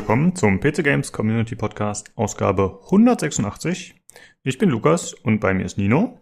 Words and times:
willkommen 0.00 0.34
zum 0.34 0.60
PC 0.60 0.82
Games 0.82 1.12
Community 1.12 1.54
Podcast 1.54 2.10
Ausgabe 2.16 2.80
186. 2.84 3.94
Ich 4.42 4.56
bin 4.56 4.70
Lukas 4.70 5.12
und 5.12 5.40
bei 5.40 5.52
mir 5.52 5.66
ist 5.66 5.76
Nino. 5.76 6.18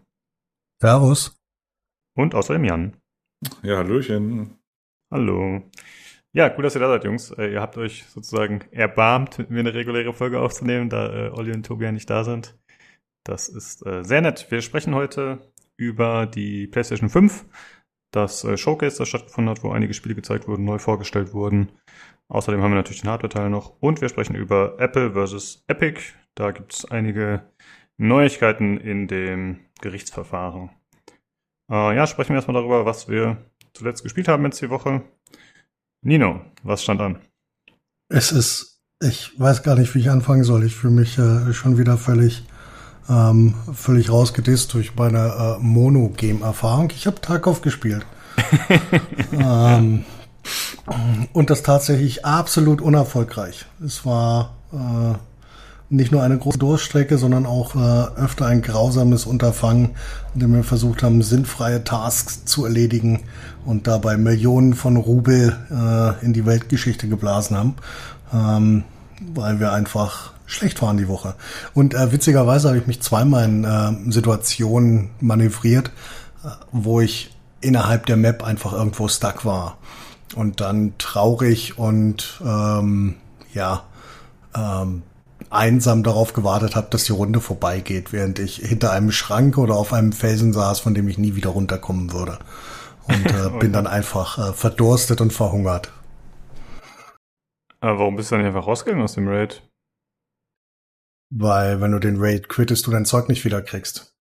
Servus. 0.82 1.40
Und 2.16 2.34
außerdem 2.34 2.64
Jan. 2.64 2.96
Ja, 3.62 3.77
Hallöchen. 3.77 4.59
Hallo. 5.12 5.62
Ja, 6.32 6.52
cool, 6.56 6.64
dass 6.64 6.74
ihr 6.74 6.80
da 6.80 6.88
seid, 6.88 7.04
Jungs. 7.04 7.30
Äh, 7.30 7.52
ihr 7.52 7.60
habt 7.60 7.78
euch 7.78 8.04
sozusagen 8.09 8.62
erbarmt, 8.72 9.38
mit 9.38 9.50
mir 9.50 9.60
eine 9.60 9.74
reguläre 9.74 10.12
Folge 10.12 10.41
aufzunehmen, 10.41 10.88
da 10.88 11.27
äh, 11.27 11.30
Olli 11.30 11.52
und 11.52 11.64
Tobi 11.64 11.84
ja 11.84 11.92
nicht 11.92 12.10
da 12.10 12.24
sind. 12.24 12.58
Das 13.24 13.48
ist 13.48 13.86
äh, 13.86 14.02
sehr 14.02 14.22
nett. 14.22 14.50
Wir 14.50 14.60
sprechen 14.60 14.97
heute 14.97 15.38
über 15.77 16.27
die 16.27 16.66
PlayStation 16.66 17.10
5, 17.10 17.47
das 18.10 18.42
äh, 18.42 18.56
Showcase, 18.56 18.98
das 18.98 19.08
stattgefunden 19.08 19.50
hat, 19.50 19.62
wo 19.62 19.70
einige 19.70 19.95
Spiele 19.95 20.16
gezeigt 20.16 20.48
wurden, 20.48 20.64
neu 20.64 20.80
vorgestellt 20.80 21.33
wurden. 21.33 21.70
Außerdem 22.30 22.62
haben 22.62 22.73
wir 22.73 22.77
natürlich 22.77 23.00
den 23.00 23.10
Hardware-Teil 23.10 23.48
noch. 23.48 23.77
Und 23.80 24.00
wir 24.00 24.09
sprechen 24.09 24.36
über 24.36 24.78
Apple 24.78 25.12
versus 25.12 25.64
Epic. 25.66 26.00
Da 26.34 26.50
gibt 26.50 26.74
es 26.74 26.84
einige 26.84 27.42
Neuigkeiten 27.96 28.78
in 28.78 29.09
dem 29.09 29.60
Gerichtsverfahren. 29.80 30.70
Äh, 31.70 31.96
ja, 31.96 32.06
sprechen 32.06 32.30
wir 32.30 32.36
erstmal 32.36 32.60
darüber, 32.60 32.84
was 32.84 33.09
wir 33.09 33.38
zuletzt 33.72 34.02
gespielt 34.02 34.28
haben 34.28 34.45
jetzt 34.45 34.60
die 34.60 34.70
Woche. 34.70 35.02
Nino, 36.02 36.41
was 36.62 36.83
stand 36.83 37.00
an? 37.00 37.19
Es 38.10 38.30
ist, 38.30 38.80
ich 39.02 39.38
weiß 39.38 39.62
gar 39.62 39.77
nicht, 39.77 39.95
wie 39.95 40.00
ich 40.00 40.10
anfangen 40.10 40.45
soll. 40.45 40.64
Ich 40.64 40.77
fühle 40.77 40.95
mich 40.95 41.19
äh, 41.19 41.53
schon 41.53 41.78
wieder 41.78 41.97
völlig, 41.98 42.44
ähm, 43.08 43.55
völlig 43.72 44.10
rausgedisst 44.10 44.72
durch 44.75 44.94
meine 44.97 45.58
äh, 45.58 45.62
Mono-Game-Erfahrung. 45.62 46.91
Ich 46.94 47.06
habe 47.06 47.20
Tarkov 47.20 47.62
gespielt. 47.62 48.06
ähm, 49.33 50.05
und 51.32 51.50
das 51.50 51.62
tatsächlich 51.62 52.24
absolut 52.24 52.80
unerfolgreich. 52.80 53.66
Es 53.84 54.04
war 54.04 54.56
äh, 54.72 55.16
nicht 55.91 56.12
nur 56.12 56.22
eine 56.22 56.36
große 56.36 56.58
Durchstrecke, 56.58 57.16
sondern 57.16 57.46
auch 57.46 57.74
äh, 57.74 58.20
öfter 58.20 58.46
ein 58.46 58.62
grausames 58.62 59.24
Unterfangen, 59.24 59.91
in 60.34 60.41
dem 60.41 60.54
wir 60.54 60.64
versucht 60.64 61.02
haben, 61.02 61.22
sinnfreie 61.22 61.82
Tasks 61.84 62.44
zu 62.44 62.64
erledigen 62.64 63.20
und 63.64 63.86
dabei 63.86 64.16
Millionen 64.16 64.74
von 64.74 64.96
Rubel 64.96 65.56
äh, 65.70 66.24
in 66.24 66.32
die 66.32 66.44
Weltgeschichte 66.44 67.08
geblasen 67.08 67.56
haben, 67.56 67.76
ähm, 68.32 68.84
weil 69.34 69.60
wir 69.60 69.72
einfach 69.72 70.32
schlecht 70.44 70.80
waren 70.82 70.98
die 70.98 71.08
Woche. 71.08 71.34
Und 71.74 71.94
äh, 71.94 72.12
witzigerweise 72.12 72.69
habe 72.69 72.78
ich 72.78 72.86
mich 72.86 73.00
zweimal 73.00 73.44
in 73.44 73.64
äh, 73.64 74.12
Situationen 74.12 75.10
manövriert, 75.20 75.91
äh, 76.44 76.48
wo 76.70 77.00
ich 77.00 77.34
innerhalb 77.60 78.06
der 78.06 78.16
Map 78.16 78.44
einfach 78.44 78.72
irgendwo 78.72 79.08
stuck 79.08 79.44
war 79.44 79.78
und 80.34 80.61
dann 80.61 80.95
traurig 80.98 81.79
und 81.79 82.41
ähm, 82.45 83.17
ja 83.53 83.84
ähm, 84.57 85.03
einsam 85.51 86.03
darauf 86.03 86.33
gewartet 86.33 86.77
habe, 86.77 86.89
dass 86.91 87.05
die 87.05 87.12
Runde 87.12 87.41
vorbeigeht, 87.41 88.12
während 88.12 88.39
ich 88.39 88.56
hinter 88.56 88.93
einem 88.93 89.12
Schrank 89.12 89.56
oder 89.59 89.77
auf 89.77 89.93
einem 89.93 90.12
Felsen 90.12 90.53
saß, 90.53 90.81
von 90.81 90.95
dem 90.95 91.09
ich 91.09 91.19
nie 91.19 91.37
wieder 91.37 91.51
runterkommen 91.51 92.12
würde. 92.12 92.39
Und 93.06 93.27
äh, 93.27 93.51
bin 93.61 93.73
dann 93.73 93.87
einfach 93.87 94.39
äh, 94.39 94.53
verdurstet 94.53 95.21
und 95.21 95.33
verhungert. 95.33 95.93
Aber 97.81 97.99
warum 97.99 98.17
bist 98.17 98.31
du 98.31 98.37
dann 98.37 98.45
einfach 98.45 98.67
rausgegangen 98.67 99.05
aus 99.05 99.15
dem 99.15 99.29
Raid? 99.29 99.62
Weil 101.31 101.81
wenn 101.81 101.93
du 101.93 101.99
den 101.99 102.17
Raid 102.19 102.49
quittest, 102.49 102.87
du 102.87 102.91
dein 102.91 103.05
Zeug 103.05 103.29
nicht 103.29 103.45
wieder 103.45 103.62
kriegst. 103.62 104.15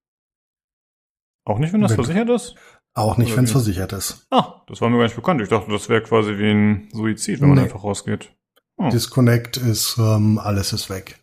Auch 1.45 1.59
nicht, 1.59 1.73
wenn 1.73 1.81
das 1.81 1.91
wenn 1.91 2.03
versichert 2.03 2.29
ist? 2.29 2.55
Auch 2.97 3.17
nicht, 3.17 3.37
wenn 3.37 3.43
es 3.43 3.51
versichert 3.51 3.93
ist. 3.93 4.25
Ah, 4.31 4.61
das 4.65 4.81
war 4.81 4.89
mir 4.89 4.97
gar 4.97 5.03
nicht 5.03 5.15
bekannt. 5.15 5.39
Ich 5.39 5.49
dachte, 5.49 5.71
das 5.71 5.87
wäre 5.87 6.01
quasi 6.01 6.39
wie 6.39 6.49
ein 6.49 6.89
Suizid, 6.91 7.41
wenn 7.41 7.49
nee. 7.49 7.55
man 7.55 7.63
einfach 7.65 7.83
rausgeht. 7.83 8.35
Oh. 8.77 8.89
Disconnect 8.89 9.57
ist, 9.57 9.97
ähm, 9.99 10.39
alles 10.39 10.73
ist 10.73 10.89
weg. 10.89 11.19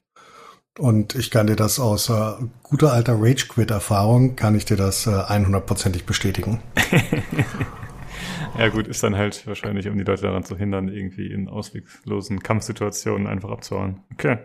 Und 0.79 1.17
ich 1.17 1.33
kann 1.33 1.49
dir 1.49 1.57
das 1.57 1.81
aus 1.81 2.11
äh, 2.11 2.35
guter 2.63 2.93
alter 2.93 3.17
Rage 3.19 3.49
Quit 3.49 3.73
Erfahrung, 3.73 4.37
kann 4.37 4.55
ich 4.55 4.67
dir 4.67 4.77
das 4.77 5.09
äh, 5.09 5.11
100%ig 5.11 6.05
bestätigen. 6.05 6.61
ja 8.59 8.69
gut, 8.69 8.87
ist 8.87 9.03
dann 9.03 9.17
halt 9.17 9.45
wahrscheinlich, 9.49 9.89
um 9.89 9.99
die 9.99 10.05
Leute 10.05 10.23
daran 10.23 10.45
zu 10.45 10.57
hindern, 10.57 10.87
irgendwie 10.87 11.27
in 11.27 11.49
ausweglosen 11.49 12.41
Kampfsituationen 12.41 13.27
einfach 13.27 13.51
abzuhauen. 13.51 14.05
Okay, 14.13 14.39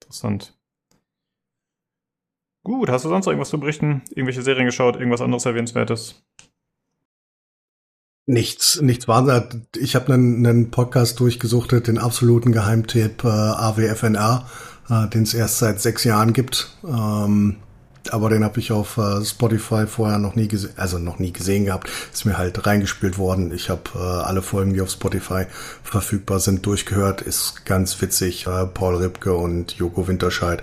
interessant. 0.00 0.58
Gut, 2.64 2.90
hast 2.90 3.04
du 3.04 3.08
sonst 3.08 3.26
noch 3.26 3.32
irgendwas 3.32 3.50
zu 3.50 3.58
berichten? 3.58 4.02
Irgendwelche 4.10 4.42
Serien 4.42 4.66
geschaut? 4.66 4.96
Irgendwas 4.96 5.20
anderes 5.20 5.44
Erwähnenswertes? 5.46 6.22
Nichts, 8.26 8.80
nichts 8.80 9.08
wahnsinnig. 9.08 9.66
Ich 9.76 9.96
habe 9.96 10.14
einen, 10.14 10.46
einen 10.46 10.70
Podcast 10.70 11.18
durchgesuchtet, 11.18 11.88
den 11.88 11.98
absoluten 11.98 12.52
Geheimtipp 12.52 13.24
äh, 13.24 13.28
AWFNR, 13.28 14.48
äh, 14.88 15.08
den 15.08 15.24
es 15.24 15.34
erst 15.34 15.58
seit 15.58 15.80
sechs 15.80 16.04
Jahren 16.04 16.32
gibt. 16.32 16.76
Ähm, 16.84 17.56
aber 18.10 18.28
den 18.28 18.44
habe 18.44 18.58
ich 18.58 18.72
auf 18.72 18.98
äh, 18.98 19.24
Spotify 19.24 19.86
vorher 19.86 20.18
noch 20.18 20.34
nie 20.34 20.48
gesehen, 20.48 20.72
also 20.76 20.98
noch 20.98 21.18
nie 21.18 21.32
gesehen 21.32 21.66
gehabt. 21.66 21.88
Ist 22.12 22.24
mir 22.24 22.38
halt 22.38 22.66
reingespielt 22.66 23.18
worden. 23.18 23.52
Ich 23.54 23.70
habe 23.70 23.82
äh, 23.94 23.98
alle 23.98 24.42
Folgen, 24.42 24.74
die 24.74 24.80
auf 24.80 24.90
Spotify 24.90 25.44
verfügbar 25.82 26.40
sind, 26.40 26.66
durchgehört. 26.66 27.20
Ist 27.20 27.64
ganz 27.64 28.00
witzig. 28.02 28.46
Äh, 28.46 28.66
Paul 28.66 28.96
Ripke 28.96 29.34
und 29.34 29.72
Joko 29.72 30.08
Winterscheid 30.08 30.62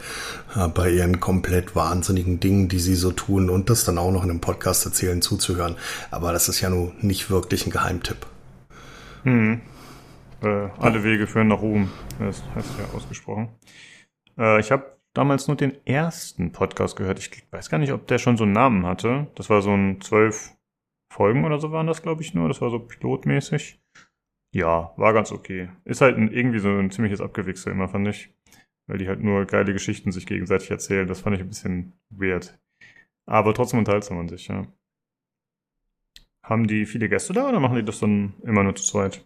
äh, 0.56 0.68
bei 0.68 0.90
ihren 0.90 1.20
komplett 1.20 1.76
wahnsinnigen 1.76 2.40
Dingen, 2.40 2.68
die 2.68 2.80
sie 2.80 2.96
so 2.96 3.12
tun 3.12 3.50
und 3.50 3.70
das 3.70 3.86
dann 3.86 3.98
auch 3.98 4.12
noch 4.12 4.24
in 4.24 4.30
einem 4.30 4.42
Podcast 4.42 4.86
erzählen, 4.86 5.22
zuzuhören. 5.22 5.76
Aber 6.12 6.34
das 6.34 6.50
ist 6.50 6.62
ja 6.62 6.70
nun 6.70 6.94
nicht 7.02 7.30
wirklich 7.30 7.66
ein 7.66 7.72
Geheimtipp. 7.72 8.26
Hm. 9.24 9.62
Äh, 10.42 10.68
alle 10.78 11.04
Wege 11.04 11.28
führen 11.28 11.50
nach 11.50 11.62
Ruhm. 11.62 11.90
Das 12.20 12.42
heißt 12.56 12.70
ja 12.80 12.98
ausgesprochen. 12.98 13.50
Äh, 14.38 14.60
ich 14.60 14.72
habe 14.72 14.99
damals 15.14 15.48
nur 15.48 15.58
den 15.58 15.86
ersten 15.86 16.52
Podcast 16.52 16.96
gehört. 16.96 17.20
Ich 17.20 17.32
weiß 17.52 17.70
gar 17.70 17.78
nicht, 17.78 17.92
ob 17.92 18.08
der 18.08 18.18
schon 18.18 18.38
so 18.38 18.44
einen 18.44 18.54
Namen 18.54 18.86
hatte. 18.86 19.28
Das 19.36 19.50
war 19.50 19.62
so 19.62 19.72
ein 19.72 20.02
zwölf 20.02 20.56
Folgen 21.12 21.46
oder 21.46 21.60
so 21.60 21.72
waren 21.72 21.88
das, 21.88 22.02
glaube 22.02 22.22
ich, 22.22 22.34
nur. 22.34 22.48
Das 22.48 22.62
war 22.62 22.70
so 22.70 22.80
pilotmäßig. 22.80 23.82
Ja, 24.54 24.94
war 24.98 25.14
ganz 25.14 25.32
okay. 25.32 25.70
Ist 25.86 26.02
halt 26.02 26.18
ein, 26.18 26.32
irgendwie 26.32 26.60
so 26.60 26.70
ein 26.70 26.92
ziemliches 26.92 27.22
Abgewichse 27.22 27.70
immer, 27.70 27.88
fand 27.88 28.08
ich. 28.08 28.34
Weil 28.88 28.98
die 28.98 29.08
halt 29.08 29.22
nur 29.22 29.46
geile 29.46 29.74
Geschichten 29.74 30.12
sich 30.12 30.26
gegenseitig 30.26 30.72
erzählen. 30.72 31.08
Das 31.08 31.22
fand 31.22 31.36
ich 31.36 31.42
ein 31.42 31.50
bisschen 31.50 31.94
weird. 32.10 32.60
Aber 33.26 33.54
trotzdem 33.54 33.80
unterhaltsam 33.80 34.18
an 34.18 34.30
sich, 34.30 34.48
ja. 34.48 34.66
Haben 36.42 36.66
die 36.66 36.88
viele 36.88 37.10
Gäste 37.10 37.34
da 37.34 37.48
oder 37.48 37.60
machen 37.60 37.76
die 37.76 37.84
das 37.84 38.00
dann 38.00 38.34
immer 38.44 38.64
nur 38.64 38.76
zu 38.76 38.84
zweit? 38.84 39.24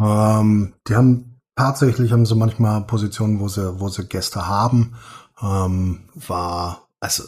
Ähm, 0.00 0.72
die 0.88 0.94
haben 0.94 1.31
Tatsächlich 1.56 2.12
haben 2.12 2.26
sie 2.26 2.34
manchmal 2.34 2.82
Positionen, 2.82 3.40
wo 3.40 3.48
sie, 3.48 3.78
wo 3.78 3.88
sie 3.88 4.06
Gäste 4.06 4.48
haben. 4.48 4.94
Ähm, 5.42 6.08
war 6.14 6.88
also 7.00 7.24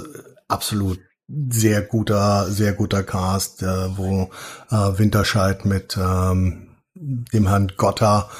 absolut 0.48 1.00
sehr 1.28 1.82
guter, 1.82 2.46
sehr 2.50 2.72
guter 2.72 3.02
Cast, 3.02 3.62
äh, 3.62 3.96
wo 3.96 4.30
äh, 4.70 4.98
Winterscheid 4.98 5.64
mit 5.64 5.98
ähm, 6.00 6.76
dem 6.94 7.48
Herrn 7.48 7.72
Gotter, 7.76 8.30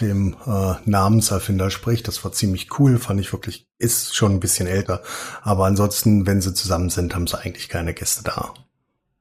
dem 0.00 0.36
äh, 0.46 0.74
Namenserfinder 0.84 1.70
spricht. 1.70 2.08
Das 2.08 2.24
war 2.24 2.32
ziemlich 2.32 2.78
cool, 2.78 2.98
fand 2.98 3.20
ich 3.20 3.32
wirklich, 3.32 3.68
ist 3.78 4.14
schon 4.14 4.32
ein 4.32 4.40
bisschen 4.40 4.66
älter. 4.66 5.02
Aber 5.42 5.66
ansonsten, 5.66 6.26
wenn 6.26 6.40
sie 6.40 6.54
zusammen 6.54 6.90
sind, 6.90 7.14
haben 7.14 7.26
sie 7.26 7.38
eigentlich 7.38 7.68
keine 7.68 7.94
Gäste 7.94 8.24
da. 8.24 8.54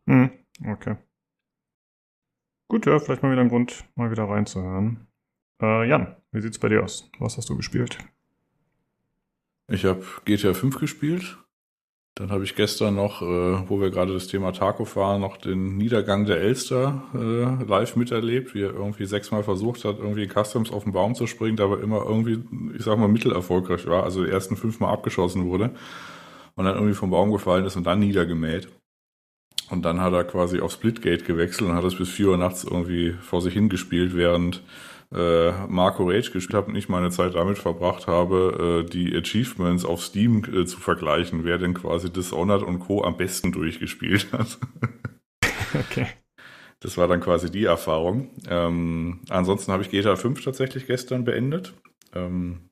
Hm, 0.08 0.32
okay. 0.68 0.98
Gut, 2.68 2.86
ja, 2.86 3.00
vielleicht 3.00 3.22
mal 3.22 3.32
wieder 3.32 3.42
ein 3.42 3.50
Grund, 3.50 3.84
mal 3.96 4.12
wieder 4.12 4.24
reinzuhören. 4.24 5.08
Äh, 5.62 5.88
Jan, 5.88 6.16
wie 6.32 6.42
sieht's 6.42 6.60
bei 6.60 6.70
dir 6.70 6.84
aus? 6.84 7.10
Was 7.20 7.38
hast 7.38 7.50
du 7.50 7.56
gespielt? 7.56 7.98
Ich 9.68 9.86
habe 9.86 10.04
GTA 10.26 10.54
5 10.54 10.80
gespielt. 10.80 11.38
Dann 12.16 12.30
habe 12.30 12.44
ich 12.44 12.56
gestern 12.56 12.96
noch, 12.96 13.22
äh, 13.22 13.70
wo 13.70 13.80
wir 13.80 13.90
gerade 13.90 14.14
das 14.14 14.28
Thema 14.28 14.52
Tarkov 14.52 14.98
waren, 14.98 15.22
noch 15.22 15.38
den 15.38 15.78
Niedergang 15.78 16.26
der 16.26 16.42
Elster 16.42 17.04
äh, 17.14 17.64
live 17.64 17.96
miterlebt, 17.96 18.54
wie 18.54 18.64
er 18.64 18.74
irgendwie 18.74 19.06
sechsmal 19.06 19.44
versucht 19.44 19.86
hat, 19.86 20.00
irgendwie 20.00 20.28
Customs 20.28 20.72
auf 20.72 20.84
den 20.84 20.92
Baum 20.92 21.16
zu 21.16 21.26
springen, 21.26 21.60
aber 21.62 21.82
immer 21.82 22.04
irgendwie, 22.04 22.44
ich 22.76 22.84
sag 22.84 22.98
mal, 22.98 23.08
mittelerfolgreich 23.08 23.88
war, 23.88 24.04
also 24.04 24.26
die 24.26 24.30
ersten 24.30 24.58
fünfmal 24.58 24.92
abgeschossen 24.92 25.46
wurde 25.46 25.72
und 26.56 26.66
dann 26.66 26.76
irgendwie 26.76 26.96
vom 26.96 27.12
Baum 27.12 27.32
gefallen 27.32 27.64
ist 27.66 27.78
und 27.78 27.86
dann 27.86 28.00
niedergemäht. 28.00 28.68
Und 29.70 29.84
dann 29.84 30.02
hat 30.02 30.12
er 30.12 30.26
quasi 30.26 30.60
auf 30.60 30.74
Splitgate 30.74 31.24
gewechselt 31.24 31.70
und 31.70 31.78
hat 31.78 31.86
es 31.86 31.96
bis 31.96 32.10
vier 32.10 32.28
Uhr 32.28 32.38
nachts 32.38 32.66
irgendwie 32.66 33.14
vor 33.22 33.42
sich 33.42 33.54
hingespielt, 33.54 34.18
während 34.18 34.64
äh, 35.14 35.52
Marco 35.68 36.04
Rage 36.04 36.32
gespielt 36.32 36.54
habe 36.54 36.68
und 36.68 36.76
ich 36.76 36.90
meine 36.90 37.10
Zeit 37.12 37.36
damit 37.36 37.58
verbracht 37.58 38.08
habe, 38.08 38.84
äh, 38.86 38.90
die 38.90 39.16
Achievements 39.16 39.86
auf 39.86 40.02
Steam 40.02 40.44
äh, 40.46 40.66
zu 40.66 40.80
vergleichen, 40.80 41.44
wer 41.44 41.58
denn 41.58 41.74
quasi 41.74 42.12
Dishonored 42.12 42.64
und 42.64 42.80
Co. 42.80 43.04
am 43.04 43.18
besten 43.18 43.52
durchgespielt 43.52 44.32
hat. 44.32 44.58
okay. 45.74 46.08
Das 46.80 46.98
war 46.98 47.08
dann 47.08 47.22
quasi 47.22 47.52
die 47.52 47.66
Erfahrung. 47.66 48.32
Ähm, 48.50 49.22
ansonsten 49.30 49.72
habe 49.72 49.84
ich 49.84 49.92
GTA 49.92 50.16
5 50.16 50.44
tatsächlich 50.44 50.88
gestern 50.88 51.26
beendet. 51.26 51.74
Ähm, 52.16 52.71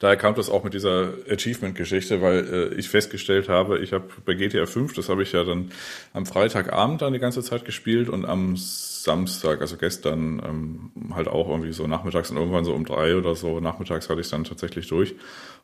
Daher 0.00 0.16
kam 0.16 0.34
das 0.34 0.50
auch 0.50 0.64
mit 0.64 0.74
dieser 0.74 1.12
Achievement-Geschichte, 1.30 2.20
weil 2.20 2.72
äh, 2.72 2.74
ich 2.74 2.88
festgestellt 2.88 3.48
habe, 3.48 3.78
ich 3.78 3.92
habe 3.92 4.08
bei 4.24 4.34
GTA 4.34 4.66
5, 4.66 4.94
das 4.94 5.08
habe 5.08 5.22
ich 5.22 5.32
ja 5.32 5.44
dann 5.44 5.70
am 6.12 6.26
Freitagabend 6.26 7.00
dann 7.02 7.12
die 7.12 7.20
ganze 7.20 7.42
Zeit 7.42 7.64
gespielt 7.64 8.08
und 8.08 8.24
am 8.24 8.56
Samstag, 8.56 9.60
also 9.60 9.76
gestern, 9.76 10.42
ähm, 10.44 11.14
halt 11.14 11.28
auch 11.28 11.48
irgendwie 11.48 11.72
so 11.72 11.86
nachmittags 11.86 12.30
und 12.30 12.36
irgendwann 12.36 12.64
so 12.64 12.74
um 12.74 12.84
drei 12.84 13.16
oder 13.16 13.34
so 13.36 13.60
nachmittags 13.60 14.08
hatte 14.08 14.20
ich 14.20 14.28
dann 14.28 14.44
tatsächlich 14.44 14.88
durch 14.88 15.14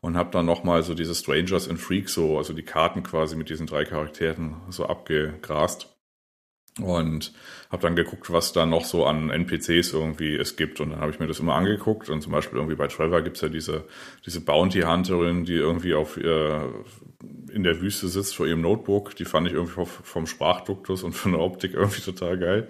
und 0.00 0.16
habe 0.16 0.30
dann 0.30 0.46
nochmal 0.46 0.82
so 0.84 0.94
diese 0.94 1.14
Strangers 1.14 1.68
and 1.68 1.80
Freaks 1.80 2.14
so, 2.14 2.38
also 2.38 2.52
die 2.52 2.62
Karten 2.62 3.02
quasi 3.02 3.36
mit 3.36 3.48
diesen 3.50 3.66
drei 3.66 3.84
Charakteren 3.84 4.56
so 4.70 4.86
abgegrast 4.86 5.93
und 6.80 7.32
habe 7.70 7.82
dann 7.82 7.94
geguckt, 7.94 8.32
was 8.32 8.52
da 8.52 8.66
noch 8.66 8.84
so 8.84 9.06
an 9.06 9.30
NPCs 9.30 9.92
irgendwie 9.92 10.34
es 10.34 10.56
gibt. 10.56 10.80
Und 10.80 10.90
dann 10.90 11.00
habe 11.00 11.12
ich 11.12 11.20
mir 11.20 11.26
das 11.26 11.38
immer 11.38 11.54
angeguckt. 11.54 12.10
Und 12.10 12.20
zum 12.20 12.32
Beispiel 12.32 12.58
irgendwie 12.58 12.76
bei 12.76 12.88
Trevor 12.88 13.22
gibt's 13.22 13.40
ja 13.42 13.48
diese, 13.48 13.84
diese 14.26 14.40
Bounty 14.40 14.80
Hunterin, 14.80 15.44
die 15.44 15.54
irgendwie 15.54 15.94
auf 15.94 16.16
äh, 16.16 16.60
in 17.52 17.62
der 17.62 17.80
Wüste 17.80 18.08
sitzt 18.08 18.34
vor 18.34 18.46
ihrem 18.46 18.62
Notebook. 18.62 19.14
Die 19.16 19.24
fand 19.24 19.46
ich 19.46 19.52
irgendwie 19.52 19.86
vom 19.86 20.26
Sprachduktus 20.26 21.04
und 21.04 21.12
von 21.12 21.32
der 21.32 21.40
Optik 21.40 21.74
irgendwie 21.74 22.02
total 22.02 22.38
geil. 22.38 22.68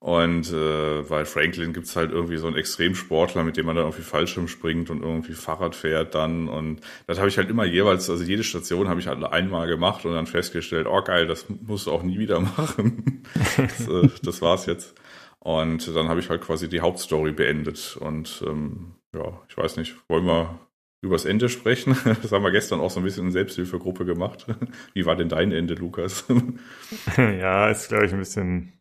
Und 0.00 0.52
äh, 0.52 1.02
bei 1.08 1.24
Franklin 1.24 1.72
gibt's 1.72 1.96
halt 1.96 2.12
irgendwie 2.12 2.36
so 2.36 2.46
einen 2.46 2.54
Extremsportler, 2.54 3.42
mit 3.42 3.56
dem 3.56 3.66
man 3.66 3.74
dann 3.74 3.86
irgendwie 3.86 4.04
Fallschirm 4.04 4.46
springt 4.46 4.90
und 4.90 5.02
irgendwie 5.02 5.32
Fahrrad 5.32 5.74
fährt 5.74 6.14
dann. 6.14 6.48
Und 6.48 6.80
das 7.08 7.18
habe 7.18 7.28
ich 7.28 7.36
halt 7.36 7.50
immer 7.50 7.64
jeweils, 7.64 8.08
also 8.08 8.22
jede 8.22 8.44
Station 8.44 8.88
habe 8.88 9.00
ich 9.00 9.08
halt 9.08 9.22
einmal 9.24 9.66
gemacht 9.66 10.04
und 10.04 10.14
dann 10.14 10.26
festgestellt, 10.26 10.86
oh 10.88 11.02
geil, 11.02 11.26
das 11.26 11.46
musst 11.48 11.88
du 11.88 11.92
auch 11.92 12.04
nie 12.04 12.18
wieder 12.18 12.38
machen. 12.56 13.24
das, 13.56 13.88
äh, 13.88 14.08
das 14.22 14.40
war's 14.40 14.66
jetzt. 14.66 14.94
Und 15.40 15.94
dann 15.96 16.08
habe 16.08 16.20
ich 16.20 16.30
halt 16.30 16.42
quasi 16.42 16.68
die 16.68 16.80
Hauptstory 16.80 17.32
beendet. 17.32 17.96
Und 18.00 18.44
ähm, 18.46 18.94
ja, 19.14 19.40
ich 19.48 19.56
weiß 19.56 19.78
nicht, 19.78 19.96
wollen 20.08 20.26
wir 20.26 20.60
übers 21.00 21.24
Ende 21.24 21.48
sprechen? 21.48 21.96
Das 22.22 22.32
haben 22.32 22.44
wir 22.44 22.50
gestern 22.50 22.80
auch 22.80 22.90
so 22.90 23.00
ein 23.00 23.04
bisschen 23.04 23.26
in 23.26 23.32
Selbsthilfegruppe 23.32 24.04
gemacht. 24.04 24.46
Wie 24.94 25.06
war 25.06 25.16
denn 25.16 25.28
dein 25.28 25.52
Ende, 25.52 25.74
Lukas? 25.74 26.24
ja, 27.16 27.68
ist, 27.68 27.88
glaube 27.88 28.06
ich, 28.06 28.12
ein 28.12 28.18
bisschen 28.18 28.72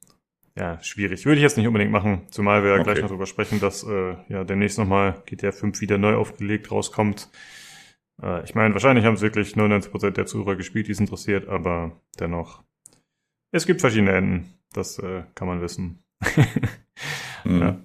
ja, 0.58 0.82
schwierig. 0.82 1.26
Würde 1.26 1.38
ich 1.38 1.44
jetzt 1.44 1.58
nicht 1.58 1.68
unbedingt 1.68 1.92
machen, 1.92 2.24
zumal 2.32 2.64
wir 2.64 2.74
okay. 2.74 2.84
gleich 2.84 3.02
noch 3.02 3.10
darüber 3.10 3.28
sprechen, 3.28 3.60
dass 3.60 3.84
äh, 3.84 4.16
ja 4.28 4.44
demnächst 4.44 4.80
nochmal 4.80 5.22
GTA 5.28 5.52
5 5.52 5.82
wieder 5.82 6.00
neu 6.00 6.16
aufgelegt 6.16 6.72
rauskommt. 6.72 7.30
Äh, 8.22 8.44
ich 8.44 8.56
meine, 8.56 8.74
wahrscheinlich 8.74 9.06
haben 9.06 9.14
es 9.14 9.22
wirklich 9.22 9.54
99% 9.54 10.12
der 10.12 10.26
Zuhörer 10.26 10.56
gespielt, 10.56 10.88
die 10.88 10.94
es 10.94 11.00
interessiert, 11.00 11.48
aber 11.48 12.02
dennoch. 12.20 12.64
Es 13.52 13.68
gibt 13.68 13.82
verschiedene 13.82 14.14
Enden, 14.14 14.54
das 14.74 14.98
äh, 14.98 15.24
kann 15.36 15.48
man 15.48 15.62
wissen. 15.62 16.04
mhm. 17.44 17.62
ja. 17.62 17.78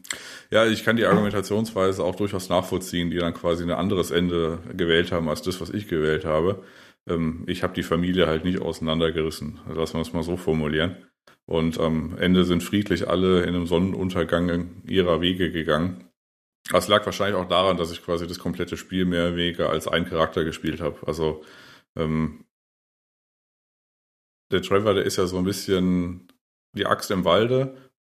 ja, 0.51 0.67
ich 0.67 0.83
kann 0.83 0.97
die 0.97 1.05
Argumentationsweise 1.05 2.03
auch 2.03 2.15
durchaus 2.15 2.49
nachvollziehen, 2.49 3.11
die 3.11 3.19
dann 3.19 3.35
quasi 3.35 3.65
ein 3.65 3.71
anderes 3.71 4.11
Ende 4.11 4.61
gewählt 4.75 5.13
haben 5.13 5.29
als 5.29 5.43
das, 5.43 5.61
was 5.61 5.69
ich 5.69 5.89
gewählt 5.89 6.25
habe. 6.25 6.63
Ähm, 7.07 7.45
ich 7.47 7.63
habe 7.63 7.75
die 7.75 7.83
Familie 7.83 8.27
halt 8.27 8.45
nicht 8.45 8.61
auseinandergerissen. 8.61 9.61
Lassen 9.69 9.95
wir 9.95 10.01
es 10.01 10.15
mal 10.15 10.23
so 10.23 10.39
formulieren. 10.39 10.97
Und 11.47 11.79
am 11.79 12.17
Ende 12.19 12.45
sind 12.45 12.63
friedlich 12.63 13.09
alle 13.09 13.43
in 13.43 13.51
einem 13.51 13.67
Sonnenuntergang 13.67 14.83
ihrer 14.87 15.21
Wege 15.21 15.51
gegangen. 15.51 16.09
Das 16.71 16.89
lag 16.89 17.05
wahrscheinlich 17.05 17.37
auch 17.37 17.49
daran, 17.49 17.77
dass 17.77 17.91
ich 17.91 18.03
quasi 18.05 18.27
das 18.27 18.39
komplette 18.39 18.77
Spiel 18.77 19.05
mehr 19.05 19.37
Wege 19.37 19.69
als 19.69 19.89
ein 19.89 20.07
Charakter 20.07 20.45
gespielt 20.45 20.81
habe. 20.81 21.07
Also 21.07 21.45
ähm, 21.97 22.45
der 24.53 24.63
Trevor, 24.63 24.95
der 24.95 25.05
ist 25.05 25.17
ja 25.17 25.27
so 25.27 25.39
ein 25.39 25.45
bisschen 25.45 26.29
die 26.77 26.87
Axt 26.87 27.11
im 27.11 27.25
Walde 27.25 27.92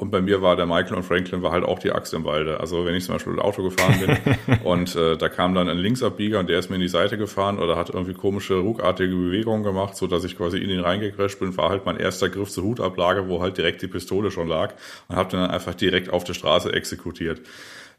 und 0.00 0.12
bei 0.12 0.20
mir 0.20 0.40
war 0.42 0.54
der 0.54 0.66
Michael 0.66 0.94
und 0.94 1.02
Franklin 1.02 1.42
war 1.42 1.50
halt 1.50 1.64
auch 1.64 1.80
die 1.80 1.90
Axt 1.90 2.14
im 2.14 2.24
Walde. 2.24 2.60
Also 2.60 2.86
wenn 2.86 2.94
ich 2.94 3.04
zum 3.04 3.16
Beispiel 3.16 3.32
mit 3.32 3.42
Auto 3.42 3.64
gefahren 3.64 3.98
bin 3.98 4.58
und 4.64 4.94
äh, 4.94 5.16
da 5.16 5.28
kam 5.28 5.54
dann 5.54 5.68
ein 5.68 5.76
Linksabbieger 5.76 6.38
und 6.38 6.48
der 6.48 6.60
ist 6.60 6.70
mir 6.70 6.76
in 6.76 6.82
die 6.82 6.88
Seite 6.88 7.18
gefahren 7.18 7.58
oder 7.58 7.74
hat 7.74 7.90
irgendwie 7.90 8.14
komische, 8.14 8.54
ruckartige 8.54 9.12
Bewegungen 9.12 9.64
gemacht, 9.64 9.96
so 9.96 10.06
dass 10.06 10.22
ich 10.22 10.36
quasi 10.36 10.58
in 10.58 10.70
ihn 10.70 10.78
reingecrasht 10.78 11.40
bin, 11.40 11.56
war 11.56 11.70
halt 11.70 11.84
mein 11.84 11.96
erster 11.96 12.28
Griff 12.28 12.48
zur 12.48 12.62
Hutablage, 12.62 13.28
wo 13.28 13.42
halt 13.42 13.58
direkt 13.58 13.82
die 13.82 13.88
Pistole 13.88 14.30
schon 14.30 14.46
lag 14.46 14.74
und 15.08 15.16
habe 15.16 15.32
dann 15.32 15.50
einfach 15.50 15.74
direkt 15.74 16.10
auf 16.10 16.22
der 16.22 16.34
Straße 16.34 16.72
exekutiert. 16.72 17.40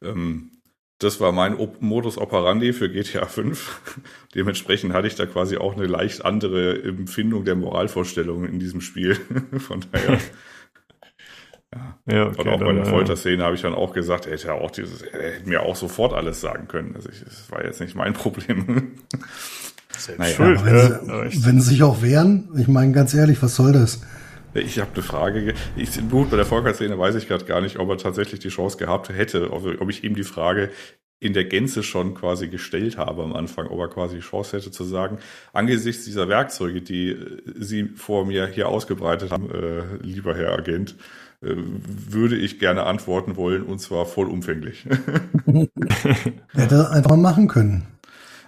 Ähm, 0.02 0.52
das 1.00 1.20
war 1.20 1.34
mein 1.34 1.58
Op 1.58 1.82
Modus 1.82 2.18
operandi 2.18 2.72
für 2.72 2.90
GTA 2.90 3.26
5. 3.26 3.82
Dementsprechend 4.36 4.94
hatte 4.94 5.08
ich 5.08 5.16
da 5.16 5.26
quasi 5.26 5.58
auch 5.58 5.76
eine 5.76 5.88
leicht 5.88 6.24
andere 6.24 6.82
Empfindung 6.82 7.44
der 7.44 7.56
Moralvorstellungen 7.56 8.50
in 8.50 8.60
diesem 8.60 8.80
Spiel. 8.80 9.16
Von 9.58 9.84
daher 9.92 10.18
ja. 11.76 12.00
ja 12.08 12.28
okay, 12.28 12.42
und 12.42 12.48
auch 12.50 12.60
bei 12.60 12.74
der 12.74 12.86
Folterszene 12.86 13.44
habe 13.44 13.56
ich 13.56 13.62
dann 13.62 13.76
auch 13.76 13.94
gesagt, 13.94 14.26
er 14.26 14.34
hätte 14.34 14.54
auch 14.54 14.72
dieses, 14.72 15.02
er 15.02 15.34
hätte 15.34 15.50
mir 15.50 15.62
auch 15.62 15.76
sofort 15.76 16.14
alles 16.14 16.42
sagen 16.42 16.68
können. 16.68 16.96
Also 16.96 17.10
ich, 17.10 17.24
das 17.24 17.52
war 17.52 17.64
jetzt 17.64 17.80
nicht 17.80 17.96
mein 17.96 18.14
Problem. 18.20 18.94
naja, 20.18 20.34
schuld, 20.34 20.66
wenn, 20.66 21.30
sie, 21.30 21.46
wenn 21.46 21.62
sie 21.62 21.70
sich 21.70 21.84
auch 21.84 22.02
wehren, 22.02 22.50
ich 22.58 22.68
meine 22.68 22.92
ganz 22.94 23.14
ehrlich, 23.14 23.42
was 23.42 23.56
soll 23.56 23.74
das? 23.74 24.02
Ich 24.56 24.80
habe 24.80 24.90
eine 24.94 25.04
Frage. 25.04 25.54
Ich, 25.76 26.10
gut, 26.10 26.32
bei 26.32 26.38
der 26.38 26.46
Volker-Szene 26.46 26.98
weiß 26.98 27.14
ich 27.16 27.28
gerade 27.28 27.46
gar 27.46 27.62
nicht, 27.62 27.78
ob 27.78 27.88
er 27.90 27.98
tatsächlich 27.98 28.40
die 28.40 28.50
Chance 28.50 28.78
gehabt 28.78 29.10
hätte, 29.10 29.52
ob, 29.52 29.64
ob 29.80 29.90
ich 29.90 30.04
ihm 30.04 30.16
die 30.16 30.24
Frage 30.24 30.72
in 31.20 31.34
der 31.34 31.46
Gänze 31.46 31.84
schon 31.84 32.16
quasi 32.16 32.48
gestellt 32.48 32.98
habe 32.98 33.24
am 33.24 33.34
Anfang, 33.34 33.68
ob 33.68 33.80
er 33.80 33.90
quasi 33.90 34.16
die 34.16 34.22
Chance 34.22 34.58
hätte 34.58 34.72
zu 34.72 34.86
sagen, 34.86 35.20
angesichts 35.54 36.06
dieser 36.06 36.30
Werkzeuge, 36.30 36.82
die 36.82 37.16
Sie 37.58 37.90
vor 37.90 38.26
mir 38.26 38.48
hier 38.48 38.70
ausgebreitet 38.70 39.30
haben, 39.30 39.52
äh, 39.52 39.98
lieber 40.02 40.36
Herr 40.36 40.54
Agent, 40.54 40.92
äh, 40.92 41.19
würde 41.42 42.36
ich 42.36 42.60
gerne 42.60 42.84
antworten 42.84 43.38
wollen 43.38 43.64
und 43.64 43.80
zwar 43.80 44.06
vollumfänglich. 44.06 44.86
Hätte 46.54 46.90
einfach 46.92 47.16
machen 47.16 47.48
können. 47.48 47.88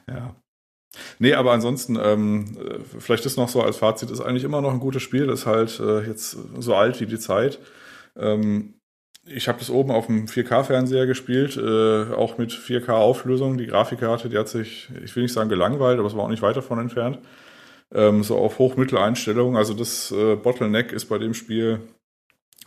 Ja. 0.07 0.35
Nee, 1.19 1.33
aber 1.33 1.53
ansonsten, 1.53 1.97
ähm, 2.01 2.57
äh, 2.57 2.79
vielleicht 2.99 3.25
ist 3.25 3.37
noch 3.37 3.47
so 3.47 3.61
als 3.61 3.77
Fazit, 3.77 4.11
ist 4.11 4.19
eigentlich 4.19 4.43
immer 4.43 4.61
noch 4.61 4.73
ein 4.73 4.81
gutes 4.81 5.01
Spiel, 5.03 5.27
das 5.27 5.41
ist 5.41 5.45
halt 5.45 5.79
äh, 5.79 6.01
jetzt 6.05 6.37
so 6.59 6.75
alt 6.75 6.99
wie 6.99 7.05
die 7.05 7.19
Zeit. 7.19 7.59
Ähm, 8.17 8.73
ich 9.25 9.47
habe 9.47 9.59
das 9.59 9.69
oben 9.69 9.91
auf 9.91 10.07
dem 10.07 10.25
4K-Fernseher 10.25 11.05
gespielt, 11.05 11.55
äh, 11.55 12.13
auch 12.13 12.37
mit 12.37 12.51
4K-Auflösung. 12.51 13.57
Die 13.57 13.67
Grafikkarte, 13.67 14.29
die 14.29 14.37
hat 14.37 14.49
sich, 14.49 14.89
ich 15.03 15.15
will 15.15 15.23
nicht 15.23 15.33
sagen 15.33 15.49
gelangweilt, 15.49 15.99
aber 15.99 16.07
es 16.07 16.15
war 16.15 16.23
auch 16.23 16.29
nicht 16.29 16.41
weit 16.41 16.57
davon 16.57 16.79
entfernt. 16.79 17.19
Ähm, 17.93 18.23
so 18.23 18.37
auf 18.37 18.57
Hochmitteleinstellungen. 18.57 19.57
Also 19.57 19.73
das 19.73 20.11
äh, 20.11 20.35
Bottleneck 20.35 20.91
ist 20.91 21.05
bei 21.05 21.19
dem 21.19 21.33
Spiel 21.33 21.81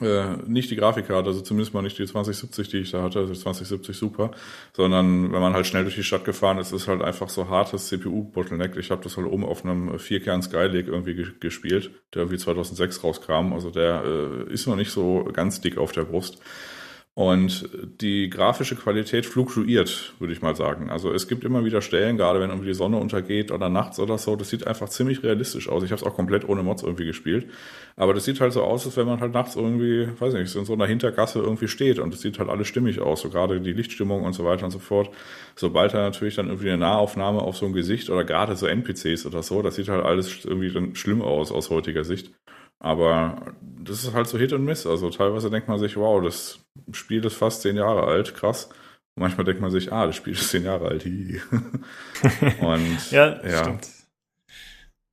äh, 0.00 0.37
nicht 0.46 0.70
die 0.70 0.76
Grafikkarte, 0.76 1.29
also 1.29 1.41
zumindest 1.41 1.73
mal 1.73 1.82
nicht 1.82 1.99
die 1.99 2.06
2070, 2.06 2.69
die 2.69 2.79
ich 2.79 2.91
da 2.91 3.02
hatte, 3.02 3.20
also 3.20 3.32
2070 3.32 3.96
Super, 3.96 4.32
sondern 4.73 5.32
wenn 5.32 5.41
man 5.41 5.55
halt 5.55 5.67
schnell 5.67 5.84
durch 5.84 5.94
die 5.94 6.03
Stadt 6.03 6.24
gefahren 6.24 6.58
ist, 6.58 6.72
ist 6.72 6.89
halt 6.89 7.01
einfach 7.01 7.29
so 7.29 7.48
hartes 7.48 7.86
CPU-Bottleneck. 7.86 8.77
Ich 8.77 8.91
habe 8.91 9.05
das 9.05 9.17
halt 9.17 9.29
oben 9.29 9.44
auf 9.44 9.65
einem 9.65 9.98
Vierkern 10.01 10.43
Skylake 10.43 10.91
irgendwie 10.91 11.27
gespielt, 11.39 11.93
der 12.13 12.22
irgendwie 12.22 12.39
2006 12.39 13.05
rauskam, 13.05 13.53
also 13.53 13.70
der 13.70 14.03
äh, 14.05 14.53
ist 14.53 14.67
noch 14.67 14.77
nicht 14.77 14.91
so 14.91 15.29
ganz 15.32 15.60
dick 15.60 15.79
auf 15.79 15.93
der 15.93 16.05
Brust. 16.05 16.39
Und 17.17 17.69
die 18.01 18.29
grafische 18.29 18.75
Qualität 18.75 19.25
fluktuiert, 19.25 20.15
würde 20.19 20.33
ich 20.33 20.43
mal 20.43 20.56
sagen. 20.56 20.91
Also 20.91 21.13
es 21.13 21.29
gibt 21.29 21.44
immer 21.44 21.65
wieder 21.65 21.81
Stellen, 21.81 22.17
gerade 22.17 22.41
wenn 22.41 22.51
irgendwie 22.51 22.67
die 22.67 22.75
Sonne 22.75 22.97
untergeht 22.97 23.53
oder 23.53 23.69
nachts 23.69 24.01
oder 24.01 24.19
so, 24.19 24.35
das 24.35 24.51
sieht 24.51 24.67
einfach 24.67 24.89
ziemlich 24.89 25.23
realistisch 25.23 25.69
aus. 25.69 25.85
Ich 25.85 25.93
habe 25.93 26.01
es 26.01 26.05
auch 26.05 26.17
komplett 26.17 26.49
ohne 26.49 26.65
Mods 26.65 26.83
irgendwie 26.83 27.05
gespielt. 27.05 27.47
Aber 27.94 28.15
das 28.15 28.25
sieht 28.25 28.41
halt 28.41 28.53
so 28.53 28.65
aus, 28.65 28.85
als 28.85 28.97
wenn 28.97 29.06
man 29.06 29.21
halt 29.21 29.33
nachts 29.33 29.55
irgendwie, 29.55 30.09
weiß 30.19 30.35
nicht, 30.35 30.53
in 30.56 30.65
so 30.65 30.73
einer 30.73 30.87
Hintergasse 30.87 31.39
irgendwie 31.39 31.69
steht 31.69 32.01
und 32.01 32.13
es 32.13 32.21
sieht 32.21 32.41
halt 32.41 32.49
alles 32.51 32.67
stimmig 32.67 33.01
aus. 33.01 33.21
So 33.21 33.31
gerade 33.31 33.61
die 33.61 33.73
Lichtstimmung 33.73 34.25
und 34.25 34.33
so 34.33 34.44
weiter 34.44 34.65
und 34.65 34.73
so 34.73 34.81
fort. 34.81 35.11
Sobald 35.55 35.94
da 35.94 35.99
natürlich 35.99 36.35
dann 36.35 36.49
irgendwie 36.49 36.71
eine 36.71 36.79
Nahaufnahme 36.79 37.43
auf 37.43 37.56
so 37.56 37.67
ein 37.67 37.73
Gesicht 37.75 38.11
oder 38.11 38.25
gerade 38.25 38.56
so 38.56 38.67
NPCs 38.67 39.25
oder 39.25 39.44
so, 39.44 39.63
das 39.63 39.77
sieht 39.77 39.89
halt 39.89 40.05
alles 40.05 40.44
irgendwie 40.44 40.73
dann 40.73 40.97
schlimm 40.97 41.23
aus 41.23 41.53
aus 41.53 41.71
heutiger 41.71 42.03
Sicht. 42.03 42.33
Aber 42.83 43.55
das 43.61 44.05
ist 44.05 44.15
halt 44.15 44.27
so 44.27 44.39
Hit 44.39 44.53
und 44.53 44.65
Miss. 44.65 44.87
Also 44.87 45.11
teilweise 45.11 45.51
denkt 45.51 45.69
man 45.69 45.79
sich, 45.79 45.97
wow, 45.97 46.23
das 46.23 46.61
Spiel 46.93 47.25
ist 47.25 47.37
fast 47.37 47.63
zehn 47.63 47.77
Jahre 47.77 48.05
alt, 48.05 48.35
krass. 48.35 48.67
Und 49.17 49.23
manchmal 49.23 49.45
denkt 49.45 49.61
man 49.61 49.71
sich, 49.71 49.93
ah, 49.93 50.07
das 50.07 50.17
Spiel 50.17 50.33
ist 50.33 50.51
zehn 50.51 50.65
Jahre 50.65 50.89
alt. 50.89 51.07
und 52.61 53.11
ja, 53.11 53.43
ja. 53.45 53.65
Stimmt. 53.65 53.89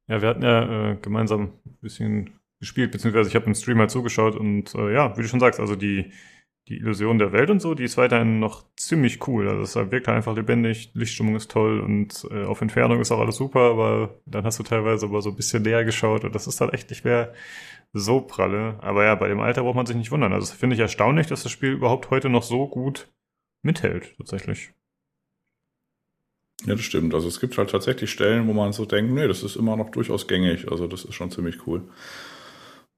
Ja, 0.10 0.22
wir 0.22 0.30
hatten 0.30 0.44
ja 0.44 0.92
äh, 0.92 0.96
gemeinsam 0.98 1.54
ein 1.66 1.78
bisschen 1.82 2.40
gespielt, 2.60 2.92
beziehungsweise 2.92 3.30
ich 3.30 3.36
habe 3.36 3.46
im 3.46 3.56
Stream 3.56 3.80
halt 3.80 3.92
zugeschaut 3.92 4.36
und 4.36 4.76
äh, 4.76 4.94
ja, 4.94 5.18
wie 5.18 5.22
du 5.22 5.28
schon 5.28 5.40
sagst, 5.40 5.60
also 5.60 5.76
die 5.76 6.12
die 6.72 6.78
Illusion 6.78 7.20
der 7.20 7.34
Welt 7.34 7.50
und 7.50 7.62
so, 7.62 7.74
die 7.76 7.84
ist 7.84 7.98
weiterhin 7.98 8.40
noch 8.40 8.64
ziemlich 8.78 9.28
cool. 9.28 9.50
Also 9.50 9.64
es 9.64 9.92
wirkt 9.92 10.08
halt 10.08 10.16
einfach 10.16 10.36
lebendig, 10.36 10.92
Lichtstimmung 10.94 11.36
ist 11.36 11.52
toll 11.52 11.82
und 11.82 12.26
äh, 12.32 12.46
auf 12.46 12.62
Entfernung 12.62 13.02
ist 13.02 13.12
auch 13.12 13.20
alles 13.20 13.36
super, 13.36 13.72
aber 13.72 14.16
dann 14.26 14.46
hast 14.46 14.58
du 14.60 14.64
teilweise 14.64 15.06
aber 15.06 15.22
so 15.22 15.32
ein 15.32 15.36
bisschen 15.36 15.64
näher 15.64 15.84
geschaut 15.84 16.24
und 16.24 16.34
das 16.34 16.48
ist 16.48 16.62
halt 16.62 16.74
echt 16.74 16.90
nicht 16.90 17.04
mehr 17.04 17.34
so 17.92 18.22
pralle. 18.22 18.78
Aber 18.82 19.04
ja, 19.04 19.16
bei 19.16 19.28
dem 19.28 19.42
Alter 19.42 19.64
braucht 19.64 19.76
man 19.76 19.86
sich 19.86 19.98
nicht 19.98 20.12
wundern. 20.12 20.32
Also 20.32 20.48
das 20.48 20.58
finde 20.58 20.76
ich 20.76 20.80
erstaunlich, 20.80 21.28
dass 21.28 21.44
das 21.44 21.52
Spiel 21.52 21.72
überhaupt 21.72 22.10
heute 22.10 22.30
noch 22.30 22.44
so 22.44 22.68
gut 22.68 23.10
mithält, 23.64 24.16
tatsächlich. 24.18 24.72
Ja, 26.66 26.76
das 26.76 26.82
stimmt. 26.82 27.14
Also 27.14 27.28
es 27.28 27.42
gibt 27.42 27.58
halt 27.58 27.72
tatsächlich 27.72 28.12
Stellen, 28.12 28.48
wo 28.48 28.54
man 28.54 28.72
so 28.72 28.86
denkt, 28.86 29.12
nee, 29.12 29.28
das 29.28 29.44
ist 29.44 29.58
immer 29.58 29.76
noch 29.76 29.90
durchaus 29.90 30.28
gängig. 30.28 30.72
Also 30.72 30.88
das 30.88 31.04
ist 31.04 31.16
schon 31.16 31.32
ziemlich 31.32 31.68
cool. 31.68 31.82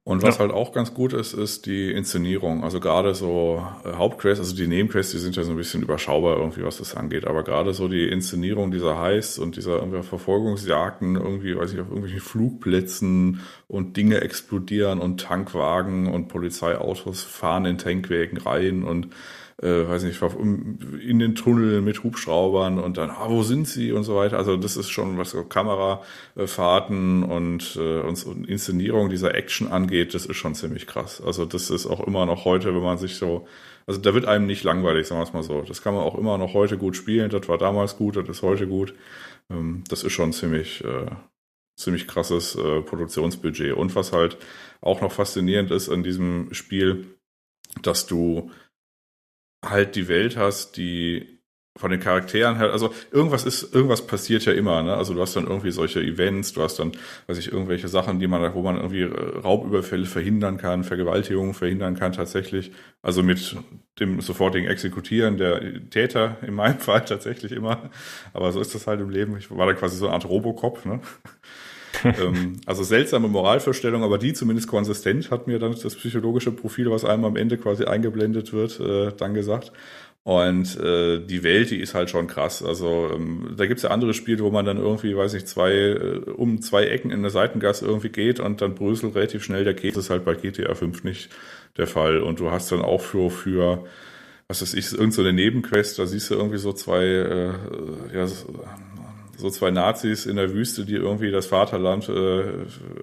Und 0.06 0.22
was 0.22 0.36
ja. 0.36 0.42
halt 0.42 0.52
auch 0.52 0.74
ganz 0.74 0.94
gut 0.94 1.14
ist, 1.14 1.32
ist 1.32 1.66
die 1.66 1.90
Inszenierung. 1.90 2.66
Also 2.66 2.82
gerade 2.82 3.16
so 3.16 3.66
äh, 3.86 3.94
Hauptquests, 3.94 4.40
also 4.42 4.54
die 4.54 4.68
Nebenquests, 4.68 5.14
die 5.14 5.18
sind 5.18 5.38
ja 5.38 5.44
so 5.44 5.52
ein 5.52 5.56
bisschen 5.56 5.82
überschaubar 5.82 6.38
irgendwie, 6.38 6.64
was 6.66 6.80
das 6.80 6.94
angeht. 6.94 7.26
Aber 7.26 7.44
gerade 7.44 7.74
so 7.74 7.88
die 7.88 8.10
Inszenierung 8.10 8.70
dieser 8.72 9.00
Heists 9.00 9.40
und 9.40 9.56
dieser 9.56 9.78
irgendwie 9.78 10.04
Verfolgungsjagden, 10.04 11.16
irgendwie, 11.16 11.56
weiß 11.56 11.72
ich, 11.72 11.80
auf 11.80 11.88
irgendwelchen 11.88 12.20
Flugplätzen 12.20 13.40
und 13.74 13.98
Dinge 13.98 14.22
explodieren 14.22 15.00
und 15.00 15.20
Tankwagen 15.20 16.08
und 16.08 16.28
Polizeiautos 16.28 17.24
fahren 17.24 17.66
in 17.66 17.80
Tankwagen 17.80 18.38
rein 18.38 18.84
und 18.84 19.08
äh, 19.64 19.88
weiß 19.88 20.04
nicht, 20.04 20.22
in 20.22 21.20
den 21.20 21.34
Tunnel 21.34 21.82
mit 21.82 22.04
Hubschraubern 22.04 22.78
und 22.78 22.98
dann, 22.98 23.10
ah, 23.10 23.26
wo 23.30 23.42
sind 23.42 23.68
sie 23.68 23.92
und 23.92 24.04
so 24.04 24.16
weiter. 24.16 24.38
Also 24.38 24.58
das 24.58 24.78
ist 24.78 24.92
schon, 24.92 25.18
was 25.18 25.32
so 25.32 25.44
Kamerafahrten 25.44 27.24
und, 27.24 27.76
äh, 27.76 28.02
und 28.02 28.48
Inszenierung 28.48 29.10
dieser 29.10 29.34
Action 29.34 29.68
angeht, 29.72 30.14
das 30.14 30.28
ist 30.28 30.38
schon 30.38 30.54
ziemlich 30.54 30.86
krass. 30.86 31.20
Also 31.26 31.46
das 31.46 31.72
ist 31.72 31.88
auch 31.88 32.06
immer 32.06 32.28
noch 32.28 32.46
heute, 32.46 32.76
wenn 32.76 32.84
man 32.84 33.00
sich 33.00 33.16
so, 33.16 33.48
also 33.88 34.00
da 34.00 34.14
wird 34.14 34.26
einem 34.26 34.46
nicht 34.46 34.64
langweilig, 34.64 35.08
sagen 35.08 35.20
wir 35.20 35.26
es 35.26 35.34
mal 35.34 35.44
so. 35.44 35.62
Das 35.62 35.82
kann 35.82 35.96
man 35.96 36.04
auch 36.04 36.18
immer 36.18 36.38
noch 36.38 36.54
heute 36.54 36.78
gut 36.78 36.96
spielen. 36.96 37.32
Das 37.32 37.48
war 37.48 37.58
damals 37.58 37.98
gut, 37.98 38.18
das 38.18 38.30
ist 38.30 38.44
heute 38.44 38.68
gut. 38.68 38.94
Ähm, 39.50 39.84
das 39.90 40.04
ist 40.04 40.14
schon 40.14 40.32
ziemlich, 40.32 40.84
äh, 40.84 41.08
ziemlich 41.76 42.08
krasses 42.08 42.56
äh, 42.56 42.82
Produktionsbudget. 42.82 43.74
Und 43.74 43.96
was 43.96 44.12
halt 44.12 44.38
auch 44.82 45.02
noch 45.02 45.12
faszinierend 45.12 45.72
ist 45.72 45.90
an 45.90 46.04
diesem 46.04 46.54
Spiel, 46.54 47.18
dass 47.82 48.06
du 48.06 48.52
halt 49.64 49.96
die 49.96 50.08
Welt 50.08 50.38
hast, 50.38 50.78
die 50.78 51.43
von 51.76 51.90
den 51.90 52.00
Charakteren 52.00 52.58
her, 52.58 52.72
also 52.72 52.94
irgendwas 53.12 53.46
ist, 53.46 53.74
irgendwas 53.74 54.06
passiert 54.06 54.46
ja 54.46 54.54
immer, 54.54 54.84
ne? 54.84 54.94
Also 54.96 55.16
du 55.16 55.22
hast 55.22 55.36
dann 55.36 55.48
irgendwie 55.48 55.72
solche 55.72 56.02
Events, 56.02 56.54
du 56.54 56.62
hast 56.62 56.78
dann, 56.78 56.92
weiß 57.26 57.40
ich, 57.40 57.52
irgendwelche 57.52 57.88
Sachen, 57.88 58.20
die 58.20 58.28
man, 58.28 58.54
wo 58.54 58.62
man 58.62 58.76
irgendwie 58.76 59.04
Raubüberfälle 59.04 60.06
verhindern 60.06 60.58
kann, 60.58 60.84
Vergewaltigungen 60.84 61.56
verhindern 61.56 61.96
kann 61.96 62.12
tatsächlich. 62.12 62.72
Also 63.02 63.24
mit 63.24 63.56
dem 64.00 64.22
sofortigen 64.22 64.68
Exekutieren 64.68 65.38
der 65.38 65.90
Täter, 65.90 66.38
in 66.46 66.54
meinem 66.54 66.78
Fall 66.78 67.06
tatsächlich 67.06 67.52
immer. 67.52 67.90
Aber 68.34 68.52
so 68.52 68.62
ist 68.62 68.76
das 68.76 68.86
halt 68.86 69.02
im 69.02 69.10
Leben. 69.10 69.36
Ich 69.38 69.50
war 69.50 69.66
da 69.66 69.74
quasi 69.74 69.98
so 69.98 70.06
eine 70.06 70.14
Art 70.14 70.26
Robocop, 70.26 70.86
ne? 70.86 71.00
ähm, 72.04 72.60
also 72.66 72.84
seltsame 72.84 73.28
Moralvorstellung, 73.28 74.04
aber 74.04 74.18
die 74.18 74.34
zumindest 74.34 74.68
konsistent, 74.68 75.32
hat 75.32 75.48
mir 75.48 75.60
dann 75.60 75.72
das 75.72 75.96
psychologische 75.96 76.52
Profil, 76.52 76.92
was 76.92 77.06
einem 77.06 77.26
am 77.26 77.36
Ende 77.36 77.58
quasi 77.58 77.86
eingeblendet 77.86 78.54
wird, 78.54 78.80
äh, 78.80 79.12
dann 79.18 79.34
gesagt. 79.34 79.72
Und 80.24 80.80
äh, 80.80 81.20
die 81.20 81.44
Welt, 81.44 81.70
die 81.70 81.82
ist 81.82 81.94
halt 81.94 82.10
schon 82.10 82.28
krass. 82.28 82.64
Also 82.64 83.10
ähm, 83.14 83.56
da 83.58 83.66
gibt's 83.66 83.84
ja 83.84 83.90
andere 83.90 84.14
Spiele, 84.14 84.42
wo 84.44 84.52
man 84.52 84.66
dann 84.66 84.78
irgendwie, 84.78 85.18
weiß 85.18 85.34
ich, 85.34 85.46
zwei, 85.46 85.74
äh, 85.74 86.20
um 86.30 86.62
zwei 86.62 86.86
Ecken 86.86 87.12
in 87.12 87.22
der 87.24 87.32
Seitengasse 87.32 87.86
irgendwie 87.86 88.10
geht 88.10 88.40
und 88.40 88.62
dann 88.62 88.74
bröselt 88.76 89.16
relativ 89.16 89.44
schnell 89.44 89.66
der 89.66 89.74
Käse. 89.74 89.96
Das 89.96 90.06
ist 90.06 90.10
halt 90.10 90.24
bei 90.24 90.36
GTA 90.36 90.76
5 90.76 91.04
nicht 91.04 91.30
der 91.78 91.88
Fall. 91.88 92.22
Und 92.22 92.40
du 92.40 92.52
hast 92.52 92.72
dann 92.72 92.82
auch 92.82 93.02
für, 93.02 93.30
für 93.30 93.84
was 94.48 94.62
weiß 94.62 94.74
ich, 94.76 94.92
irgendeine 94.94 95.12
so 95.12 95.32
Nebenquest, 95.32 96.00
da 96.00 96.06
siehst 96.06 96.30
du 96.30 96.36
irgendwie 96.36 96.58
so 96.58 96.72
zwei, 96.72 97.04
äh, 97.04 97.54
ja, 98.16 98.28
so 99.44 99.50
zwei 99.50 99.72
Nazis 99.72 100.26
in 100.26 100.38
der 100.38 100.54
Wüste, 100.54 100.86
die 100.86 100.96
irgendwie 100.96 101.30
das 101.30 101.48
Vaterland 101.48 102.08
äh, 102.08 102.44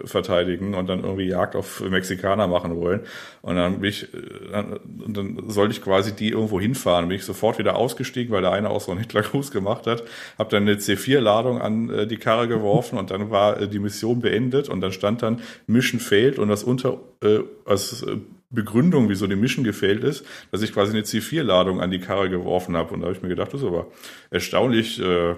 verteidigen 0.06 0.72
und 0.72 0.88
dann 0.88 1.04
irgendwie 1.04 1.26
Jagd 1.26 1.54
auf 1.54 1.82
Mexikaner 1.82 2.46
machen 2.46 2.76
wollen. 2.76 3.00
Und 3.42 3.56
dann 3.56 3.80
bin 3.80 3.90
ich, 3.90 4.04
äh, 4.14 4.16
dann, 4.50 4.80
dann 5.06 5.50
sollte 5.50 5.72
ich 5.72 5.82
quasi 5.82 6.16
die 6.16 6.30
irgendwo 6.30 6.58
hinfahren. 6.58 7.08
Bin 7.08 7.18
ich 7.18 7.26
sofort 7.26 7.58
wieder 7.58 7.76
ausgestiegen, 7.76 8.32
weil 8.32 8.40
der 8.40 8.52
eine 8.52 8.70
auch 8.70 8.80
so 8.80 8.90
einen 8.90 9.00
Hitlergruß 9.02 9.50
gemacht 9.50 9.86
hat. 9.86 10.02
Hab 10.38 10.48
dann 10.48 10.62
eine 10.62 10.76
C4-Ladung 10.76 11.60
an 11.60 11.90
äh, 11.90 12.06
die 12.06 12.16
Karre 12.16 12.48
geworfen 12.48 12.98
und 12.98 13.10
dann 13.10 13.30
war 13.30 13.60
äh, 13.60 13.68
die 13.68 13.78
Mission 13.78 14.20
beendet 14.20 14.70
und 14.70 14.80
dann 14.80 14.92
stand 14.92 15.20
dann 15.20 15.42
Mission 15.66 16.00
failed 16.00 16.38
und 16.38 16.48
das 16.48 16.64
unter 16.64 17.00
äh, 17.22 17.40
als 17.66 18.02
äh, 18.02 18.16
Begründung, 18.48 19.10
wieso 19.10 19.26
die 19.26 19.36
Mission 19.36 19.62
gefehlt 19.62 20.04
ist, 20.04 20.24
dass 20.52 20.62
ich 20.62 20.72
quasi 20.72 20.92
eine 20.92 21.02
C4-Ladung 21.02 21.82
an 21.82 21.90
die 21.90 22.00
Karre 22.00 22.30
geworfen 22.30 22.78
habe. 22.78 22.94
Und 22.94 23.00
da 23.00 23.08
habe 23.08 23.16
ich 23.16 23.22
mir 23.22 23.28
gedacht, 23.28 23.52
das 23.52 23.60
ist 23.60 23.66
aber 23.66 23.88
erstaunlich 24.30 24.98
äh, 25.00 25.34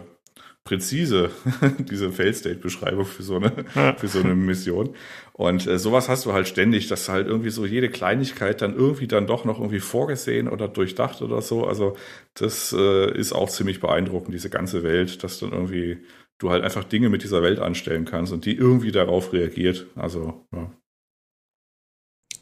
präzise, 0.64 1.30
diese 1.78 2.10
Fail-State-Beschreibung 2.10 3.04
für 3.04 3.22
so 3.22 3.36
eine, 3.36 3.52
für 3.96 4.08
so 4.08 4.20
eine 4.20 4.34
Mission. 4.34 4.94
Und 5.32 5.66
äh, 5.66 5.78
sowas 5.78 6.08
hast 6.08 6.24
du 6.26 6.32
halt 6.32 6.46
ständig, 6.46 6.88
dass 6.88 7.08
halt 7.08 7.26
irgendwie 7.26 7.50
so 7.50 7.66
jede 7.66 7.88
Kleinigkeit 7.88 8.62
dann 8.62 8.74
irgendwie 8.76 9.08
dann 9.08 9.26
doch 9.26 9.44
noch 9.44 9.58
irgendwie 9.58 9.80
vorgesehen 9.80 10.48
oder 10.48 10.68
durchdacht 10.68 11.20
oder 11.22 11.42
so. 11.42 11.66
Also 11.66 11.96
das 12.34 12.72
äh, 12.72 13.12
ist 13.18 13.32
auch 13.32 13.50
ziemlich 13.50 13.80
beeindruckend, 13.80 14.34
diese 14.34 14.50
ganze 14.50 14.82
Welt, 14.82 15.24
dass 15.24 15.40
dann 15.40 15.52
irgendwie 15.52 15.98
du 16.38 16.50
halt 16.50 16.64
einfach 16.64 16.84
Dinge 16.84 17.08
mit 17.08 17.22
dieser 17.22 17.42
Welt 17.42 17.58
anstellen 17.58 18.04
kannst 18.04 18.32
und 18.32 18.44
die 18.44 18.54
irgendwie 18.54 18.92
darauf 18.92 19.32
reagiert. 19.32 19.86
Also, 19.96 20.46
ja. 20.52 20.70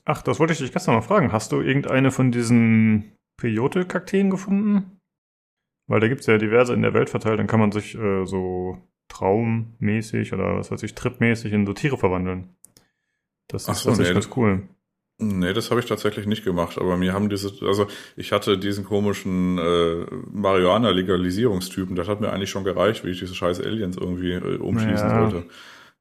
Ach, 0.04 0.22
das 0.22 0.40
wollte 0.40 0.52
ich 0.52 0.58
dich 0.58 0.72
gestern 0.72 0.94
mal 0.94 1.02
fragen. 1.02 1.32
Hast 1.32 1.52
du 1.52 1.60
irgendeine 1.60 2.10
von 2.10 2.32
diesen 2.32 3.16
Peyote-Kakteen 3.38 4.30
gefunden? 4.30 4.99
Weil 5.90 5.98
da 5.98 6.06
gibt 6.06 6.20
es 6.20 6.28
ja 6.28 6.38
diverse 6.38 6.72
in 6.72 6.82
der 6.82 6.94
Welt 6.94 7.10
verteilt, 7.10 7.40
dann 7.40 7.48
kann 7.48 7.58
man 7.58 7.72
sich 7.72 7.96
äh, 7.96 8.24
so 8.24 8.78
traummäßig 9.08 10.32
oder 10.32 10.56
was 10.56 10.70
weiß 10.70 10.84
ich, 10.84 10.94
tripmäßig 10.94 11.52
in 11.52 11.66
so 11.66 11.72
Tiere 11.72 11.98
verwandeln. 11.98 12.54
Das 13.48 13.66
ist 13.66 13.80
so, 13.80 13.88
tatsächlich 13.88 14.14
nee, 14.14 14.20
ganz 14.20 14.36
cool. 14.36 14.62
Nee, 15.18 15.52
das 15.52 15.70
habe 15.70 15.80
ich 15.80 15.86
tatsächlich 15.86 16.26
nicht 16.26 16.44
gemacht, 16.44 16.78
aber 16.78 16.96
mir 16.96 17.12
haben 17.12 17.28
diese, 17.28 17.50
also 17.66 17.88
ich 18.14 18.30
hatte 18.30 18.56
diesen 18.56 18.84
komischen 18.84 19.58
äh, 19.58 20.06
Marihuana-Legalisierungstypen, 20.30 21.96
das 21.96 22.06
hat 22.06 22.20
mir 22.20 22.30
eigentlich 22.30 22.50
schon 22.50 22.62
gereicht, 22.62 23.04
wie 23.04 23.10
ich 23.10 23.18
diese 23.18 23.34
scheiß 23.34 23.60
Aliens 23.60 23.96
irgendwie 23.96 24.34
äh, 24.34 24.58
umschließen 24.58 25.08
ja, 25.08 25.20
wollte. 25.22 25.48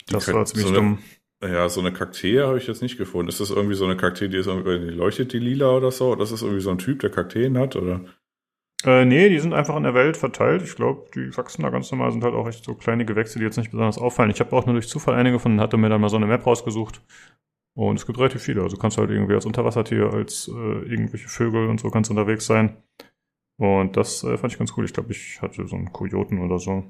Die 0.07 0.13
das 0.13 0.31
war 0.31 0.45
ziemlich 0.45 0.67
so 0.67 0.73
dumm. 0.75 0.99
Ja, 1.41 1.67
so 1.67 1.79
eine 1.79 1.91
Kakteen 1.91 2.43
habe 2.43 2.59
ich 2.59 2.67
jetzt 2.67 2.83
nicht 2.83 2.99
gefunden. 2.99 3.29
Ist 3.29 3.39
das 3.39 3.49
irgendwie 3.49 3.73
so 3.73 3.85
eine 3.85 3.97
Kakteen, 3.97 4.29
die 4.29 4.37
ist 4.37 4.45
irgendwie, 4.45 4.91
die 4.91 4.93
leuchtet 4.93 5.33
die 5.33 5.39
lila 5.39 5.71
oder 5.71 5.89
so? 5.89 6.13
Das 6.13 6.31
ist 6.31 6.43
irgendwie 6.43 6.61
so 6.61 6.69
ein 6.69 6.77
Typ, 6.77 6.99
der 6.99 7.09
Kakteen 7.09 7.57
hat, 7.57 7.75
oder? 7.75 8.01
Äh, 8.85 9.03
nee, 9.03 9.27
die 9.27 9.39
sind 9.39 9.53
einfach 9.53 9.75
in 9.75 9.83
der 9.83 9.93
Welt 9.93 10.15
verteilt. 10.15 10.61
Ich 10.61 10.75
glaube, 10.75 11.09
die 11.13 11.35
wachsen 11.35 11.63
da 11.63 11.69
ganz 11.69 11.91
normal, 11.91 12.11
sind 12.11 12.23
halt 12.23 12.33
auch 12.33 12.47
echt 12.47 12.63
so 12.63 12.75
kleine 12.75 13.05
Gewächse, 13.05 13.37
die 13.37 13.45
jetzt 13.45 13.57
nicht 13.57 13.71
besonders 13.71 13.97
auffallen. 13.97 14.31
Ich 14.31 14.39
habe 14.39 14.55
auch 14.55 14.65
nur 14.65 14.73
durch 14.73 14.87
Zufall 14.87 15.15
einige 15.15 15.35
gefunden, 15.35 15.59
hatte 15.59 15.77
mir 15.77 15.89
dann 15.89 15.99
mal 15.99 16.09
so 16.09 16.15
eine 16.15 16.27
Map 16.27 16.45
rausgesucht. 16.45 17.01
Und 17.75 17.97
es 17.97 18.05
gibt 18.05 18.17
relativ 18.19 18.41
viele. 18.41 18.61
Also 18.61 18.77
kannst 18.77 18.97
du 18.97 19.01
halt 19.01 19.11
irgendwie 19.11 19.33
als 19.33 19.45
Unterwassertier, 19.45 20.13
als 20.13 20.47
äh, 20.47 20.51
irgendwelche 20.51 21.27
Vögel 21.27 21.67
und 21.67 21.79
so 21.79 21.89
ganz 21.89 22.09
unterwegs 22.09 22.45
sein. 22.45 22.77
Und 23.57 23.97
das 23.97 24.23
äh, 24.23 24.37
fand 24.37 24.53
ich 24.53 24.59
ganz 24.59 24.73
cool. 24.77 24.85
Ich 24.85 24.93
glaube, 24.93 25.11
ich 25.11 25.41
hatte 25.41 25.67
so 25.67 25.75
einen 25.75 25.91
Kojoten 25.91 26.39
oder 26.39 26.59
so. 26.59 26.83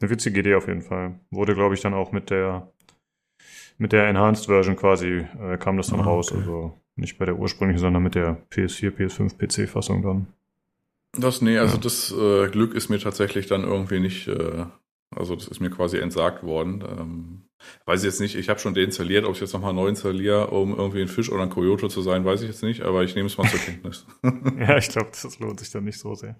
Eine 0.00 0.10
witzige 0.10 0.40
Idee 0.40 0.54
auf 0.54 0.68
jeden 0.68 0.82
Fall. 0.82 1.18
Wurde, 1.30 1.54
glaube 1.54 1.74
ich, 1.74 1.80
dann 1.80 1.94
auch 1.94 2.12
mit 2.12 2.30
der 2.30 2.70
mit 3.78 3.92
der 3.92 4.06
Enhanced 4.08 4.46
Version 4.46 4.76
quasi 4.76 5.26
äh, 5.40 5.56
kam 5.58 5.76
das 5.76 5.88
dann 5.88 6.00
ah, 6.00 6.04
raus. 6.04 6.32
Also 6.32 6.78
nicht 6.96 7.18
bei 7.18 7.24
der 7.24 7.38
ursprünglichen, 7.38 7.80
sondern 7.80 8.02
mit 8.02 8.14
der 8.14 8.36
PS4, 8.50 8.90
PS5, 8.90 9.38
PC-Fassung 9.38 10.02
dann. 10.02 10.26
Das, 11.12 11.42
nee, 11.42 11.58
also 11.58 11.76
ja. 11.76 11.80
das 11.80 12.12
äh, 12.12 12.48
Glück 12.48 12.74
ist 12.74 12.88
mir 12.88 12.98
tatsächlich 12.98 13.46
dann 13.46 13.64
irgendwie 13.64 14.00
nicht, 14.00 14.28
äh, 14.28 14.64
also 15.14 15.34
das 15.34 15.48
ist 15.48 15.60
mir 15.60 15.70
quasi 15.70 15.98
entsagt 15.98 16.42
worden. 16.42 16.82
Ähm, 16.88 17.42
weiß 17.84 18.00
ich 18.00 18.06
jetzt 18.06 18.20
nicht, 18.20 18.34
ich 18.34 18.48
habe 18.48 18.58
schon 18.58 18.74
deinstalliert, 18.74 19.24
ob 19.26 19.34
ich 19.34 19.40
jetzt 19.40 19.52
nochmal 19.52 19.74
neu 19.74 19.88
installiere, 19.88 20.48
um 20.48 20.76
irgendwie 20.76 21.02
ein 21.02 21.08
Fisch 21.08 21.30
oder 21.30 21.42
ein 21.42 21.50
Koyote 21.50 21.88
zu 21.88 22.00
sein, 22.00 22.24
weiß 22.24 22.40
ich 22.42 22.48
jetzt 22.48 22.62
nicht, 22.62 22.82
aber 22.82 23.04
ich 23.04 23.14
nehme 23.14 23.26
es 23.26 23.36
mal 23.36 23.48
zur 23.48 23.60
Kenntnis. 23.60 24.06
ja, 24.58 24.78
ich 24.78 24.88
glaube, 24.88 25.10
das 25.10 25.38
lohnt 25.38 25.60
sich 25.60 25.70
dann 25.70 25.84
nicht 25.84 25.98
so 25.98 26.14
sehr. 26.14 26.36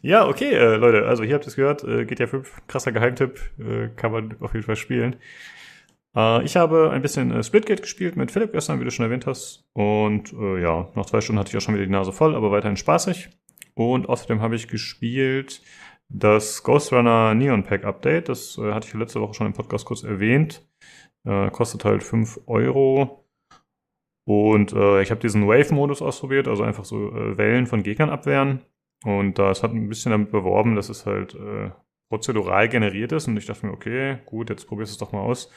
Ja, 0.00 0.28
okay, 0.28 0.52
äh, 0.52 0.76
Leute, 0.76 1.06
also 1.06 1.24
hier 1.24 1.34
habt 1.34 1.44
ihr 1.44 1.48
es 1.48 1.56
gehört, 1.56 1.82
äh, 1.82 2.04
GTA 2.04 2.28
5, 2.28 2.66
krasser 2.68 2.92
Geheimtipp, 2.92 3.40
äh, 3.58 3.88
kann 3.96 4.12
man 4.12 4.36
auf 4.40 4.54
jeden 4.54 4.64
Fall 4.64 4.76
spielen. 4.76 5.16
Äh, 6.14 6.44
ich 6.44 6.56
habe 6.56 6.90
ein 6.90 7.02
bisschen 7.02 7.32
äh, 7.32 7.42
Splitgate 7.42 7.82
gespielt 7.82 8.16
mit 8.16 8.30
Philipp 8.30 8.52
gestern, 8.52 8.80
wie 8.80 8.84
du 8.84 8.90
schon 8.90 9.04
erwähnt 9.04 9.26
hast. 9.26 9.64
Und 9.72 10.32
äh, 10.32 10.62
ja, 10.62 10.88
nach 10.94 11.06
zwei 11.06 11.20
Stunden 11.20 11.40
hatte 11.40 11.50
ich 11.50 11.56
auch 11.56 11.60
schon 11.60 11.74
wieder 11.74 11.86
die 11.86 11.92
Nase 11.92 12.12
voll, 12.12 12.34
aber 12.34 12.50
weiterhin 12.50 12.76
spaßig. 12.76 13.30
Und 13.74 14.08
außerdem 14.08 14.40
habe 14.40 14.56
ich 14.56 14.68
gespielt 14.68 15.62
das 16.08 16.62
Ghost 16.62 16.92
Runner 16.92 17.34
Neon 17.34 17.64
Pack 17.64 17.84
Update. 17.84 18.28
Das 18.28 18.58
äh, 18.58 18.72
hatte 18.72 18.86
ich 18.86 18.94
letzte 18.94 19.20
Woche 19.20 19.34
schon 19.34 19.46
im 19.46 19.52
Podcast 19.52 19.84
kurz 19.84 20.02
erwähnt. 20.02 20.66
Äh, 21.24 21.50
kostet 21.50 21.84
halt 21.84 22.02
5 22.02 22.40
Euro. 22.46 23.24
Und 24.26 24.72
äh, 24.72 25.02
ich 25.02 25.10
habe 25.10 25.20
diesen 25.20 25.46
Wave-Modus 25.46 26.00
ausprobiert, 26.02 26.48
also 26.48 26.62
einfach 26.62 26.84
so 26.84 27.12
äh, 27.12 27.36
Wellen 27.36 27.66
von 27.66 27.82
Gegnern 27.82 28.10
abwehren. 28.10 28.62
Und 29.04 29.38
das 29.38 29.62
hat 29.62 29.72
ein 29.72 29.88
bisschen 29.88 30.12
damit 30.12 30.30
beworben, 30.30 30.76
dass 30.76 30.88
es 30.88 31.04
halt 31.04 31.34
äh, 31.34 31.70
prozedural 32.08 32.68
generiert 32.68 33.12
ist. 33.12 33.28
Und 33.28 33.36
ich 33.36 33.46
dachte 33.46 33.66
mir, 33.66 33.72
okay, 33.72 34.18
gut, 34.24 34.50
jetzt 34.50 34.66
probierst 34.66 34.92
du 34.92 34.94
es 34.94 34.98
doch 34.98 35.12
mal 35.12 35.20
aus. 35.20 35.50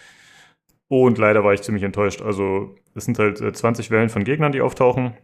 Und 0.90 1.18
leider 1.18 1.44
war 1.44 1.54
ich 1.54 1.62
ziemlich 1.62 1.84
enttäuscht. 1.84 2.22
Also 2.22 2.76
es 2.96 3.06
sind 3.06 3.20
halt 3.20 3.38
20 3.38 3.88
äh, 3.88 3.92
Wellen 3.92 4.10
von 4.10 4.24
Gegnern, 4.24 4.52
die 4.52 4.62
auftauchen. 4.62 5.16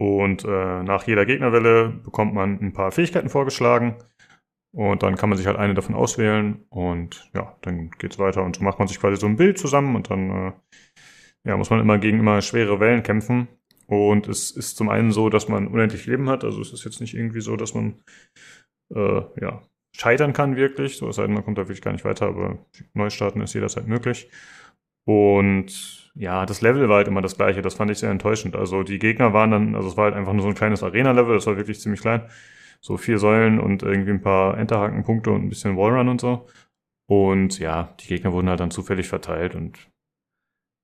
Und 0.00 0.46
äh, 0.46 0.82
nach 0.82 1.06
jeder 1.06 1.26
Gegnerwelle 1.26 1.90
bekommt 1.90 2.32
man 2.32 2.58
ein 2.58 2.72
paar 2.72 2.90
Fähigkeiten 2.90 3.28
vorgeschlagen. 3.28 3.96
Und 4.72 5.02
dann 5.02 5.16
kann 5.16 5.28
man 5.28 5.36
sich 5.36 5.46
halt 5.46 5.58
eine 5.58 5.74
davon 5.74 5.94
auswählen. 5.94 6.64
Und 6.70 7.30
ja, 7.34 7.54
dann 7.60 7.90
geht's 7.98 8.18
weiter. 8.18 8.42
Und 8.42 8.56
so 8.56 8.64
macht 8.64 8.78
man 8.78 8.88
sich 8.88 8.98
quasi 8.98 9.18
so 9.18 9.26
ein 9.26 9.36
Bild 9.36 9.58
zusammen. 9.58 9.94
Und 9.94 10.08
dann 10.08 10.30
äh, 10.30 10.52
ja, 11.44 11.54
muss 11.58 11.68
man 11.68 11.80
immer 11.80 11.98
gegen 11.98 12.18
immer 12.18 12.40
schwere 12.40 12.80
Wellen 12.80 13.02
kämpfen. 13.02 13.48
Und 13.88 14.26
es 14.26 14.50
ist 14.52 14.78
zum 14.78 14.88
einen 14.88 15.12
so, 15.12 15.28
dass 15.28 15.48
man 15.48 15.66
unendlich 15.66 16.06
Leben 16.06 16.30
hat. 16.30 16.44
Also 16.44 16.62
es 16.62 16.72
ist 16.72 16.84
jetzt 16.84 17.02
nicht 17.02 17.12
irgendwie 17.12 17.42
so, 17.42 17.56
dass 17.56 17.74
man 17.74 18.00
äh, 18.94 19.20
ja, 19.38 19.62
scheitern 19.94 20.32
kann 20.32 20.56
wirklich. 20.56 20.96
So 20.96 21.10
es 21.10 21.16
sei 21.16 21.26
denn, 21.26 21.34
man 21.34 21.44
kommt 21.44 21.58
da 21.58 21.68
wirklich 21.68 21.82
gar 21.82 21.92
nicht 21.92 22.06
weiter. 22.06 22.28
Aber 22.28 22.56
Neustarten 22.94 23.42
ist 23.42 23.52
jederzeit 23.52 23.86
möglich. 23.86 24.30
Und 25.04 25.99
ja, 26.14 26.44
das 26.46 26.60
Level 26.60 26.88
war 26.88 26.96
halt 26.96 27.08
immer 27.08 27.22
das 27.22 27.36
gleiche. 27.36 27.62
Das 27.62 27.74
fand 27.74 27.90
ich 27.90 27.98
sehr 27.98 28.10
enttäuschend. 28.10 28.56
Also 28.56 28.82
die 28.82 28.98
Gegner 28.98 29.32
waren 29.32 29.50
dann, 29.50 29.74
also 29.74 29.88
es 29.88 29.96
war 29.96 30.04
halt 30.04 30.14
einfach 30.14 30.32
nur 30.32 30.42
so 30.42 30.48
ein 30.48 30.54
kleines 30.54 30.82
Arena-Level, 30.82 31.34
das 31.34 31.46
war 31.46 31.56
wirklich 31.56 31.80
ziemlich 31.80 32.00
klein. 32.00 32.22
So 32.80 32.96
vier 32.96 33.18
Säulen 33.18 33.60
und 33.60 33.82
irgendwie 33.82 34.10
ein 34.10 34.22
paar 34.22 34.56
Enterhaken-Punkte 34.58 35.30
und 35.30 35.44
ein 35.44 35.48
bisschen 35.48 35.76
Wallrun 35.76 36.08
und 36.08 36.20
so. 36.20 36.46
Und 37.06 37.58
ja, 37.58 37.94
die 38.00 38.06
Gegner 38.06 38.32
wurden 38.32 38.48
halt 38.48 38.60
dann 38.60 38.70
zufällig 38.70 39.08
verteilt 39.08 39.54
und 39.54 39.90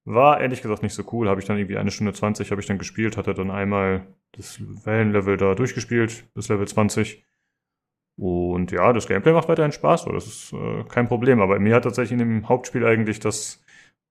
war 0.05 0.41
ehrlich 0.41 0.63
gesagt 0.63 0.83
nicht 0.83 0.95
so 0.95 1.05
cool. 1.13 1.29
Habe 1.29 1.41
ich 1.41 1.47
dann 1.47 1.59
irgendwie 1.59 1.79
eine 1.79 1.91
Stunde 1.91 2.13
20 2.13 2.51
habe 2.51 2.61
ich 2.61 2.67
dann 2.67 2.79
gespielt, 2.79 3.17
hatte 3.17 3.35
dann 3.35 3.51
einmal 3.51 4.07
das 4.33 4.61
Wellenlevel 4.85 5.37
da 5.37 5.55
durchgespielt, 5.55 6.25
das 6.35 6.49
Level 6.49 6.67
20. 6.67 7.25
Und 8.19 8.73
ja, 8.73 8.93
das 8.93 9.09
Gameplay 9.09 9.33
macht 9.33 9.49
weiterhin 9.49 9.73
Spaß, 9.73 10.03
so, 10.03 10.13
das 10.13 10.27
ist 10.27 10.53
äh, 10.53 10.85
kein 10.85 11.09
Problem. 11.09 11.41
Aber 11.41 11.59
mir 11.59 11.75
hat 11.75 11.85
tatsächlich 11.85 12.13
in 12.13 12.19
dem 12.19 12.49
Hauptspiel 12.49 12.87
eigentlich 12.87 13.21
das 13.21 13.65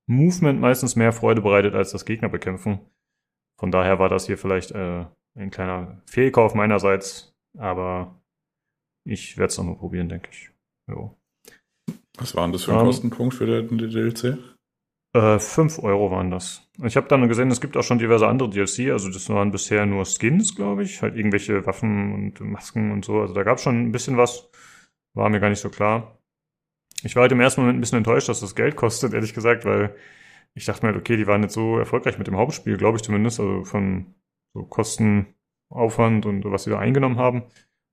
Movement 0.08 0.60
meistens 0.60 0.96
mehr 0.96 1.12
Freude 1.12 1.42
bereitet 1.42 1.74
als 1.74 1.92
das 1.92 2.06
Gegner 2.06 2.30
bekämpfen. 2.30 2.80
Von 3.60 3.72
daher 3.72 4.00
war 4.00 4.10
das 4.10 4.28
hier 4.28 4.38
vielleicht 4.38 4.72
äh, 4.72 5.06
ein 5.38 5.52
kleiner 5.52 6.02
Fehlkauf 6.06 6.54
meinerseits, 6.54 7.34
aber 7.58 8.20
ich 9.06 9.38
werde 9.38 9.52
es 9.52 9.58
nochmal 9.58 9.78
probieren, 9.78 10.10
denke 10.10 10.30
ich. 10.32 10.52
Jo. 10.90 11.16
Was 12.18 12.36
war 12.36 12.46
denn 12.46 12.54
das 12.54 12.64
für 12.64 12.72
ein 12.72 12.78
um, 12.78 12.82
ähm, 12.82 12.88
Kostenpunkt 12.88 13.36
für 13.36 13.46
den 13.46 13.78
DLC? 13.78 14.38
Äh, 15.16 15.40
5 15.40 15.80
Euro 15.80 16.12
waren 16.12 16.32
das. 16.32 16.70
Ich 16.84 16.98
habe 16.98 17.08
dann 17.08 17.28
gesehen, 17.28 17.50
es 17.50 17.62
gibt 17.62 17.78
auch 17.78 17.84
schon 17.84 18.00
diverse 18.00 18.28
andere 18.28 18.50
DLC, 18.50 18.92
also 18.92 19.10
das 19.10 19.30
waren 19.30 19.52
bisher 19.52 19.86
nur 19.86 20.06
Skins, 20.06 20.56
glaube 20.56 20.84
ich, 20.84 21.02
halt 21.02 21.16
irgendwelche 21.16 21.66
Waffen 21.66 22.14
und 22.14 22.40
Masken 22.42 22.92
und 22.92 23.06
so. 23.06 23.22
Also 23.22 23.34
da 23.34 23.44
gab 23.44 23.58
es 23.58 23.64
schon 23.64 23.82
ein 23.82 23.92
bisschen 23.92 24.18
was, 24.18 24.50
war 25.16 25.30
mir 25.30 25.40
gar 25.40 25.50
nicht 25.50 25.62
so 25.62 25.70
klar. 25.70 26.18
Ich 27.06 27.16
war 27.16 27.22
halt 27.22 27.32
im 27.32 27.40
ersten 27.40 27.62
Moment 27.62 27.78
ein 27.78 27.82
bisschen 27.82 28.00
enttäuscht, 28.00 28.30
dass 28.30 28.40
das 28.40 28.56
Geld 28.56 28.76
kostet, 28.76 29.14
ehrlich 29.14 29.34
gesagt, 29.34 29.64
weil 29.64 29.96
ich 30.56 30.66
dachte 30.66 30.86
mir 30.86 30.92
halt, 30.92 31.00
okay, 31.00 31.18
die 31.18 31.28
waren 31.28 31.44
jetzt 31.44 31.54
so 31.54 31.78
erfolgreich 31.78 32.18
mit 32.18 32.28
dem 32.28 32.36
Hauptspiel, 32.36 32.78
glaube 32.78 32.98
ich 32.98 33.04
zumindest, 33.04 33.40
also 33.40 33.64
von 33.64 34.16
so 34.54 34.64
Kostenaufwand 34.64 36.26
und 36.26 36.44
was 36.46 36.64
sie 36.64 36.72
da 36.72 36.80
eingenommen 36.80 37.18
haben. 37.18 37.44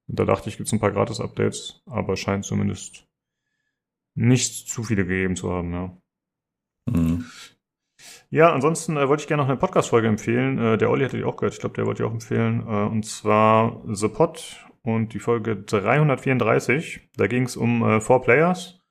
Und 0.09 0.19
da 0.19 0.25
dachte 0.25 0.49
ich, 0.49 0.57
gibt 0.57 0.69
es 0.69 0.73
ein 0.73 0.81
paar 0.81 0.93
Gratis-Updates, 0.93 1.83
aber 1.87 2.17
scheint 2.17 2.45
zumindest 2.45 3.07
nicht 4.15 4.69
zu 4.69 4.83
viele 4.83 5.05
gegeben 5.05 5.37
zu 5.37 5.53
haben, 5.53 5.73
ja. 5.73 5.97
Mhm. 6.91 7.27
Ja, 8.31 8.53
ansonsten 8.53 8.97
äh, 8.97 9.09
wollte 9.09 9.23
ich 9.23 9.29
gerne 9.29 9.43
noch 9.43 9.49
eine 9.49 9.59
Podcast-Folge 9.59 10.09
empfehlen. 10.09 10.59
Äh, 10.59 10.79
der 10.79 10.91
Olli 10.91 11.05
hatte 11.05 11.19
die 11.19 11.25
auch 11.25 11.37
gehört. 11.37 11.55
Ich 11.55 11.61
glaube, 11.61 11.75
der 11.75 11.87
wollte 11.87 12.03
die 12.03 12.09
auch 12.09 12.13
empfehlen. 12.13 12.61
Äh, 12.67 12.87
und 12.87 13.05
zwar 13.05 13.83
The 13.87 14.09
Pod 14.09 14.67
und 14.83 15.13
die 15.13 15.21
Folge 15.21 15.57
334. 15.57 17.11
Da 17.17 17.27
ging 17.27 17.45
es 17.45 17.57
um 17.57 17.83
äh, 17.85 18.01
Four 18.01 18.23
Players. 18.23 18.82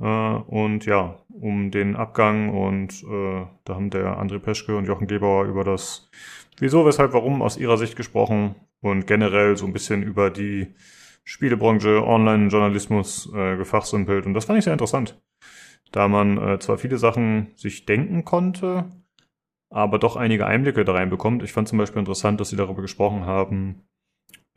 Äh, 0.00 0.04
und 0.04 0.86
ja, 0.86 1.18
um 1.28 1.70
den 1.70 1.96
Abgang 1.96 2.50
und 2.50 3.02
äh, 3.04 3.46
da 3.64 3.74
haben 3.74 3.90
der 3.90 4.18
André 4.18 4.38
Peschke 4.38 4.76
und 4.76 4.86
Jochen 4.86 5.06
Gebauer 5.06 5.44
über 5.44 5.64
das 5.64 6.10
Wieso, 6.58 6.86
weshalb, 6.86 7.12
warum 7.12 7.42
aus 7.42 7.58
ihrer 7.58 7.76
Sicht 7.76 7.96
gesprochen 7.96 8.54
und 8.80 9.06
generell 9.06 9.58
so 9.58 9.66
ein 9.66 9.74
bisschen 9.74 10.02
über 10.02 10.30
die 10.30 10.68
Spielebranche, 11.22 12.02
Online-Journalismus 12.02 13.30
äh, 13.34 13.58
gefachsimpelt. 13.58 14.24
Und 14.24 14.32
das 14.32 14.46
fand 14.46 14.58
ich 14.58 14.64
sehr 14.64 14.72
interessant 14.72 15.20
da 15.92 16.08
man 16.08 16.38
äh, 16.38 16.58
zwar 16.58 16.78
viele 16.78 16.98
Sachen 16.98 17.48
sich 17.56 17.86
denken 17.86 18.24
konnte, 18.24 18.84
aber 19.70 19.98
doch 19.98 20.16
einige 20.16 20.46
Einblicke 20.46 20.84
da 20.84 20.92
reinbekommt. 20.92 21.42
Ich 21.42 21.52
fand 21.52 21.68
zum 21.68 21.78
Beispiel 21.78 22.00
interessant, 22.00 22.40
dass 22.40 22.50
sie 22.50 22.56
darüber 22.56 22.82
gesprochen 22.82 23.24
haben, 23.24 23.86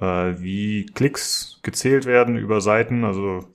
äh, 0.02 0.34
wie 0.40 0.86
Klicks 0.88 1.60
gezählt 1.64 2.06
werden 2.06 2.38
über 2.38 2.62
Seiten. 2.62 3.04
Also 3.04 3.54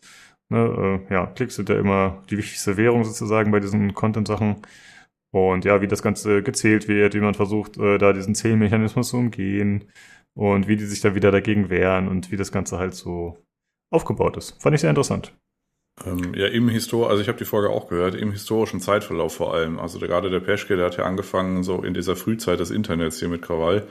ne, 0.51 1.01
äh, 1.09 1.15
ja, 1.15 1.27
Klicks 1.27 1.57
sind 1.57 1.69
ja 1.69 1.79
immer 1.79 2.23
die 2.31 2.39
wichtigste 2.39 2.77
Währung 2.77 3.05
sozusagen 3.05 3.51
bei 3.51 3.61
diesen 3.61 3.95
Content-Sachen. 3.95 4.57
Und 5.33 5.65
ja, 5.65 5.83
wie 5.83 5.89
das 5.89 6.03
Ganze 6.03 6.43
gezählt 6.43 6.87
wird, 6.87 7.15
wie 7.15 7.21
man 7.21 7.35
versucht, 7.35 7.77
äh, 7.77 7.99
da 7.99 8.13
diesen 8.13 8.35
Zählmechanismus 8.35 9.09
zu 9.09 9.17
umgehen 9.17 9.85
und 10.35 10.69
wie 10.69 10.77
die 10.77 10.85
sich 10.85 11.01
da 11.01 11.15
wieder 11.15 11.33
dagegen 11.33 11.71
wehren 11.71 12.09
und 12.09 12.31
wie 12.31 12.37
das 12.37 12.53
Ganze 12.53 12.79
halt 12.79 12.95
so 12.95 13.39
aufgebaut 13.91 14.37
ist. 14.37 14.63
Fand 14.63 14.75
ich 14.75 14.81
sehr 14.81 14.91
interessant. 14.91 15.33
Ähm, 16.05 16.35
ja, 16.35 16.49
im 16.49 16.69
Histor, 16.69 17.09
also 17.09 17.23
ich 17.23 17.29
habe 17.29 17.39
die 17.39 17.45
Folge 17.45 17.71
auch 17.71 17.89
gehört, 17.89 18.15
im 18.15 18.33
historischen 18.33 18.81
Zeitverlauf 18.81 19.35
vor 19.35 19.55
allem. 19.55 19.79
Also 19.79 19.99
gerade 19.99 20.31
der 20.31 20.41
Peschke, 20.41 20.77
der 20.77 20.87
hat 20.87 20.97
ja 20.97 21.05
angefangen, 21.05 21.63
so 21.63 21.83
in 21.83 21.95
dieser 21.95 22.17
Frühzeit 22.17 22.59
des 22.59 22.71
Internets 22.71 23.21
hier 23.21 23.29
mit 23.29 23.43
Krawall, 23.43 23.87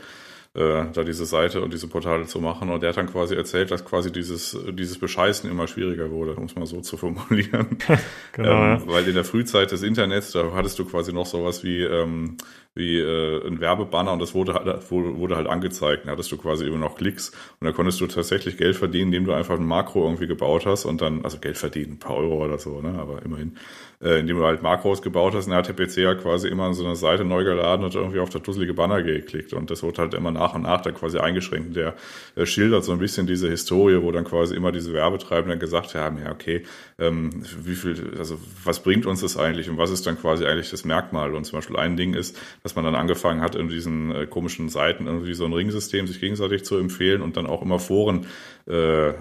äh, 0.56 0.86
da 0.94 1.04
diese 1.04 1.26
Seite 1.26 1.62
und 1.62 1.74
diese 1.74 1.88
Portale 1.88 2.26
zu 2.26 2.40
machen. 2.40 2.70
Und 2.70 2.82
der 2.82 2.90
hat 2.90 2.98
dann 2.98 3.08
quasi 3.08 3.36
erzählt, 3.36 3.72
dass 3.72 3.84
quasi 3.86 4.12
dieses, 4.12 4.58
dieses 4.72 5.00
Bescheißen 5.00 5.50
immer 5.50 5.68
schwieriger 5.68 6.12
wurde, 6.12 6.36
um 6.36 6.46
es 6.46 6.56
mal 6.56 6.66
so 6.66 6.80
zu 6.82 6.96
formulieren. 6.96 7.78
genau, 8.34 8.52
ähm, 8.52 8.80
ja. 8.80 8.82
Weil 8.88 9.08
in 9.08 9.16
der 9.16 9.26
Frühzeit 9.26 9.72
des 9.72 9.82
Internets, 9.82 10.32
da 10.32 10.54
hattest 10.54 10.78
du 10.78 10.86
quasi 10.86 11.12
noch 11.12 11.26
sowas 11.26 11.64
wie 11.64 11.82
ähm, 11.82 12.38
wie 12.76 13.00
äh, 13.00 13.46
ein 13.46 13.60
Werbebanner 13.60 14.14
und 14.14 14.20
das 14.20 14.34
wurde 14.34 14.56
halt, 14.56 14.92
wurde 14.92 15.36
halt 15.36 15.48
angezeigt. 15.48 16.08
Da 16.08 16.12
hattest 16.12 16.32
du 16.32 16.38
quasi 16.38 16.66
immer 16.66 16.78
noch 16.78 16.96
Klicks 16.96 17.32
und 17.60 17.68
da 17.68 17.72
konntest 17.72 18.02
du 18.02 18.08
tatsächlich 18.08 18.58
Geld 18.58 18.76
verdienen, 18.76 19.14
indem 19.14 19.26
du 19.26 19.34
einfach 19.34 19.60
ein 19.60 19.66
Makro 19.66 20.04
irgendwie 20.04 20.26
gebaut 20.26 20.66
hast 20.66 20.86
und 20.86 21.02
dann, 21.02 21.24
also 21.24 21.38
Geld 21.38 21.58
verdienen, 21.58 21.94
ein 21.94 22.00
paar 22.00 22.18
Euro 22.18 22.44
oder 22.44 22.58
so, 22.58 22.82
ne? 22.82 22.98
aber 22.98 23.22
immerhin, 23.24 23.58
äh, 24.02 24.20
indem 24.20 24.38
du 24.38 24.46
halt 24.46 24.64
Makros 24.64 25.04
gebaut 25.04 25.36
hast 25.36 25.46
und 25.46 25.52
dann 25.52 25.60
hat 25.60 25.68
der 25.68 25.86
PC 25.86 25.98
ja 25.98 26.16
quasi 26.16 26.48
immer 26.48 26.74
so 26.74 26.84
eine 26.84 26.96
Seite 26.96 27.24
neu 27.24 27.44
geladen 27.44 27.86
und 27.86 27.94
irgendwie 27.94 28.20
auf 28.20 28.30
das 28.30 28.42
dusselige 28.42 28.74
Banner 28.74 29.04
geklickt 29.04 29.54
und 29.54 29.70
das 29.70 29.84
wurde 29.84 30.02
halt 30.02 30.16
immer 30.16 30.32
nach 30.32 30.56
und 30.56 30.64
nach 30.64 30.82
dann 30.82 30.96
quasi 30.96 31.20
eingeschränkt. 31.20 31.76
Der 31.76 31.94
äh, 32.36 32.48
schildert 32.48 32.84
so 32.84 32.92
ein 32.92 33.00
bisschen 33.00 33.28
diese 33.28 33.50
Historie, 33.50 34.02
wo 34.02 34.12
dann 34.12 34.24
quasi 34.24 34.56
immer 34.56 34.72
diese 34.72 34.94
Werbetreibenden 34.94 35.60
gesagt 35.60 35.94
haben, 35.94 36.18
ja 36.18 36.32
okay, 36.32 36.64
ähm, 36.98 37.30
wie 37.64 37.76
viel, 37.76 38.16
also 38.18 38.40
was 38.64 38.82
bringt 38.82 39.06
uns 39.06 39.22
das 39.22 39.38
eigentlich 39.38 39.70
und 39.70 39.78
was 39.78 39.92
ist 39.92 40.08
dann 40.08 40.20
quasi 40.20 40.46
eigentlich 40.46 40.72
das 40.72 40.86
Merkmal 40.86 41.36
und 41.36 41.46
zum 41.46 41.60
Beispiel 41.60 41.78
ein 41.78 41.98
Ding 41.98 42.16
ist, 42.16 42.36
dass 42.64 42.76
man 42.76 42.86
dann 42.86 42.96
angefangen 42.96 43.42
hat, 43.42 43.56
in 43.56 43.68
diesen 43.68 44.16
äh, 44.16 44.26
komischen 44.26 44.70
Seiten 44.70 45.06
irgendwie 45.06 45.34
so 45.34 45.44
ein 45.44 45.52
Ringsystem 45.52 46.08
sich 46.08 46.22
gegenseitig 46.22 46.64
zu 46.64 46.78
empfehlen 46.78 47.22
und 47.22 47.36
dann 47.36 47.46
auch 47.46 47.62
immer 47.62 47.78
Foren 47.78 48.26
äh, 48.68 49.10
äh, 49.10 49.14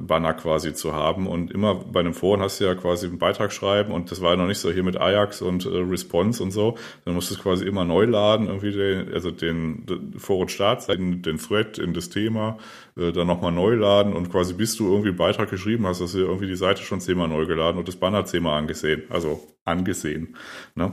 Banner 0.00 0.34
quasi 0.34 0.74
zu 0.74 0.92
haben. 0.92 1.28
Und 1.28 1.52
immer 1.52 1.76
bei 1.76 2.00
einem 2.00 2.12
Foren 2.12 2.40
hast 2.40 2.58
du 2.60 2.64
ja 2.64 2.74
quasi 2.74 3.06
einen 3.06 3.18
Beitrag 3.18 3.52
schreiben 3.52 3.92
und 3.92 4.10
das 4.10 4.20
war 4.20 4.32
ja 4.32 4.36
noch 4.36 4.48
nicht 4.48 4.58
so 4.58 4.72
hier 4.72 4.82
mit 4.82 4.96
Ajax 4.96 5.42
und 5.42 5.64
äh, 5.64 5.68
Response 5.68 6.42
und 6.42 6.50
so. 6.50 6.76
Dann 7.04 7.14
musst 7.14 7.30
du 7.30 7.34
es 7.34 7.40
quasi 7.40 7.64
immer 7.64 7.84
neu 7.84 8.04
laden, 8.04 8.48
irgendwie 8.48 8.72
den, 8.72 9.14
also 9.14 9.30
den, 9.30 9.86
den 9.86 10.18
Foren 10.18 10.48
Startseiten, 10.48 11.22
den 11.22 11.38
Thread 11.38 11.78
in 11.78 11.94
das 11.94 12.10
Thema, 12.10 12.58
äh, 12.96 13.12
dann 13.12 13.28
nochmal 13.28 13.52
neu 13.52 13.76
laden 13.76 14.12
und 14.12 14.28
quasi 14.28 14.54
bis 14.54 14.76
du 14.76 14.88
irgendwie 14.88 15.10
einen 15.10 15.18
Beitrag 15.18 15.50
geschrieben 15.50 15.86
hast, 15.86 16.00
hast 16.00 16.14
du 16.14 16.18
irgendwie 16.18 16.48
die 16.48 16.56
Seite 16.56 16.82
schon 16.82 17.00
zehnmal 17.00 17.28
neu 17.28 17.46
geladen 17.46 17.78
und 17.78 17.86
das 17.86 17.94
Banner 17.94 18.24
zehnmal 18.24 18.58
angesehen. 18.58 19.04
Also 19.08 19.40
angesehen. 19.64 20.34
Ne? 20.74 20.92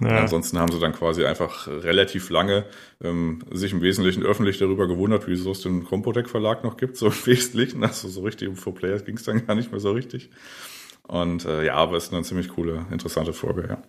Ja. 0.00 0.18
Ansonsten 0.18 0.58
haben 0.58 0.72
sie 0.72 0.80
dann 0.80 0.92
quasi 0.92 1.24
einfach 1.24 1.66
relativ 1.66 2.30
lange 2.30 2.64
ähm, 3.02 3.40
sich 3.50 3.72
im 3.72 3.82
Wesentlichen 3.82 4.22
öffentlich 4.22 4.58
darüber 4.58 4.88
gewundert, 4.88 5.26
wieso 5.26 5.50
es 5.50 5.60
den 5.60 5.84
Compotec 5.84 6.28
Verlag 6.28 6.64
noch 6.64 6.76
gibt, 6.76 6.96
so 6.96 7.06
im 7.06 7.12
Wesentlichen. 7.26 7.84
Also 7.84 8.08
so 8.08 8.22
richtig 8.22 8.48
um 8.48 8.56
For 8.56 8.74
Players 8.74 9.04
ging 9.04 9.16
es 9.16 9.24
dann 9.24 9.46
gar 9.46 9.54
nicht 9.54 9.70
mehr 9.70 9.80
so 9.80 9.92
richtig. 9.92 10.30
Und 11.06 11.44
äh, 11.44 11.66
ja, 11.66 11.74
aber 11.74 11.96
es 11.96 12.04
ist 12.04 12.14
eine 12.14 12.22
ziemlich 12.22 12.48
coole, 12.48 12.86
interessante 12.90 13.32
Folge, 13.32 13.68
ja. 13.68 13.82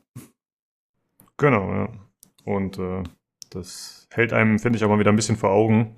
Genau, 1.37 1.71
ja. 1.71 1.89
Und 2.45 2.77
äh, 2.79 3.03
das 3.49 4.07
hält 4.11 4.33
einem, 4.33 4.59
finde 4.59 4.77
ich, 4.77 4.83
auch 4.83 4.89
mal 4.89 4.99
wieder 4.99 5.11
ein 5.11 5.15
bisschen 5.15 5.37
vor 5.37 5.51
Augen. 5.51 5.95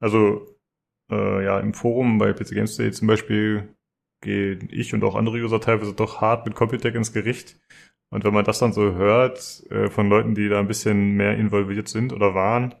Also, 0.00 0.56
äh, 1.10 1.44
ja, 1.44 1.60
im 1.60 1.72
Forum 1.72 2.18
bei 2.18 2.32
PC 2.32 2.50
Games 2.50 2.76
Day 2.76 2.90
zum 2.90 3.06
Beispiel 3.06 3.74
gehen 4.22 4.68
ich 4.70 4.92
und 4.94 5.04
auch 5.04 5.14
andere 5.14 5.38
User 5.38 5.60
teilweise 5.60 5.94
doch 5.94 6.20
hart 6.20 6.46
mit 6.46 6.54
Computec 6.54 6.94
ins 6.94 7.12
Gericht, 7.12 7.58
und 8.10 8.24
wenn 8.24 8.34
man 8.34 8.44
das 8.44 8.58
dann 8.58 8.72
so 8.72 8.94
hört 8.94 9.64
äh, 9.70 9.90
von 9.90 10.08
Leuten, 10.08 10.34
die 10.34 10.48
da 10.48 10.60
ein 10.60 10.68
bisschen 10.68 11.12
mehr 11.16 11.36
involviert 11.36 11.88
sind 11.88 12.12
oder 12.12 12.34
waren, 12.34 12.74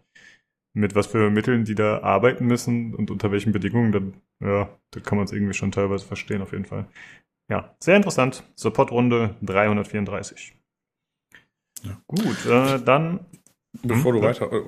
mit 0.72 0.94
was 0.94 1.06
für 1.06 1.30
Mitteln 1.30 1.64
die 1.64 1.74
da 1.74 2.02
arbeiten 2.02 2.46
müssen 2.46 2.94
und 2.94 3.10
unter 3.10 3.32
welchen 3.32 3.52
Bedingungen, 3.52 3.92
dann, 3.92 4.14
ja, 4.40 4.68
da 4.90 5.00
kann 5.00 5.16
man 5.18 5.24
es 5.24 5.32
irgendwie 5.32 5.54
schon 5.54 5.72
teilweise 5.72 6.06
verstehen, 6.06 6.42
auf 6.42 6.52
jeden 6.52 6.66
Fall. 6.66 6.86
Ja, 7.48 7.74
sehr 7.80 7.96
interessant. 7.96 8.44
Support-Runde 8.56 9.36
334. 9.42 10.54
Ja. 11.84 12.00
Gut, 12.06 12.44
äh, 12.46 12.80
dann 12.80 13.20
Bevor 13.82 14.12
du 14.12 14.18
mhm. 14.18 14.22
weiter, 14.22 14.52
äh, 14.52 14.62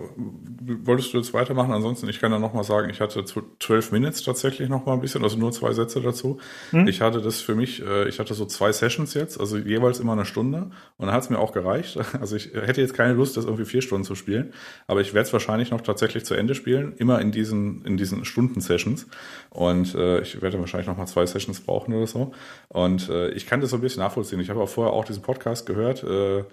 wolltest 0.85 1.13
du 1.13 1.19
jetzt 1.19 1.33
weitermachen? 1.33 1.73
Ansonsten, 1.73 2.09
ich 2.09 2.21
kann 2.21 2.33
ja 2.33 2.39
nochmal 2.39 2.65
sagen, 2.65 2.91
ich 2.91 3.01
hatte 3.01 3.25
12 3.25 3.93
Minutes 3.93 4.23
tatsächlich 4.23 4.69
nochmal 4.69 4.97
ein 4.97 5.01
bisschen, 5.01 5.23
also 5.23 5.39
nur 5.39 5.53
zwei 5.53 5.73
Sätze 5.73 6.01
dazu. 6.01 6.39
Hm? 6.71 6.89
Ich 6.89 7.01
hatte 7.01 7.21
das 7.21 7.41
für 7.41 7.55
mich, 7.55 7.85
äh, 7.85 8.09
ich 8.09 8.19
hatte 8.19 8.35
so 8.35 8.45
zwei 8.47 8.73
Sessions 8.73 9.15
jetzt, 9.15 9.39
also 9.39 9.57
jeweils 9.57 10.01
immer 10.01 10.13
eine 10.13 10.25
Stunde 10.25 10.71
und 10.97 11.07
dann 11.07 11.13
hat 11.13 11.23
es 11.23 11.31
mir 11.31 11.39
auch 11.39 11.53
gereicht. 11.53 11.99
Also 12.19 12.37
ich 12.37 12.53
hätte 12.53 12.81
jetzt 12.81 12.95
keine 12.95 13.13
Lust, 13.13 13.37
das 13.37 13.45
irgendwie 13.45 13.65
vier 13.65 13.81
Stunden 13.81 14.05
zu 14.05 14.15
spielen, 14.15 14.53
aber 14.87 15.01
ich 15.01 15.15
werde 15.15 15.27
es 15.27 15.33
wahrscheinlich 15.33 15.71
noch 15.71 15.83
tatsächlich 15.83 16.25
zu 16.25 16.35
Ende 16.35 16.55
spielen, 16.55 16.95
immer 16.97 17.21
in 17.21 17.31
diesen, 17.31 17.85
in 17.85 17.97
diesen 17.97 18.25
Stunden-Sessions 18.25 19.07
und 19.51 19.95
äh, 19.95 20.21
ich 20.21 20.43
werde 20.43 20.59
wahrscheinlich 20.59 20.89
nochmal 20.89 21.07
zwei 21.07 21.25
Sessions 21.27 21.61
brauchen 21.61 21.95
oder 21.95 22.07
so 22.07 22.33
und 22.69 23.09
äh, 23.09 23.31
ich 23.31 23.47
kann 23.47 23.61
das 23.61 23.71
so 23.71 23.77
ein 23.77 23.83
bisschen 23.83 24.03
nachvollziehen. 24.03 24.41
Ich 24.41 24.51
habe 24.51 24.61
auch 24.61 24.69
vorher 24.69 24.93
auch 24.93 25.05
diesen 25.05 25.23
Podcast 25.23 25.67
gehört, 25.67 26.03
äh, 26.03 26.45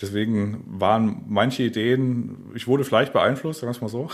Deswegen 0.00 0.64
waren 0.66 1.24
manche 1.26 1.62
Ideen, 1.62 2.50
ich 2.54 2.66
wurde 2.66 2.84
vielleicht 2.84 3.12
beeinflusst, 3.12 3.60
sagen 3.60 3.70
wir 3.70 3.76
es 3.76 3.80
mal 3.80 3.88
so. 3.88 4.10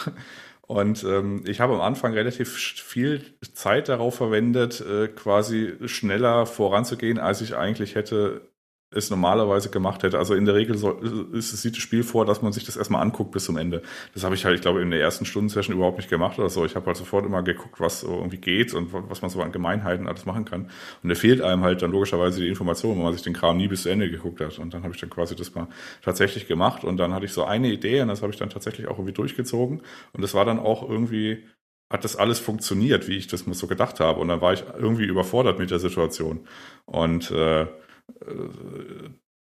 Und 0.63 1.03
ähm, 1.03 1.43
ich 1.49 1.61
habe 1.61 1.75
am 1.75 1.81
Anfang 1.81 2.13
relativ 2.13 2.53
viel 2.57 3.25
Zeit 3.55 3.89
darauf 3.89 4.15
verwendet, 4.15 4.81
äh, 4.81 5.09
quasi 5.09 5.75
schneller 5.87 6.47
voranzugehen, 6.47 7.19
als 7.19 7.41
ich 7.41 7.57
eigentlich 7.57 7.97
hätte 7.97 8.53
es 8.93 9.09
normalerweise 9.09 9.71
gemacht 9.71 10.03
hätte. 10.03 10.19
Also 10.19 10.35
in 10.35 10.45
der 10.45 10.57
Regel 10.57 10.77
so, 10.77 10.93
ist, 10.93 11.51
sieht 11.63 11.77
das 11.77 11.83
Spiel 11.83 12.03
vor, 12.03 12.27
dass 12.27 12.43
man 12.43 12.53
sich 12.53 12.65
das 12.65 12.77
erstmal 12.77 13.03
anguckt 13.03 13.31
bis 13.31 13.45
zum 13.45 13.57
Ende. 13.57 13.83
Das 14.15 14.25
habe 14.25 14.35
ich 14.35 14.45
halt, 14.45 14.57
ich 14.57 14.63
glaube, 14.63 14.83
in 14.83 14.91
der 14.91 15.01
ersten 15.01 15.25
Stundensession 15.25 15.77
überhaupt 15.77 15.99
nicht 15.99 16.11
gemacht 16.11 16.39
oder 16.41 16.49
so. 16.49 16.65
Ich 16.65 16.75
habe 16.75 16.87
halt 16.87 16.97
sofort 16.97 17.25
immer 17.25 17.43
geguckt, 17.43 17.79
was 17.79 18.03
irgendwie 18.03 18.39
geht 18.39 18.75
und 18.75 18.93
was 18.93 19.23
man 19.23 19.31
so 19.31 19.41
an 19.43 19.53
Gemeinheiten 19.53 20.09
alles 20.09 20.27
machen 20.27 20.45
kann. 20.45 20.71
Und 21.03 21.09
da 21.09 21.15
fehlt 21.15 21.41
einem 21.41 21.63
halt 21.63 21.83
dann 21.83 21.93
logischerweise 21.93 22.41
die 22.41 22.49
Information, 22.49 22.97
wenn 22.97 23.05
man 23.05 23.13
sich 23.13 23.23
den 23.23 23.35
Kram 23.35 23.59
nie 23.59 23.69
bis 23.69 23.83
zu 23.83 23.91
Ende 23.91 24.11
geguckt 24.11 24.41
hat. 24.41 24.59
Und 24.59 24.75
dann 24.75 24.83
habe 24.83 24.93
ich 24.93 25.01
dann 25.01 25.11
quasi 25.11 25.37
das 25.37 25.55
mal 25.55 25.69
tatsächlich 26.03 26.49
gemacht 26.49 26.83
und 26.83 26.97
dann 26.97 27.15
hatte 27.15 27.27
ich 27.27 27.33
so 27.33 27.45
eine 27.45 27.69
Idee 27.71 28.03
und 28.03 28.09
das 28.09 28.23
habe 28.23 28.33
ich 28.33 28.39
dann 28.39 28.51
tatsächlich 28.51 28.89
auch 28.89 28.99
irgendwie 28.99 29.13
durchgezogen. 29.13 29.83
Und 30.13 30.23
das 30.23 30.35
war 30.35 30.45
dann 30.45 30.59
auch 30.59 30.89
irgendwie 30.89 31.45
hat 31.91 32.05
das 32.05 32.15
alles 32.15 32.39
funktioniert, 32.39 33.09
wie 33.09 33.17
ich 33.17 33.27
das 33.27 33.47
mir 33.47 33.55
so 33.55 33.67
gedacht 33.67 33.99
habe. 33.99 34.21
Und 34.21 34.29
dann 34.29 34.41
war 34.41 34.53
ich 34.53 34.63
irgendwie 34.79 35.05
überfordert 35.05 35.59
mit 35.59 35.73
der 35.73 35.81
Situation. 35.81 36.47
Und 36.87 37.33
äh, 37.33 37.67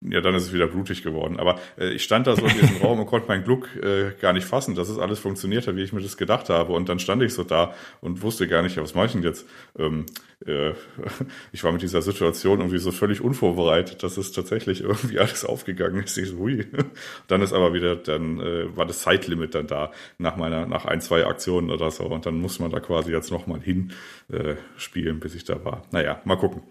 ja, 0.09 0.21
dann 0.21 0.35
ist 0.35 0.43
es 0.43 0.53
wieder 0.53 0.67
blutig 0.67 1.01
geworden. 1.01 1.39
Aber 1.39 1.59
äh, 1.77 1.93
ich 1.93 2.03
stand 2.03 2.27
da 2.27 2.35
so 2.35 2.45
in 2.45 2.59
diesem 2.59 2.77
Raum 2.77 2.99
und 2.99 3.05
konnte 3.05 3.27
mein 3.27 3.43
Glück 3.43 3.69
äh, 3.81 4.11
gar 4.19 4.33
nicht 4.33 4.45
fassen, 4.45 4.75
dass 4.75 4.89
es 4.89 4.99
alles 4.99 5.19
funktioniert 5.19 5.65
hat, 5.67 5.75
wie 5.75 5.83
ich 5.83 5.93
mir 5.93 6.01
das 6.01 6.17
gedacht 6.17 6.49
habe. 6.49 6.73
Und 6.73 6.89
dann 6.89 6.99
stand 6.99 7.23
ich 7.23 7.33
so 7.33 7.43
da 7.43 7.73
und 8.01 8.21
wusste 8.21 8.47
gar 8.47 8.61
nicht, 8.63 8.75
ja, 8.75 8.83
was 8.83 8.95
mache 8.95 9.05
ich 9.07 9.11
denn 9.13 9.23
jetzt? 9.23 9.47
Ähm, 9.77 10.05
äh, 10.45 10.71
ich 11.53 11.63
war 11.63 11.71
mit 11.71 11.81
dieser 11.81 12.01
Situation 12.01 12.59
irgendwie 12.59 12.79
so 12.79 12.91
völlig 12.91 13.21
unvorbereitet, 13.21 14.03
dass 14.03 14.17
es 14.17 14.33
tatsächlich 14.33 14.81
irgendwie 14.81 15.19
alles 15.19 15.45
aufgegangen 15.45 16.03
ist. 16.03 16.17
Ich 16.17 16.29
so, 16.29 16.37
hui. 16.37 16.67
Dann 17.27 17.41
ist 17.41 17.53
aber 17.53 17.73
wieder, 17.73 17.95
dann 17.95 18.39
äh, 18.39 18.75
war 18.75 18.85
das 18.85 19.01
Zeitlimit 19.01 19.55
dann 19.55 19.67
da 19.67 19.91
nach 20.17 20.35
meiner, 20.35 20.65
nach 20.65 20.85
ein, 20.85 21.01
zwei 21.01 21.25
Aktionen 21.25 21.69
oder 21.69 21.91
so. 21.91 22.05
Und 22.05 22.25
dann 22.25 22.39
muss 22.39 22.59
man 22.59 22.71
da 22.71 22.79
quasi 22.79 23.11
jetzt 23.11 23.31
nochmal 23.31 23.61
hin 23.61 23.93
äh, 24.31 24.55
bis 25.13 25.35
ich 25.35 25.43
da 25.45 25.63
war. 25.63 25.83
Naja, 25.91 26.21
mal 26.25 26.37
gucken. 26.37 26.63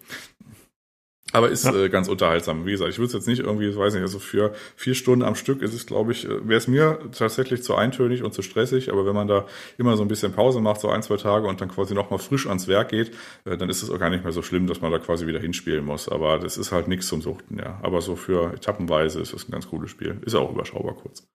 Aber 1.33 1.49
ist 1.49 1.65
ja. 1.65 1.75
äh, 1.75 1.89
ganz 1.89 2.09
unterhaltsam. 2.09 2.67
Wie 2.67 2.73
gesagt, 2.73 2.91
ich 2.91 2.99
würde 2.99 3.07
es 3.07 3.13
jetzt 3.15 3.27
nicht 3.27 3.41
irgendwie, 3.41 3.75
weiß 3.75 3.95
nicht, 3.95 4.03
also 4.03 4.19
für 4.19 4.53
vier 4.77 4.95
Stunden 4.95 5.25
am 5.25 5.35
Stück 5.35 5.63
ist 5.63 5.73
es, 5.75 5.87
glaube 5.87 6.13
ich, 6.13 6.27
äh, 6.27 6.47
wäre 6.47 6.59
es 6.59 6.69
mir 6.69 6.99
tatsächlich 7.17 7.63
zu 7.63 7.75
eintönig 7.75 8.23
und 8.23 8.35
zu 8.35 8.43
stressig. 8.43 8.93
Aber 8.93 9.07
wenn 9.07 9.15
man 9.15 9.29
da 9.29 9.47
immer 9.79 9.97
so 9.97 10.03
ein 10.03 10.09
bisschen 10.09 10.33
Pause 10.33 10.61
macht, 10.61 10.81
so 10.81 10.91
ein, 10.91 11.03
zwei 11.03 11.17
Tage 11.17 11.47
und 11.47 11.61
dann 11.61 11.71
quasi 11.71 11.95
nochmal 11.95 12.19
frisch 12.19 12.47
ans 12.47 12.69
Werk 12.69 12.91
geht, 12.91 13.13
äh, 13.45 13.57
dann 13.57 13.71
ist 13.71 13.83
es 13.83 13.91
auch 13.91 13.99
gar 13.99 14.11
nicht 14.11 14.25
mehr 14.25 14.33
so 14.33 14.43
schlimm, 14.43 14.67
dass 14.67 14.81
man 14.81 14.93
da 14.93 14.99
quasi 14.99 15.27
wieder 15.27 15.41
hinspielen 15.41 15.85
muss. 15.85 16.09
Aber 16.09 16.39
das 16.39 16.59
ist 16.59 16.71
halt 16.71 16.89
nichts 16.89 17.09
zum 17.09 17.23
Suchten, 17.23 17.59
ja. 17.59 17.81
Aber 17.83 18.03
so 18.03 18.15
für 18.15 18.53
etappenweise 18.53 19.21
ist 19.21 19.33
es 19.33 19.49
ein 19.49 19.53
ganz 19.53 19.69
cooles 19.69 19.91
Spiel. 19.91 20.21
Ist 20.25 20.35
auch 20.35 20.51
überschaubar 20.51 20.95
kurz. 20.95 21.27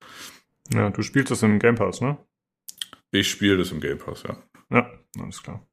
Ja, 0.72 0.90
du 0.90 1.02
spielst 1.02 1.30
das 1.30 1.42
im 1.42 1.58
Game 1.58 1.74
Pass, 1.74 2.00
ne? 2.00 2.18
Ich 3.10 3.30
spiele 3.30 3.56
das 3.56 3.72
im 3.72 3.80
Game 3.80 3.98
Pass, 3.98 4.22
ja. 4.22 4.36
Ja, 4.70 4.90
alles 5.18 5.42
klar. 5.42 5.66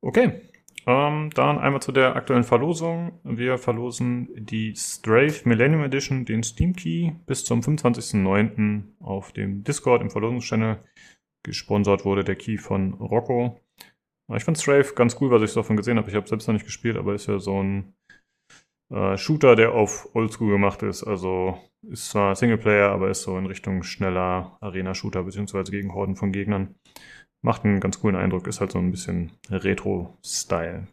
Okay, 0.00 0.48
ähm, 0.86 1.30
dann 1.34 1.58
einmal 1.58 1.82
zu 1.82 1.92
der 1.92 2.16
aktuellen 2.16 2.44
Verlosung. 2.44 3.18
Wir 3.24 3.58
verlosen 3.58 4.28
die 4.34 4.74
Strafe 4.76 5.48
Millennium 5.48 5.82
Edition, 5.82 6.24
den 6.24 6.42
Steam 6.42 6.74
Key, 6.74 7.12
bis 7.26 7.44
zum 7.44 7.60
25.09. 7.60 8.82
auf 9.00 9.32
dem 9.32 9.64
Discord 9.64 10.02
im 10.02 10.10
Verlosungschannel. 10.10 10.78
Gesponsert 11.42 12.04
wurde 12.04 12.24
der 12.24 12.36
Key 12.36 12.58
von 12.58 12.94
Rocco. 12.94 13.60
Ich 14.34 14.44
fand 14.44 14.58
Strafe 14.58 14.94
ganz 14.94 15.16
cool, 15.20 15.30
was 15.30 15.42
ich 15.42 15.54
davon 15.54 15.76
gesehen 15.76 15.98
habe. 15.98 16.08
Ich 16.08 16.16
habe 16.16 16.26
selbst 16.26 16.46
noch 16.46 16.54
nicht 16.54 16.64
gespielt, 16.64 16.96
aber 16.96 17.14
ist 17.14 17.26
ja 17.26 17.38
so 17.38 17.62
ein 17.62 17.94
äh, 18.90 19.16
Shooter, 19.16 19.56
der 19.56 19.72
auf 19.72 20.08
Oldschool 20.14 20.50
gemacht 20.50 20.82
ist. 20.82 21.04
Also 21.04 21.58
ist 21.82 22.10
zwar 22.10 22.34
Singleplayer, 22.34 22.90
aber 22.90 23.10
ist 23.10 23.22
so 23.22 23.36
in 23.36 23.46
Richtung 23.46 23.82
schneller 23.82 24.56
Arena-Shooter 24.60 25.22
beziehungsweise 25.22 25.70
gegen 25.70 25.94
Horden 25.94 26.16
von 26.16 26.32
Gegnern. 26.32 26.74
Macht 27.44 27.64
einen 27.66 27.78
ganz 27.78 28.00
coolen 28.00 28.16
Eindruck, 28.16 28.46
ist 28.46 28.60
halt 28.60 28.72
so 28.72 28.78
ein 28.78 28.90
bisschen 28.90 29.32
Retro-Style. 29.50 30.86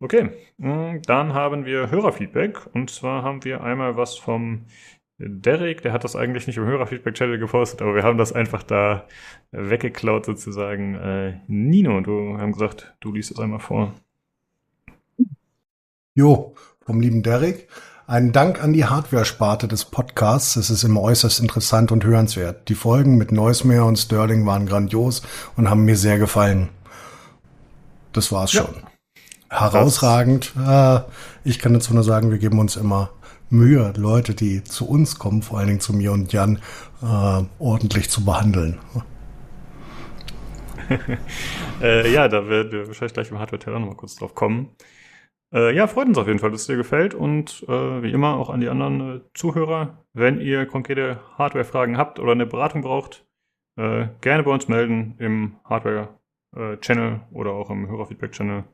Okay, 0.00 0.30
mm, 0.58 1.02
dann 1.06 1.34
haben 1.34 1.64
wir 1.64 1.88
Hörerfeedback. 1.88 2.74
Und 2.74 2.90
zwar 2.90 3.22
haben 3.22 3.44
wir 3.44 3.62
einmal 3.62 3.96
was 3.96 4.18
vom 4.18 4.66
Derek, 5.18 5.82
der 5.82 5.92
hat 5.92 6.02
das 6.02 6.16
eigentlich 6.16 6.48
nicht 6.48 6.56
im 6.56 6.64
Hörerfeedback-Channel 6.64 7.38
gepostet, 7.38 7.80
aber 7.80 7.94
wir 7.94 8.02
haben 8.02 8.18
das 8.18 8.32
einfach 8.32 8.64
da 8.64 9.06
weggeklaut 9.52 10.24
sozusagen. 10.24 10.96
Äh, 10.96 11.40
Nino, 11.46 12.00
du 12.00 12.38
haben 12.38 12.52
gesagt, 12.52 12.96
du 12.98 13.12
liest 13.12 13.30
es 13.30 13.38
einmal 13.38 13.60
vor. 13.60 13.94
Jo, 16.16 16.54
vom 16.80 17.00
lieben 17.00 17.22
Derek. 17.22 17.68
Ein 18.10 18.32
Dank 18.32 18.60
an 18.60 18.72
die 18.72 18.86
Hardware-Sparte 18.86 19.68
des 19.68 19.84
Podcasts. 19.84 20.56
Es 20.56 20.68
ist 20.68 20.82
immer 20.82 21.00
äußerst 21.00 21.38
interessant 21.38 21.92
und 21.92 22.02
hörenswert. 22.02 22.68
Die 22.68 22.74
Folgen 22.74 23.16
mit 23.16 23.30
Neusmeer 23.30 23.84
und 23.84 24.00
Sterling 24.00 24.44
waren 24.46 24.66
grandios 24.66 25.22
und 25.56 25.70
haben 25.70 25.84
mir 25.84 25.96
sehr 25.96 26.18
gefallen. 26.18 26.70
Das 28.12 28.32
war's 28.32 28.52
ja. 28.52 28.62
schon. 28.62 28.74
Herausragend. 29.48 30.52
Äh, 30.58 31.02
ich 31.44 31.60
kann 31.60 31.72
dazu 31.72 31.94
nur 31.94 32.02
sagen, 32.02 32.32
wir 32.32 32.38
geben 32.38 32.58
uns 32.58 32.74
immer 32.74 33.10
Mühe, 33.48 33.92
Leute, 33.96 34.34
die 34.34 34.64
zu 34.64 34.88
uns 34.88 35.20
kommen, 35.20 35.42
vor 35.42 35.58
allen 35.58 35.68
Dingen 35.68 35.80
zu 35.80 35.92
mir 35.92 36.10
und 36.10 36.32
Jan, 36.32 36.58
äh, 37.02 37.44
ordentlich 37.60 38.10
zu 38.10 38.24
behandeln. 38.24 38.80
äh, 41.80 42.12
ja, 42.12 42.26
da 42.26 42.48
werden 42.48 42.72
wir 42.72 42.88
wahrscheinlich 42.88 43.14
gleich 43.14 43.30
im 43.30 43.38
Hardware-Teller 43.38 43.78
nochmal 43.78 43.94
kurz 43.94 44.16
drauf 44.16 44.34
kommen. 44.34 44.70
Äh, 45.52 45.74
ja, 45.74 45.86
freut 45.88 46.06
uns 46.06 46.18
auf 46.18 46.28
jeden 46.28 46.38
Fall, 46.38 46.52
dass 46.52 46.62
es 46.62 46.66
dir 46.68 46.76
gefällt 46.76 47.14
und 47.14 47.64
äh, 47.68 48.02
wie 48.02 48.12
immer 48.12 48.36
auch 48.36 48.50
an 48.50 48.60
die 48.60 48.68
anderen 48.68 49.16
äh, 49.16 49.20
Zuhörer, 49.34 50.04
wenn 50.12 50.40
ihr 50.40 50.66
konkrete 50.66 51.20
Hardware-Fragen 51.38 51.96
habt 51.96 52.20
oder 52.20 52.32
eine 52.32 52.46
Beratung 52.46 52.82
braucht, 52.82 53.26
äh, 53.76 54.08
gerne 54.20 54.44
bei 54.44 54.52
uns 54.52 54.68
melden 54.68 55.16
im 55.18 55.56
Hardware-Channel 55.64 57.22
oder 57.32 57.52
auch 57.52 57.70
im 57.70 57.88
Hörerfeedback-Channel. 57.88 58.64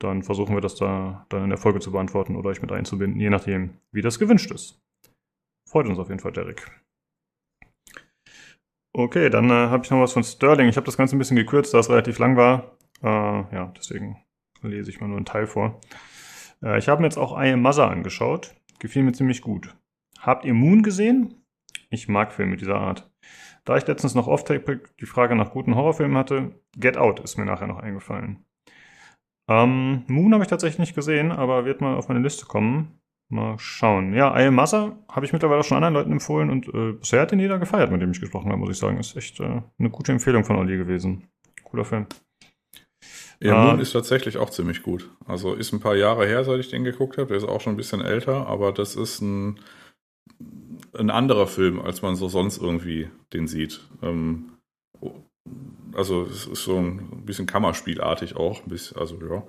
Dann 0.00 0.24
versuchen 0.24 0.56
wir 0.56 0.60
das 0.60 0.74
da 0.74 1.24
dann 1.28 1.44
in 1.44 1.50
der 1.50 1.58
Folge 1.58 1.78
zu 1.78 1.92
beantworten 1.92 2.34
oder 2.34 2.50
euch 2.50 2.62
mit 2.62 2.72
einzubinden, 2.72 3.20
je 3.20 3.30
nachdem, 3.30 3.78
wie 3.92 4.02
das 4.02 4.18
gewünscht 4.18 4.50
ist. 4.50 4.82
Freut 5.68 5.86
uns 5.86 6.00
auf 6.00 6.08
jeden 6.08 6.20
Fall, 6.20 6.32
Derek. 6.32 6.68
Okay, 8.94 9.30
dann 9.30 9.48
äh, 9.50 9.68
habe 9.68 9.84
ich 9.84 9.90
noch 9.90 10.00
was 10.00 10.12
von 10.12 10.24
Sterling. 10.24 10.68
Ich 10.68 10.76
habe 10.76 10.84
das 10.84 10.96
Ganze 10.96 11.16
ein 11.16 11.18
bisschen 11.18 11.36
gekürzt, 11.36 11.72
da 11.72 11.78
es 11.78 11.88
relativ 11.88 12.18
lang 12.18 12.36
war. 12.36 12.76
Äh, 13.02 13.06
ja, 13.54 13.72
deswegen 13.76 14.22
lese 14.70 14.90
ich 14.90 15.00
mal 15.00 15.08
nur 15.08 15.16
einen 15.16 15.26
Teil 15.26 15.46
vor. 15.46 15.80
Äh, 16.62 16.78
ich 16.78 16.88
habe 16.88 17.00
mir 17.00 17.06
jetzt 17.06 17.18
auch 17.18 17.32
I 17.40 17.52
Am 17.52 17.62
Mother 17.62 17.90
angeschaut. 17.90 18.54
Gefiel 18.78 19.02
mir 19.02 19.12
ziemlich 19.12 19.42
gut. 19.42 19.74
Habt 20.20 20.44
ihr 20.44 20.54
Moon 20.54 20.82
gesehen? 20.82 21.44
Ich 21.90 22.08
mag 22.08 22.32
Filme 22.32 22.56
dieser 22.56 22.76
Art. 22.76 23.10
Da 23.64 23.76
ich 23.76 23.86
letztens 23.86 24.14
noch 24.14 24.26
oft 24.26 24.48
die 24.48 25.06
Frage 25.06 25.36
nach 25.36 25.52
guten 25.52 25.76
Horrorfilmen 25.76 26.16
hatte, 26.16 26.60
Get 26.76 26.96
Out 26.96 27.20
ist 27.20 27.36
mir 27.36 27.44
nachher 27.44 27.68
noch 27.68 27.78
eingefallen. 27.78 28.44
Ähm, 29.48 30.04
Moon 30.08 30.32
habe 30.32 30.42
ich 30.42 30.50
tatsächlich 30.50 30.78
nicht 30.78 30.94
gesehen, 30.94 31.30
aber 31.30 31.64
wird 31.64 31.80
mal 31.80 31.96
auf 31.96 32.08
meine 32.08 32.20
Liste 32.20 32.46
kommen. 32.46 32.98
Mal 33.28 33.58
schauen. 33.58 34.14
Ja, 34.14 34.38
I 34.38 34.46
Am 34.46 34.54
Mother 34.54 34.98
habe 35.10 35.24
ich 35.24 35.32
mittlerweile 35.32 35.60
auch 35.60 35.64
schon 35.64 35.76
anderen 35.76 35.94
Leuten 35.94 36.12
empfohlen 36.12 36.50
und 36.50 36.68
äh, 36.68 36.92
bisher 36.92 37.22
hat 37.22 37.30
den 37.30 37.40
jeder 37.40 37.58
gefeiert, 37.58 37.90
mit 37.90 38.02
dem 38.02 38.10
ich 38.10 38.20
gesprochen 38.20 38.50
habe, 38.50 38.58
muss 38.58 38.70
ich 38.70 38.78
sagen. 38.78 38.98
Ist 38.98 39.16
echt 39.16 39.40
äh, 39.40 39.62
eine 39.78 39.90
gute 39.90 40.12
Empfehlung 40.12 40.44
von 40.44 40.56
Olli 40.56 40.76
gewesen. 40.76 41.28
Cooler 41.64 41.84
Film. 41.84 42.06
Ja, 43.48 43.64
Moon 43.64 43.80
ist 43.80 43.92
tatsächlich 43.92 44.38
auch 44.38 44.50
ziemlich 44.50 44.82
gut. 44.82 45.10
Also 45.26 45.54
ist 45.54 45.72
ein 45.72 45.80
paar 45.80 45.96
Jahre 45.96 46.26
her, 46.26 46.44
seit 46.44 46.60
ich 46.60 46.68
den 46.68 46.84
geguckt 46.84 47.18
habe. 47.18 47.28
Der 47.28 47.36
ist 47.36 47.44
auch 47.44 47.60
schon 47.60 47.74
ein 47.74 47.78
bisschen 47.78 48.00
älter, 48.00 48.46
aber 48.46 48.72
das 48.72 48.96
ist 48.96 49.20
ein, 49.20 49.58
ein 50.94 51.10
anderer 51.10 51.46
Film, 51.46 51.80
als 51.80 52.02
man 52.02 52.16
so 52.16 52.28
sonst 52.28 52.58
irgendwie 52.58 53.08
den 53.32 53.46
sieht. 53.46 53.80
Ähm, 54.02 54.52
also 55.94 56.22
es 56.22 56.46
ist 56.46 56.64
so 56.64 56.78
ein 56.78 57.24
bisschen 57.24 57.46
Kammerspielartig 57.46 58.36
auch. 58.36 58.62
Bisschen, 58.62 58.98
also 58.98 59.18
ja, 59.20 59.44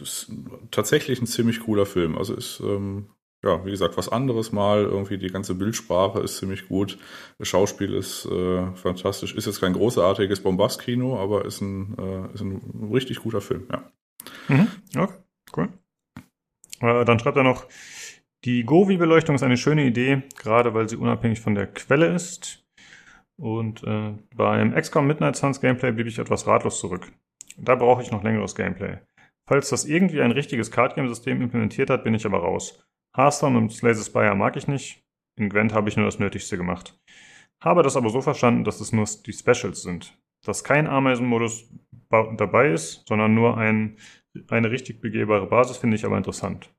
ist 0.00 0.32
tatsächlich 0.70 1.20
ein 1.20 1.26
ziemlich 1.26 1.60
cooler 1.60 1.86
Film. 1.86 2.16
Also 2.16 2.34
ist 2.34 2.60
ähm, 2.60 3.06
ja, 3.44 3.64
wie 3.64 3.70
gesagt, 3.70 3.96
was 3.96 4.08
anderes 4.08 4.52
mal. 4.52 4.82
Irgendwie 4.82 5.18
die 5.18 5.28
ganze 5.28 5.54
Bildsprache 5.54 6.20
ist 6.20 6.36
ziemlich 6.36 6.68
gut. 6.68 6.98
Das 7.38 7.48
Schauspiel 7.48 7.94
ist 7.94 8.26
äh, 8.26 8.74
fantastisch. 8.74 9.34
Ist 9.34 9.46
jetzt 9.46 9.60
kein 9.60 9.72
großartiges 9.72 10.40
Bombast-Kino, 10.42 11.18
aber 11.18 11.44
ist 11.44 11.60
ein, 11.60 11.96
äh, 11.98 12.34
ist 12.34 12.42
ein 12.42 12.88
richtig 12.92 13.20
guter 13.20 13.40
Film, 13.40 13.66
ja. 13.70 13.90
Mhm. 14.48 14.68
Okay, 14.96 15.14
cool. 15.56 15.68
Äh, 16.80 17.04
dann 17.04 17.18
schreibt 17.18 17.36
er 17.36 17.42
noch, 17.42 17.66
die 18.44 18.64
Govi-Beleuchtung 18.64 19.34
ist 19.34 19.42
eine 19.42 19.56
schöne 19.56 19.84
Idee, 19.84 20.22
gerade 20.36 20.74
weil 20.74 20.88
sie 20.88 20.96
unabhängig 20.96 21.40
von 21.40 21.54
der 21.54 21.66
Quelle 21.66 22.14
ist. 22.14 22.64
Und 23.36 23.82
äh, 23.84 24.14
beim 24.36 24.74
XCOM 24.74 25.06
Midnight 25.06 25.36
Suns 25.36 25.60
Gameplay 25.60 25.90
blieb 25.90 26.06
ich 26.06 26.18
etwas 26.18 26.46
ratlos 26.46 26.78
zurück. 26.78 27.10
Da 27.56 27.74
brauche 27.74 28.02
ich 28.02 28.10
noch 28.10 28.22
längeres 28.22 28.54
Gameplay. 28.54 28.98
Falls 29.48 29.70
das 29.70 29.84
irgendwie 29.84 30.22
ein 30.22 30.30
richtiges 30.30 30.70
Card-Game-System 30.70 31.42
implementiert 31.42 31.90
hat, 31.90 32.04
bin 32.04 32.14
ich 32.14 32.24
aber 32.24 32.38
raus. 32.38 32.84
Hearthstone 33.16 33.58
und 33.58 33.72
Slay 33.72 33.94
the 33.94 34.04
Spire 34.04 34.34
mag 34.34 34.56
ich 34.56 34.68
nicht. 34.68 35.02
In 35.38 35.48
Gwent 35.48 35.72
habe 35.72 35.88
ich 35.88 35.96
nur 35.96 36.06
das 36.06 36.18
Nötigste 36.18 36.56
gemacht. 36.56 36.98
Habe 37.62 37.82
das 37.82 37.96
aber 37.96 38.10
so 38.10 38.20
verstanden, 38.20 38.64
dass 38.64 38.80
es 38.80 38.92
nur 38.92 39.06
die 39.26 39.32
Specials 39.32 39.82
sind. 39.82 40.18
Dass 40.44 40.64
kein 40.64 40.86
Ameisenmodus 40.86 41.70
dabei 42.10 42.72
ist, 42.72 43.06
sondern 43.06 43.34
nur 43.34 43.56
ein, 43.56 43.96
eine 44.48 44.70
richtig 44.70 45.00
begehbare 45.00 45.46
Basis, 45.46 45.76
finde 45.76 45.96
ich 45.96 46.04
aber 46.04 46.16
interessant. 46.16 46.70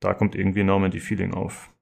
Da 0.00 0.14
kommt 0.14 0.34
irgendwie 0.34 0.62
Normandy 0.62 1.00
Feeling 1.00 1.34
auf. 1.34 1.74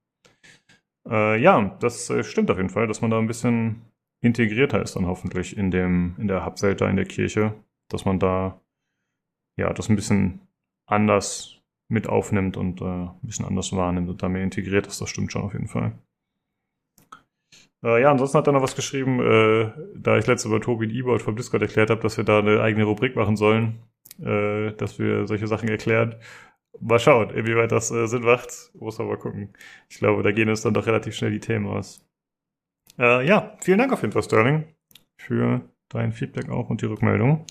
Äh, 1.09 1.41
ja, 1.41 1.77
das 1.81 2.11
äh, 2.11 2.25
stimmt 2.25 2.51
auf 2.51 2.57
jeden 2.57 2.71
Fall, 2.71 2.87
dass 2.87 3.03
man 3.03 3.11
da 3.11 3.19
ein 3.19 3.27
bisschen 3.27 3.83
integrierter 4.23 4.83
ist 4.83 4.97
dann 4.97 5.07
hoffentlich 5.07 5.57
in 5.57 5.71
dem, 5.71 6.17
in 6.19 6.27
der 6.27 6.45
Hubwelt 6.45 6.81
da 6.81 6.89
in 6.89 6.97
der 6.97 7.05
Kirche, 7.05 7.55
dass 7.89 8.05
man 8.05 8.19
da 8.19 8.61
ja 9.59 9.73
das 9.73 9.89
ein 9.89 9.97
bisschen 9.97 10.41
anders 10.87 11.56
mit 11.89 12.09
aufnimmt 12.09 12.57
und 12.57 12.81
äh, 12.81 12.85
ein 12.85 13.19
bisschen 13.23 13.47
anders 13.47 13.73
wahrnimmt 13.73 14.09
und 14.09 14.23
da 14.23 14.29
mehr 14.29 14.43
integriert 14.43 14.87
ist. 14.87 15.01
Das 15.01 15.09
stimmt 15.09 15.33
schon 15.33 15.43
auf 15.43 15.53
jeden 15.53 15.69
Fall. 15.69 15.93
Äh, 17.85 18.03
ja, 18.03 18.11
ansonsten 18.11 18.39
hat 18.39 18.47
er 18.47 18.53
noch 18.53 18.63
was 18.63 18.75
geschrieben, 18.75 19.21
äh, 19.21 19.71
da 19.95 20.19
ich 20.19 20.27
letzte 20.27 20.49
Mal 20.49 20.61
Tobi 20.61 20.87
E-Board 20.87 21.23
vom 21.23 21.37
Discord 21.37 21.63
erklärt 21.63 21.91
habe, 21.91 22.01
dass 22.01 22.17
wir 22.17 22.25
da 22.25 22.41
eine 22.41 22.61
eigene 22.61 22.85
Rubrik 22.85 23.15
machen 23.17 23.37
sollen, 23.37 23.81
äh, 24.21 24.73
dass 24.73 24.99
wir 24.99 25.27
solche 25.27 25.47
Sachen 25.47 25.69
erklären. 25.69 26.17
Mal 26.81 26.99
schauen, 26.99 27.31
inwieweit 27.31 27.73
das 27.73 27.91
äh, 27.91 28.07
Sinn 28.07 28.23
macht. 28.23 28.71
Muss 28.75 28.99
mal 28.99 29.17
gucken. 29.17 29.53
Ich 29.89 29.99
glaube, 29.99 30.23
da 30.23 30.33
gehen 30.33 30.49
uns 30.49 30.63
dann 30.63 30.75
doch 30.75 30.87
relativ 30.87 31.15
schnell 31.15 31.31
die 31.31 31.41
Themen 31.41 31.67
aus. 31.67 32.05
Äh, 32.99 33.27
ja, 33.27 33.57
vielen 33.61 33.79
Dank 33.79 33.93
auf 33.93 34.03
jeden 34.03 34.13
Fall, 34.13 34.23
Sterling, 34.23 34.65
für 35.19 35.63
dein 35.89 36.13
Feedback 36.13 36.51
auch 36.51 36.71
und 36.71 36.83
die 36.83 36.87
Rückmeldung. 36.87 37.47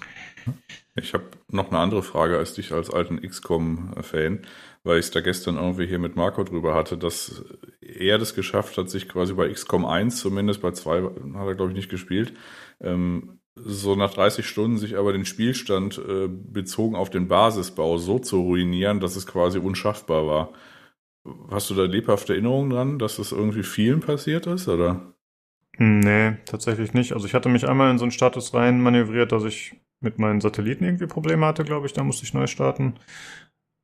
Ich 0.97 1.13
habe 1.13 1.25
noch 1.49 1.69
eine 1.71 1.79
andere 1.79 2.03
Frage 2.03 2.37
als 2.37 2.53
dich 2.53 2.71
als 2.71 2.89
alten 2.89 3.21
XCOM-Fan, 3.21 4.45
weil 4.83 4.99
ich 4.99 5.05
es 5.05 5.11
da 5.11 5.19
gestern 5.19 5.57
irgendwie 5.57 5.87
hier 5.87 5.99
mit 5.99 6.15
Marco 6.15 6.43
drüber 6.43 6.73
hatte, 6.73 6.97
dass 6.97 7.43
er 7.81 8.17
das 8.17 8.33
geschafft 8.33 8.77
hat, 8.77 8.89
sich 8.89 9.09
quasi 9.09 9.33
bei 9.33 9.49
XCOM 9.49 9.85
1, 9.85 10.17
zumindest 10.17 10.61
bei 10.61 10.71
2 10.71 11.01
hat 11.01 11.47
er 11.47 11.55
glaube 11.55 11.71
ich 11.71 11.75
nicht 11.75 11.89
gespielt, 11.89 12.33
ähm, 12.79 13.39
so 13.55 13.95
nach 13.95 14.13
30 14.13 14.47
Stunden 14.47 14.77
sich 14.77 14.97
aber 14.97 15.13
den 15.13 15.25
Spielstand 15.25 15.97
äh, 15.97 16.27
bezogen 16.27 16.95
auf 16.95 17.09
den 17.09 17.27
Basisbau 17.27 17.97
so 17.97 18.19
zu 18.19 18.41
ruinieren, 18.41 18.99
dass 18.99 19.15
es 19.15 19.27
quasi 19.27 19.59
unschaffbar 19.59 20.27
war. 20.27 20.53
Hast 21.49 21.69
du 21.69 21.73
da 21.73 21.83
lebhafte 21.83 22.33
Erinnerungen 22.33 22.69
dran, 22.69 22.99
dass 22.99 23.17
das 23.17 23.31
irgendwie 23.31 23.63
vielen 23.63 24.01
passiert 24.01 24.45
ist, 24.45 24.67
oder? 24.67 25.14
Nee, 25.77 26.37
tatsächlich 26.45 26.93
nicht. 26.93 27.13
Also 27.13 27.25
ich 27.25 27.33
hatte 27.33 27.49
mich 27.49 27.67
einmal 27.67 27.91
in 27.91 27.97
so 27.97 28.05
einen 28.05 28.11
Status 28.11 28.53
rein 28.53 28.81
manövriert, 28.81 29.31
dass 29.31 29.43
ich 29.43 29.75
mit 29.99 30.19
meinen 30.19 30.41
Satelliten 30.41 30.83
irgendwie 30.83 31.07
Probleme 31.07 31.45
hatte, 31.45 31.63
glaube 31.63 31.85
ich. 31.85 31.93
Da 31.93 32.03
musste 32.03 32.23
ich 32.23 32.33
neu 32.33 32.47
starten. 32.47 32.95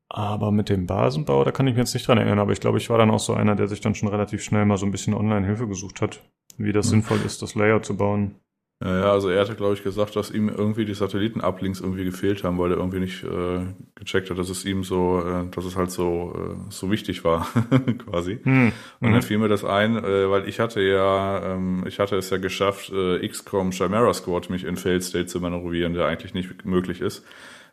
Aber 0.09 0.51
mit 0.51 0.69
dem 0.69 0.87
Basenbau, 0.87 1.43
da 1.43 1.51
kann 1.51 1.67
ich 1.67 1.73
mich 1.73 1.79
jetzt 1.79 1.93
nicht 1.93 2.07
dran 2.07 2.17
erinnern. 2.17 2.39
Aber 2.39 2.51
ich 2.51 2.59
glaube, 2.59 2.77
ich 2.77 2.89
war 2.89 2.97
dann 2.97 3.11
auch 3.11 3.19
so 3.19 3.33
einer, 3.33 3.55
der 3.55 3.67
sich 3.67 3.81
dann 3.81 3.95
schon 3.95 4.09
relativ 4.09 4.43
schnell 4.43 4.65
mal 4.65 4.77
so 4.77 4.85
ein 4.85 4.91
bisschen 4.91 5.13
Online-Hilfe 5.13 5.67
gesucht 5.67 6.01
hat, 6.01 6.21
wie 6.57 6.73
das 6.73 6.87
mhm. 6.87 6.89
sinnvoll 6.89 7.19
ist, 7.25 7.41
das 7.41 7.55
Layout 7.55 7.85
zu 7.85 7.95
bauen. 7.95 8.35
Ja, 8.83 8.99
ja, 8.99 9.11
also 9.11 9.29
er 9.29 9.41
hatte, 9.41 9.53
glaube 9.53 9.75
ich, 9.75 9.83
gesagt, 9.83 10.15
dass 10.15 10.31
ihm 10.31 10.49
irgendwie 10.49 10.85
die 10.85 10.95
Satelliten-Uplinks 10.95 11.81
irgendwie 11.81 12.03
gefehlt 12.03 12.43
haben, 12.43 12.57
weil 12.57 12.71
er 12.71 12.77
irgendwie 12.77 12.99
nicht 12.99 13.23
äh, 13.23 13.65
gecheckt 13.93 14.31
hat, 14.31 14.39
dass 14.39 14.49
es 14.49 14.65
ihm 14.65 14.83
so, 14.83 15.23
äh, 15.23 15.47
dass 15.51 15.65
es 15.65 15.75
halt 15.75 15.91
so, 15.91 16.33
äh, 16.35 16.71
so 16.71 16.89
wichtig 16.89 17.23
war, 17.23 17.47
quasi. 18.05 18.39
Hm. 18.41 18.71
Und 18.99 19.07
dann 19.07 19.13
mhm. 19.13 19.21
fiel 19.21 19.37
mir 19.37 19.49
das 19.49 19.63
ein, 19.63 20.03
äh, 20.03 20.29
weil 20.31 20.49
ich 20.49 20.59
hatte 20.59 20.81
ja, 20.81 21.53
ähm, 21.53 21.83
ich 21.87 21.99
hatte 21.99 22.15
es 22.15 22.31
ja 22.31 22.37
geschafft, 22.37 22.91
äh, 22.91 23.27
XCOM 23.27 23.69
Chimera 23.69 24.13
Squad 24.15 24.49
mich 24.49 24.63
in 24.63 24.77
Failed 24.77 25.03
State 25.03 25.27
zu 25.27 25.39
manövrieren, 25.39 25.93
der 25.93 26.07
eigentlich 26.07 26.33
nicht 26.33 26.65
möglich 26.65 27.01
ist. 27.01 27.23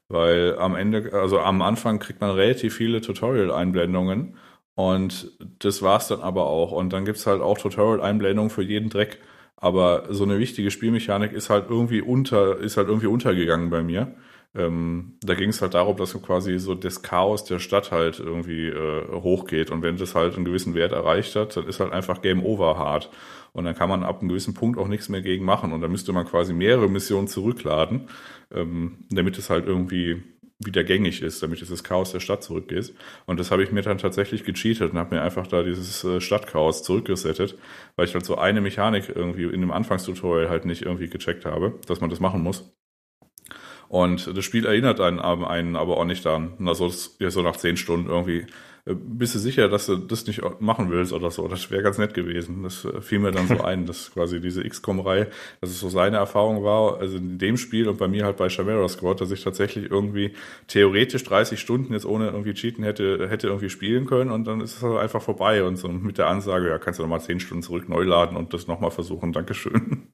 Weil 0.08 0.58
am 0.58 0.74
Ende, 0.74 1.12
also 1.14 1.40
am 1.40 1.62
Anfang 1.62 2.00
kriegt 2.00 2.20
man 2.20 2.30
relativ 2.30 2.74
viele 2.74 3.00
Tutorial-Einblendungen 3.00 4.36
und 4.74 5.32
das 5.58 5.82
war's 5.82 6.08
dann 6.08 6.20
aber 6.20 6.46
auch. 6.46 6.72
Und 6.72 6.92
dann 6.92 7.04
gibt's 7.06 7.26
halt 7.26 7.40
auch 7.40 7.56
Tutorial-Einblendungen 7.56 8.50
für 8.50 8.62
jeden 8.62 8.90
Dreck. 8.90 9.18
Aber 9.60 10.06
so 10.10 10.24
eine 10.24 10.38
wichtige 10.38 10.70
Spielmechanik 10.70 11.32
ist 11.32 11.50
halt 11.50 11.66
irgendwie 11.68 12.00
unter, 12.00 12.58
ist 12.58 12.76
halt 12.76 12.88
irgendwie 12.88 13.08
untergegangen 13.08 13.70
bei 13.70 13.82
mir. 13.82 14.14
Ähm, 14.54 15.18
da 15.20 15.34
ging 15.34 15.50
es 15.50 15.60
halt 15.60 15.74
darum, 15.74 15.96
dass 15.96 16.20
quasi 16.22 16.58
so 16.58 16.74
das 16.74 17.02
Chaos 17.02 17.44
der 17.44 17.58
Stadt 17.58 17.90
halt 17.90 18.18
irgendwie 18.20 18.68
äh, 18.68 19.06
hochgeht. 19.12 19.70
Und 19.70 19.82
wenn 19.82 19.96
das 19.96 20.14
halt 20.14 20.36
einen 20.36 20.44
gewissen 20.44 20.74
Wert 20.74 20.92
erreicht 20.92 21.34
hat, 21.36 21.56
dann 21.56 21.66
ist 21.66 21.80
halt 21.80 21.92
einfach 21.92 22.22
Game 22.22 22.44
Over 22.44 22.78
hart. 22.78 23.10
Und 23.52 23.64
dann 23.64 23.74
kann 23.74 23.88
man 23.88 24.04
ab 24.04 24.20
einem 24.20 24.28
gewissen 24.28 24.54
Punkt 24.54 24.78
auch 24.78 24.88
nichts 24.88 25.08
mehr 25.08 25.22
gegen 25.22 25.44
machen. 25.44 25.72
Und 25.72 25.80
dann 25.80 25.90
müsste 25.90 26.12
man 26.12 26.24
quasi 26.24 26.52
mehrere 26.52 26.88
Missionen 26.88 27.28
zurückladen, 27.28 28.08
ähm, 28.54 29.06
damit 29.10 29.38
es 29.38 29.50
halt 29.50 29.66
irgendwie 29.66 30.22
wieder 30.58 30.82
gängig 30.82 31.22
ist, 31.22 31.42
damit 31.42 31.60
dieses 31.60 31.84
Chaos 31.84 32.10
der 32.12 32.20
Stadt 32.20 32.42
zurückgeht. 32.42 32.92
Und 33.26 33.38
das 33.38 33.50
habe 33.50 33.62
ich 33.62 33.70
mir 33.70 33.82
dann 33.82 33.98
tatsächlich 33.98 34.44
gecheatet 34.44 34.92
und 34.92 34.98
habe 34.98 35.14
mir 35.14 35.22
einfach 35.22 35.46
da 35.46 35.62
dieses 35.62 36.02
äh, 36.02 36.20
Stadtchaos 36.20 36.82
zurückgesettet, 36.82 37.56
weil 37.96 38.06
ich 38.06 38.14
halt 38.14 38.24
so 38.24 38.36
eine 38.36 38.60
Mechanik 38.60 39.08
irgendwie 39.14 39.44
in 39.44 39.60
dem 39.60 39.70
Anfangstutorial 39.70 40.48
halt 40.48 40.64
nicht 40.64 40.82
irgendwie 40.82 41.08
gecheckt 41.08 41.44
habe, 41.44 41.78
dass 41.86 42.00
man 42.00 42.10
das 42.10 42.18
machen 42.18 42.42
muss. 42.42 42.72
Und 43.88 44.36
das 44.36 44.44
Spiel 44.44 44.66
erinnert 44.66 45.00
einen, 45.00 45.20
einen 45.20 45.76
aber 45.76 45.96
auch 45.96 46.04
nicht 46.04 46.26
daran. 46.26 46.54
Also 46.66 46.88
so 46.88 47.42
nach 47.42 47.56
zehn 47.56 47.76
Stunden 47.76 48.10
irgendwie 48.10 48.46
bist 48.94 49.34
du 49.34 49.38
sicher, 49.38 49.68
dass 49.68 49.86
du 49.86 49.96
das 49.96 50.26
nicht 50.26 50.40
machen 50.60 50.90
willst 50.90 51.12
oder 51.12 51.30
so? 51.30 51.48
Das 51.48 51.70
wäre 51.70 51.82
ganz 51.82 51.98
nett 51.98 52.14
gewesen. 52.14 52.62
Das 52.62 52.84
äh, 52.84 53.00
fiel 53.00 53.18
mir 53.18 53.32
dann 53.32 53.46
so 53.48 53.62
ein, 53.62 53.86
dass 53.86 54.12
quasi 54.12 54.40
diese 54.40 54.62
XCOM-Reihe, 54.62 55.28
dass 55.60 55.70
es 55.70 55.80
so 55.80 55.88
seine 55.88 56.16
Erfahrung 56.16 56.64
war, 56.64 56.98
also 56.98 57.16
in 57.18 57.38
dem 57.38 57.56
Spiel 57.56 57.88
und 57.88 57.98
bei 57.98 58.08
mir 58.08 58.24
halt 58.24 58.36
bei 58.36 58.48
Chimera 58.48 58.88
Squad, 58.88 59.20
dass 59.20 59.30
ich 59.30 59.42
tatsächlich 59.42 59.90
irgendwie 59.90 60.32
theoretisch 60.66 61.24
30 61.24 61.58
Stunden 61.58 61.92
jetzt 61.92 62.06
ohne 62.06 62.26
irgendwie 62.26 62.54
cheaten 62.54 62.84
hätte, 62.84 63.28
hätte 63.28 63.48
irgendwie 63.48 63.70
spielen 63.70 64.06
können 64.06 64.30
und 64.30 64.46
dann 64.46 64.60
ist 64.60 64.76
es 64.76 64.82
halt 64.82 64.98
einfach 64.98 65.22
vorbei 65.22 65.64
und 65.64 65.76
so 65.76 65.88
mit 65.88 66.18
der 66.18 66.28
Ansage, 66.28 66.68
ja, 66.68 66.78
kannst 66.78 66.98
du 66.98 67.02
nochmal 67.02 67.20
10 67.20 67.40
Stunden 67.40 67.62
zurück 67.62 67.88
neu 67.88 68.04
laden 68.04 68.36
und 68.36 68.54
das 68.54 68.66
nochmal 68.66 68.90
versuchen. 68.90 69.32
Dankeschön. 69.32 70.08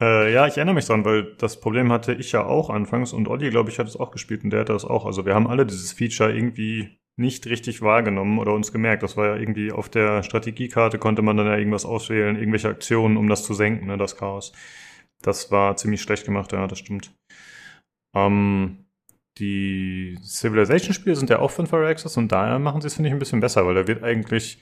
Äh, 0.00 0.32
ja, 0.32 0.46
ich 0.46 0.56
erinnere 0.56 0.76
mich 0.76 0.86
dran, 0.86 1.04
weil 1.04 1.34
das 1.38 1.60
Problem 1.60 1.90
hatte 1.90 2.14
ich 2.14 2.30
ja 2.30 2.44
auch 2.44 2.70
anfangs 2.70 3.12
und 3.12 3.26
Olli, 3.26 3.50
glaube 3.50 3.70
ich, 3.70 3.78
hat 3.78 3.88
es 3.88 3.96
auch 3.96 4.12
gespielt 4.12 4.44
und 4.44 4.50
der 4.50 4.60
hatte 4.60 4.72
das 4.72 4.84
auch. 4.84 5.06
Also 5.06 5.26
wir 5.26 5.34
haben 5.34 5.48
alle 5.48 5.66
dieses 5.66 5.92
Feature 5.92 6.32
irgendwie 6.32 7.00
nicht 7.18 7.46
richtig 7.46 7.82
wahrgenommen 7.82 8.38
oder 8.38 8.54
uns 8.54 8.72
gemerkt. 8.72 9.02
Das 9.02 9.16
war 9.16 9.26
ja 9.26 9.36
irgendwie 9.36 9.72
auf 9.72 9.88
der 9.88 10.22
Strategiekarte 10.22 10.98
konnte 10.98 11.22
man 11.22 11.36
dann 11.36 11.46
ja 11.46 11.56
irgendwas 11.56 11.84
auswählen, 11.84 12.36
irgendwelche 12.36 12.68
Aktionen, 12.68 13.16
um 13.16 13.28
das 13.28 13.44
zu 13.44 13.54
senken, 13.54 13.86
ne, 13.86 13.98
das 13.98 14.16
Chaos. 14.16 14.52
Das 15.22 15.50
war 15.50 15.76
ziemlich 15.76 16.00
schlecht 16.00 16.24
gemacht, 16.24 16.52
ja, 16.52 16.66
das 16.68 16.78
stimmt. 16.78 17.12
Ähm, 18.16 18.86
die 19.38 20.16
Civilization-Spiele 20.22 21.16
sind 21.16 21.30
ja 21.30 21.40
auch 21.40 21.50
von 21.50 21.66
Firaxis 21.66 22.16
und 22.16 22.30
daher 22.30 22.58
machen 22.58 22.80
sie 22.80 22.86
es, 22.86 22.94
finde 22.94 23.08
ich, 23.08 23.14
ein 23.14 23.18
bisschen 23.18 23.40
besser, 23.40 23.66
weil 23.66 23.74
da 23.74 23.88
wird 23.88 24.04
eigentlich, 24.04 24.60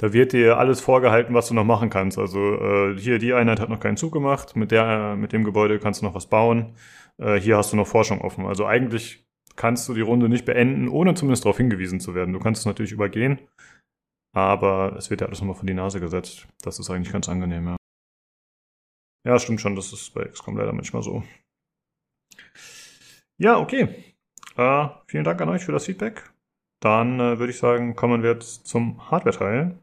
da 0.00 0.12
wird 0.12 0.32
dir 0.32 0.58
alles 0.58 0.80
vorgehalten, 0.80 1.34
was 1.34 1.48
du 1.48 1.54
noch 1.54 1.64
machen 1.64 1.90
kannst. 1.90 2.18
Also 2.18 2.56
äh, 2.56 2.98
hier, 2.98 3.18
die 3.18 3.32
Einheit 3.32 3.60
hat 3.60 3.68
noch 3.68 3.80
keinen 3.80 3.96
Zug 3.96 4.12
gemacht, 4.12 4.56
mit 4.56 4.72
der, 4.72 5.16
mit 5.16 5.32
dem 5.32 5.44
Gebäude 5.44 5.78
kannst 5.78 6.02
du 6.02 6.06
noch 6.06 6.14
was 6.14 6.28
bauen. 6.28 6.74
Äh, 7.18 7.36
hier 7.40 7.56
hast 7.56 7.72
du 7.72 7.76
noch 7.76 7.86
Forschung 7.86 8.20
offen. 8.22 8.46
Also 8.46 8.66
eigentlich 8.66 9.24
kannst 9.60 9.86
du 9.90 9.94
die 9.94 10.00
Runde 10.00 10.30
nicht 10.30 10.46
beenden, 10.46 10.88
ohne 10.88 11.12
zumindest 11.12 11.44
darauf 11.44 11.58
hingewiesen 11.58 12.00
zu 12.00 12.14
werden. 12.14 12.32
Du 12.32 12.40
kannst 12.40 12.60
es 12.60 12.66
natürlich 12.66 12.92
übergehen, 12.92 13.38
aber 14.34 14.96
es 14.96 15.10
wird 15.10 15.20
ja 15.20 15.26
alles 15.26 15.40
nochmal 15.40 15.54
vor 15.54 15.66
die 15.66 15.74
Nase 15.74 16.00
gesetzt. 16.00 16.48
Das 16.62 16.78
ist 16.78 16.88
eigentlich 16.88 17.12
ganz 17.12 17.28
angenehm, 17.28 17.66
ja. 17.66 17.76
Ja, 19.26 19.38
stimmt 19.38 19.60
schon, 19.60 19.76
das 19.76 19.92
ist 19.92 20.14
bei 20.14 20.24
XCOM 20.24 20.56
leider 20.56 20.72
manchmal 20.72 21.02
so. 21.02 21.24
Ja, 23.36 23.58
okay. 23.58 24.14
Äh, 24.56 24.88
vielen 25.06 25.24
Dank 25.24 25.42
an 25.42 25.50
euch 25.50 25.66
für 25.66 25.72
das 25.72 25.84
Feedback. 25.84 26.32
Dann 26.80 27.20
äh, 27.20 27.38
würde 27.38 27.52
ich 27.52 27.58
sagen, 27.58 27.94
kommen 27.96 28.22
wir 28.22 28.30
jetzt 28.30 28.66
zum 28.66 29.10
Hardware-Teil. 29.10 29.78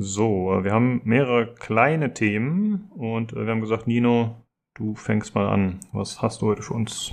So, 0.00 0.54
äh, 0.54 0.64
wir 0.64 0.72
haben 0.72 1.00
mehrere 1.04 1.52
kleine 1.54 2.14
Themen 2.14 2.88
und 2.96 3.32
äh, 3.32 3.44
wir 3.44 3.50
haben 3.50 3.60
gesagt, 3.60 3.88
Nino, 3.88 4.36
du 4.74 4.94
fängst 4.94 5.34
mal 5.34 5.48
an. 5.48 5.80
Was 5.92 6.22
hast 6.22 6.40
du 6.40 6.46
heute 6.46 6.62
für 6.62 6.74
uns? 6.74 7.12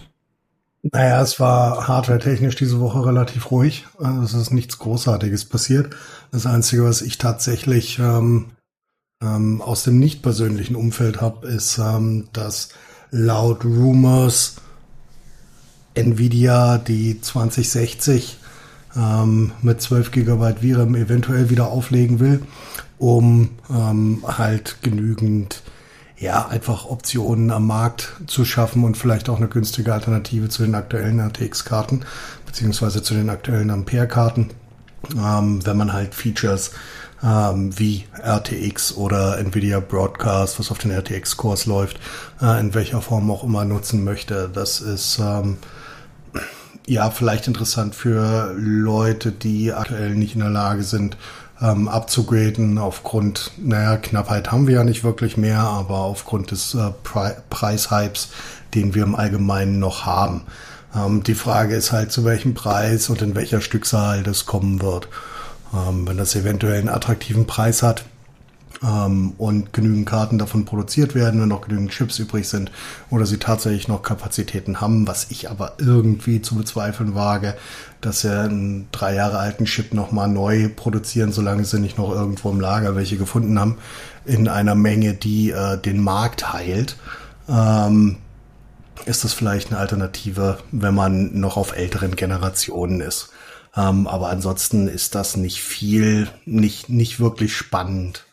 Naja, 0.84 1.20
es 1.20 1.40
war 1.40 1.88
hardware-technisch 1.88 2.56
diese 2.56 2.80
Woche 2.80 3.04
relativ 3.04 3.50
ruhig. 3.50 3.88
Also 3.98 4.38
es 4.38 4.44
ist 4.44 4.52
nichts 4.52 4.78
Großartiges 4.78 5.46
passiert. 5.46 5.96
Das 6.32 6.46
Einzige, 6.46 6.84
was 6.84 7.02
ich 7.02 7.18
tatsächlich 7.18 7.98
ähm, 7.98 8.52
ähm, 9.20 9.64
aus 9.64 9.84
dem 9.84 9.98
nicht 9.98 10.22
persönlichen 10.22 10.76
Umfeld 10.76 11.22
habe, 11.22 11.48
ist, 11.48 11.80
ähm, 11.80 12.30
dass 12.34 12.70
laut 13.10 13.66
Rumors 13.66 14.58
Nvidia 15.96 16.78
die 16.78 17.20
2060 17.20 18.38
ähm, 18.96 19.52
mit 19.62 19.82
12 19.82 20.12
GB 20.12 20.54
VRAM 20.62 20.96
eventuell 20.96 21.50
wieder 21.50 21.68
auflegen 21.68 22.20
will, 22.20 22.42
um 22.98 23.50
ähm, 23.70 24.24
halt 24.26 24.78
genügend 24.82 25.64
ja, 26.18 26.48
einfach 26.48 26.86
Optionen 26.86 27.52
am 27.52 27.68
Markt 27.68 28.14
zu 28.28 28.46
schaffen 28.46 28.84
und 28.84 28.98
vielleicht 28.98 29.30
auch 29.30 29.38
eine 29.38 29.48
günstige 29.50 29.94
Alternative 29.94 30.48
zu 30.48 30.64
den 30.64 30.76
aktuellen 30.76 31.20
RTX-Karten, 31.20 32.06
beziehungsweise 32.46 33.04
zu 33.04 33.14
den 33.14 33.30
aktuellen 33.30 33.70
Ampere-Karten, 33.70 34.52
ähm, 35.18 35.66
wenn 35.66 35.78
man 35.78 35.92
halt 35.92 36.16
Features 36.16 36.72
ähm, 37.22 37.78
wie 37.78 38.06
RTX 38.24 38.96
oder 38.96 39.38
Nvidia 39.40 39.80
Broadcast, 39.80 40.60
was 40.60 40.72
auf 40.72 40.78
den 40.78 40.92
RTX-Cores 40.92 41.66
läuft, 41.66 42.00
äh, 42.42 42.60
in 42.60 42.74
welcher 42.74 43.02
Form 43.02 43.30
auch 43.30 43.44
immer 43.44 43.66
nutzen 43.66 44.04
möchte. 44.04 44.50
Das 44.54 44.80
ist 44.80 45.20
ähm, 45.20 45.58
ja, 46.88 47.10
vielleicht 47.10 47.48
interessant 47.48 47.96
für 47.96 48.54
Leute, 48.58 49.32
die 49.32 49.74
aktuell 49.74 50.16
nicht 50.16 50.36
in 50.36 50.42
der 50.42 50.50
Lage 50.50 50.84
sind, 50.84 51.18
ähm, 51.62 51.88
abzugraden. 51.88 52.78
Aufgrund, 52.78 53.52
naja, 53.58 53.98
Knappheit 53.98 54.52
haben 54.52 54.68
wir 54.68 54.76
ja 54.76 54.84
nicht 54.84 55.04
wirklich 55.04 55.38
mehr, 55.38 55.60
aber 55.60 55.98
aufgrund 55.98 56.52
des 56.52 56.76
äh, 56.76 56.92
Pre 57.04 57.38
Preishypes, 57.50 58.30
den 58.74 58.94
wir 58.94 59.04
im 59.04 59.16
Allgemeinen 59.16 59.80
noch 59.80 60.06
haben. 60.06 60.44
Ähm, 60.96 61.24
die 61.24 61.36
Frage 61.36 61.76
ist 61.76 61.92
halt, 61.92 62.12
zu 62.12 62.24
welchem 62.26 62.54
Preis 62.54 63.10
und 63.10 63.22
in 63.22 63.36
welcher 63.36 63.62
Stückzahl 63.62 64.24
das 64.24 64.46
kommen 64.46 64.82
wird. 64.82 65.08
Ähm, 65.74 66.08
wenn 66.08 66.18
das 66.18 66.36
eventuell 66.36 66.80
einen 66.80 66.90
attraktiven 66.90 67.48
Preis 67.48 67.82
hat, 67.84 68.06
und 68.82 69.74
genügend 69.74 70.06
Karten 70.06 70.38
davon 70.38 70.66
produziert 70.66 71.16
werden, 71.16 71.42
wenn 71.42 71.50
noch 71.50 71.62
genügend 71.62 71.92
Chips 71.92 72.20
übrig 72.20 72.48
sind 72.48 72.72
oder 73.10 73.26
sie 73.26 73.38
tatsächlich 73.38 73.88
noch 73.88 74.04
Kapazitäten 74.04 74.82
haben, 74.82 75.08
was 75.08 75.28
ich 75.30 75.50
aber 75.50 75.74
irgendwie 75.78 76.42
zu 76.42 76.56
bezweifeln 76.56 77.16
wage, 77.16 77.56
dass 78.02 78.22
sie 78.22 78.32
einen 78.32 78.88
drei 78.92 79.16
Jahre 79.16 79.40
alten 79.40 79.66
Chip 79.66 79.94
nochmal 79.94 80.28
neu 80.28 80.70
produzieren, 80.76 81.32
solange 81.32 81.66
sie 81.66 81.80
nicht 81.80 81.98
noch 81.98 82.12
irgendwo 82.12 82.50
im 82.52 82.60
Lager 82.60 82.96
welche 82.96 83.18
gefunden 83.18 83.60
haben, 83.60 83.78
in 84.26 84.48
einer 84.48 84.76
Menge, 84.76 85.14
die 85.14 85.52
äh, 85.52 85.78
den 85.78 86.02
Markt 86.02 86.54
heilt. 86.54 86.98
Ähm, 87.48 88.18
ist 89.06 89.24
das 89.24 89.34
vielleicht 89.34 89.70
eine 89.72 89.80
Alternative, 89.80 90.58
wenn 90.72 90.96
man 90.96 91.40
noch 91.40 91.58
auf 91.58 91.76
älteren 91.76 92.16
Generationen 92.16 93.02
ist. 93.02 93.30
Ähm, 93.76 94.08
aber 94.08 94.30
ansonsten 94.30 94.88
ist 94.88 95.16
das 95.16 95.38
nicht 95.38 95.62
viel, 95.62 96.28
nicht, 96.46 96.90
nicht 96.90 97.20
wirklich 97.20 97.56
spannend 97.56 98.25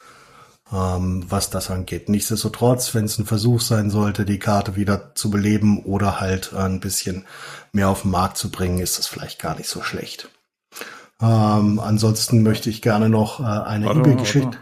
ähm, 0.73 1.25
was 1.29 1.51
das 1.51 1.71
angeht. 1.71 2.09
Nichtsdestotrotz, 2.09 2.95
wenn 2.95 3.05
es 3.05 3.19
ein 3.19 3.27
Versuch 3.27 3.61
sein 3.61 3.91
sollte, 3.91 4.25
die 4.25 4.39
Karte 4.39 4.77
wieder 4.77 5.15
zu 5.15 5.31
beleben 5.31 5.85
oder 5.85 6.21
halt 6.21 6.55
ein 6.55 6.81
bisschen 6.81 7.27
mehr 7.73 7.89
auf 7.89 8.03
den 8.03 8.11
Markt 8.11 8.39
zu 8.39 8.51
bringen, 8.51 8.79
ist 8.79 8.99
das 8.99 9.07
vielleicht 9.07 9.39
gar 9.39 9.57
nicht 9.57 9.69
so 9.69 9.83
schlecht. 9.83 10.29
Ähm, 11.21 11.79
ansonsten 11.79 12.43
möchte 12.43 12.71
ich 12.71 12.83
gerne 12.83 13.09
noch 13.09 13.41
äh, 13.41 13.45
eine 13.45 13.91
E-Mail-Geschichte. 13.91 14.59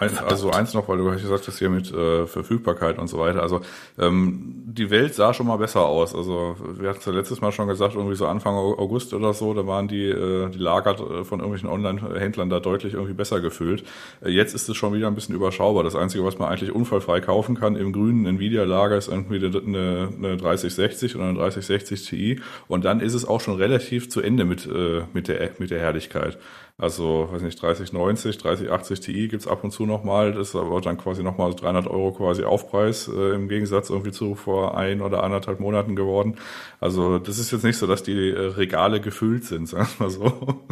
Ein, 0.00 0.16
also 0.16 0.50
eins 0.50 0.72
noch, 0.72 0.88
weil 0.88 0.96
du 0.96 1.10
gesagt 1.10 1.46
hast 1.46 1.58
hier 1.58 1.68
mit 1.68 1.92
äh, 1.92 2.26
Verfügbarkeit 2.26 2.98
und 2.98 3.08
so 3.08 3.18
weiter. 3.18 3.42
Also 3.42 3.60
ähm, 3.98 4.62
die 4.64 4.88
Welt 4.88 5.14
sah 5.14 5.34
schon 5.34 5.46
mal 5.46 5.58
besser 5.58 5.84
aus. 5.84 6.14
Also 6.14 6.56
wir 6.78 6.88
hatten 6.88 7.00
es 7.00 7.04
ja 7.04 7.12
letztes 7.12 7.42
Mal 7.42 7.52
schon 7.52 7.68
gesagt, 7.68 7.94
irgendwie 7.96 8.16
so 8.16 8.26
Anfang 8.26 8.54
August 8.54 9.12
oder 9.12 9.34
so, 9.34 9.52
da 9.52 9.66
waren 9.66 9.88
die, 9.88 10.08
äh, 10.08 10.48
die 10.48 10.58
Lager 10.58 10.92
äh, 10.92 11.24
von 11.24 11.40
irgendwelchen 11.40 11.68
Online-Händlern 11.68 12.48
da 12.48 12.60
deutlich 12.60 12.94
irgendwie 12.94 13.12
besser 13.12 13.40
gefüllt. 13.40 13.84
Äh, 14.24 14.30
jetzt 14.30 14.54
ist 14.54 14.70
es 14.70 14.76
schon 14.76 14.94
wieder 14.94 15.06
ein 15.06 15.14
bisschen 15.14 15.34
überschaubar. 15.34 15.84
Das 15.84 15.96
Einzige, 15.96 16.24
was 16.24 16.38
man 16.38 16.48
eigentlich 16.48 16.74
unfallfrei 16.74 17.20
kaufen 17.20 17.54
kann 17.54 17.76
im 17.76 17.92
grünen 17.92 18.24
Nvidia-Lager 18.24 18.96
ist 18.96 19.08
irgendwie 19.08 19.36
eine, 19.44 20.08
eine 20.16 20.36
3060 20.38 21.14
oder 21.14 21.24
eine 21.26 21.34
3060 21.34 22.06
Ti. 22.06 22.40
Und 22.68 22.86
dann 22.86 23.00
ist 23.00 23.12
es 23.12 23.28
auch 23.28 23.42
schon 23.42 23.56
relativ 23.56 24.08
zu 24.08 24.22
Ende 24.22 24.46
mit, 24.46 24.66
äh, 24.66 25.02
mit, 25.12 25.28
der, 25.28 25.50
mit 25.58 25.70
der 25.70 25.80
Herrlichkeit. 25.80 26.38
Also, 26.80 27.28
weiß 27.30 27.42
nicht, 27.42 27.60
3090, 27.60 28.38
3080 28.38 29.00
Ti 29.00 29.28
gibt's 29.28 29.46
ab 29.46 29.64
und 29.64 29.70
zu 29.70 29.84
nochmal. 29.84 30.32
Das 30.32 30.48
ist 30.48 30.56
aber 30.56 30.80
dann 30.80 30.96
quasi 30.96 31.22
nochmal 31.22 31.54
300 31.54 31.86
Euro 31.86 32.12
quasi 32.12 32.44
Aufpreis 32.44 33.06
äh, 33.06 33.34
im 33.34 33.48
Gegensatz 33.48 33.90
irgendwie 33.90 34.12
zu 34.12 34.34
vor 34.34 34.78
ein 34.78 35.02
oder 35.02 35.22
anderthalb 35.22 35.60
Monaten 35.60 35.94
geworden. 35.94 36.36
Also, 36.80 37.18
das 37.18 37.38
ist 37.38 37.50
jetzt 37.50 37.64
nicht 37.64 37.76
so, 37.76 37.86
dass 37.86 38.02
die 38.02 38.30
äh, 38.30 38.38
Regale 38.38 39.02
gefüllt 39.02 39.44
sind, 39.44 39.68
sagen 39.68 39.88
wir 39.98 40.06
mal 40.06 40.10
so. 40.10 40.64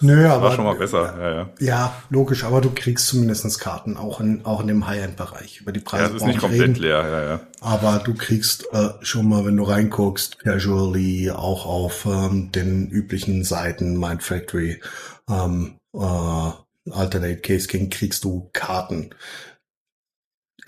Nö, 0.00 0.22
das 0.22 0.32
aber. 0.32 0.44
War 0.44 0.54
schon 0.54 0.64
mal 0.64 0.76
besser, 0.76 1.18
ja, 1.18 1.34
ja. 1.34 1.50
Ja, 1.58 2.02
logisch, 2.10 2.44
aber 2.44 2.60
du 2.60 2.70
kriegst 2.70 3.08
zumindest 3.08 3.58
Karten, 3.58 3.96
auch 3.96 4.20
in, 4.20 4.44
auch 4.44 4.60
in 4.60 4.68
dem 4.68 4.86
High-End-Bereich. 4.86 5.60
Über 5.60 5.72
die 5.72 5.80
Preise. 5.80 6.04
Ja, 6.04 6.08
es 6.10 6.16
ist 6.16 6.26
nicht 6.26 6.38
komplett 6.38 6.62
reden, 6.62 6.74
leer, 6.76 7.08
ja, 7.08 7.24
ja. 7.24 7.40
Aber 7.60 8.00
du 8.04 8.14
kriegst 8.14 8.68
äh, 8.72 8.90
schon 9.00 9.28
mal, 9.28 9.44
wenn 9.44 9.56
du 9.56 9.64
reinguckst, 9.64 10.38
casually 10.38 11.30
auch 11.30 11.66
auf 11.66 12.06
ähm, 12.06 12.52
den 12.52 12.88
üblichen 12.88 13.42
Seiten, 13.42 13.98
Mind 13.98 14.22
Factory, 14.22 14.80
ähm, 15.28 15.74
äh, 15.94 16.00
Alternate 16.90 17.38
Case 17.38 17.66
King, 17.66 17.90
kriegst 17.90 18.22
du 18.24 18.50
Karten 18.52 19.10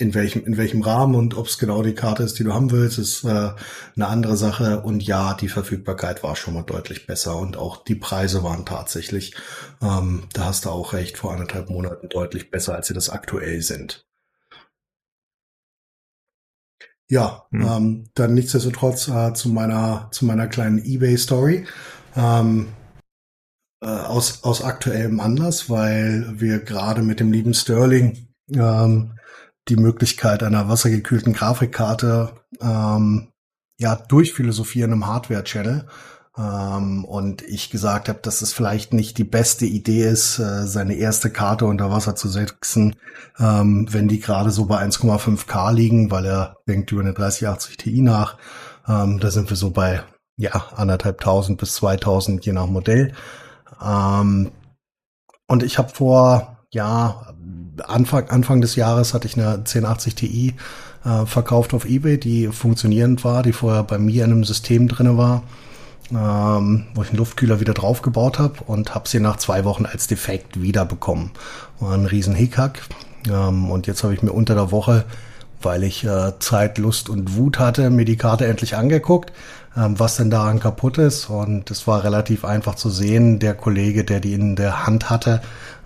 in 0.01 0.15
welchem, 0.15 0.45
in 0.45 0.57
welchem 0.57 0.83
Rahmen 0.83 1.15
und 1.15 1.37
ob 1.37 1.47
es 1.47 1.59
genau 1.59 1.83
die 1.83 1.95
Karte 1.95 2.23
ist, 2.23 2.39
die 2.39 2.45
du 2.45 2.55
haben 2.55 2.71
willst, 2.71 2.99
ist 2.99 3.25
äh, 3.25 3.29
eine 3.97 4.07
andere 4.07 4.37
Sache. 4.37 4.81
Und 4.81 5.03
ja, 5.03 5.35
die 5.35 5.49
Verfügbarkeit 5.49 6.23
war 6.23 6.37
schon 6.37 6.55
mal 6.55 6.63
deutlich 6.63 7.07
besser 7.07 7.37
und 7.37 7.57
auch 7.57 7.85
die 7.85 7.95
Preise 7.95 8.43
waren 8.43 8.65
tatsächlich, 8.65 9.35
ähm, 9.83 10.25
da 10.33 10.47
hast 10.47 10.65
du 10.65 10.71
auch 10.71 10.93
recht, 10.93 11.19
vor 11.19 11.33
anderthalb 11.33 11.71
Monaten 11.71 12.09
deutlich 12.09 12.51
besser, 12.51 12.75
als 12.75 12.87
sie 12.89 12.95
das 12.95 13.11
aktuell 13.11 13.61
sind. 13.61 14.07
Ja, 17.09 17.47
hm. 17.51 17.63
ähm, 17.63 18.05
dann 18.15 18.35
nichtsdestotrotz 18.35 19.09
äh, 19.09 19.35
zu 19.35 19.49
meiner 19.49 20.09
zu 20.13 20.25
meiner 20.25 20.47
kleinen 20.47 20.79
eBay-Story. 20.79 21.67
Ähm, 22.17 22.69
äh, 23.83 23.87
aus, 23.87 24.45
aus 24.45 24.63
aktuellem 24.63 25.21
Anlass, 25.21 25.71
weil 25.71 26.39
wir 26.39 26.61
gerade 26.61 27.03
mit 27.03 27.19
dem 27.19 27.33
lieben 27.33 27.55
Sterling 27.55 28.29
ähm, 28.55 29.13
die 29.71 29.77
Möglichkeit 29.77 30.43
einer 30.43 30.69
wassergekühlten 30.69 31.33
Grafikkarte 31.33 32.33
ähm, 32.61 33.29
ja 33.79 33.97
durchphilosophieren 33.97 34.93
im 34.93 35.07
Hardware-Channel. 35.07 35.87
Ähm, 36.37 37.05
und 37.05 37.43
ich 37.43 37.71
gesagt 37.71 38.09
habe, 38.09 38.21
dass 38.23 38.43
es 38.43 38.53
vielleicht 38.53 38.93
nicht 38.93 39.19
die 39.19 39.25
beste 39.25 39.67
Idee 39.67 40.05
ist, 40.05 40.39
äh, 40.39 40.67
seine 40.67 40.95
erste 40.95 41.31
Karte 41.31 41.67
unter 41.67 41.91
Wasser 41.91 42.15
zu 42.15 42.29
setzen, 42.29 42.97
ähm, 43.39 43.87
wenn 43.91 44.09
die 44.09 44.21
gerade 44.21 44.51
so 44.51 44.67
bei 44.67 44.79
1,5K 44.79 45.73
liegen, 45.73 46.11
weil 46.11 46.27
er 46.27 46.57
denkt 46.69 46.93
über 46.93 47.01
eine 47.01 47.15
3080 47.15 47.77
Ti 47.77 48.03
nach. 48.03 48.37
Ähm, 48.87 49.19
da 49.19 49.31
sind 49.31 49.51
wir 49.51 49.57
so 49.57 49.71
bei 49.71 50.03
ja 50.37 50.53
anderthalbtausend 50.77 51.59
bis 51.59 51.75
2000 51.75 52.45
je 52.47 52.53
nach 52.53 52.67
Modell. 52.67 53.13
Ähm, 53.83 54.53
und 55.49 55.63
ich 55.63 55.79
habe 55.79 55.89
vor 55.89 56.60
ja 56.73 57.35
Anfang, 57.87 58.29
Anfang 58.29 58.61
des 58.61 58.77
Jahres 58.77 59.15
hatte 59.15 59.27
ich 59.27 59.37
eine 59.37 59.55
1080 59.55 60.15
Ti 60.15 60.55
äh, 61.05 61.27
verkauft 61.27 61.75
auf 61.75 61.85
Ebay, 61.85 62.19
die 62.19 62.49
funktionierend 62.49 63.25
war, 63.25 63.43
die 63.43 63.53
vorher 63.53 63.83
bei 63.83 63.99
mir 63.99 64.25
in 64.25 64.33
einem 64.33 64.45
System 64.45 64.87
drinne 64.87 65.17
war, 65.17 65.43
ähm, 66.11 66.87
wo 66.95 67.03
ich 67.03 67.09
einen 67.09 67.19
Luftkühler 67.19 67.61
wieder 67.61 67.75
draufgebaut 67.75 68.39
habe 68.39 68.63
und 68.67 68.95
habe 68.95 69.09
sie 69.09 69.21
nach 69.21 69.37
zwei 69.37 69.65
Wochen 69.65 69.87
als 69.87 70.07
defekt 70.07 70.61
wiederbekommen. 70.61 71.31
War 71.79 71.95
ein 71.95 72.07
riesen 72.07 72.35
Hickhack. 72.35 72.83
Ähm, 73.29 73.71
und 73.71 73.87
jetzt 73.87 74.05
habe 74.05 74.15
ich 74.15 74.23
mir 74.23 74.33
unter 74.33 74.55
der 74.55 74.71
Woche, 74.71 75.05
weil 75.63 75.85
ich 75.85 76.05
äh, 76.05 76.39
Zeit, 76.39 76.79
Lust 76.79 77.09
und 77.09 77.37
Wut 77.37 77.59
hatte, 77.59 77.91
mir 77.91 78.05
die 78.05 78.17
Karte 78.17 78.47
endlich 78.47 78.77
angeguckt, 78.77 79.33
was 79.75 80.17
denn 80.17 80.31
daran 80.31 80.59
kaputt 80.59 80.99
ist. 80.99 81.31
Und 81.31 81.71
es 81.71 81.87
war 81.87 82.03
relativ 82.03 82.45
einfach 82.45 82.75
zu 82.75 82.91
sehen. 82.91 83.39
Der 83.39 83.55
Kollege, 83.55 84.05
der 84.05 84.19
die 84.19 84.35
in 84.35 84.57
der 84.57 84.85
Hand 84.85 85.11
hatte, 85.11 85.41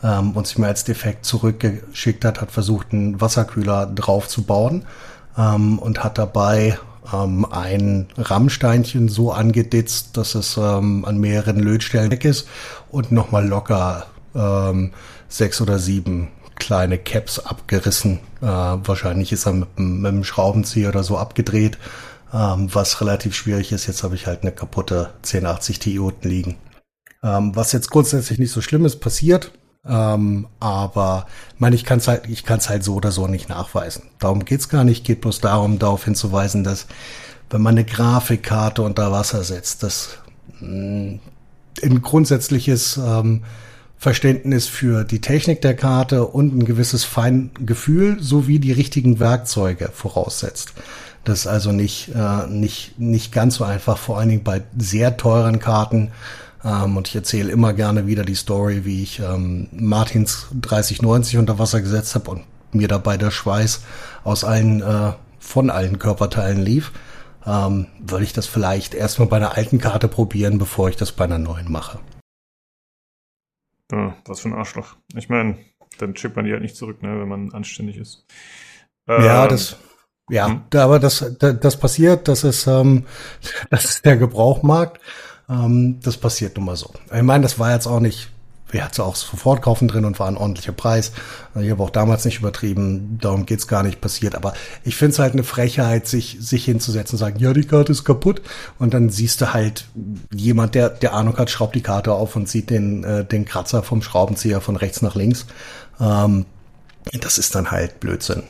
ähm, 0.04 0.32
und 0.32 0.46
sich 0.46 0.58
mir 0.58 0.68
als 0.68 0.84
defekt 0.84 1.24
zurückgeschickt 1.24 2.24
hat, 2.24 2.40
hat 2.40 2.52
versucht, 2.52 2.92
einen 2.92 3.20
Wasserkühler 3.20 3.86
drauf 3.86 4.28
zu 4.28 4.42
bauen 4.42 4.84
ähm, 5.36 5.78
und 5.78 6.04
hat 6.04 6.18
dabei 6.18 6.78
ähm, 7.12 7.46
ein 7.50 8.06
Rammsteinchen 8.16 9.08
so 9.08 9.32
angeditzt, 9.32 10.16
dass 10.16 10.34
es 10.34 10.56
ähm, 10.56 11.04
an 11.04 11.18
mehreren 11.18 11.58
Lötstellen 11.58 12.10
weg 12.10 12.24
ist 12.24 12.46
und 12.90 13.12
nochmal 13.12 13.46
locker 13.46 14.06
ähm, 14.34 14.92
sechs 15.28 15.60
oder 15.60 15.78
sieben 15.78 16.28
kleine 16.56 16.98
Caps 16.98 17.40
abgerissen. 17.40 18.20
Äh, 18.40 18.46
wahrscheinlich 18.46 19.32
ist 19.32 19.46
er 19.46 19.54
mit, 19.54 19.78
mit 19.78 20.06
einem 20.06 20.24
Schraubenzieher 20.24 20.90
oder 20.90 21.02
so 21.02 21.18
abgedreht, 21.18 21.78
ähm, 22.32 22.74
was 22.74 23.00
relativ 23.00 23.34
schwierig 23.34 23.72
ist. 23.72 23.87
Jetzt 23.87 24.02
habe 24.02 24.14
ich 24.14 24.26
halt 24.26 24.42
eine 24.42 24.52
kaputte 24.52 25.10
1080 25.22 25.78
Ti 25.78 25.98
unten 25.98 26.28
liegen. 26.28 26.56
Ähm, 27.22 27.54
was 27.56 27.72
jetzt 27.72 27.90
grundsätzlich 27.90 28.38
nicht 28.38 28.52
so 28.52 28.60
schlimm 28.60 28.84
ist, 28.84 29.00
passiert. 29.00 29.52
Ähm, 29.87 30.46
aber 30.60 31.26
meine, 31.58 31.76
ich 31.76 31.84
kann 31.84 31.98
es 31.98 32.08
halt, 32.08 32.28
ich 32.28 32.44
kann 32.44 32.58
es 32.58 32.68
halt 32.68 32.84
so 32.84 32.94
oder 32.94 33.12
so 33.12 33.26
nicht 33.26 33.48
nachweisen. 33.48 34.04
Darum 34.18 34.44
geht's 34.44 34.68
gar 34.68 34.84
nicht. 34.84 35.04
Geht 35.04 35.20
bloß 35.20 35.40
darum, 35.40 35.78
darauf 35.78 36.04
hinzuweisen, 36.04 36.64
dass 36.64 36.87
wenn 37.50 37.62
man 37.62 37.74
eine 37.74 37.84
Grafikkarte 37.84 38.82
unter 38.82 39.12
Wasser 39.12 39.44
setzt, 39.44 39.82
das 39.82 40.18
mh, 40.60 40.68
mm, 40.68 41.20
ein 41.82 42.02
grundsätzliches 42.02 42.96
ähm, 42.96 43.42
Verständnis 43.96 44.66
für 44.68 45.04
die 45.04 45.20
Technik 45.20 45.62
der 45.62 45.74
Karte 45.74 46.26
und 46.26 46.54
ein 46.54 46.64
gewisses 46.64 47.04
Feingefühl 47.04 48.22
sowie 48.22 48.58
die 48.58 48.72
richtigen 48.72 49.18
Werkzeuge 49.18 49.90
voraussetzt. 49.92 50.74
Das 51.24 51.40
ist 51.40 51.46
also 51.46 51.72
nicht, 51.72 52.10
äh, 52.14 52.46
nicht, 52.48 52.98
nicht 52.98 53.32
ganz 53.32 53.56
so 53.56 53.64
einfach, 53.64 53.96
vor 53.96 54.18
allen 54.18 54.28
Dingen 54.28 54.44
bei 54.44 54.62
sehr 54.76 55.16
teuren 55.16 55.58
Karten 55.58 56.12
ähm, 56.64 56.96
und 56.96 57.08
ich 57.08 57.14
erzähle 57.14 57.52
immer 57.52 57.72
gerne 57.72 58.06
wieder 58.06 58.24
die 58.24 58.34
Story, 58.34 58.84
wie 58.84 59.02
ich 59.02 59.20
ähm, 59.20 59.68
Martins 59.72 60.48
3090 60.60 61.38
unter 61.38 61.58
Wasser 61.58 61.80
gesetzt 61.80 62.14
habe 62.14 62.30
und 62.30 62.44
mir 62.72 62.88
dabei 62.88 63.16
der 63.16 63.30
Schweiß 63.30 63.84
aus 64.24 64.44
allen, 64.44 64.80
äh, 64.82 65.12
von 65.38 65.70
allen 65.70 65.98
Körperteilen 65.98 66.60
lief. 66.60 66.92
Ähm, 67.46 67.88
würde 67.98 68.25
ich 68.25 68.33
das 68.33 68.46
vielleicht 68.46 68.94
erstmal 68.94 69.29
bei 69.29 69.37
einer 69.37 69.56
alten 69.56 69.79
Karte 69.79 70.08
probieren, 70.08 70.56
bevor 70.56 70.88
ich 70.88 70.96
das 70.96 71.12
bei 71.12 71.25
einer 71.25 71.38
neuen 71.38 71.70
mache. 71.70 72.00
Ja, 73.92 74.16
was 74.25 74.40
für 74.40 74.48
ein 74.48 74.54
Arschloch. 74.54 74.96
Ich 75.14 75.29
meine, 75.29 75.58
dann 75.98 76.16
schickt 76.16 76.37
man 76.37 76.46
die 76.46 76.52
halt 76.52 76.62
nicht 76.62 76.77
zurück, 76.77 77.02
ne, 77.02 77.20
wenn 77.20 77.29
man 77.29 77.52
anständig 77.52 77.98
ist. 77.98 78.25
ja, 79.06 79.44
ähm, 79.44 79.50
das, 79.50 79.77
ja, 80.31 80.46
hm? 80.48 80.62
aber 80.75 80.98
das, 80.98 81.25
das, 81.38 81.77
passiert, 81.77 82.29
das 82.29 82.44
ist, 82.44 82.66
ähm, 82.66 83.04
das 83.70 83.85
ist 83.85 84.04
der 84.04 84.16
Gebrauchmarkt. 84.16 85.00
Ähm, 85.48 86.00
das 86.02 86.16
passiert 86.16 86.56
nun 86.56 86.66
mal 86.66 86.77
so. 86.77 86.90
Ich 87.14 87.22
meine, 87.22 87.42
das 87.42 87.58
war 87.58 87.72
jetzt 87.72 87.87
auch 87.87 88.00
nicht, 88.00 88.31
wir 88.70 88.83
hatten 88.83 89.02
auch 89.02 89.16
sofort 89.16 89.60
kaufen 89.60 89.87
drin 89.87 90.06
und 90.06 90.18
war 90.18 90.27
ein 90.27 90.38
ordentlicher 90.38 90.72
Preis. 90.72 91.12
Ich 91.60 91.70
habe 91.70 91.83
auch 91.83 91.90
damals 91.90 92.25
nicht 92.25 92.38
übertrieben, 92.38 93.18
darum 93.20 93.44
geht's 93.44 93.68
gar 93.68 93.83
nicht 93.83 94.00
passiert. 94.00 94.35
Aber 94.35 94.54
ich 94.83 94.96
finde 94.96 95.12
es 95.12 95.18
halt 95.18 95.35
eine 95.35 95.44
Frechheit, 95.44 96.06
sich, 96.08 96.38
sich 96.40 96.64
hinzusetzen 96.64 97.16
und 97.16 97.18
sagen, 97.18 97.38
ja, 97.38 97.52
die 97.52 97.66
Karte 97.66 97.92
ist 97.92 98.04
kaputt. 98.04 98.40
Und 98.79 98.94
dann 98.94 99.10
siehst 99.10 99.42
du 99.42 99.52
halt 99.52 99.87
jemand, 100.35 100.75
der, 100.75 100.88
der 100.88 101.12
Ahnung 101.12 101.37
hat, 101.37 101.50
schraubt 101.50 101.75
die 101.75 101.83
Karte 101.83 102.12
auf 102.12 102.35
und 102.35 102.48
sieht 102.48 102.70
den, 102.70 103.04
äh, 103.04 103.25
den 103.27 103.44
Kratzer 103.44 103.83
vom 103.83 104.00
Schraubenzieher 104.00 104.62
von 104.62 104.77
rechts 104.77 105.02
nach 105.02 105.14
links. 105.14 105.46
Ähm, 106.00 106.46
das 107.20 107.37
ist 107.37 107.54
dann 107.54 107.70
halt 107.70 108.00
Blödsinn. 108.00 108.44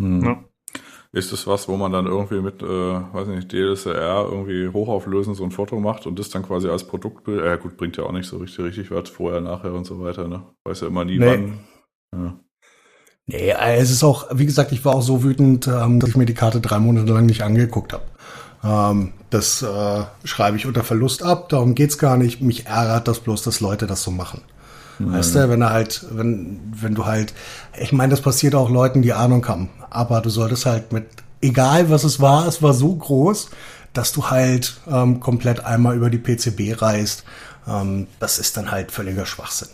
Hm. 0.00 0.24
Ja. 0.24 0.44
Ist 1.14 1.30
es 1.30 1.46
was, 1.46 1.68
wo 1.68 1.76
man 1.76 1.92
dann 1.92 2.06
irgendwie 2.06 2.40
mit, 2.40 2.62
äh, 2.62 2.66
weiß 2.66 3.28
nicht, 3.28 3.52
DSLR 3.52 4.28
irgendwie 4.30 4.68
hochauflösend 4.68 5.36
so 5.36 5.44
ein 5.44 5.50
Foto 5.50 5.78
macht 5.78 6.06
und 6.06 6.18
das 6.18 6.30
dann 6.30 6.42
quasi 6.42 6.68
als 6.68 6.84
Produktbild, 6.84 7.44
äh, 7.44 7.58
gut, 7.58 7.76
bringt 7.76 7.98
ja 7.98 8.04
auch 8.04 8.12
nicht 8.12 8.26
so 8.26 8.38
richtig, 8.38 8.64
richtig 8.64 8.90
was, 8.90 9.10
vorher, 9.10 9.42
nachher 9.42 9.74
und 9.74 9.84
so 9.84 10.00
weiter, 10.00 10.26
ne? 10.26 10.42
Weiß 10.64 10.80
ja 10.80 10.86
immer 10.86 11.04
nie 11.04 11.18
nee. 11.18 11.26
wann. 11.26 11.58
Ja. 12.14 12.40
Nee, 13.26 13.54
es 13.76 13.90
ist 13.90 14.02
auch, 14.02 14.26
wie 14.32 14.46
gesagt, 14.46 14.72
ich 14.72 14.84
war 14.86 14.94
auch 14.94 15.02
so 15.02 15.22
wütend, 15.22 15.68
ähm, 15.68 16.00
dass 16.00 16.10
ich 16.10 16.16
mir 16.16 16.24
die 16.24 16.34
Karte 16.34 16.60
drei 16.60 16.78
Monate 16.78 17.12
lang 17.12 17.26
nicht 17.26 17.42
angeguckt 17.42 17.92
habe. 17.92 18.04
Ähm, 18.64 19.12
das 19.30 19.62
äh, 19.62 20.04
schreibe 20.24 20.56
ich 20.56 20.66
unter 20.66 20.82
Verlust 20.82 21.22
ab, 21.22 21.48
darum 21.48 21.74
geht's 21.74 21.98
gar 21.98 22.16
nicht. 22.16 22.40
Mich 22.40 22.66
ärgert 22.66 23.06
das 23.06 23.20
bloß, 23.20 23.42
dass 23.42 23.60
Leute 23.60 23.86
das 23.86 24.02
so 24.02 24.10
machen. 24.10 24.42
Mhm. 25.06 25.12
Weißt 25.12 25.34
du, 25.34 25.48
wenn 25.48 25.62
er 25.62 25.70
halt, 25.70 26.06
wenn, 26.10 26.60
wenn 26.74 26.94
du 26.94 27.06
halt, 27.06 27.34
ich 27.78 27.92
meine, 27.92 28.10
das 28.10 28.20
passiert 28.20 28.54
auch 28.54 28.70
Leuten, 28.70 29.02
die 29.02 29.12
Ahnung 29.12 29.46
haben, 29.48 29.68
aber 29.90 30.20
du 30.20 30.30
solltest 30.30 30.66
halt 30.66 30.92
mit, 30.92 31.06
egal 31.40 31.90
was 31.90 32.04
es 32.04 32.20
war, 32.20 32.46
es 32.46 32.62
war 32.62 32.74
so 32.74 32.94
groß, 32.94 33.50
dass 33.92 34.12
du 34.12 34.30
halt 34.30 34.80
ähm, 34.90 35.20
komplett 35.20 35.64
einmal 35.64 35.96
über 35.96 36.10
die 36.10 36.18
PCB 36.18 36.80
reist. 36.80 37.24
Ähm, 37.68 38.06
das 38.20 38.38
ist 38.38 38.56
dann 38.56 38.70
halt 38.70 38.90
völliger 38.90 39.26
Schwachsinn. 39.26 39.68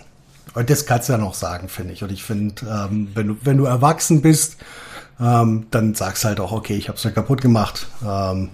Und 0.55 0.71
das 0.71 0.87
kannst 0.87 1.09
du 1.09 1.13
ja 1.13 1.19
noch 1.19 1.35
sagen, 1.35 1.69
finde 1.69 1.93
ich. 1.93 2.03
Und 2.03 2.11
ich 2.11 2.25
finde, 2.25 2.67
ähm, 2.67 3.09
wenn 3.15 3.29
du, 3.29 3.37
wenn 3.43 3.59
du 3.59 3.65
erwachsen 3.65 4.23
bist, 4.23 4.57
ähm, 5.21 5.67
dann 5.71 5.95
sagst 5.95 6.25
halt 6.25 6.41
auch, 6.41 6.53
okay, 6.53 6.75
ich 6.75 6.89
habe 6.89 6.97
es 6.97 7.05
ja 7.05 7.11
kaputt 7.11 7.41
gemacht. 7.41 7.87
Ähm, 8.05 8.51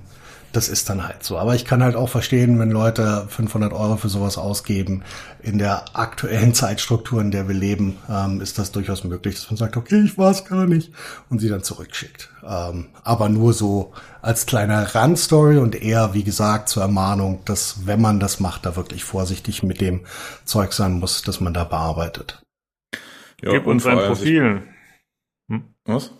das 0.56 0.68
ist 0.68 0.88
dann 0.88 1.06
halt 1.06 1.24
so. 1.24 1.38
Aber 1.38 1.54
ich 1.54 1.64
kann 1.64 1.82
halt 1.82 1.96
auch 1.96 2.08
verstehen, 2.08 2.58
wenn 2.58 2.70
Leute 2.70 3.26
500 3.28 3.72
Euro 3.72 3.96
für 3.96 4.08
sowas 4.08 4.38
ausgeben. 4.38 5.02
In 5.42 5.58
der 5.58 5.84
aktuellen 5.94 6.54
Zeitstruktur, 6.54 7.20
in 7.20 7.30
der 7.30 7.48
wir 7.48 7.54
leben, 7.54 7.98
ähm, 8.08 8.40
ist 8.40 8.58
das 8.58 8.72
durchaus 8.72 9.04
möglich, 9.04 9.34
dass 9.34 9.50
man 9.50 9.56
sagt, 9.56 9.76
okay, 9.76 10.02
ich 10.04 10.16
war 10.16 10.30
es 10.30 10.44
gar 10.44 10.66
nicht 10.66 10.92
und 11.28 11.40
sie 11.40 11.48
dann 11.48 11.62
zurückschickt. 11.62 12.30
Ähm, 12.46 12.86
aber 13.02 13.28
nur 13.28 13.52
so 13.52 13.92
als 14.22 14.46
kleine 14.46 14.94
Randstory 14.94 15.58
und 15.58 15.74
eher, 15.74 16.14
wie 16.14 16.24
gesagt, 16.24 16.68
zur 16.68 16.82
Ermahnung, 16.82 17.42
dass 17.44 17.86
wenn 17.86 18.00
man 18.00 18.20
das 18.20 18.40
macht, 18.40 18.64
da 18.64 18.76
wirklich 18.76 19.04
vorsichtig 19.04 19.62
mit 19.62 19.80
dem 19.80 20.06
Zeug 20.44 20.72
sein 20.72 20.94
muss, 20.94 21.22
dass 21.22 21.40
man 21.40 21.54
da 21.54 21.64
bearbeitet. 21.64 22.42
Ja, 23.42 23.52
Gib 23.52 23.66
uns 23.66 23.84
ein 23.86 23.98
Profil. 23.98 24.62
Hm? 25.48 25.64
Was? 25.84 26.12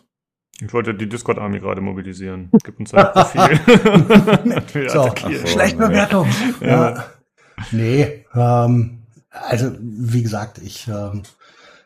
Ich 0.61 0.73
wollte 0.73 0.95
die 0.95 1.09
Discord-Army 1.09 1.59
gerade 1.59 1.81
mobilisieren. 1.81 2.51
Gib 2.63 2.79
uns 2.79 2.95
ein 2.95 3.13
Profil. 3.13 4.89
so, 4.89 5.13
schlechte 5.47 5.77
Bewertung. 5.77 6.29
Ja. 6.61 6.67
ja. 6.67 7.05
Nee, 7.73 8.25
ähm, 8.35 9.03
also 9.31 9.73
wie 9.81 10.23
gesagt, 10.23 10.59
ich 10.59 10.87
ähm, 10.89 11.23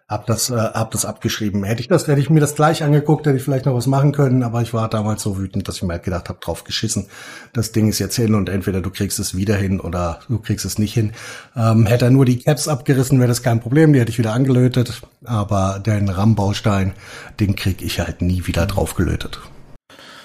hab 0.09 0.25
das, 0.27 0.49
äh, 0.49 0.55
hab 0.55 0.91
das 0.93 1.05
abgeschrieben. 1.05 1.65
Hätte 1.65 1.83
ich 1.83 1.89
das, 1.89 2.09
hätte 2.09 2.21
ich 2.21 2.31
mir 2.31 2.41
das 2.41 2.55
gleich 2.55 2.83
angeguckt, 2.83 3.27
hätte 3.27 3.37
ich 3.37 3.43
vielleicht 3.43 3.67
noch 3.67 3.75
was 3.75 3.87
machen 3.87 4.13
können, 4.13 4.43
aber 4.43 4.63
ich 4.63 4.73
war 4.73 4.89
damals 4.89 5.23
so 5.23 5.37
wütend, 5.37 5.69
dass 5.69 5.77
ich 5.77 5.83
mir 5.83 5.93
halt 5.93 6.03
gedacht 6.03 6.31
habe, 6.31 6.39
drauf 6.41 6.65
geschissen. 6.65 7.07
Das 7.53 7.73
Ding 7.73 7.89
ist 7.89 7.99
jetzt 7.99 8.17
hin 8.17 8.35
und 8.35 8.49
entweder 8.49 8.81
du 8.81 8.91
kriegst 8.91 9.19
es 9.19 9.37
wieder 9.37 9.57
hin 9.57 9.81
oder 9.81 10.21
du 10.29 10.39
kriegst 10.39 10.65
es 10.65 10.79
nicht 10.79 10.95
hin. 10.95 11.13
Ähm, 11.55 11.85
hätte 11.85 12.07
er 12.07 12.11
nur 12.11 12.25
die 12.25 12.39
Caps 12.39 12.69
abgerissen, 12.69 13.19
wäre 13.19 13.29
das 13.29 13.43
kein 13.43 13.61
Problem, 13.61 13.93
die 13.93 14.01
hätte 14.01 14.11
ich 14.11 14.19
wieder 14.19 14.33
angelötet. 14.33 15.03
Aber 15.25 15.79
den 15.79 16.09
RAM-Baustein, 16.09 16.95
den 17.39 17.55
krieg 17.55 17.83
ich 17.83 18.01
halt 18.01 18.23
nie 18.23 18.47
wieder 18.47 18.65
drauf 18.65 18.95
gelötet. 18.95 19.41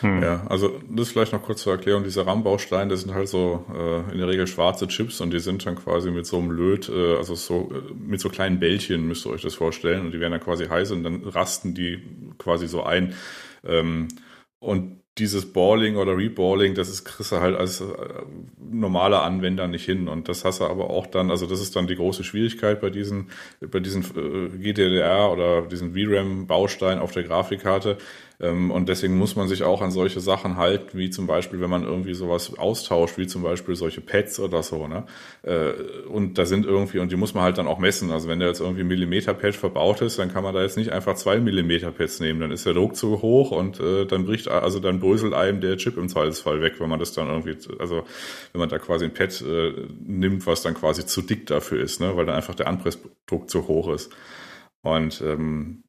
Hm. 0.03 0.21
Ja, 0.21 0.45
also 0.49 0.81
das 0.89 1.09
vielleicht 1.09 1.31
noch 1.31 1.41
kurz 1.41 1.63
zur 1.63 1.73
Erklärung. 1.73 2.03
Diese 2.03 2.25
RAM-Bausteine, 2.25 2.89
das 2.89 3.01
sind 3.01 3.13
halt 3.13 3.29
so 3.29 3.65
äh, 3.73 4.11
in 4.11 4.17
der 4.17 4.27
Regel 4.27 4.47
schwarze 4.47 4.85
Chips 4.89 5.21
und 5.21 5.31
die 5.31 5.39
sind 5.39 5.65
dann 5.65 5.75
quasi 5.75 6.11
mit 6.11 6.25
so 6.25 6.37
einem 6.37 6.51
Löt, 6.51 6.89
äh, 6.89 7.15
also 7.15 7.35
so 7.35 7.71
äh, 7.73 7.93
mit 7.93 8.19
so 8.19 8.27
kleinen 8.27 8.59
Bällchen 8.59 9.07
müsst 9.07 9.25
ihr 9.25 9.31
euch 9.31 9.43
das 9.43 9.55
vorstellen 9.55 10.01
und 10.05 10.11
die 10.11 10.19
werden 10.19 10.33
dann 10.33 10.41
quasi 10.41 10.65
heiß 10.65 10.91
und 10.91 11.05
dann 11.05 11.23
rasten 11.23 11.73
die 11.73 12.03
quasi 12.37 12.67
so 12.67 12.83
ein. 12.83 13.13
Ähm, 13.65 14.09
und 14.59 15.03
dieses 15.19 15.53
Balling 15.53 15.95
oder 15.97 16.17
Reballing, 16.17 16.73
das 16.73 16.89
ist 16.89 17.05
kriegst 17.05 17.31
du 17.31 17.39
halt 17.39 17.55
als 17.55 17.81
äh, 17.81 17.85
normaler 18.57 19.21
Anwender 19.21 19.67
nicht 19.67 19.85
hin. 19.85 20.07
Und 20.07 20.27
das 20.27 20.43
hast 20.43 20.59
du 20.59 20.65
aber 20.65 20.89
auch 20.89 21.05
dann, 21.05 21.29
also 21.29 21.45
das 21.45 21.61
ist 21.61 21.75
dann 21.75 21.85
die 21.85 21.95
große 21.95 22.23
Schwierigkeit 22.23 22.81
bei 22.81 22.89
diesen, 22.89 23.29
bei 23.61 23.79
diesen 23.79 24.03
äh, 24.03 24.57
GDDR 24.57 25.31
oder 25.31 25.63
diesen 25.63 25.93
VRAM-Baustein 25.93 26.97
auf 26.97 27.11
der 27.11 27.23
Grafikkarte. 27.23 27.97
Ähm, 28.39 28.71
und 28.71 28.89
deswegen 28.89 29.17
muss 29.17 29.35
man 29.35 29.47
sich 29.47 29.63
auch 29.63 29.81
an 29.81 29.91
solche 29.91 30.19
Sachen 30.19 30.57
halten, 30.57 30.97
wie 30.97 31.09
zum 31.09 31.27
Beispiel, 31.27 31.61
wenn 31.61 31.69
man 31.69 31.83
irgendwie 31.83 32.13
sowas 32.13 32.57
austauscht, 32.57 33.17
wie 33.17 33.27
zum 33.27 33.43
Beispiel 33.43 33.75
solche 33.75 34.01
Pads 34.01 34.39
oder 34.39 34.63
so. 34.63 34.87
Ne? 34.87 35.05
Äh, 35.43 35.71
und 36.07 36.37
da 36.37 36.45
sind 36.45 36.65
irgendwie, 36.65 36.99
und 36.99 37.11
die 37.11 37.15
muss 37.15 37.33
man 37.33 37.43
halt 37.43 37.57
dann 37.57 37.67
auch 37.67 37.79
messen. 37.79 38.11
Also 38.11 38.27
wenn 38.27 38.39
da 38.39 38.47
jetzt 38.47 38.59
irgendwie 38.59 38.83
Millimeter-Pad 38.83 39.55
verbaut 39.55 40.01
ist, 40.01 40.19
dann 40.19 40.31
kann 40.31 40.43
man 40.43 40.53
da 40.53 40.61
jetzt 40.61 40.77
nicht 40.77 40.91
einfach 40.91 41.15
zwei 41.15 41.39
Millimeter-Pads 41.39 42.19
nehmen. 42.19 42.39
Dann 42.39 42.51
ist 42.51 42.65
der 42.65 42.73
Druck 42.73 42.95
zu 42.95 43.21
hoch 43.21 43.51
und 43.51 43.79
äh, 43.79 44.05
dann 44.05 44.25
bricht, 44.25 44.47
also 44.47 44.79
dann 44.79 44.99
bröselt 44.99 45.33
einem 45.33 45.61
der 45.61 45.77
Chip 45.77 45.97
im 45.97 46.09
Zweifelsfall 46.09 46.61
weg, 46.61 46.75
wenn 46.79 46.89
man 46.89 46.99
das 46.99 47.13
dann 47.13 47.27
irgendwie, 47.27 47.55
also 47.79 48.03
wenn 48.51 48.59
man 48.59 48.69
da 48.69 48.79
quasi 48.79 49.05
ein 49.05 49.13
Pad 49.13 49.41
äh, 49.41 49.73
nimmt, 50.05 50.45
was 50.47 50.61
dann 50.61 50.73
quasi 50.73 51.05
zu 51.05 51.21
dick 51.21 51.45
dafür 51.45 51.81
ist, 51.81 52.01
ne? 52.01 52.15
weil 52.15 52.25
dann 52.25 52.35
einfach 52.35 52.55
der 52.55 52.67
Anpressdruck 52.67 53.49
zu 53.49 53.67
hoch 53.67 53.89
ist. 53.89 54.11
Und 54.81 55.21
ähm, 55.21 55.83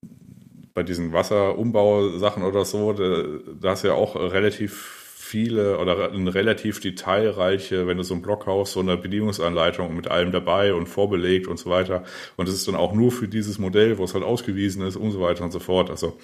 bei 0.75 0.83
diesen 0.83 1.13
Wasserumbausachen 1.13 2.43
oder 2.43 2.65
so, 2.65 2.93
da, 2.93 3.23
da 3.61 3.71
hast 3.71 3.85
du 3.85 3.89
ja 3.89 3.95
auch 3.95 4.17
relativ 4.17 5.01
viele 5.25 5.79
oder 5.79 6.13
eine 6.13 6.35
relativ 6.35 6.81
detailreiche, 6.81 7.87
wenn 7.87 7.97
du 7.97 8.05
so 8.05 8.15
ein 8.15 8.23
Blockhaus, 8.23 8.73
so 8.73 8.81
eine 8.81 8.97
Bedienungsanleitung 8.97 9.97
mit 9.97 10.09
allem 10.09 10.33
dabei 10.33 10.75
und 10.75 10.87
vorbelegt 10.87 11.47
und 11.47 11.59
so 11.59 11.71
weiter. 11.71 12.05
Und 12.37 12.49
es 12.49 12.55
ist 12.55 12.69
dann 12.69 12.77
auch 12.77 12.93
nur 12.93 13.11
für 13.11 13.27
dieses 13.27 13.59
Modell, 13.59 13.99
wo 13.99 14.05
es 14.05 14.15
halt 14.15 14.23
ausgewiesen 14.23 14.87
ist 14.87 14.97
und 14.97 15.13
so 15.13 15.21
weiter 15.21 15.43
und 15.43 15.51
so 15.51 15.61
fort. 15.61 15.91
Also, 15.91 16.19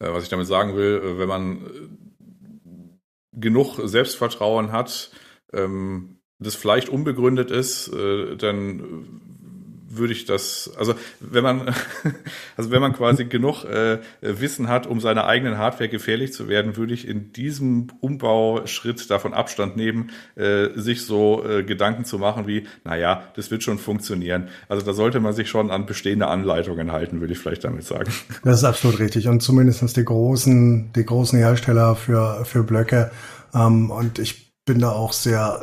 äh, 0.00 0.12
was 0.12 0.24
ich 0.24 0.28
damit 0.28 0.46
sagen 0.46 0.76
will, 0.76 1.00
äh, 1.02 1.18
wenn 1.18 1.28
man 1.28 1.66
äh, 1.66 3.40
genug 3.40 3.80
Selbstvertrauen 3.84 4.72
hat, 4.72 5.10
ähm, 5.52 6.18
das 6.40 6.56
vielleicht 6.56 6.88
unbegründet 6.88 7.50
ist, 7.52 7.90
dann 7.92 9.33
würde 9.96 10.12
ich 10.12 10.24
das, 10.24 10.70
also 10.78 10.94
wenn 11.20 11.42
man, 11.42 11.74
also 12.56 12.70
wenn 12.70 12.80
man 12.80 12.92
quasi 12.92 13.24
genug 13.24 13.64
äh, 13.64 13.98
Wissen 14.20 14.68
hat, 14.68 14.86
um 14.86 15.00
seiner 15.00 15.26
eigenen 15.26 15.58
Hardware 15.58 15.88
gefährlich 15.88 16.32
zu 16.32 16.48
werden, 16.48 16.76
würde 16.76 16.94
ich 16.94 17.06
in 17.06 17.32
diesem 17.32 17.88
Umbauschritt 18.00 19.10
davon 19.10 19.34
Abstand 19.34 19.76
nehmen, 19.76 20.10
äh, 20.36 20.68
sich 20.74 21.04
so 21.04 21.44
äh, 21.44 21.62
Gedanken 21.62 22.04
zu 22.04 22.18
machen 22.18 22.46
wie, 22.46 22.66
naja, 22.84 23.24
das 23.36 23.50
wird 23.50 23.62
schon 23.62 23.78
funktionieren. 23.78 24.48
Also 24.68 24.84
da 24.84 24.92
sollte 24.92 25.20
man 25.20 25.32
sich 25.32 25.48
schon 25.48 25.70
an 25.70 25.86
bestehende 25.86 26.26
Anleitungen 26.26 26.92
halten, 26.92 27.20
würde 27.20 27.32
ich 27.32 27.38
vielleicht 27.38 27.64
damit 27.64 27.84
sagen. 27.84 28.10
Das 28.42 28.58
ist 28.58 28.64
absolut 28.64 28.98
richtig. 28.98 29.28
Und 29.28 29.40
zumindestens 29.40 29.94
die 29.94 30.04
großen, 30.04 30.92
die 30.92 31.04
großen 31.04 31.38
Hersteller 31.38 31.96
für, 31.96 32.44
für 32.44 32.62
Blöcke. 32.62 33.10
Ähm, 33.54 33.90
und 33.90 34.18
ich 34.18 34.52
bin 34.64 34.80
da 34.80 34.90
auch 34.90 35.12
sehr, 35.12 35.60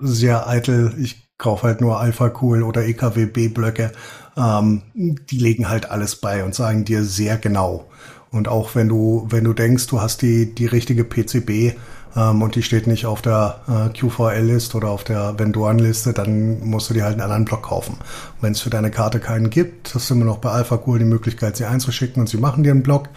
sehr 0.00 0.48
eitel. 0.48 0.94
Ich 0.98 1.29
kauf 1.40 1.64
halt 1.64 1.80
nur 1.80 1.98
Alpha 1.98 2.30
Cool 2.40 2.62
oder 2.62 2.84
EKWB-Blöcke. 2.84 3.90
Ähm, 4.36 4.82
die 4.94 5.38
legen 5.38 5.68
halt 5.68 5.90
alles 5.90 6.16
bei 6.16 6.44
und 6.44 6.54
sagen 6.54 6.84
dir 6.84 7.02
sehr 7.02 7.36
genau. 7.36 7.86
Und 8.30 8.46
auch 8.46 8.76
wenn 8.76 8.88
du, 8.88 9.26
wenn 9.28 9.42
du 9.42 9.52
denkst, 9.52 9.88
du 9.88 10.00
hast 10.00 10.22
die, 10.22 10.54
die 10.54 10.66
richtige 10.66 11.02
PCB 11.02 11.76
ähm, 12.14 12.42
und 12.42 12.54
die 12.54 12.62
steht 12.62 12.86
nicht 12.86 13.06
auf 13.06 13.22
der 13.22 13.60
äh, 13.66 13.98
QVL-List 13.98 14.76
oder 14.76 14.90
auf 14.90 15.02
der 15.02 15.36
Vendoren-Liste, 15.36 16.12
dann 16.12 16.60
musst 16.60 16.90
du 16.90 16.94
dir 16.94 17.02
halt 17.02 17.14
einen 17.14 17.22
anderen 17.22 17.44
Block 17.44 17.62
kaufen. 17.62 17.96
Wenn 18.40 18.52
es 18.52 18.60
für 18.60 18.70
deine 18.70 18.92
Karte 18.92 19.18
keinen 19.18 19.50
gibt, 19.50 19.94
hast 19.94 20.10
du 20.10 20.14
immer 20.14 20.26
noch 20.26 20.38
bei 20.38 20.50
Alpha 20.50 20.80
Cool 20.86 21.00
die 21.00 21.04
Möglichkeit, 21.04 21.56
sie 21.56 21.64
einzuschicken 21.64 22.20
und 22.20 22.28
sie 22.28 22.38
machen 22.38 22.62
dir 22.62 22.70
einen 22.70 22.84
Block. 22.84 23.08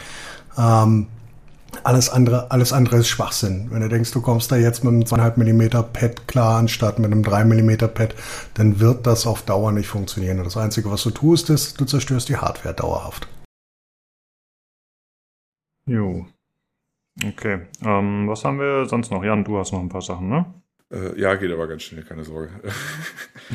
Ähm, 0.57 1.07
alles 1.83 2.09
andere, 2.09 2.51
alles 2.51 2.73
andere 2.73 2.97
ist 2.97 3.07
Schwachsinn. 3.07 3.67
Wenn 3.71 3.81
du 3.81 3.89
denkst, 3.89 4.11
du 4.11 4.21
kommst 4.21 4.51
da 4.51 4.55
jetzt 4.55 4.83
mit 4.83 4.93
einem 4.93 5.03
2,5 5.03 5.37
mm 5.37 5.91
Pad 5.91 6.27
klar, 6.27 6.57
anstatt 6.57 6.99
mit 6.99 7.11
einem 7.11 7.23
3 7.23 7.45
mm 7.45 7.77
Pad, 7.93 8.15
dann 8.53 8.79
wird 8.79 9.05
das 9.07 9.25
auf 9.27 9.41
Dauer 9.43 9.71
nicht 9.71 9.87
funktionieren. 9.87 10.37
Und 10.39 10.45
das 10.45 10.57
Einzige, 10.57 10.89
was 10.91 11.03
du 11.03 11.11
tust, 11.11 11.49
ist, 11.49 11.79
du 11.79 11.85
zerstörst 11.85 12.29
die 12.29 12.37
Hardware 12.37 12.73
dauerhaft. 12.73 13.27
Jo. 15.85 16.25
Okay. 17.23 17.67
Ähm, 17.83 18.27
was 18.27 18.43
haben 18.43 18.59
wir 18.59 18.85
sonst 18.85 19.11
noch? 19.11 19.23
Jan, 19.23 19.43
du 19.43 19.57
hast 19.57 19.71
noch 19.71 19.79
ein 19.79 19.89
paar 19.89 20.01
Sachen, 20.01 20.29
ne? 20.29 20.45
Äh, 20.93 21.19
ja, 21.19 21.33
geht 21.35 21.51
aber 21.51 21.67
ganz 21.67 21.83
schnell, 21.83 22.03
keine 22.03 22.23
Sorge. 22.23 22.49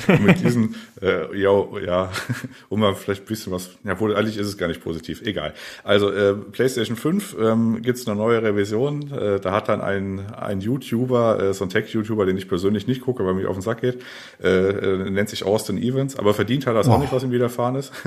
mit 0.20 0.42
diesen, 0.42 0.74
äh, 1.00 1.38
ja, 1.38 1.64
ja, 1.84 2.10
um 2.68 2.80
mal 2.80 2.94
vielleicht 2.94 3.22
ein 3.22 3.26
bisschen 3.26 3.52
was, 3.52 3.70
ja, 3.84 3.98
wohl, 4.00 4.16
eigentlich 4.16 4.36
ist 4.36 4.46
es 4.46 4.58
gar 4.58 4.66
nicht 4.66 4.82
positiv, 4.82 5.22
egal. 5.22 5.54
Also, 5.84 6.10
äh, 6.10 6.34
PlayStation 6.34 6.96
5 6.96 7.36
ähm, 7.40 7.82
gibt 7.82 7.98
es 7.98 8.08
eine 8.08 8.16
neue 8.16 8.42
Revision, 8.42 9.12
äh, 9.12 9.38
da 9.38 9.52
hat 9.52 9.68
dann 9.68 9.80
ein, 9.80 10.26
ein 10.34 10.60
YouTuber, 10.60 11.40
äh, 11.40 11.54
so 11.54 11.64
ein 11.64 11.70
Tech-YouTuber, 11.70 12.26
den 12.26 12.36
ich 12.36 12.48
persönlich 12.48 12.86
nicht 12.86 13.02
gucke, 13.02 13.24
weil 13.24 13.34
mir 13.34 13.48
auf 13.48 13.56
den 13.56 13.62
Sack 13.62 13.82
geht, 13.82 14.02
äh, 14.42 14.48
äh, 14.48 15.10
nennt 15.10 15.28
sich 15.28 15.44
Austin 15.44 15.78
Evans, 15.78 16.18
aber 16.18 16.34
verdient 16.34 16.66
hat 16.66 16.74
das 16.74 16.88
oh. 16.88 16.92
auch 16.92 17.00
nicht, 17.00 17.12
was 17.12 17.22
ihm 17.22 17.30
widerfahren 17.30 17.76
ist. 17.76 17.92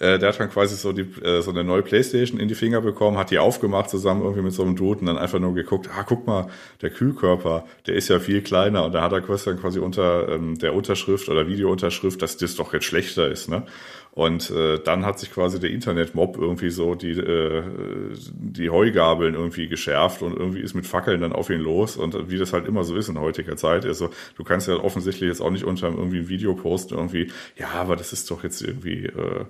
Äh, 0.00 0.18
der 0.18 0.28
hat 0.28 0.40
dann 0.40 0.50
quasi 0.50 0.76
so, 0.76 0.92
die, 0.92 1.02
äh, 1.22 1.42
so 1.42 1.50
eine 1.50 1.64
neue 1.64 1.82
Playstation 1.82 2.38
in 2.38 2.48
die 2.48 2.54
Finger 2.54 2.80
bekommen, 2.80 3.18
hat 3.18 3.30
die 3.30 3.38
aufgemacht 3.38 3.90
zusammen 3.90 4.22
irgendwie 4.22 4.42
mit 4.42 4.52
so 4.52 4.62
einem 4.62 4.76
Dude 4.76 5.00
und 5.00 5.06
dann 5.06 5.18
einfach 5.18 5.40
nur 5.40 5.54
geguckt, 5.54 5.88
ah, 5.96 6.04
guck 6.04 6.26
mal, 6.26 6.48
der 6.82 6.90
Kühlkörper, 6.90 7.64
der 7.86 7.94
ist 7.94 8.08
ja 8.08 8.20
viel 8.20 8.42
kleiner 8.42 8.84
und 8.84 8.92
da 8.92 9.02
hat 9.02 9.12
er 9.12 9.20
quasi, 9.20 9.54
quasi 9.56 9.80
unter 9.80 10.28
ähm, 10.28 10.56
der 10.58 10.74
Unterschrift 10.74 11.28
oder 11.28 11.48
Videounterschrift, 11.48 12.22
dass 12.22 12.36
das 12.36 12.54
doch 12.54 12.72
jetzt 12.72 12.84
schlechter 12.84 13.28
ist, 13.28 13.48
ne? 13.48 13.64
Und 14.18 14.50
äh, 14.50 14.80
dann 14.80 15.06
hat 15.06 15.20
sich 15.20 15.30
quasi 15.30 15.60
der 15.60 15.70
Internetmob 15.70 16.38
irgendwie 16.38 16.70
so 16.70 16.96
die, 16.96 17.12
äh, 17.12 17.62
die 18.32 18.68
Heugabeln 18.68 19.34
irgendwie 19.34 19.68
geschärft 19.68 20.22
und 20.22 20.36
irgendwie 20.36 20.58
ist 20.58 20.74
mit 20.74 20.88
Fackeln 20.88 21.20
dann 21.20 21.32
auf 21.32 21.50
ihn 21.50 21.60
los. 21.60 21.96
Und 21.96 22.28
wie 22.28 22.36
das 22.36 22.52
halt 22.52 22.66
immer 22.66 22.82
so 22.82 22.96
ist 22.96 23.08
in 23.08 23.20
heutiger 23.20 23.56
Zeit. 23.56 23.86
Also 23.86 24.10
du 24.34 24.42
kannst 24.42 24.66
ja 24.66 24.74
offensichtlich 24.74 25.28
jetzt 25.28 25.40
auch 25.40 25.52
nicht 25.52 25.62
unter 25.62 25.86
irgendwie 25.90 26.18
ein 26.18 26.28
Video 26.28 26.54
posten, 26.54 26.94
irgendwie, 26.94 27.30
ja, 27.56 27.68
aber 27.74 27.94
das 27.94 28.12
ist 28.12 28.28
doch 28.28 28.42
jetzt 28.42 28.60
irgendwie 28.60 29.06
äh, 29.06 29.44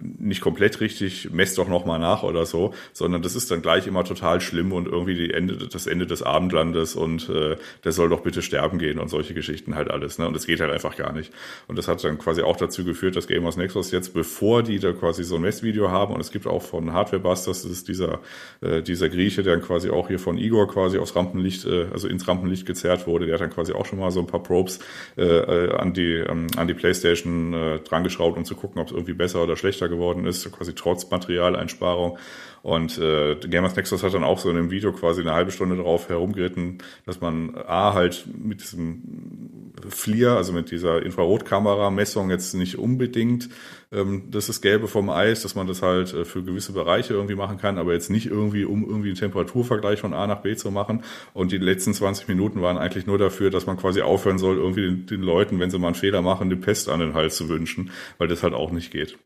nicht 0.00 0.40
komplett 0.40 0.80
richtig, 0.80 1.30
mess 1.32 1.54
doch 1.54 1.68
nochmal 1.68 1.98
nach 1.98 2.22
oder 2.22 2.46
so, 2.46 2.74
sondern 2.92 3.22
das 3.22 3.34
ist 3.34 3.50
dann 3.50 3.62
gleich 3.62 3.86
immer 3.86 4.04
total 4.04 4.40
schlimm 4.40 4.72
und 4.72 4.86
irgendwie 4.86 5.14
die 5.14 5.32
Ende, 5.32 5.56
das 5.68 5.86
Ende 5.86 6.06
des 6.06 6.22
Abendlandes 6.22 6.94
und 6.94 7.28
äh, 7.28 7.56
der 7.84 7.92
soll 7.92 8.08
doch 8.08 8.20
bitte 8.20 8.42
sterben 8.42 8.78
gehen 8.78 8.98
und 8.98 9.08
solche 9.08 9.34
Geschichten 9.34 9.74
halt 9.74 9.90
alles. 9.90 10.18
Ne? 10.18 10.26
Und 10.26 10.34
das 10.34 10.46
geht 10.46 10.60
halt 10.60 10.72
einfach 10.72 10.96
gar 10.96 11.12
nicht. 11.12 11.32
Und 11.68 11.78
das 11.78 11.88
hat 11.88 12.02
dann 12.04 12.18
quasi 12.18 12.42
auch 12.42 12.56
dazu 12.56 12.84
geführt, 12.84 13.16
dass 13.16 13.26
Gamers 13.26 13.56
Nexus 13.56 13.90
jetzt, 13.90 14.14
bevor 14.14 14.62
die 14.62 14.78
da 14.78 14.92
quasi 14.92 15.24
so 15.24 15.36
ein 15.36 15.42
Messvideo 15.42 15.90
haben, 15.90 16.14
und 16.14 16.20
es 16.20 16.30
gibt 16.30 16.46
auch 16.46 16.62
von 16.62 16.92
Hardware 16.92 17.22
Busters, 17.22 17.62
das 17.62 17.70
ist 17.70 17.88
dieser, 17.88 18.20
äh, 18.60 18.82
dieser 18.82 19.08
Grieche, 19.08 19.42
der 19.42 19.54
dann 19.54 19.64
quasi 19.64 19.90
auch 19.90 20.08
hier 20.08 20.18
von 20.18 20.38
Igor 20.38 20.68
quasi 20.68 20.98
aufs 20.98 21.14
Rampenlicht, 21.14 21.64
äh, 21.66 21.86
also 21.92 22.08
ins 22.08 22.26
Rampenlicht 22.26 22.66
gezerrt 22.66 23.06
wurde, 23.06 23.26
der 23.26 23.34
hat 23.34 23.40
dann 23.40 23.50
quasi 23.50 23.72
auch 23.72 23.86
schon 23.86 23.98
mal 23.98 24.10
so 24.10 24.20
ein 24.20 24.26
paar 24.26 24.42
Probes 24.42 24.80
äh, 25.16 25.22
äh 25.22 25.74
an 25.74 25.92
die 25.92 26.14
ähm, 26.14 26.46
an 26.56 26.68
die 26.68 26.74
Playstation 26.74 27.52
äh, 27.54 27.78
drangeschraubt, 27.80 28.36
um 28.36 28.44
zu 28.44 28.54
gucken, 28.54 28.80
ob 28.80 28.88
es 28.88 28.92
irgendwie 28.92 29.14
besser 29.14 29.42
oder 29.42 29.56
schlechter 29.56 29.83
geworden 29.88 30.26
ist, 30.26 30.50
quasi 30.52 30.74
trotz 30.74 31.10
Materialeinsparung. 31.10 32.18
Und 32.62 32.96
äh, 32.96 33.36
Gamers 33.36 33.76
Nexus 33.76 34.02
hat 34.02 34.14
dann 34.14 34.24
auch 34.24 34.38
so 34.38 34.48
in 34.48 34.56
einem 34.56 34.70
Video 34.70 34.92
quasi 34.92 35.20
eine 35.20 35.34
halbe 35.34 35.50
Stunde 35.50 35.76
drauf 35.76 36.08
herumgeritten, 36.08 36.78
dass 37.04 37.20
man 37.20 37.54
A 37.66 37.92
halt 37.92 38.24
mit 38.38 38.62
diesem 38.62 39.72
FLIR, 39.86 40.36
also 40.36 40.54
mit 40.54 40.70
dieser 40.70 41.02
Infrarotkamera-Messung 41.02 42.30
jetzt 42.30 42.54
nicht 42.54 42.78
unbedingt 42.78 43.50
ähm, 43.94 44.24
das 44.30 44.48
ist 44.48 44.60
Gelbe 44.60 44.88
vom 44.88 45.08
Eis, 45.08 45.42
dass 45.42 45.54
man 45.54 45.66
das 45.66 45.82
halt 45.82 46.12
äh, 46.12 46.24
für 46.24 46.42
gewisse 46.42 46.72
Bereiche 46.72 47.14
irgendwie 47.14 47.36
machen 47.36 47.58
kann, 47.58 47.78
aber 47.78 47.92
jetzt 47.92 48.10
nicht 48.10 48.26
irgendwie, 48.26 48.64
um 48.64 48.84
irgendwie 48.84 49.08
einen 49.08 49.18
Temperaturvergleich 49.18 50.00
von 50.00 50.12
A 50.12 50.26
nach 50.26 50.42
B 50.42 50.56
zu 50.56 50.70
machen. 50.70 51.04
Und 51.32 51.52
die 51.52 51.58
letzten 51.58 51.94
20 51.94 52.28
Minuten 52.28 52.60
waren 52.60 52.76
eigentlich 52.76 53.06
nur 53.06 53.18
dafür, 53.18 53.50
dass 53.50 53.66
man 53.66 53.76
quasi 53.76 54.02
aufhören 54.02 54.38
soll, 54.38 54.56
irgendwie 54.56 54.82
den, 54.82 55.06
den 55.06 55.22
Leuten, 55.22 55.60
wenn 55.60 55.70
sie 55.70 55.78
mal 55.78 55.88
einen 55.88 55.94
Fehler 55.94 56.22
machen, 56.22 56.50
den 56.50 56.60
Pest 56.60 56.88
an 56.88 57.00
den 57.00 57.14
Hals 57.14 57.36
zu 57.36 57.48
wünschen, 57.48 57.90
weil 58.18 58.28
das 58.28 58.42
halt 58.42 58.54
auch 58.54 58.72
nicht 58.72 58.90
geht. 58.90 59.16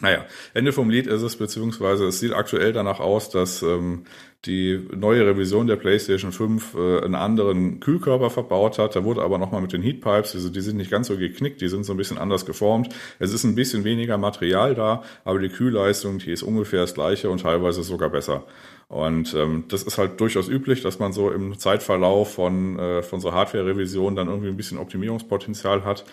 Naja, 0.00 0.24
Ende 0.54 0.72
vom 0.72 0.90
Lied 0.90 1.06
ist 1.06 1.22
es, 1.22 1.36
beziehungsweise 1.36 2.06
es 2.06 2.18
sieht 2.18 2.32
aktuell 2.32 2.72
danach 2.72 2.98
aus, 2.98 3.30
dass 3.30 3.62
ähm, 3.62 4.04
die 4.46 4.88
neue 4.96 5.24
Revision 5.24 5.68
der 5.68 5.76
PlayStation 5.76 6.32
5 6.32 6.74
äh, 6.74 7.04
einen 7.04 7.14
anderen 7.14 7.78
Kühlkörper 7.78 8.30
verbaut 8.30 8.78
hat. 8.78 8.96
Da 8.96 9.04
wurde 9.04 9.22
aber 9.22 9.38
nochmal 9.38 9.60
mit 9.60 9.72
den 9.72 9.82
Heatpipes, 9.82 10.34
also 10.34 10.48
die 10.48 10.60
sind 10.60 10.78
nicht 10.78 10.90
ganz 10.90 11.06
so 11.06 11.16
geknickt, 11.16 11.60
die 11.60 11.68
sind 11.68 11.84
so 11.84 11.92
ein 11.92 11.96
bisschen 11.96 12.18
anders 12.18 12.46
geformt. 12.46 12.88
Es 13.20 13.32
ist 13.32 13.44
ein 13.44 13.54
bisschen 13.54 13.84
weniger 13.84 14.18
Material 14.18 14.74
da, 14.74 15.04
aber 15.24 15.38
die 15.38 15.50
Kühlleistung, 15.50 16.18
die 16.18 16.32
ist 16.32 16.42
ungefähr 16.42 16.80
das 16.80 16.94
gleiche 16.94 17.30
und 17.30 17.42
teilweise 17.42 17.84
sogar 17.84 18.10
besser. 18.10 18.44
Und 18.88 19.34
ähm, 19.34 19.66
das 19.68 19.84
ist 19.84 19.98
halt 19.98 20.20
durchaus 20.20 20.48
üblich, 20.48 20.82
dass 20.82 20.98
man 20.98 21.12
so 21.12 21.30
im 21.30 21.58
Zeitverlauf 21.58 22.34
von, 22.34 22.78
äh, 22.78 23.02
von 23.02 23.20
so 23.20 23.32
Hardware-Revisionen 23.32 24.16
dann 24.16 24.28
irgendwie 24.28 24.48
ein 24.48 24.56
bisschen 24.56 24.78
Optimierungspotenzial 24.78 25.84
hat. 25.84 26.04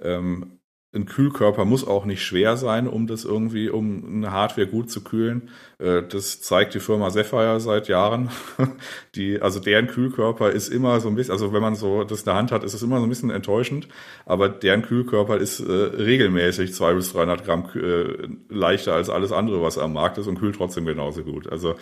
Ähm, 0.00 0.58
ein 0.94 1.04
Kühlkörper 1.04 1.66
muss 1.66 1.86
auch 1.86 2.06
nicht 2.06 2.24
schwer 2.24 2.56
sein, 2.56 2.88
um 2.88 3.06
das 3.06 3.26
irgendwie, 3.26 3.68
um 3.68 4.04
eine 4.06 4.32
Hardware 4.32 4.66
gut 4.66 4.90
zu 4.90 5.04
kühlen. 5.04 5.50
Äh, 5.78 6.02
das 6.08 6.40
zeigt 6.40 6.72
die 6.74 6.80
Firma 6.80 7.10
Sapphire 7.10 7.60
seit 7.60 7.88
Jahren. 7.88 8.30
Die, 9.14 9.40
also 9.40 9.60
deren 9.60 9.86
Kühlkörper 9.86 10.50
ist 10.50 10.68
immer 10.68 11.00
so 11.00 11.08
ein 11.08 11.14
bisschen, 11.14 11.32
also 11.32 11.52
wenn 11.52 11.60
man 11.60 11.74
so 11.74 12.04
das 12.04 12.20
in 12.20 12.24
der 12.26 12.34
Hand 12.36 12.52
hat, 12.52 12.64
ist 12.64 12.72
es 12.72 12.82
immer 12.82 12.98
so 12.98 13.02
ein 13.02 13.08
bisschen 13.10 13.30
enttäuschend. 13.30 13.88
Aber 14.24 14.48
deren 14.48 14.82
Kühlkörper 14.82 15.36
ist 15.36 15.60
äh, 15.60 15.72
regelmäßig 15.72 16.72
zwei 16.72 16.94
bis 16.94 17.12
300 17.12 17.44
Gramm 17.44 17.68
äh, 17.74 18.28
leichter 18.48 18.94
als 18.94 19.10
alles 19.10 19.30
andere, 19.30 19.62
was 19.62 19.76
am 19.76 19.92
Markt 19.92 20.16
ist 20.16 20.26
und 20.26 20.38
kühlt 20.38 20.56
trotzdem 20.56 20.86
genauso 20.86 21.22
gut. 21.22 21.52
Also 21.52 21.74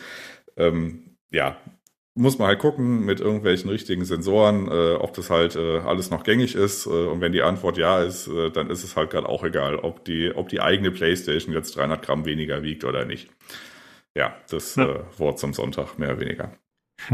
ähm, 0.57 1.17
ja, 1.31 1.57
muss 2.17 2.39
man 2.39 2.49
halt 2.49 2.59
gucken 2.59 3.05
mit 3.05 3.21
irgendwelchen 3.21 3.71
richtigen 3.71 4.05
Sensoren, 4.05 4.69
äh, 4.69 4.95
ob 4.95 5.13
das 5.13 5.29
halt 5.29 5.55
äh, 5.55 5.79
alles 5.81 6.11
noch 6.11 6.25
gängig 6.25 6.55
ist. 6.55 6.87
Äh, 6.87 6.91
und 6.91 7.21
wenn 7.21 7.33
die 7.33 7.43
Antwort 7.43 7.77
ja 7.77 8.03
ist, 8.03 8.27
äh, 8.27 8.51
dann 8.51 8.71
ist 8.71 8.83
es 8.83 8.97
halt 8.97 9.11
gerade 9.11 9.29
auch 9.29 9.45
egal, 9.45 9.77
ob 9.77 10.05
die, 10.05 10.33
ob 10.35 10.49
die 10.49 10.61
eigene 10.61 10.91
PlayStation 10.91 11.55
jetzt 11.55 11.77
300 11.77 12.03
Gramm 12.03 12.25
weniger 12.25 12.63
wiegt 12.63 12.85
oder 12.85 13.05
nicht. 13.05 13.29
Ja, 14.17 14.35
das 14.49 14.77
ja. 14.77 14.87
Äh, 14.87 15.01
Wort 15.19 15.39
zum 15.39 15.53
Sonntag, 15.53 15.99
mehr 15.99 16.13
oder 16.13 16.21
weniger. 16.21 16.53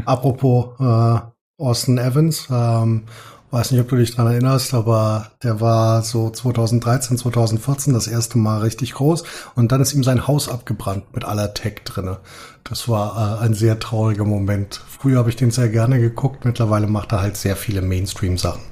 Apropos 0.05 0.79
äh, 0.79 1.19
Austin 1.59 1.99
Evans, 1.99 2.49
ähm, 2.51 3.05
weiß 3.53 3.71
nicht, 3.71 3.81
ob 3.81 3.89
du 3.89 3.97
dich 3.97 4.15
dran 4.15 4.27
erinnerst, 4.27 4.73
aber 4.73 5.31
der 5.43 5.61
war 5.61 6.03
so 6.03 6.31
2013, 6.31 7.19
2014 7.19 7.93
das 7.93 8.07
erste 8.07 8.39
Mal 8.39 8.63
richtig 8.63 8.95
groß 8.95 9.25
und 9.55 9.71
dann 9.71 9.83
ist 9.83 9.93
ihm 9.93 10.03
sein 10.03 10.27
Haus 10.27 10.49
abgebrannt 10.49 11.15
mit 11.15 11.25
aller 11.25 11.53
Tech 11.53 11.83
drinne. 11.85 12.19
Das 12.65 12.89
war 12.89 13.41
äh, 13.41 13.45
ein 13.45 13.53
sehr 13.53 13.79
trauriger 13.79 14.25
Moment. 14.25 14.83
Früher 14.89 15.19
habe 15.19 15.29
ich 15.29 15.37
den 15.37 15.51
sehr 15.51 15.69
gerne 15.69 16.01
geguckt, 16.01 16.47
mittlerweile 16.47 16.87
macht 16.87 17.13
er 17.13 17.21
halt 17.21 17.37
sehr 17.37 17.55
viele 17.55 17.83
Mainstream-Sachen. 17.83 18.63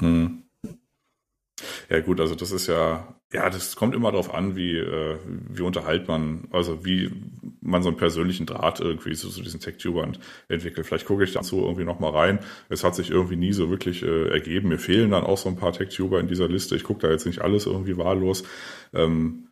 Hm. 0.00 0.42
Ja 1.90 2.00
gut, 2.00 2.20
also 2.20 2.34
das 2.34 2.52
ist 2.52 2.68
ja, 2.68 3.06
ja, 3.32 3.50
das 3.50 3.74
kommt 3.74 3.94
immer 3.94 4.12
darauf 4.12 4.32
an, 4.32 4.54
wie, 4.54 4.76
äh, 4.76 5.18
wie 5.26 5.62
unterhält 5.62 6.06
man, 6.06 6.46
also 6.52 6.84
wie 6.84 7.10
man 7.60 7.82
so 7.82 7.88
einen 7.88 7.98
persönlichen 7.98 8.46
Draht 8.46 8.80
irgendwie 8.80 9.14
zu, 9.14 9.28
zu 9.30 9.42
diesen 9.42 9.60
Tech-Tubern 9.60 10.16
entwickelt. 10.48 10.86
Vielleicht 10.86 11.06
gucke 11.06 11.24
ich 11.24 11.32
dazu 11.32 11.60
irgendwie 11.60 11.84
nochmal 11.84 12.12
rein. 12.12 12.38
Es 12.68 12.84
hat 12.84 12.94
sich 12.94 13.10
irgendwie 13.10 13.36
nie 13.36 13.52
so 13.52 13.68
wirklich 13.68 14.02
äh, 14.04 14.28
ergeben. 14.28 14.68
Mir 14.68 14.78
fehlen 14.78 15.10
dann 15.10 15.24
auch 15.24 15.38
so 15.38 15.48
ein 15.48 15.56
paar 15.56 15.72
Tech-Tuber 15.72 16.20
in 16.20 16.28
dieser 16.28 16.48
Liste. 16.48 16.76
Ich 16.76 16.84
gucke 16.84 17.00
da 17.00 17.10
jetzt 17.10 17.26
nicht 17.26 17.40
alles 17.40 17.66
irgendwie 17.66 17.96
wahllos. 17.98 18.44
Ähm, 18.94 19.48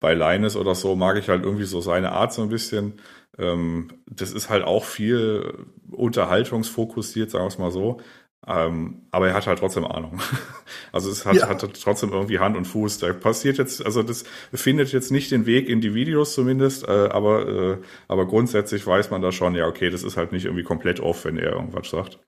bei 0.00 0.14
Linus 0.14 0.56
oder 0.56 0.74
so 0.74 0.96
mag 0.96 1.18
ich 1.18 1.28
halt 1.28 1.44
irgendwie 1.44 1.64
so 1.64 1.80
seine 1.80 2.12
Art 2.12 2.32
so 2.32 2.42
ein 2.42 2.48
bisschen. 2.48 2.94
Ähm, 3.38 3.88
das 4.06 4.32
ist 4.32 4.48
halt 4.48 4.64
auch 4.64 4.84
viel 4.84 5.66
unterhaltungsfokussiert, 5.90 7.30
sagen 7.30 7.44
wir 7.44 7.48
es 7.48 7.58
mal 7.58 7.70
so. 7.70 8.00
Ähm, 8.46 9.02
aber 9.10 9.28
er 9.28 9.34
hat 9.34 9.46
halt 9.46 9.58
trotzdem 9.58 9.84
Ahnung. 9.84 10.20
Also 10.92 11.10
es 11.10 11.26
hat, 11.26 11.34
ja. 11.34 11.48
hat 11.48 11.60
trotzdem 11.82 12.12
irgendwie 12.12 12.38
Hand 12.38 12.56
und 12.56 12.66
Fuß. 12.66 12.98
Da 12.98 13.12
passiert 13.12 13.58
jetzt, 13.58 13.84
also 13.84 14.04
das 14.04 14.24
findet 14.52 14.92
jetzt 14.92 15.10
nicht 15.10 15.32
den 15.32 15.44
Weg 15.44 15.68
in 15.68 15.80
die 15.80 15.92
Videos 15.92 16.34
zumindest, 16.34 16.86
äh, 16.86 17.08
aber, 17.10 17.48
äh, 17.48 17.78
aber 18.06 18.26
grundsätzlich 18.26 18.86
weiß 18.86 19.10
man 19.10 19.20
da 19.20 19.32
schon, 19.32 19.56
ja, 19.56 19.66
okay, 19.66 19.90
das 19.90 20.04
ist 20.04 20.16
halt 20.16 20.30
nicht 20.30 20.44
irgendwie 20.44 20.62
komplett 20.62 21.00
off, 21.00 21.24
wenn 21.24 21.36
er 21.36 21.52
irgendwas 21.52 21.90
sagt 21.90 22.20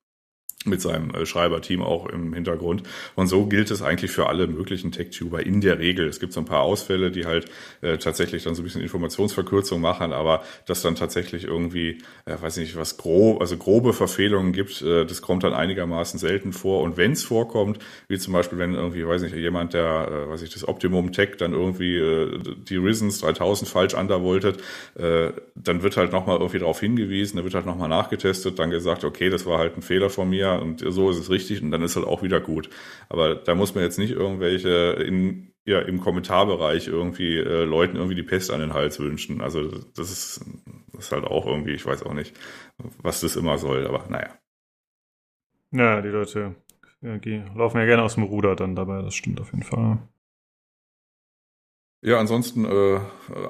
mit 0.67 0.81
seinem 0.81 1.11
äh, 1.11 1.27
Schreiberteam 1.27 1.83
auch 1.83 2.07
im 2.07 2.33
Hintergrund. 2.33 2.83
Und 3.15 3.27
so 3.27 3.47
gilt 3.47 3.71
es 3.71 3.83
eigentlich 3.83 4.11
für 4.11 4.29
alle 4.29 4.47
möglichen 4.47 4.93
Tech-Tuber 4.93 5.45
in 5.45 5.61
der 5.61 5.79
Regel. 5.79 6.09
Es 6.09 6.21
gibt 6.21 6.33
so 6.33 6.41
ein 6.41 6.47
paar 6.47 6.63
Ausfälle, 6.63 7.11
die 7.11 7.27
halt 7.27 7.47
äh, 7.83 7.99
tatsächlich 7.99 8.45
dann 8.45 8.55
so 8.55 8.63
ein 8.63 8.65
bisschen 8.65 8.83
Informationsverkürzung 8.83 9.81
machen, 9.81 10.13
aber 10.13 10.43
dass 10.67 10.83
dann 10.83 10.95
tatsächlich 10.95 11.45
irgendwie, 11.45 11.99
äh, 12.25 12.37
weiß 12.41 12.57
nicht, 12.59 12.77
was 12.77 12.97
grob, 12.97 13.41
also 13.41 13.57
grobe 13.57 13.93
Verfehlungen 13.93 14.53
gibt, 14.53 14.83
äh, 14.83 15.05
das 15.05 15.23
kommt 15.23 15.45
dann 15.45 15.55
einigermaßen 15.55 16.19
selten 16.19 16.53
vor. 16.53 16.83
Und 16.83 16.97
wenn 16.97 17.13
es 17.13 17.25
vorkommt, 17.25 17.79
wie 18.09 18.19
zum 18.19 18.33
Beispiel, 18.33 18.59
wenn 18.59 18.75
irgendwie, 18.75 19.07
weiß 19.07 19.23
nicht, 19.23 19.35
jemand, 19.35 19.75
der, 19.75 20.09
äh, 20.11 20.31
weiß 20.31 20.43
ich, 20.43 20.53
das 20.53 20.67
Optimum 20.67 21.13
Tech 21.13 21.37
dann 21.39 21.53
irgendwie 21.53 21.97
äh, 21.97 22.39
die 22.69 22.77
Risens 22.77 23.21
3000 23.21 23.69
falsch 23.69 23.95
undervoltet, 23.95 24.59
äh, 24.97 25.33
dann 25.55 25.83
wird 25.83 25.97
halt 25.97 26.13
nochmal 26.13 26.37
irgendwie 26.39 26.59
darauf 26.59 26.81
hingewiesen, 26.81 27.37
da 27.37 27.45
wird 27.45 27.55
halt 27.55 27.67
nochmal 27.67 27.89
nachgetestet, 27.89 28.59
dann 28.59 28.71
gesagt, 28.71 29.05
okay, 29.05 29.31
das 29.31 29.47
war 29.47 29.59
halt 29.59 29.77
ein 29.77 29.83
Fehler 29.83 30.11
von 30.11 30.29
mir, 30.29 30.56
und 30.57 30.85
so 30.87 31.11
ist 31.11 31.19
es 31.19 31.31
richtig 31.31 31.63
und 31.63 31.71
dann 31.71 31.83
ist 31.83 31.97
halt 31.97 32.07
auch 32.07 32.23
wieder 32.23 32.41
gut. 32.41 32.71
Aber 33.09 33.35
da 33.35 33.55
muss 33.55 33.75
man 33.75 33.85
jetzt 33.85 33.99
nicht 33.99 34.13
irgendwelche 34.13 34.93
in, 35.07 35.53
ja, 35.65 35.81
im 35.81 36.01
Kommentarbereich 36.01 36.89
irgendwie 36.89 37.37
äh, 37.37 37.65
Leuten 37.65 37.97
irgendwie 37.97 38.15
die 38.15 38.23
Pest 38.23 38.51
an 38.51 38.61
den 38.61 38.75
Hals 38.75 39.01
wünschen. 39.01 39.41
Also 39.41 39.69
das 39.69 40.11
ist, 40.11 40.45
das 40.93 41.07
ist 41.07 41.13
halt 41.13 41.25
auch 41.25 41.47
irgendwie, 41.47 41.73
ich 41.73 41.87
weiß 41.87 42.03
auch 42.05 42.15
nicht, 42.15 42.35
was 43.03 43.21
das 43.21 43.37
immer 43.37 43.59
soll, 43.59 43.87
aber 43.87 44.07
naja. 44.09 44.31
Ja, 45.73 46.01
die 46.01 46.09
Leute 46.09 46.55
die 47.03 47.43
laufen 47.55 47.79
ja 47.79 47.87
gerne 47.87 48.03
aus 48.03 48.15
dem 48.15 48.25
Ruder 48.25 48.57
dann 48.57 48.75
dabei, 48.75 49.03
das 49.03 49.15
stimmt 49.15 49.41
auf 49.41 49.53
jeden 49.53 49.63
Fall. 49.63 49.99
Ja, 52.07 52.21
ansonsten 52.21 52.65
äh, 52.65 53.01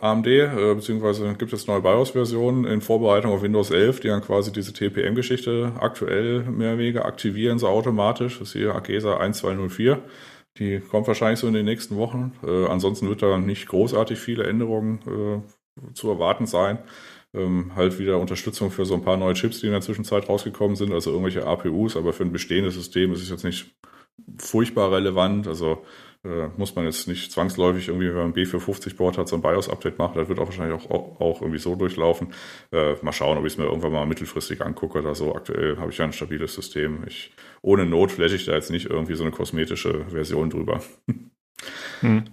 AMD, 0.01 0.27
äh, 0.29 0.75
beziehungsweise 0.75 1.35
gibt 1.35 1.53
es 1.53 1.67
neue 1.67 1.83
BIOS-Versionen 1.83 2.65
in 2.65 2.81
Vorbereitung 2.81 3.33
auf 3.33 3.43
Windows 3.43 3.71
11, 3.71 4.01
die 4.01 4.09
dann 4.09 4.23
quasi 4.23 4.51
diese 4.51 4.73
TPM-Geschichte 4.73 5.75
aktuell 5.79 6.43
mehr 6.45 6.79
weniger 6.79 7.05
aktivieren, 7.05 7.59
so 7.59 7.69
automatisch. 7.69 8.39
Das 8.39 8.49
ist 8.49 8.53
hier 8.55 8.75
AGESA 8.75 9.19
1204. 9.19 10.03
Die 10.59 10.81
kommt 10.81 11.07
wahrscheinlich 11.07 11.39
so 11.39 11.47
in 11.49 11.53
den 11.53 11.67
nächsten 11.67 11.99
Wochen. 11.99 12.33
Äh, 12.43 12.65
ansonsten 12.69 13.11
wird 13.11 13.21
da 13.21 13.37
nicht 13.37 13.69
großartig 13.69 14.19
viele 14.19 14.45
Änderungen 14.45 15.01
äh, 15.07 15.93
zu 15.93 16.09
erwarten 16.09 16.47
sein. 16.47 16.79
Ähm, 17.35 17.73
halt 17.77 17.99
wieder 17.99 18.19
Unterstützung 18.19 18.71
für 18.71 18.87
so 18.87 18.95
ein 18.95 19.03
paar 19.03 19.19
neue 19.19 19.35
Chips, 19.35 19.61
die 19.61 19.67
in 19.67 19.73
der 19.73 19.83
Zwischenzeit 19.83 20.31
rausgekommen 20.31 20.77
sind, 20.77 20.95
also 20.95 21.11
irgendwelche 21.11 21.47
APUs, 21.47 21.95
aber 21.95 22.15
für 22.15 22.23
ein 22.23 22.33
bestehendes 22.33 22.73
System 22.73 23.13
ist 23.13 23.21
es 23.21 23.29
jetzt 23.29 23.45
nicht 23.45 23.77
furchtbar 24.39 24.93
relevant. 24.93 25.47
Also 25.47 25.85
äh, 26.27 26.49
muss 26.57 26.75
man 26.75 26.85
jetzt 26.85 27.07
nicht 27.07 27.31
zwangsläufig 27.31 27.89
irgendwie, 27.89 28.09
wenn 28.09 28.17
man 28.17 28.35
B450-Board 28.35 29.19
hat, 29.19 29.29
so 29.29 29.37
ein 29.37 29.43
BIOS-Update 29.43 29.99
machen. 29.99 30.19
Das 30.19 30.29
wird 30.29 30.39
auch 30.39 30.47
wahrscheinlich 30.47 30.91
auch, 30.91 31.21
auch 31.21 31.41
irgendwie 31.41 31.61
so 31.61 31.77
durchlaufen. 31.77 32.33
Äh, 32.73 32.95
mal 33.03 33.13
schauen, 33.13 33.39
ob 33.39 33.45
ich 33.45 33.53
es 33.53 33.59
mir 33.59 33.65
irgendwann 33.65 33.93
mal 33.93 34.07
mittelfristig 34.07 34.61
angucke 34.63 34.99
oder 34.99 35.15
so. 35.15 35.35
Aktuell 35.35 35.77
habe 35.79 35.91
ich 35.91 35.99
ja 35.99 36.05
ein 36.05 36.13
stabiles 36.13 36.55
System. 36.55 37.05
Ich, 37.07 37.33
ohne 37.63 37.87
Not 37.87 38.13
fläche 38.13 38.37
ich 38.37 38.45
da 38.45 38.55
jetzt 38.55 38.71
nicht 38.71 38.91
irgendwie 38.91 39.15
so 39.15 39.23
eine 39.23 39.33
kosmetische 39.33 40.05
Version 40.09 40.51
drüber. 40.51 40.83
Hm. 42.01 42.25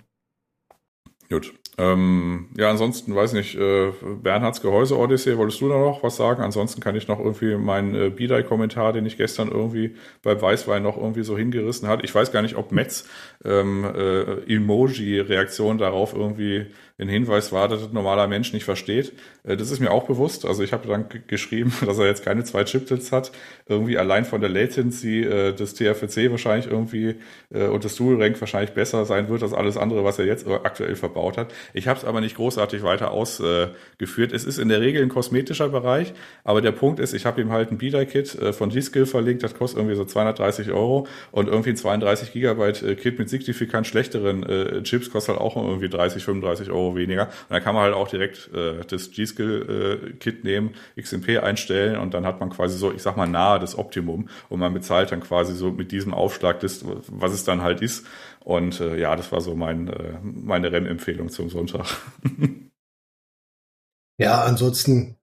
Gut. 1.30 1.54
Ähm, 1.78 2.50
ja, 2.56 2.70
ansonsten 2.70 3.16
weiß 3.16 3.34
nicht, 3.34 3.56
äh, 3.56 3.92
Bernhards 4.22 4.62
Gehäuse 4.62 4.96
Odyssey, 4.96 5.38
wolltest 5.38 5.60
du 5.62 5.70
da 5.70 5.80
noch 5.80 6.04
was 6.04 6.18
sagen? 6.18 6.44
Ansonsten 6.44 6.82
kann 6.82 6.96
ich 6.96 7.08
noch 7.08 7.18
irgendwie 7.20 7.56
meinen 7.56 7.96
äh, 7.96 8.10
Bidai-Kommentar, 8.12 8.94
den 8.94 9.08
ich 9.08 9.18
gestern 9.18 9.50
irgendwie 9.50 9.96
bei 10.22 10.40
Weißwein 10.40 10.84
noch 10.84 10.98
irgendwie 10.98 11.24
so 11.24 11.36
hingerissen 11.36 11.88
hat. 11.88 12.04
Ich 12.04 12.14
weiß 12.14 12.32
gar 12.32 12.44
nicht, 12.44 12.58
ob 12.58 12.72
Metz 12.72 13.08
ähm, 13.44 13.86
äh, 13.86 14.54
Emoji-Reaktion 14.54 15.80
darauf 15.80 16.14
irgendwie 16.14 16.68
ein 17.04 17.10
Hinweis 17.10 17.52
war, 17.52 17.68
dass 17.68 17.84
ein 17.84 17.94
normaler 17.94 18.28
Mensch 18.28 18.54
nicht 18.54 18.64
versteht. 18.64 19.14
Äh, 19.44 19.58
das 19.58 19.72
ist 19.72 19.80
mir 19.80 19.92
auch 19.92 20.06
bewusst. 20.06 20.46
Also 20.46 20.64
ich 20.64 20.74
habe 20.74 20.88
dann 20.88 21.06
geschrieben, 21.28 21.74
dass 21.86 21.98
er 22.00 22.08
jetzt 22.08 22.24
keine 22.26 22.44
zwei 22.44 22.64
Chipsets 22.64 23.12
hat. 23.12 23.32
Irgendwie 23.68 23.98
allein 23.98 24.26
von 24.26 24.42
der 24.42 24.50
Latency 24.50 25.22
äh, 25.22 25.54
des 25.54 25.76
TFC 25.76 26.32
wahrscheinlich 26.32 26.70
irgendwie 26.70 27.16
äh, 27.54 27.68
und 27.68 27.84
des 27.84 27.96
Dual 27.96 28.22
Rank 28.22 28.40
wahrscheinlich 28.42 28.72
besser 28.72 29.06
sein 29.06 29.30
wird 29.30 29.44
als 29.44 29.54
alles 29.54 29.78
andere, 29.78 30.04
was 30.04 30.20
er 30.20 30.26
jetzt 30.26 30.48
aktuell 30.48 30.96
verbaut 30.96 31.38
hat. 31.38 31.54
Ich 31.74 31.88
habe 31.88 32.00
es 32.00 32.06
aber 32.06 32.22
nicht 32.22 32.36
großartig 32.36 32.84
weiter 32.84 33.12
ausgeführt. 33.12 34.32
Es 34.32 34.46
ist 34.46 34.58
in 34.58 34.70
der 34.70 34.82
Regel 34.82 35.04
ein 35.04 35.10
kosmetischer 35.10 35.70
Bereich, 35.70 36.14
aber 36.44 36.62
der 36.62 36.72
Punkt 36.72 37.00
ist, 37.00 37.14
ich 37.14 37.26
habe 37.26 37.42
ihm 37.42 37.52
halt 37.52 37.72
ein 37.72 37.78
BIDA-Kit 37.78 38.38
von 38.52 38.70
G-Skill 38.70 39.06
verlinkt, 39.06 39.44
das 39.44 39.54
kostet 39.54 39.80
irgendwie 39.80 39.96
so 39.96 40.06
230 40.06 40.72
Euro 40.72 41.08
und 41.32 41.48
irgendwie 41.48 41.72
ein 41.72 41.76
32 41.76 42.34
Gigabyte 42.34 42.98
Kit 42.98 43.20
mit 43.20 43.30
signifikant 43.30 43.88
schlechteren 43.88 44.84
Chips 44.84 45.12
kostet 45.12 45.36
halt 45.36 45.42
auch 45.42 45.56
irgendwie 45.56 45.90
30, 45.90 46.24
35 46.24 46.72
Euro 46.72 46.93
weniger. 46.96 47.28
Und 47.28 47.50
dann 47.50 47.64
kann 47.64 47.76
man 47.76 47.84
halt 47.84 47.94
auch 47.94 48.08
direkt 48.08 48.50
äh, 48.54 48.84
das 48.86 49.12
G-Skill-Kit 49.12 50.40
äh, 50.40 50.44
nehmen, 50.44 50.72
XMP 51.00 51.40
einstellen 51.42 51.98
und 51.98 52.14
dann 52.14 52.26
hat 52.26 52.40
man 52.40 52.50
quasi 52.50 52.78
so, 52.78 52.92
ich 52.92 53.02
sag 53.02 53.18
mal, 53.18 53.28
nahe 53.28 53.60
das 53.60 53.78
Optimum 53.78 54.30
und 54.50 54.60
man 54.60 54.74
bezahlt 54.74 55.12
dann 55.12 55.22
quasi 55.22 55.54
so 55.54 55.72
mit 55.72 55.92
diesem 55.92 56.14
Aufschlag 56.14 56.60
das, 56.60 56.84
was 57.08 57.34
es 57.34 57.44
dann 57.44 57.62
halt 57.62 57.82
ist. 57.82 58.06
Und 58.40 58.80
äh, 58.82 59.00
ja, 59.00 59.16
das 59.16 59.32
war 59.32 59.42
so 59.42 59.56
mein, 59.56 59.88
äh, 59.88 60.14
meine 60.22 60.72
REM-Empfehlung 60.72 61.30
zum 61.30 61.50
Sonntag. 61.50 61.86
ja, 64.18 64.44
ansonsten, 64.44 65.16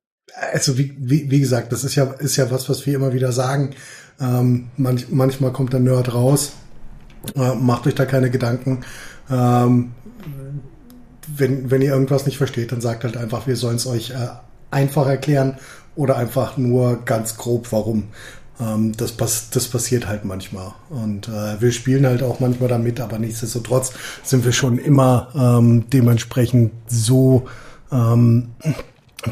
also 0.53 0.79
wie, 0.79 0.97
wie, 0.99 1.31
wie 1.31 1.41
gesagt, 1.41 1.73
das 1.73 1.85
ist 1.85 1.97
ja, 1.97 2.05
ist 2.05 2.37
ja 2.37 2.51
was, 2.51 2.69
was 2.69 2.87
wir 2.87 2.95
immer 2.95 3.13
wieder 3.13 3.33
sagen. 3.33 3.75
Ähm, 4.21 4.71
manch, 4.77 5.09
manchmal 5.11 5.53
kommt 5.53 5.73
der 5.73 5.81
Nerd 5.81 6.15
raus. 6.15 6.53
Äh, 7.35 7.55
macht 7.55 7.87
euch 7.87 7.95
da 7.95 8.07
keine 8.07 8.31
Gedanken. 8.31 8.85
Ähm, 9.31 9.93
wenn, 11.37 11.71
wenn 11.71 11.83
ihr 11.83 11.93
irgendwas 11.93 12.27
nicht 12.27 12.39
versteht, 12.39 12.73
dann 12.73 12.81
sagt 12.81 13.05
halt 13.05 13.17
einfach, 13.17 13.47
wir 13.47 13.57
sollen 13.57 13.77
es 13.77 13.87
euch 13.87 14.11
äh, 14.11 14.29
einfach 14.71 15.07
erklären 15.07 15.59
oder 15.97 16.17
einfach 16.17 16.57
nur 16.57 17.05
ganz 17.05 17.37
grob, 17.37 17.69
warum. 17.71 18.05
Ähm, 18.61 18.93
das, 18.97 19.13
pass 19.13 19.51
das 19.51 19.69
passiert 19.69 20.07
halt 20.07 20.25
manchmal. 20.25 20.73
Und 20.89 21.29
äh, 21.29 21.61
wir 21.61 21.73
spielen 21.73 22.07
halt 22.07 22.23
auch 22.23 22.41
manchmal 22.41 22.69
damit, 22.69 23.01
aber 23.01 23.19
nichtsdestotrotz 23.19 23.93
sind 24.23 24.45
wir 24.45 24.53
schon 24.53 24.79
immer 24.79 25.29
ähm, 25.35 25.89
dementsprechend 25.91 26.73
so 26.87 27.49
ähm, 27.91 28.51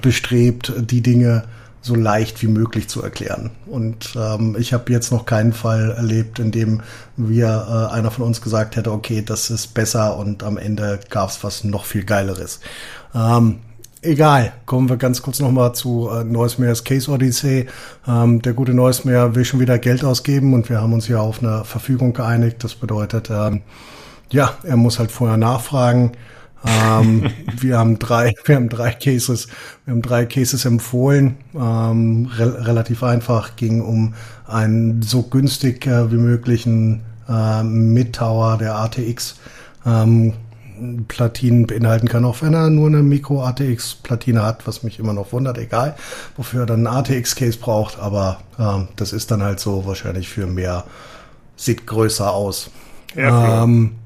bestrebt, 0.03 0.72
die 0.78 1.03
Dinge 1.03 1.44
so 1.81 1.95
leicht 1.95 2.43
wie 2.43 2.49
möglich 2.49 2.89
zu 2.89 3.03
erklären. 3.03 3.51
Und 3.66 4.16
ähm, 4.16 4.57
ich 4.59 4.72
habe 4.72 4.93
jetzt 4.93 5.12
noch 5.12 5.26
keinen 5.26 5.53
Fall 5.53 5.93
erlebt, 5.93 6.39
in 6.39 6.51
dem 6.51 6.83
wir 7.16 7.47
äh, 7.91 7.95
einer 7.95 8.11
von 8.11 8.24
uns 8.24 8.41
gesagt 8.41 8.76
hätte, 8.76 8.93
okay, 8.93 9.22
das 9.24 9.51
ist 9.51 9.74
besser 9.74 10.16
und 10.16 10.43
am 10.43 10.59
Ende 10.59 11.01
gab 11.11 11.31
es 11.31 11.43
was 11.45 11.64
noch 11.64 11.85
viel 11.85 12.05
Geileres. 12.05 12.61
Ähm, 13.14 13.61
egal, 14.03 14.53
kommen 14.66 14.89
wir 14.89 14.97
ganz 14.97 15.22
kurz 15.22 15.41
nochmal 15.41 15.74
zu 15.74 16.11
äh, 16.11 16.24
Neusmeyers 16.24 16.85
Case 16.85 17.11
Odyssey. 17.11 17.66
Ähm, 18.07 18.43
der 18.43 18.55
gute 18.55 18.74
Neusmeyer 18.74 19.35
will 19.35 19.45
schon 19.45 19.61
wieder 19.61 19.79
Geld 19.79 20.05
ausgeben 20.05 20.55
und 20.55 20.68
wir 20.68 20.81
haben 20.81 20.93
uns 20.93 21.09
ja 21.09 21.20
auf 21.20 21.43
eine 21.43 21.64
Verfügung 21.64 22.12
geeinigt. 22.12 22.64
Das 22.64 22.74
bedeutet, 22.74 23.31
ähm, 23.31 23.62
ja, 24.31 24.55
er 24.62 24.76
muss 24.76 24.99
halt 24.99 25.11
vorher 25.11 25.37
nachfragen. 25.37 26.12
Ähm, 26.66 27.30
wir 27.59 27.78
haben 27.78 27.98
drei, 27.98 28.34
wir 28.44 28.56
haben 28.56 28.68
drei 28.68 28.92
Cases, 28.92 29.48
wir 29.84 29.92
haben 29.92 30.02
drei 30.02 30.26
Cases 30.26 30.64
empfohlen. 30.64 31.36
Ähm, 31.54 32.30
re 32.36 32.66
relativ 32.66 33.02
einfach 33.02 33.56
ging 33.56 33.80
um 33.80 34.14
einen 34.46 35.02
so 35.02 35.22
günstig 35.22 35.86
äh, 35.86 36.11
wie 36.11 36.16
möglichen 36.16 37.02
äh, 37.28 37.62
Mid-Tower 37.62 38.59
der 38.59 38.76
ATX. 38.76 39.36
Ähm, 39.86 40.34
Platinen 41.09 41.66
beinhalten 41.66 42.09
kann, 42.09 42.24
auch 42.24 42.40
wenn 42.40 42.54
er 42.54 42.70
nur 42.70 42.86
eine 42.86 43.02
Micro-ATX-Platine 43.02 44.42
hat, 44.42 44.66
was 44.66 44.84
mich 44.84 45.00
immer 45.00 45.12
noch 45.12 45.32
wundert, 45.32 45.59
egal, 45.59 45.96
wofür 46.36 46.61
er 46.61 46.66
dann 46.66 46.86
einen 46.86 46.96
ATX-Case 46.98 47.59
braucht, 47.59 47.98
aber 47.98 48.38
ähm, 48.59 48.88
das 48.96 49.12
ist 49.12 49.30
dann 49.30 49.42
halt 49.42 49.61
so 49.61 49.86
wahrscheinlich 49.86 50.28
für 50.28 50.46
mehr, 50.46 50.84
sieht 51.56 51.86
größer 51.86 52.32
aus. 52.32 52.70
Ja, 53.16 53.64
ähm, 53.64 53.96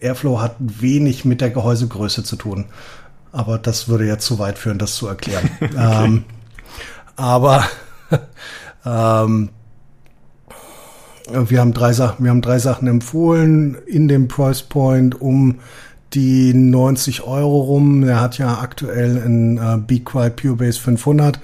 Airflow 0.00 0.40
hat 0.40 0.56
wenig 0.58 1.24
mit 1.24 1.40
der 1.40 1.50
Gehäusegröße 1.50 2.24
zu 2.24 2.36
tun. 2.36 2.66
Aber 3.32 3.58
das 3.58 3.88
würde 3.88 4.06
ja 4.06 4.18
zu 4.18 4.38
weit 4.38 4.58
führen, 4.58 4.78
das 4.78 4.94
zu 4.94 5.06
erklären. 5.06 5.50
okay. 5.60 6.04
ähm, 6.04 6.24
aber 7.16 7.64
ähm, 8.86 9.50
wir 11.30 11.60
haben 11.60 11.72
drei 11.72 11.92
Sachen, 11.92 12.24
wir 12.24 12.30
haben 12.30 12.42
drei 12.42 12.58
Sachen 12.58 12.86
empfohlen 12.86 13.76
in 13.86 14.08
dem 14.08 14.28
Price 14.28 14.62
Point 14.62 15.20
um 15.20 15.60
die 16.12 16.54
90 16.54 17.22
Euro 17.22 17.60
rum. 17.60 18.04
Er 18.04 18.20
hat 18.20 18.38
ja 18.38 18.58
aktuell 18.58 19.22
ein 19.24 19.58
äh, 19.58 19.78
Be 19.78 20.00
Quiet 20.00 20.36
Pure 20.36 20.56
Base 20.56 20.78
500. 20.78 21.40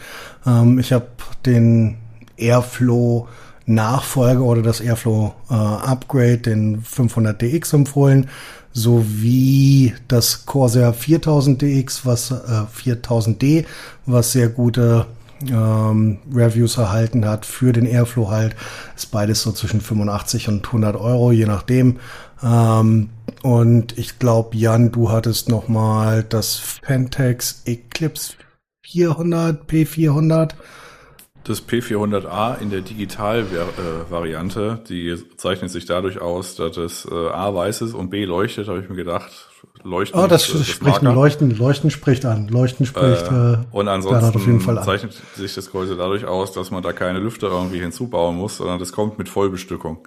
Ähm, 0.46 0.78
ich 0.78 0.92
habe 0.92 1.07
den 1.44 1.96
Airflow 2.36 3.28
Nachfolger 3.71 4.43
oder 4.43 4.62
das 4.62 4.81
Airflow 4.81 5.35
äh, 5.49 5.55
Upgrade, 5.55 6.39
den 6.39 6.83
500DX 6.83 7.75
empfohlen, 7.75 8.29
sowie 8.73 9.95
das 10.09 10.47
Corsair 10.47 10.95
4000DX, 10.95 12.01
was 12.05 12.31
äh, 12.31 12.35
4000D, 12.35 13.64
was 14.07 14.33
sehr 14.33 14.49
gute 14.49 15.07
ähm, 15.49 16.18
Reviews 16.33 16.77
erhalten 16.77 17.27
hat 17.27 17.47
für 17.47 17.73
den 17.73 17.87
Airflow 17.87 18.31
halt. 18.31 18.55
Ist 18.97 19.11
beides 19.11 19.43
so 19.43 19.53
zwischen 19.53 19.81
85 19.81 20.49
und 20.49 20.66
100 20.66 20.97
Euro, 20.97 21.33
je 21.33 21.47
nachdem. 21.47 21.99
Ähm, 22.43 23.11
und 23.43 23.97
ich 23.99 24.18
glaube, 24.18 24.57
Jan, 24.57 24.93
du 24.93 25.11
hattest 25.11 25.49
noch 25.49 25.68
mal 25.68 26.23
das 26.23 26.57
Fentex 26.57 27.62
Eclipse 27.64 28.35
400, 28.83 29.71
P400 29.71 30.53
das 31.45 31.66
P400A 31.66 32.61
in 32.61 32.70
der 32.70 32.82
Digital-Variante, 32.82 34.82
die 34.88 35.16
zeichnet 35.36 35.70
sich 35.70 35.86
dadurch 35.86 36.20
aus, 36.20 36.57
dass 36.57 36.76
es 36.76 37.09
äh, 37.11 37.14
A 37.14 37.55
weiß 37.55 37.82
ist 37.82 37.95
und 37.95 38.11
B 38.11 38.24
leuchtet, 38.24 38.68
habe 38.68 38.80
ich 38.80 38.88
mir 38.88 38.97
gedacht. 38.97 39.30
Leuchten. 39.82 40.20
Oh, 40.20 40.26
das, 40.26 40.47
das 40.47 40.66
spricht 40.66 41.03
ein 41.03 41.14
Leuchten, 41.14 41.57
Leuchten 41.57 41.91
spricht 41.91 42.26
an. 42.26 42.49
Leuchten 42.49 42.84
spricht 42.84 43.30
äh, 43.30 43.53
äh, 43.53 43.59
Und 43.70 43.88
ansonsten 43.88 44.36
auf 44.36 44.47
jeden 44.47 44.61
Fall 44.61 44.78
an. 44.78 44.84
zeichnet 44.84 45.14
sich 45.34 45.55
das 45.55 45.72
Gehäuse 45.72 45.97
dadurch 45.97 46.26
aus, 46.26 46.53
dass 46.53 46.70
man 46.70 46.82
da 46.82 46.93
keine 46.93 47.18
Lüfter 47.18 47.49
irgendwie 47.49 47.80
hinzubauen 47.80 48.36
muss, 48.36 48.59
sondern 48.59 48.78
das 48.78 48.93
kommt 48.93 49.18
mit 49.18 49.28
Vollbestückung. 49.28 50.07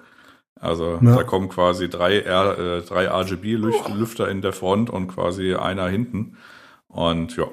Also 0.60 0.98
ja. 1.02 1.16
da 1.16 1.24
kommen 1.24 1.48
quasi 1.48 1.88
drei, 1.88 2.20
R, 2.20 2.58
äh, 2.58 2.82
drei 2.82 3.08
RGB-Lüfter 3.08 4.28
in 4.28 4.40
der 4.40 4.52
Front 4.52 4.90
und 4.90 5.08
quasi 5.08 5.54
einer 5.54 5.88
hinten. 5.88 6.36
Und 6.86 7.36
ja, 7.36 7.46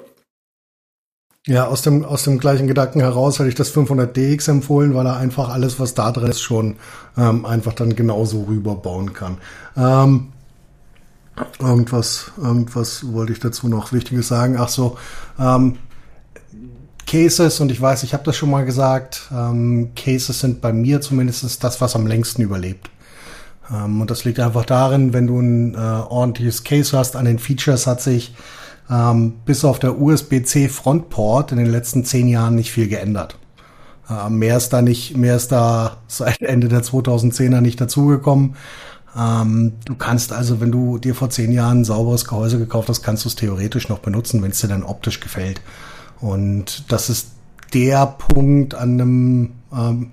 ja, 1.46 1.66
aus 1.66 1.82
dem, 1.82 2.04
aus 2.04 2.22
dem 2.22 2.38
gleichen 2.38 2.68
Gedanken 2.68 3.00
heraus 3.00 3.38
hätte 3.38 3.48
ich 3.48 3.56
das 3.56 3.74
500DX 3.74 4.48
empfohlen, 4.48 4.94
weil 4.94 5.06
er 5.06 5.16
einfach 5.16 5.48
alles, 5.48 5.80
was 5.80 5.94
da 5.94 6.12
drin 6.12 6.30
ist, 6.30 6.40
schon 6.40 6.76
ähm, 7.16 7.44
einfach 7.44 7.72
dann 7.72 7.96
genauso 7.96 8.44
rüberbauen 8.44 9.12
kann. 9.12 9.38
Ähm, 9.76 10.28
irgendwas, 11.58 12.30
irgendwas 12.36 13.12
wollte 13.12 13.32
ich 13.32 13.40
dazu 13.40 13.68
noch 13.68 13.92
Wichtiges 13.92 14.28
sagen. 14.28 14.56
Ach 14.56 14.68
so, 14.68 14.96
ähm, 15.38 15.78
Cases, 17.06 17.58
und 17.58 17.72
ich 17.72 17.80
weiß, 17.80 18.04
ich 18.04 18.14
habe 18.14 18.22
das 18.22 18.36
schon 18.36 18.50
mal 18.50 18.64
gesagt, 18.64 19.28
ähm, 19.32 19.90
Cases 19.96 20.38
sind 20.38 20.60
bei 20.60 20.72
mir 20.72 21.00
zumindest 21.00 21.64
das, 21.64 21.80
was 21.80 21.96
am 21.96 22.06
längsten 22.06 22.42
überlebt. 22.42 22.88
Ähm, 23.68 24.00
und 24.00 24.12
das 24.12 24.24
liegt 24.24 24.38
einfach 24.38 24.64
darin, 24.64 25.12
wenn 25.12 25.26
du 25.26 25.40
ein 25.40 25.74
äh, 25.74 25.78
ordentliches 25.78 26.62
Case 26.62 26.96
hast, 26.96 27.16
an 27.16 27.24
den 27.24 27.40
Features 27.40 27.88
hat 27.88 28.00
sich 28.00 28.32
ähm, 28.92 29.34
bis 29.46 29.64
auf 29.64 29.78
der 29.78 30.00
USB-C 30.00 30.68
Frontport 30.68 31.52
in 31.52 31.58
den 31.58 31.70
letzten 31.70 32.04
zehn 32.04 32.28
Jahren 32.28 32.54
nicht 32.54 32.72
viel 32.72 32.88
geändert. 32.88 33.38
Äh, 34.08 34.28
mehr 34.28 34.56
ist 34.56 34.70
da 34.70 34.82
nicht, 34.82 35.16
mehr 35.16 35.36
ist 35.36 35.50
da 35.52 35.98
seit 36.08 36.42
Ende 36.42 36.68
der 36.68 36.82
2010er 36.82 37.60
nicht 37.60 37.80
dazugekommen. 37.80 38.56
Ähm, 39.16 39.74
du 39.84 39.94
kannst 39.94 40.32
also, 40.32 40.60
wenn 40.60 40.72
du 40.72 40.98
dir 40.98 41.14
vor 41.14 41.30
zehn 41.30 41.52
Jahren 41.52 41.80
ein 41.80 41.84
sauberes 41.84 42.26
Gehäuse 42.26 42.58
gekauft 42.58 42.88
hast, 42.88 43.02
kannst 43.02 43.24
du 43.24 43.28
es 43.28 43.36
theoretisch 43.36 43.88
noch 43.88 44.00
benutzen, 44.00 44.42
wenn 44.42 44.50
es 44.50 44.60
dir 44.60 44.68
dann 44.68 44.82
optisch 44.82 45.20
gefällt. 45.20 45.60
Und 46.20 46.92
das 46.92 47.08
ist 47.08 47.32
der 47.72 48.06
Punkt 48.06 48.74
an 48.74 49.00
einem 49.00 49.52
ähm, 49.72 50.10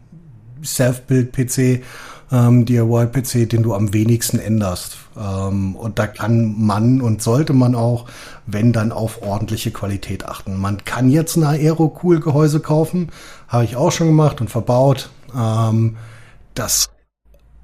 Self-Build-PC, 0.64 1.84
ähm, 2.32 2.66
DIY-PC, 2.66 3.50
den 3.50 3.64
du 3.64 3.74
am 3.74 3.94
wenigsten 3.94 4.40
änderst. 4.40 4.98
Ähm, 5.18 5.76
und 5.76 6.00
da 6.00 6.08
kann 6.08 6.56
man 6.58 7.02
und 7.02 7.22
sollte 7.22 7.54
man 7.54 7.76
auch, 7.76 8.06
wenn 8.46 8.74
dann 8.74 8.92
auf 8.92 9.22
ordentliche 9.22 9.72
Qualität 9.72 10.26
achten. 10.26 10.58
Man 10.58 10.84
kann 10.86 11.10
jetzt 11.10 11.36
ein 11.36 11.44
Aero-Cool-Gehäuse 11.44 12.60
kaufen, 12.60 13.12
habe 13.48 13.64
ich 13.64 13.76
auch 13.76 13.92
schon 13.92 14.08
gemacht 14.08 14.42
und 14.42 14.50
verbaut. 14.50 15.10
Ähm, 15.36 15.98
das 16.54 16.90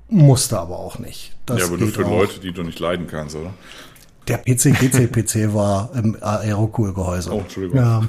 Musste 0.08 0.60
aber 0.60 0.78
auch 0.78 1.00
nicht. 1.00 1.36
Das 1.46 1.60
ja, 1.60 1.66
aber 1.66 1.78
nur 1.78 1.90
für 1.90 2.06
auch. 2.06 2.12
Leute, 2.12 2.40
die 2.40 2.52
du 2.52 2.64
nicht 2.64 2.80
leiden 2.80 3.08
kannst, 3.08 3.36
oder? 3.36 3.54
Der 4.28 4.38
PC, 4.38 4.74
PC, 4.74 5.12
PC 5.12 5.54
war 5.54 5.92
im 5.96 6.18
Aerocool-Gehäuse. 6.20 7.32
Oh, 7.32 7.40
Entschuldigung. 7.42 7.80
Ja. 7.80 8.02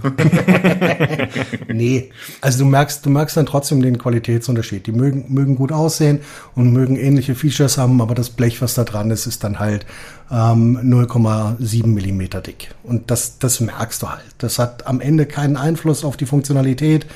nee, 1.68 2.10
also 2.40 2.60
du 2.60 2.64
merkst, 2.64 3.04
du 3.04 3.10
merkst 3.10 3.36
dann 3.36 3.44
trotzdem 3.44 3.82
den 3.82 3.98
Qualitätsunterschied. 3.98 4.86
Die 4.86 4.92
mögen, 4.92 5.26
mögen 5.28 5.56
gut 5.56 5.72
aussehen 5.72 6.20
und 6.54 6.72
mögen 6.72 6.96
ähnliche 6.96 7.34
Features 7.34 7.76
haben, 7.76 8.00
aber 8.00 8.14
das 8.14 8.30
Blech, 8.30 8.62
was 8.62 8.72
da 8.72 8.84
dran 8.84 9.10
ist, 9.10 9.26
ist 9.26 9.44
dann 9.44 9.58
halt 9.58 9.84
ähm, 10.30 10.78
0,7 10.82 11.86
Millimeter 11.86 12.40
dick. 12.40 12.74
Und 12.82 13.10
das, 13.10 13.38
das 13.38 13.60
merkst 13.60 14.02
du 14.02 14.08
halt. 14.08 14.24
Das 14.38 14.58
hat 14.58 14.86
am 14.86 15.00
Ende 15.00 15.26
keinen 15.26 15.58
Einfluss 15.58 16.02
auf 16.02 16.16
die 16.16 16.26
Funktionalität, 16.26 17.06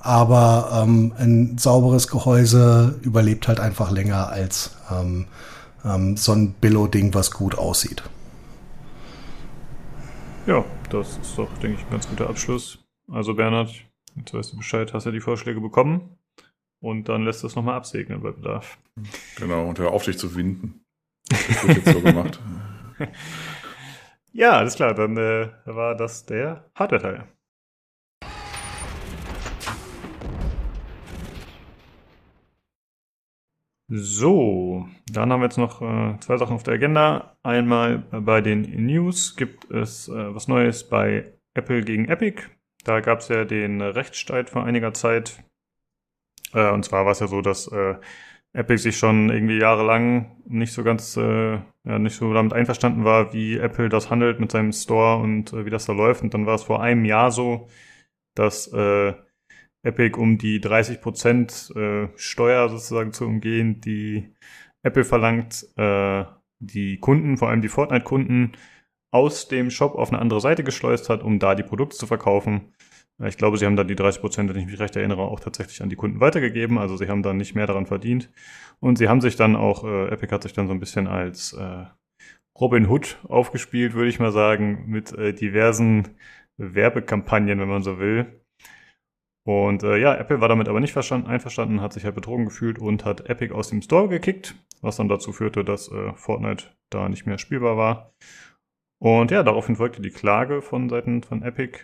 aber 0.00 0.82
ähm, 0.82 1.12
ein 1.18 1.56
sauberes 1.58 2.08
Gehäuse 2.08 2.98
überlebt 3.00 3.48
halt 3.48 3.58
einfach 3.58 3.90
länger 3.90 4.28
als 4.28 4.72
ähm, 4.90 5.26
ähm, 5.84 6.16
so 6.16 6.32
ein 6.32 6.52
Billo-Ding, 6.52 7.14
was 7.14 7.30
gut 7.30 7.56
aussieht. 7.56 8.02
Ja, 10.50 10.64
das 10.90 11.16
ist 11.18 11.38
doch, 11.38 11.48
denke 11.58 11.78
ich, 11.78 11.86
ein 11.86 11.92
ganz 11.92 12.08
guter 12.08 12.28
Abschluss. 12.28 12.84
Also 13.08 13.34
Bernhard, 13.34 13.72
jetzt 14.16 14.34
weißt 14.34 14.52
du 14.52 14.56
Bescheid, 14.56 14.92
hast 14.92 15.06
ja 15.06 15.12
die 15.12 15.20
Vorschläge 15.20 15.60
bekommen 15.60 16.18
und 16.80 17.08
dann 17.08 17.22
lässt 17.22 17.44
es 17.44 17.54
nochmal 17.54 17.76
absegnen 17.76 18.20
bei 18.20 18.32
Bedarf. 18.32 18.76
Genau, 19.36 19.68
und 19.68 19.78
hör 19.78 19.92
auf, 19.92 20.02
dich 20.02 20.18
zu 20.18 20.34
winden. 20.34 20.84
Das 21.28 21.68
wird 21.68 21.76
jetzt 21.76 21.92
so 21.92 22.00
gemacht. 22.02 22.40
ja, 24.32 24.58
alles 24.58 24.74
klar, 24.74 24.92
dann 24.92 25.16
äh, 25.16 25.50
war 25.66 25.94
das 25.94 26.26
der 26.26 26.68
Hardware-Teil. 26.74 27.28
So, 33.92 34.86
dann 35.10 35.32
haben 35.32 35.40
wir 35.40 35.46
jetzt 35.46 35.58
noch 35.58 35.82
äh, 35.82 36.16
zwei 36.20 36.36
Sachen 36.36 36.54
auf 36.54 36.62
der 36.62 36.74
Agenda. 36.74 37.36
Einmal 37.42 37.98
bei 38.12 38.40
den 38.40 38.86
News 38.86 39.34
gibt 39.34 39.68
es 39.68 40.08
äh, 40.08 40.32
was 40.32 40.46
Neues 40.46 40.88
bei 40.88 41.32
Apple 41.54 41.82
gegen 41.82 42.04
Epic. 42.04 42.44
Da 42.84 43.00
gab 43.00 43.18
es 43.18 43.26
ja 43.26 43.44
den 43.44 43.80
Rechtsstreit 43.82 44.48
vor 44.48 44.64
einiger 44.64 44.94
Zeit. 44.94 45.42
Äh, 46.54 46.70
und 46.70 46.84
zwar 46.84 47.04
war 47.04 47.10
es 47.10 47.18
ja 47.18 47.26
so, 47.26 47.40
dass 47.40 47.66
äh, 47.66 47.96
Epic 48.52 48.80
sich 48.80 48.96
schon 48.96 49.28
irgendwie 49.28 49.58
jahrelang 49.58 50.36
nicht 50.46 50.72
so 50.72 50.84
ganz, 50.84 51.16
äh, 51.16 51.54
ja, 51.54 51.98
nicht 51.98 52.14
so 52.14 52.32
damit 52.32 52.52
einverstanden 52.52 53.02
war, 53.04 53.32
wie 53.32 53.58
Apple 53.58 53.88
das 53.88 54.08
handelt 54.08 54.38
mit 54.38 54.52
seinem 54.52 54.70
Store 54.70 55.20
und 55.20 55.52
wie 55.52 55.70
das 55.70 55.86
da 55.86 55.92
läuft. 55.92 56.22
Und 56.22 56.32
dann 56.32 56.46
war 56.46 56.54
es 56.54 56.62
vor 56.62 56.80
einem 56.80 57.04
Jahr 57.04 57.32
so, 57.32 57.66
dass 58.36 58.72
Epic, 59.82 60.18
um 60.18 60.38
die 60.38 60.60
30% 60.60 61.76
äh, 61.76 62.08
Steuer 62.16 62.68
sozusagen 62.68 63.12
zu 63.12 63.24
umgehen, 63.24 63.80
die 63.80 64.34
Apple 64.82 65.04
verlangt, 65.04 65.66
äh, 65.76 66.24
die 66.58 66.98
Kunden, 66.98 67.36
vor 67.38 67.48
allem 67.48 67.62
die 67.62 67.68
Fortnite-Kunden, 67.68 68.52
aus 69.12 69.48
dem 69.48 69.70
Shop 69.70 69.94
auf 69.94 70.10
eine 70.10 70.20
andere 70.20 70.40
Seite 70.40 70.62
geschleust 70.62 71.08
hat, 71.08 71.22
um 71.22 71.38
da 71.38 71.54
die 71.54 71.62
Produkte 71.62 71.96
zu 71.96 72.06
verkaufen. 72.06 72.72
Ich 73.26 73.36
glaube, 73.36 73.58
sie 73.58 73.66
haben 73.66 73.76
dann 73.76 73.88
die 73.88 73.96
30 73.96 74.20
Prozent, 74.20 74.48
wenn 74.48 74.56
ich 74.56 74.66
mich 74.66 74.80
recht 74.80 74.96
erinnere, 74.96 75.22
auch 75.22 75.40
tatsächlich 75.40 75.82
an 75.82 75.90
die 75.90 75.96
Kunden 75.96 76.20
weitergegeben. 76.20 76.78
Also 76.78 76.96
sie 76.96 77.08
haben 77.08 77.22
dann 77.22 77.36
nicht 77.36 77.54
mehr 77.54 77.66
daran 77.66 77.86
verdient. 77.86 78.30
Und 78.78 78.96
sie 78.96 79.08
haben 79.08 79.20
sich 79.20 79.36
dann 79.36 79.56
auch, 79.56 79.84
äh, 79.84 80.08
Epic 80.08 80.32
hat 80.32 80.42
sich 80.42 80.54
dann 80.54 80.68
so 80.68 80.72
ein 80.72 80.80
bisschen 80.80 81.06
als 81.06 81.52
äh, 81.52 81.84
Robin 82.58 82.88
Hood 82.88 83.18
aufgespielt, 83.28 83.94
würde 83.94 84.08
ich 84.08 84.20
mal 84.20 84.32
sagen, 84.32 84.84
mit 84.86 85.12
äh, 85.12 85.34
diversen 85.34 86.16
Werbekampagnen, 86.56 87.58
wenn 87.60 87.68
man 87.68 87.82
so 87.82 87.98
will. 87.98 88.39
Und 89.46 89.82
äh, 89.82 89.96
ja, 89.96 90.14
Apple 90.14 90.40
war 90.40 90.48
damit 90.48 90.68
aber 90.68 90.80
nicht 90.80 90.96
einverstanden, 90.96 91.80
hat 91.80 91.92
sich 91.92 92.04
halt 92.04 92.14
betrogen 92.14 92.44
gefühlt 92.44 92.78
und 92.78 93.04
hat 93.04 93.28
Epic 93.28 93.54
aus 93.54 93.68
dem 93.70 93.80
Store 93.80 94.08
gekickt, 94.08 94.54
was 94.82 94.96
dann 94.96 95.08
dazu 95.08 95.32
führte, 95.32 95.64
dass 95.64 95.90
äh, 95.90 96.12
Fortnite 96.14 96.66
da 96.90 97.08
nicht 97.08 97.26
mehr 97.26 97.38
spielbar 97.38 97.76
war. 97.76 98.12
Und 99.02 99.30
ja, 99.30 99.42
daraufhin 99.42 99.76
folgte 99.76 100.02
die 100.02 100.10
Klage 100.10 100.60
von 100.60 100.90
Seiten 100.90 101.22
von 101.22 101.42
Epic, 101.42 101.78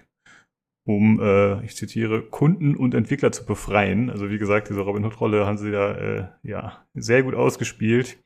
um, 0.87 1.19
äh, 1.21 1.65
ich 1.65 1.77
zitiere, 1.77 2.23
Kunden 2.23 2.77
und 2.77 2.95
Entwickler 2.95 3.33
zu 3.33 3.47
befreien. 3.47 4.11
Also 4.11 4.31
wie 4.31 4.39
gesagt, 4.39 4.69
diese 4.69 4.83
Robin 4.83 5.05
Hood-Rolle 5.05 5.47
haben 5.47 5.57
sie 5.57 5.73
da 5.73 5.93
äh, 5.93 6.29
ja 6.43 6.87
sehr 6.95 7.23
gut 7.23 7.35
ausgespielt. 7.35 8.23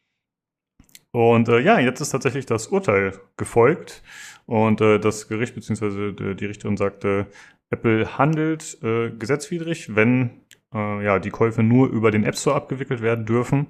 Und 1.12 1.49
äh, 1.49 1.61
ja, 1.61 1.78
jetzt 1.78 2.01
ist 2.01 2.11
tatsächlich 2.11 2.47
das 2.47 2.68
Urteil 2.68 3.18
gefolgt 3.37 4.03
und 4.47 4.81
äh, 4.81 4.99
das 4.99 5.28
Gericht 5.28 5.55
bzw. 5.55 6.35
die 6.35 6.45
Richterin 6.47 6.76
sagte, 6.76 7.26
Apple 7.71 8.18
handelt 8.18 8.83
äh, 8.83 9.11
gesetzwidrig, 9.11 9.95
wenn 9.95 10.43
äh, 10.75 11.05
ja, 11.05 11.18
die 11.18 11.31
Käufe 11.31 11.62
nur 11.62 11.89
über 11.89 12.11
den 12.11 12.25
App 12.25 12.37
Store 12.37 12.57
abgewickelt 12.57 13.01
werden 13.01 13.27
dürfen. 13.27 13.68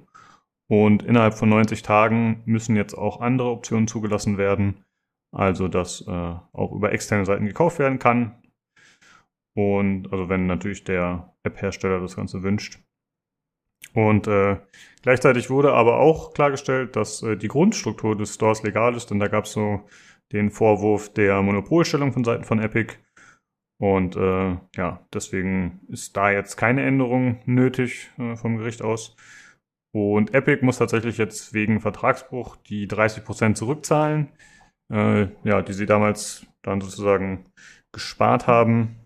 Und 0.67 1.03
innerhalb 1.03 1.33
von 1.33 1.49
90 1.49 1.81
Tagen 1.83 2.41
müssen 2.45 2.75
jetzt 2.75 2.93
auch 2.93 3.19
andere 3.19 3.49
Optionen 3.49 3.87
zugelassen 3.87 4.37
werden. 4.37 4.85
Also, 5.33 5.67
dass 5.67 6.01
äh, 6.07 6.11
auch 6.11 6.71
über 6.73 6.91
externe 6.91 7.25
Seiten 7.25 7.45
gekauft 7.45 7.79
werden 7.79 7.99
kann. 7.99 8.35
Und 9.53 10.11
also, 10.11 10.29
wenn 10.29 10.47
natürlich 10.47 10.83
der 10.83 11.33
App-Hersteller 11.43 11.99
das 11.99 12.15
Ganze 12.15 12.43
wünscht. 12.43 12.79
Und 13.93 14.27
äh, 14.27 14.57
gleichzeitig 15.01 15.49
wurde 15.49 15.73
aber 15.73 15.99
auch 15.99 16.33
klargestellt, 16.33 16.95
dass 16.95 17.23
äh, 17.23 17.35
die 17.35 17.49
Grundstruktur 17.49 18.15
des 18.15 18.35
Stores 18.35 18.63
legal 18.63 18.95
ist, 18.95 19.11
denn 19.11 19.19
da 19.19 19.27
gab 19.27 19.45
es 19.45 19.51
so 19.51 19.81
den 20.31 20.49
Vorwurf 20.49 21.11
der 21.13 21.41
Monopolstellung 21.41 22.13
von 22.13 22.23
Seiten 22.23 22.45
von 22.45 22.59
Epic 22.59 22.95
und 23.81 24.15
äh, 24.15 24.57
ja, 24.75 24.99
deswegen 25.11 25.79
ist 25.87 26.15
da 26.15 26.29
jetzt 26.29 26.55
keine 26.55 26.83
Änderung 26.85 27.39
nötig 27.45 28.11
äh, 28.19 28.35
vom 28.35 28.57
Gericht 28.57 28.83
aus. 28.83 29.15
Und 29.91 30.35
Epic 30.35 30.63
muss 30.63 30.77
tatsächlich 30.77 31.17
jetzt 31.17 31.55
wegen 31.55 31.81
Vertragsbruch 31.81 32.57
die 32.57 32.87
30% 32.87 33.55
zurückzahlen, 33.55 34.29
äh, 34.93 35.29
ja, 35.43 35.63
die 35.63 35.73
sie 35.73 35.87
damals 35.87 36.45
dann 36.61 36.79
sozusagen 36.79 37.45
gespart 37.91 38.45
haben. 38.45 38.97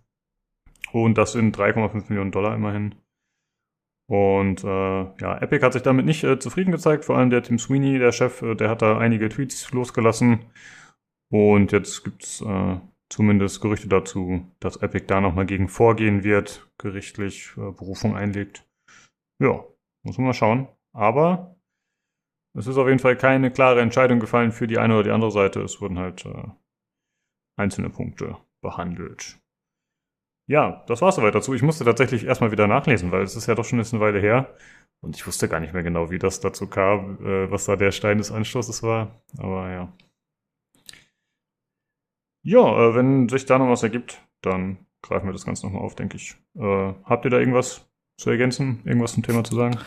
Und 0.92 1.18
das 1.18 1.32
sind 1.32 1.58
3,5 1.58 2.10
Millionen 2.10 2.32
Dollar 2.32 2.54
immerhin. 2.54 2.96
Und 4.08 4.62
äh, 4.66 4.68
ja, 4.68 5.38
Epic 5.38 5.66
hat 5.66 5.72
sich 5.72 5.84
damit 5.84 6.06
nicht 6.06 6.26
äh, 6.26 6.38
zufrieden 6.38 6.74
gezeigt. 6.74 7.06
Vor 7.06 7.18
allem 7.18 7.30
der 7.30 7.44
Tim 7.44 7.60
Sweeney, 7.60 7.98
der 7.98 8.12
Chef, 8.12 8.42
äh, 8.42 8.56
der 8.56 8.70
hat 8.72 8.82
da 8.82 8.98
einige 8.98 9.30
Tweets 9.30 9.72
losgelassen. 9.72 10.42
Und 11.30 11.72
jetzt 11.72 12.04
gibt's 12.04 12.42
äh, 12.42 12.78
zumindest 13.10 13.62
Gerüchte 13.62 13.88
dazu, 13.88 14.52
dass 14.60 14.78
Epic 14.78 15.06
da 15.08 15.22
nochmal 15.22 15.46
gegen 15.46 15.68
vorgehen 15.68 16.24
wird, 16.24 16.70
gerichtlich 16.78 17.52
äh, 17.58 17.72
Berufung 17.72 18.16
einlegt. 18.16 18.68
Ja, 19.40 19.64
muss 20.04 20.18
man 20.18 20.28
mal 20.28 20.34
schauen. 20.34 20.68
Aber 20.94 21.56
es 22.58 22.68
ist 22.68 22.78
auf 22.78 22.88
jeden 22.88 23.00
Fall 23.00 23.18
keine 23.18 23.52
klare 23.52 23.82
Entscheidung 23.82 24.20
gefallen 24.20 24.52
für 24.52 24.68
die 24.68 24.78
eine 24.78 24.94
oder 24.94 25.04
die 25.04 25.12
andere 25.12 25.32
Seite. 25.32 25.62
Es 25.62 25.82
wurden 25.82 26.00
halt 26.00 26.26
äh, 26.26 26.48
einzelne 27.58 27.90
Punkte 27.90 28.38
behandelt. 28.62 29.40
Ja, 30.48 30.84
das 30.88 31.02
war's 31.02 31.16
soweit 31.16 31.36
dazu. 31.36 31.54
Ich 31.54 31.64
musste 31.64 31.84
tatsächlich 31.84 32.26
erstmal 32.26 32.52
wieder 32.52 32.68
nachlesen, 32.68 33.12
weil 33.12 33.24
es 33.24 33.36
ist 33.36 33.48
ja 33.48 33.56
doch 33.56 33.66
schon 33.66 33.80
eine 33.80 34.00
Weile 34.00 34.20
her. 34.20 34.56
Und 35.02 35.16
ich 35.16 35.28
wusste 35.28 35.50
gar 35.50 35.60
nicht 35.60 35.74
mehr 35.74 35.84
genau, 35.84 36.12
wie 36.12 36.20
das 36.20 36.40
dazu 36.40 36.68
kam, 36.68 37.18
äh, 37.26 37.52
was 37.52 37.66
da 37.66 37.76
der 37.76 37.92
Stein 37.92 38.20
des 38.20 38.32
Anstoßes 38.32 38.84
war. 38.84 39.22
Aber 39.38 39.70
ja, 39.70 39.94
ja, 42.46 42.60
äh, 42.62 42.96
wenn 42.96 43.28
sich 43.28 43.46
da 43.46 43.58
noch 43.58 43.70
was 43.70 43.84
ergibt, 43.84 44.22
dann 44.42 44.78
greifen 45.02 45.26
wir 45.26 45.34
das 45.34 45.46
Ganze 45.46 45.66
nochmal 45.66 45.82
auf, 45.82 45.96
denke 45.96 46.18
ich. 46.18 46.36
Äh, 46.56 46.94
habt 47.04 47.26
ihr 47.26 47.32
da 47.32 47.40
irgendwas 47.40 47.90
zu 48.18 48.30
ergänzen, 48.30 48.82
irgendwas 48.86 49.14
zum 49.14 49.24
Thema 49.24 49.44
zu 49.44 49.56
sagen? 49.56 49.78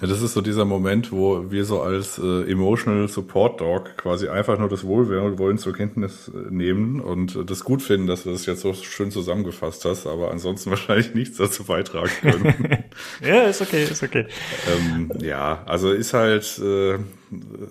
Ja, 0.00 0.06
das 0.06 0.20
ist 0.20 0.34
so 0.34 0.42
dieser 0.42 0.66
Moment, 0.66 1.10
wo 1.10 1.50
wir 1.50 1.64
so 1.64 1.80
als 1.80 2.18
äh, 2.18 2.42
Emotional 2.50 3.08
Support 3.08 3.62
Dog 3.62 3.96
quasi 3.96 4.28
einfach 4.28 4.58
nur 4.58 4.68
das 4.68 4.84
Wohlwollen 4.84 5.56
zur 5.56 5.72
Kenntnis 5.72 6.28
äh, 6.28 6.32
nehmen 6.50 7.00
und 7.00 7.48
das 7.48 7.64
gut 7.64 7.80
finden, 7.80 8.06
dass 8.06 8.24
du 8.24 8.30
das 8.30 8.44
jetzt 8.44 8.60
so 8.60 8.74
schön 8.74 9.10
zusammengefasst 9.10 9.86
hast, 9.86 10.06
aber 10.06 10.30
ansonsten 10.30 10.68
wahrscheinlich 10.76 11.14
nichts 11.14 11.38
dazu 11.38 11.64
beitragen 11.64 12.10
können. 12.20 12.84
ja, 13.24 13.44
ist 13.44 13.62
okay, 13.62 13.84
ist 13.84 14.02
okay. 14.02 14.26
Ähm, 14.70 15.10
ja, 15.20 15.62
also 15.66 15.90
ist 15.90 16.12
halt, 16.12 16.58
äh, 16.58 16.98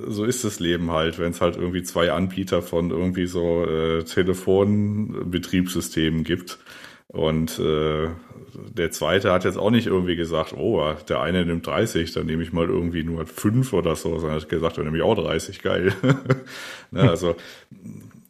so 0.08 0.26
ist 0.26 0.44
das 0.44 0.60
Leben 0.60 0.90
halt, 0.92 1.20
wenn 1.20 1.30
es 1.32 1.42
halt 1.42 1.58
irgendwie 1.58 1.84
zwei 1.84 2.12
Anbieter 2.12 2.64
von 2.64 2.90
irgendwie 2.90 3.28
so 3.28 3.66
äh, 3.66 4.04
Telefonbetriebssystemen 4.04 6.24
gibt 6.24 6.58
und 7.16 7.60
äh, 7.60 8.10
der 8.78 8.92
zweite 8.92 9.32
hat 9.32 9.46
jetzt 9.46 9.58
auch 9.58 9.72
nicht 9.72 9.88
irgendwie 9.88 10.18
gesagt, 10.18 10.54
oh, 10.54 10.94
der 11.08 11.22
eine 11.22 11.46
nimmt 11.46 11.66
30, 11.66 12.12
dann 12.12 12.26
nehme 12.26 12.44
ich 12.44 12.52
mal 12.52 12.68
irgendwie 12.68 13.04
nur 13.04 13.26
5 13.26 13.72
oder 13.72 13.96
so, 13.96 14.20
sondern 14.20 14.42
hat 14.42 14.50
gesagt, 14.50 14.78
dann 14.78 14.84
nehme 14.84 14.98
ich 14.98 15.04
auch 15.04 15.16
30, 15.16 15.62
geil. 15.62 15.94
ne, 16.92 17.10
also 17.10 17.36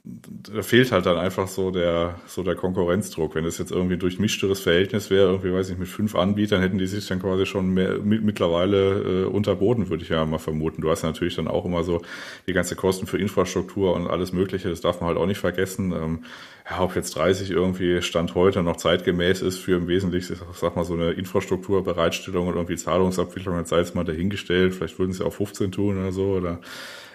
da 0.07 0.61
fehlt 0.61 0.91
halt 0.91 1.07
dann 1.07 1.17
einfach 1.17 1.47
so 1.47 1.71
der, 1.71 2.19
so 2.27 2.43
der 2.43 2.55
Konkurrenzdruck. 2.55 3.33
Wenn 3.33 3.45
es 3.45 3.57
jetzt 3.57 3.71
irgendwie 3.71 3.97
durch 3.97 4.19
mischteres 4.19 4.59
Verhältnis 4.59 5.09
wäre, 5.09 5.31
irgendwie 5.31 5.51
weiß 5.51 5.71
ich, 5.71 5.79
mit 5.79 5.87
fünf 5.87 6.15
Anbietern 6.15 6.61
hätten 6.61 6.77
die 6.77 6.85
sich 6.85 7.07
dann 7.07 7.19
quasi 7.19 7.47
schon 7.47 7.73
mehr, 7.73 7.97
mittlerweile 8.03 9.23
äh, 9.23 9.25
unterboten, 9.25 9.89
würde 9.89 10.03
ich 10.03 10.09
ja 10.09 10.23
mal 10.25 10.37
vermuten. 10.37 10.81
Du 10.81 10.91
hast 10.91 11.01
natürlich 11.01 11.35
dann 11.35 11.47
auch 11.47 11.65
immer 11.65 11.83
so 11.83 12.01
die 12.47 12.53
ganze 12.53 12.75
Kosten 12.75 13.07
für 13.07 13.17
Infrastruktur 13.17 13.95
und 13.95 14.07
alles 14.07 14.31
Mögliche, 14.31 14.69
das 14.69 14.81
darf 14.81 15.01
man 15.01 15.07
halt 15.07 15.17
auch 15.17 15.25
nicht 15.25 15.39
vergessen. 15.39 15.91
Ähm, 15.91 16.25
ja, 16.69 16.81
ob 16.81 16.95
jetzt 16.95 17.15
30 17.15 17.49
irgendwie 17.49 18.01
Stand 18.03 18.35
heute 18.35 18.61
noch 18.61 18.77
zeitgemäß 18.77 19.41
ist 19.41 19.57
für 19.57 19.75
im 19.77 19.87
Wesentlichen, 19.87 20.37
sag 20.53 20.75
mal, 20.75 20.85
so 20.85 20.93
eine 20.93 21.11
Infrastrukturbereitstellung 21.13 22.47
und 22.47 22.55
irgendwie 22.55 22.75
Zahlungsabwicklung, 22.75 23.65
sei 23.65 23.79
jetzt 23.79 23.95
mal 23.95 24.03
dahingestellt. 24.03 24.75
Vielleicht 24.75 24.99
würden 24.99 25.13
sie 25.13 25.25
auch 25.25 25.33
15 25.33 25.71
tun 25.71 25.97
oder 25.97 26.11
so, 26.11 26.33
oder, 26.33 26.59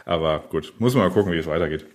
aber 0.04 0.40
gut, 0.50 0.72
muss 0.78 0.94
man 0.94 1.04
mal 1.04 1.14
gucken, 1.14 1.32
wie 1.32 1.38
es 1.38 1.46
weitergeht. 1.46 1.86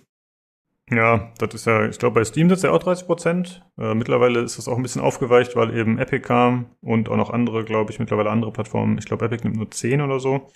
Ja, 0.88 1.32
das 1.38 1.52
ist 1.52 1.66
ja, 1.66 1.88
ich 1.88 1.98
glaube, 1.98 2.20
bei 2.20 2.24
Steam 2.24 2.48
es 2.50 2.62
ja 2.62 2.70
auch 2.70 2.78
30 2.78 3.06
Prozent. 3.06 3.64
Äh, 3.76 3.94
mittlerweile 3.94 4.40
ist 4.40 4.56
das 4.56 4.68
auch 4.68 4.76
ein 4.76 4.82
bisschen 4.82 5.02
aufgeweicht, 5.02 5.56
weil 5.56 5.76
eben 5.76 5.98
Epic 5.98 6.20
kam 6.20 6.66
und 6.80 7.08
auch 7.08 7.16
noch 7.16 7.30
andere, 7.30 7.64
glaube 7.64 7.90
ich, 7.90 7.98
mittlerweile 7.98 8.30
andere 8.30 8.52
Plattformen. 8.52 8.96
Ich 8.98 9.04
glaube, 9.04 9.24
Epic 9.24 9.42
nimmt 9.42 9.56
nur 9.56 9.70
10 9.70 10.00
oder 10.00 10.20
so. 10.20 10.48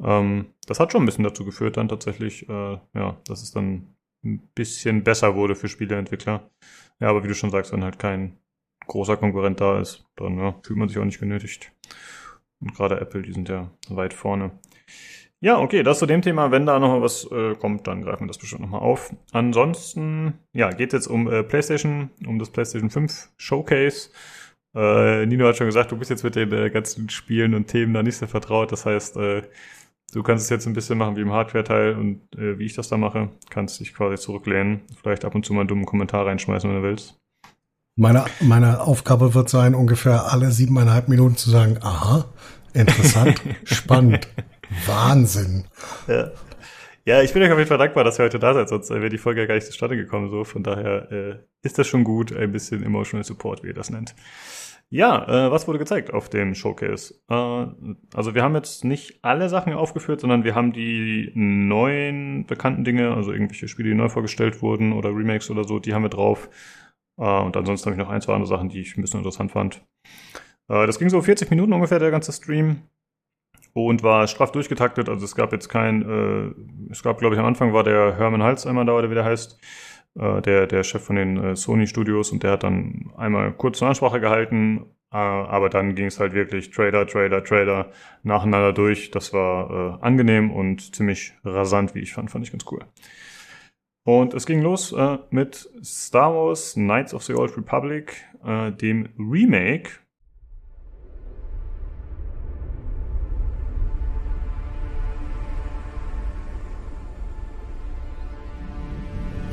Ähm, 0.00 0.54
das 0.66 0.80
hat 0.80 0.92
schon 0.92 1.02
ein 1.02 1.06
bisschen 1.06 1.24
dazu 1.24 1.44
geführt, 1.44 1.76
dann 1.78 1.88
tatsächlich, 1.88 2.48
äh, 2.48 2.78
ja, 2.94 3.16
dass 3.26 3.42
es 3.42 3.50
dann 3.52 3.96
ein 4.24 4.48
bisschen 4.54 5.04
besser 5.04 5.34
wurde 5.34 5.56
für 5.56 5.68
Spieleentwickler. 5.68 6.50
Ja, 7.00 7.08
aber 7.10 7.24
wie 7.24 7.28
du 7.28 7.34
schon 7.34 7.50
sagst, 7.50 7.72
wenn 7.72 7.84
halt 7.84 7.98
kein 7.98 8.38
großer 8.86 9.16
Konkurrent 9.16 9.60
da 9.60 9.80
ist, 9.80 10.06
dann 10.16 10.38
ja, 10.38 10.54
fühlt 10.64 10.78
man 10.78 10.88
sich 10.88 10.98
auch 10.98 11.04
nicht 11.04 11.20
genötigt. 11.20 11.72
Und 12.60 12.74
gerade 12.74 13.00
Apple, 13.00 13.22
die 13.22 13.32
sind 13.32 13.48
ja 13.48 13.70
weit 13.88 14.14
vorne. 14.14 14.52
Ja, 15.40 15.58
okay, 15.58 15.82
das 15.82 15.98
zu 15.98 16.06
dem 16.06 16.22
Thema. 16.22 16.50
Wenn 16.50 16.64
da 16.64 16.78
nochmal 16.78 17.02
was 17.02 17.30
äh, 17.30 17.54
kommt, 17.54 17.86
dann 17.86 18.02
greifen 18.02 18.22
wir 18.22 18.28
das 18.28 18.38
bestimmt 18.38 18.62
nochmal 18.62 18.80
auf. 18.80 19.14
Ansonsten, 19.32 20.34
ja, 20.54 20.70
geht 20.70 20.92
jetzt 20.92 21.06
um 21.06 21.30
äh, 21.30 21.42
PlayStation, 21.42 22.10
um 22.26 22.38
das 22.38 22.50
PlayStation 22.50 22.90
5 22.90 23.30
Showcase. 23.36 24.10
Äh, 24.74 25.26
Nino 25.26 25.46
hat 25.46 25.56
schon 25.56 25.66
gesagt, 25.66 25.92
du 25.92 25.96
bist 25.96 26.10
jetzt 26.10 26.24
mit 26.24 26.36
den 26.36 26.52
äh, 26.52 26.70
ganzen 26.70 27.10
Spielen 27.10 27.54
und 27.54 27.66
Themen 27.66 27.92
da 27.92 28.02
nicht 28.02 28.16
so 28.16 28.26
vertraut. 28.26 28.72
Das 28.72 28.86
heißt, 28.86 29.16
äh, 29.18 29.42
du 30.12 30.22
kannst 30.22 30.44
es 30.44 30.50
jetzt 30.50 30.66
ein 30.66 30.72
bisschen 30.72 30.96
machen 30.96 31.16
wie 31.16 31.22
im 31.22 31.32
Hardware-Teil 31.32 31.96
und 31.96 32.20
äh, 32.38 32.58
wie 32.58 32.64
ich 32.64 32.74
das 32.74 32.88
da 32.88 32.96
mache. 32.96 33.28
Kannst 33.50 33.78
dich 33.80 33.92
quasi 33.94 34.20
zurücklehnen. 34.20 34.82
Vielleicht 35.02 35.26
ab 35.26 35.34
und 35.34 35.44
zu 35.44 35.52
mal 35.52 35.60
einen 35.60 35.68
dummen 35.68 35.86
Kommentar 35.86 36.26
reinschmeißen, 36.26 36.68
wenn 36.68 36.82
du 36.82 36.88
willst. 36.88 37.18
Meine, 37.98 38.24
meine 38.40 38.82
Aufgabe 38.82 39.34
wird 39.34 39.48
sein, 39.48 39.74
ungefähr 39.74 40.32
alle 40.32 40.50
siebeneinhalb 40.50 41.08
Minuten 41.08 41.36
zu 41.36 41.50
sagen, 41.50 41.78
aha, 41.80 42.26
interessant, 42.74 43.40
spannend. 43.64 44.28
Wahnsinn. 44.86 45.64
Ja. 46.06 46.30
ja, 47.04 47.22
ich 47.22 47.32
bin 47.32 47.42
euch 47.42 47.50
auf 47.50 47.58
jeden 47.58 47.68
Fall 47.68 47.78
dankbar, 47.78 48.04
dass 48.04 48.18
ihr 48.18 48.24
heute 48.24 48.38
da 48.38 48.54
seid, 48.54 48.68
sonst 48.68 48.90
wäre 48.90 49.08
die 49.08 49.18
Folge 49.18 49.40
ja 49.40 49.46
gar 49.46 49.54
nicht 49.54 49.66
zustande 49.66 49.96
gekommen. 49.96 50.30
So, 50.30 50.44
von 50.44 50.62
daher 50.62 51.10
äh, 51.10 51.36
ist 51.62 51.78
das 51.78 51.86
schon 51.86 52.04
gut, 52.04 52.34
ein 52.34 52.52
bisschen 52.52 52.82
Emotional 52.82 53.24
Support, 53.24 53.62
wie 53.62 53.68
ihr 53.68 53.74
das 53.74 53.90
nennt. 53.90 54.14
Ja, 54.88 55.46
äh, 55.46 55.50
was 55.50 55.66
wurde 55.66 55.80
gezeigt 55.80 56.12
auf 56.12 56.28
dem 56.28 56.54
Showcase? 56.54 57.14
Äh, 57.28 57.66
also 58.14 58.34
wir 58.34 58.42
haben 58.42 58.54
jetzt 58.54 58.84
nicht 58.84 59.18
alle 59.22 59.48
Sachen 59.48 59.72
aufgeführt, 59.72 60.20
sondern 60.20 60.44
wir 60.44 60.54
haben 60.54 60.72
die 60.72 61.32
neuen 61.34 62.46
bekannten 62.46 62.84
Dinge, 62.84 63.12
also 63.12 63.32
irgendwelche 63.32 63.66
Spiele, 63.66 63.88
die 63.88 63.96
neu 63.96 64.08
vorgestellt 64.08 64.62
wurden 64.62 64.92
oder 64.92 65.10
Remakes 65.10 65.50
oder 65.50 65.64
so, 65.64 65.80
die 65.80 65.92
haben 65.92 66.02
wir 66.02 66.08
drauf. 66.08 66.48
Äh, 67.18 67.40
und 67.40 67.56
ansonsten 67.56 67.86
habe 67.86 68.00
ich 68.00 68.06
noch 68.06 68.12
ein, 68.12 68.20
zwei 68.20 68.34
andere 68.34 68.48
Sachen, 68.48 68.68
die 68.68 68.80
ich 68.80 68.96
ein 68.96 69.02
bisschen 69.02 69.20
interessant 69.20 69.50
fand. 69.50 69.84
Äh, 70.68 70.86
das 70.86 70.98
ging 71.00 71.08
so 71.08 71.20
40 71.20 71.50
Minuten 71.50 71.72
ungefähr, 71.72 71.98
der 71.98 72.12
ganze 72.12 72.32
Stream 72.32 72.82
und 73.84 74.02
war 74.02 74.26
straff 74.26 74.52
durchgetaktet. 74.52 75.08
Also 75.08 75.24
es 75.24 75.34
gab 75.34 75.52
jetzt 75.52 75.68
kein, 75.68 76.02
äh, 76.02 76.90
es 76.90 77.02
gab, 77.02 77.18
glaube 77.18 77.34
ich, 77.34 77.38
am 77.38 77.46
Anfang 77.46 77.72
war 77.72 77.84
der 77.84 78.16
Herman 78.16 78.42
Hals 78.42 78.66
einmal 78.66 78.86
da, 78.86 78.92
oder 78.92 79.10
wie 79.10 79.14
der 79.14 79.24
heißt, 79.24 79.60
äh, 80.18 80.40
der, 80.42 80.66
der 80.66 80.82
Chef 80.82 81.02
von 81.02 81.16
den 81.16 81.36
äh, 81.36 81.56
Sony 81.56 81.86
Studios 81.86 82.32
und 82.32 82.42
der 82.42 82.52
hat 82.52 82.62
dann 82.62 83.12
einmal 83.16 83.52
kurz 83.52 83.82
eine 83.82 83.90
Ansprache 83.90 84.20
gehalten, 84.20 84.86
äh, 85.12 85.16
aber 85.16 85.68
dann 85.68 85.94
ging 85.94 86.06
es 86.06 86.18
halt 86.18 86.32
wirklich 86.32 86.70
Trader, 86.70 87.06
Trader, 87.06 87.44
Trader 87.44 87.90
nacheinander 88.22 88.72
durch. 88.72 89.10
Das 89.10 89.32
war 89.32 89.98
äh, 90.00 90.04
angenehm 90.04 90.50
und 90.50 90.94
ziemlich 90.94 91.34
rasant, 91.44 91.94
wie 91.94 92.00
ich 92.00 92.14
fand, 92.14 92.30
fand 92.30 92.46
ich 92.46 92.52
ganz 92.52 92.64
cool. 92.70 92.80
Und 94.04 94.34
es 94.34 94.46
ging 94.46 94.62
los 94.62 94.92
äh, 94.92 95.18
mit 95.30 95.68
Star 95.82 96.32
Wars 96.32 96.74
Knights 96.74 97.12
of 97.12 97.24
the 97.24 97.34
Old 97.34 97.56
Republic, 97.56 98.24
äh, 98.44 98.70
dem 98.72 99.08
Remake 99.18 99.90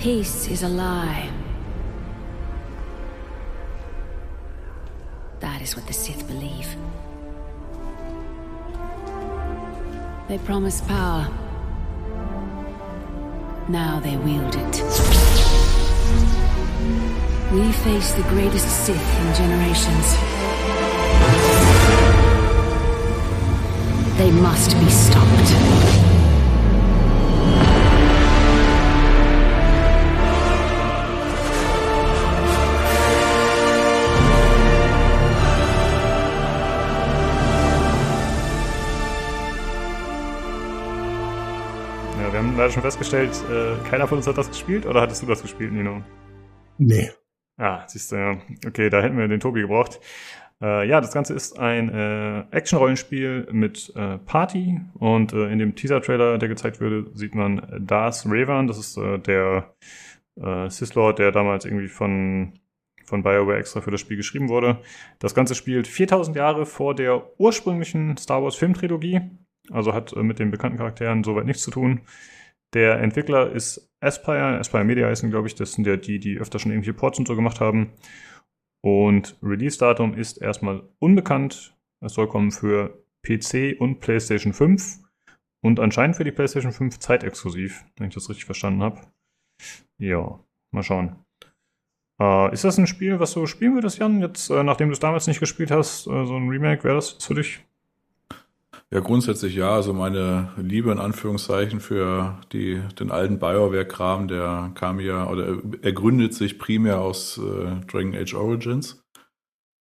Peace 0.04 0.50
is 0.50 0.64
a 0.64 0.68
lie. 0.68 1.32
That 5.40 5.62
is 5.62 5.78
what 5.78 5.88
the 5.88 5.94
Sith 5.94 6.28
believe. 6.28 6.76
They 10.28 10.40
promise 10.40 10.82
power. 10.82 11.26
Now 13.70 14.02
they 14.02 14.18
wield 14.18 14.54
it. 14.54 14.76
We 17.54 17.72
face 17.72 18.12
the 18.12 18.26
greatest 18.28 18.68
Sith 18.86 19.20
in 19.22 19.34
generations. 19.36 20.08
They 24.18 24.32
must 24.32 24.78
be 24.78 24.90
stopped. 24.90 26.03
Leider 42.64 42.72
schon 42.72 42.84
festgestellt, 42.84 43.44
äh, 43.52 43.90
keiner 43.90 44.08
von 44.08 44.20
uns 44.20 44.28
hat 44.28 44.38
das 44.38 44.48
gespielt 44.48 44.86
oder 44.86 45.02
hattest 45.02 45.22
du 45.22 45.28
das 45.28 45.42
gespielt, 45.42 45.74
Nino? 45.74 46.02
Nee. 46.78 47.12
Ah, 47.58 47.84
siehst 47.88 48.10
du, 48.10 48.16
ja. 48.16 48.38
Okay, 48.66 48.90
da 48.90 49.02
hätten 49.02 49.18
wir 49.18 49.28
den 49.28 49.42
Tobi 49.42 49.60
gebraucht. 49.62 50.00
Äh, 50.62 50.88
ja, 50.88 51.02
das 51.02 51.12
Ganze 51.12 51.34
ist 51.34 51.60
ein 51.60 51.90
äh, 51.90 52.46
Action-Rollenspiel 52.52 53.50
mit 53.52 53.92
äh, 53.98 54.18
Party 54.20 54.80
und 54.94 55.34
äh, 55.34 55.52
in 55.52 55.60
dem 55.60 55.76
Teaser-Trailer, 55.76 56.38
der 56.38 56.48
gezeigt 56.48 56.80
wurde, 56.80 57.06
sieht 57.14 57.36
man 57.36 57.68
Darth 57.86 58.24
Raven. 58.26 58.68
Das 58.68 58.78
ist 58.78 58.96
äh, 58.98 59.20
der 59.20 59.76
äh, 60.38 60.70
Sith-Lord, 60.70 61.20
der 61.20 61.34
damals 61.34 61.66
irgendwie 61.66 61.90
von, 61.90 62.54
von 63.04 63.24
BioWare 63.24 63.58
extra 63.58 63.82
für 63.82 63.92
das 63.92 64.00
Spiel 64.00 64.16
geschrieben 64.16 64.48
wurde. 64.48 64.80
Das 65.20 65.36
Ganze 65.36 65.54
spielt 65.54 65.86
4000 65.86 66.38
Jahre 66.38 66.66
vor 66.66 66.96
der 66.96 67.24
ursprünglichen 67.38 68.16
Star 68.16 68.42
Wars-Filmtrilogie. 68.42 69.20
Also 69.70 69.94
hat 69.94 70.14
äh, 70.14 70.24
mit 70.24 70.40
den 70.40 70.50
bekannten 70.50 70.78
Charakteren 70.78 71.26
soweit 71.26 71.46
nichts 71.46 71.64
zu 71.64 71.72
tun. 71.72 72.00
Der 72.74 73.00
Entwickler 73.00 73.52
ist 73.52 73.92
Aspire. 74.00 74.60
Aspire 74.60 74.84
Media 74.84 75.08
heißen, 75.08 75.30
glaube 75.30 75.48
ich. 75.48 75.56
Das 75.56 75.74
sind 75.74 75.86
ja 75.88 75.98
die, 75.98 76.20
die 76.20 76.38
öfter 76.38 76.60
schon 76.60 76.72
irgendwelche 76.72 76.98
Ports 76.98 77.20
und 77.20 77.28
so 77.28 77.36
gemacht 77.36 77.60
haben. 77.60 77.94
Und 78.82 79.38
Release-Datum 79.42 80.16
ist 80.16 80.42
erstmal 80.42 80.84
unbekannt. 81.00 81.76
Es 82.02 82.14
soll 82.14 82.28
kommen 82.28 82.52
für 82.52 83.06
PC 83.26 83.80
und 83.80 84.00
PlayStation 84.00 84.54
5. 84.54 85.00
Und 85.64 85.80
anscheinend 85.80 86.18
für 86.18 86.26
die 86.26 86.32
PlayStation 86.32 86.74
5 86.74 87.00
zeitexklusiv, 87.00 87.86
wenn 87.98 88.10
ich 88.10 88.14
das 88.14 88.30
richtig 88.30 88.46
verstanden 88.46 88.84
habe. 88.84 89.00
Ja, 89.98 90.44
mal 90.72 90.84
schauen. 90.84 91.16
Äh, 92.20 92.54
ist 92.54 92.66
das 92.66 92.78
ein 92.78 92.88
Spiel, 92.88 93.20
was 93.20 93.34
du 93.34 93.46
spielen 93.46 93.76
würdest, 93.76 93.98
Jan? 94.00 94.20
Jetzt, 94.20 94.50
äh, 94.50 94.64
nachdem 94.64 94.90
du 94.90 94.94
es 94.94 95.00
damals 95.00 95.28
nicht 95.28 95.40
gespielt 95.40 95.72
hast, 95.72 96.08
äh, 96.08 96.26
so 96.26 96.36
ein 96.36 96.50
Remake, 96.50 96.84
wäre 96.84 96.96
das 96.96 97.12
für 97.12 97.36
dich? 97.36 97.64
Ja, 98.94 99.00
grundsätzlich 99.00 99.56
ja. 99.56 99.74
Also 99.74 99.92
meine 99.92 100.52
Liebe 100.56 100.92
in 100.92 101.00
Anführungszeichen 101.00 101.80
für 101.80 102.40
die, 102.52 102.80
den 103.00 103.10
alten 103.10 103.40
BioWare-Kram, 103.40 104.28
der 104.28 104.72
kam 104.76 105.00
ja, 105.00 105.28
oder 105.28 105.58
er 105.82 105.94
gründet 105.94 106.36
sich 106.36 106.60
primär 106.60 107.02
aus 107.02 107.40
äh, 107.40 107.84
Dragon 107.88 108.14
Age 108.14 108.36
Origins. 108.36 109.04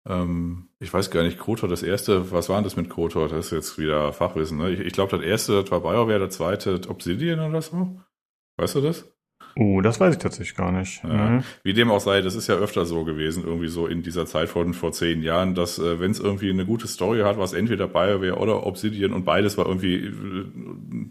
Ähm, 0.04 0.70
ich 0.80 0.92
weiß 0.92 1.12
gar 1.12 1.22
nicht, 1.22 1.38
Krotor, 1.38 1.68
das 1.68 1.84
erste, 1.84 2.32
was 2.32 2.48
war 2.48 2.56
denn 2.56 2.64
das 2.64 2.74
mit 2.74 2.90
Krotor? 2.90 3.28
Das 3.28 3.46
ist 3.46 3.52
jetzt 3.52 3.78
wieder 3.78 4.12
Fachwissen. 4.12 4.58
Ne? 4.58 4.70
Ich, 4.72 4.80
ich 4.80 4.94
glaube, 4.94 5.16
das 5.16 5.24
erste, 5.24 5.62
das 5.62 5.70
war 5.70 5.80
BioWare, 5.80 6.18
der 6.18 6.30
zweite 6.30 6.80
Obsidian 6.88 7.38
oder 7.38 7.62
so. 7.62 8.00
Weißt 8.56 8.74
du 8.74 8.80
das? 8.80 9.04
Oh, 9.56 9.80
das 9.80 9.98
weiß 9.98 10.14
ich 10.14 10.20
tatsächlich 10.20 10.56
gar 10.56 10.72
nicht. 10.72 11.02
Ja. 11.02 11.30
Mhm. 11.30 11.44
Wie 11.62 11.72
dem 11.72 11.90
auch 11.90 12.00
sei, 12.00 12.20
das 12.22 12.34
ist 12.34 12.46
ja 12.46 12.54
öfter 12.54 12.84
so 12.84 13.04
gewesen, 13.04 13.44
irgendwie 13.44 13.68
so 13.68 13.86
in 13.86 14.02
dieser 14.02 14.26
Zeit 14.26 14.48
von 14.48 14.74
vor 14.74 14.92
zehn 14.92 15.22
Jahren, 15.22 15.54
dass 15.54 15.78
äh, 15.78 15.98
wenn 16.00 16.10
es 16.10 16.20
irgendwie 16.20 16.50
eine 16.50 16.64
gute 16.64 16.86
Story 16.86 17.20
hat, 17.20 17.38
was 17.38 17.52
entweder 17.52 17.88
BioWare 17.88 18.36
oder 18.36 18.66
Obsidian 18.66 19.12
und 19.12 19.24
beides 19.24 19.58
war 19.58 19.66
irgendwie 19.66 19.96
äh, 19.96 20.44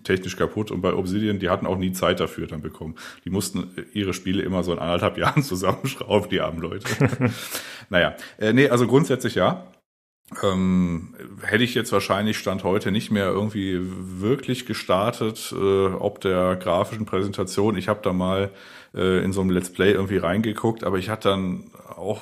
technisch 0.03 0.37
kaputt 0.37 0.71
und 0.71 0.81
bei 0.81 0.93
Obsidian, 0.93 1.39
die 1.39 1.49
hatten 1.49 1.65
auch 1.65 1.77
nie 1.77 1.91
Zeit 1.91 2.19
dafür 2.19 2.47
dann 2.47 2.61
bekommen. 2.61 2.95
Die 3.25 3.29
mussten 3.29 3.71
ihre 3.93 4.13
Spiele 4.13 4.43
immer 4.43 4.63
so 4.63 4.71
in 4.73 4.79
anderthalb 4.79 5.17
Jahren 5.17 5.43
zusammenschrauben, 5.43 6.29
die 6.29 6.41
armen 6.41 6.59
Leute. 6.59 6.87
naja, 7.89 8.15
äh, 8.37 8.53
nee, 8.53 8.69
also 8.69 8.87
grundsätzlich 8.87 9.35
ja. 9.35 9.67
Ähm, 10.43 11.15
hätte 11.41 11.63
ich 11.63 11.73
jetzt 11.73 11.91
wahrscheinlich 11.91 12.37
Stand 12.37 12.63
heute 12.63 12.91
nicht 12.91 13.11
mehr 13.11 13.27
irgendwie 13.27 13.79
wirklich 13.81 14.65
gestartet, 14.65 15.53
äh, 15.57 15.85
ob 15.87 16.19
der 16.21 16.57
grafischen 16.57 17.05
Präsentation. 17.05 17.77
Ich 17.77 17.87
habe 17.87 18.01
da 18.03 18.11
mal 18.11 18.51
äh, 18.93 19.23
in 19.23 19.31
so 19.31 19.41
einem 19.41 19.51
Let's 19.51 19.71
Play 19.71 19.91
irgendwie 19.91 20.17
reingeguckt, 20.17 20.83
aber 20.83 20.97
ich 20.97 21.09
hatte 21.09 21.29
dann 21.29 21.71
auch 21.95 22.21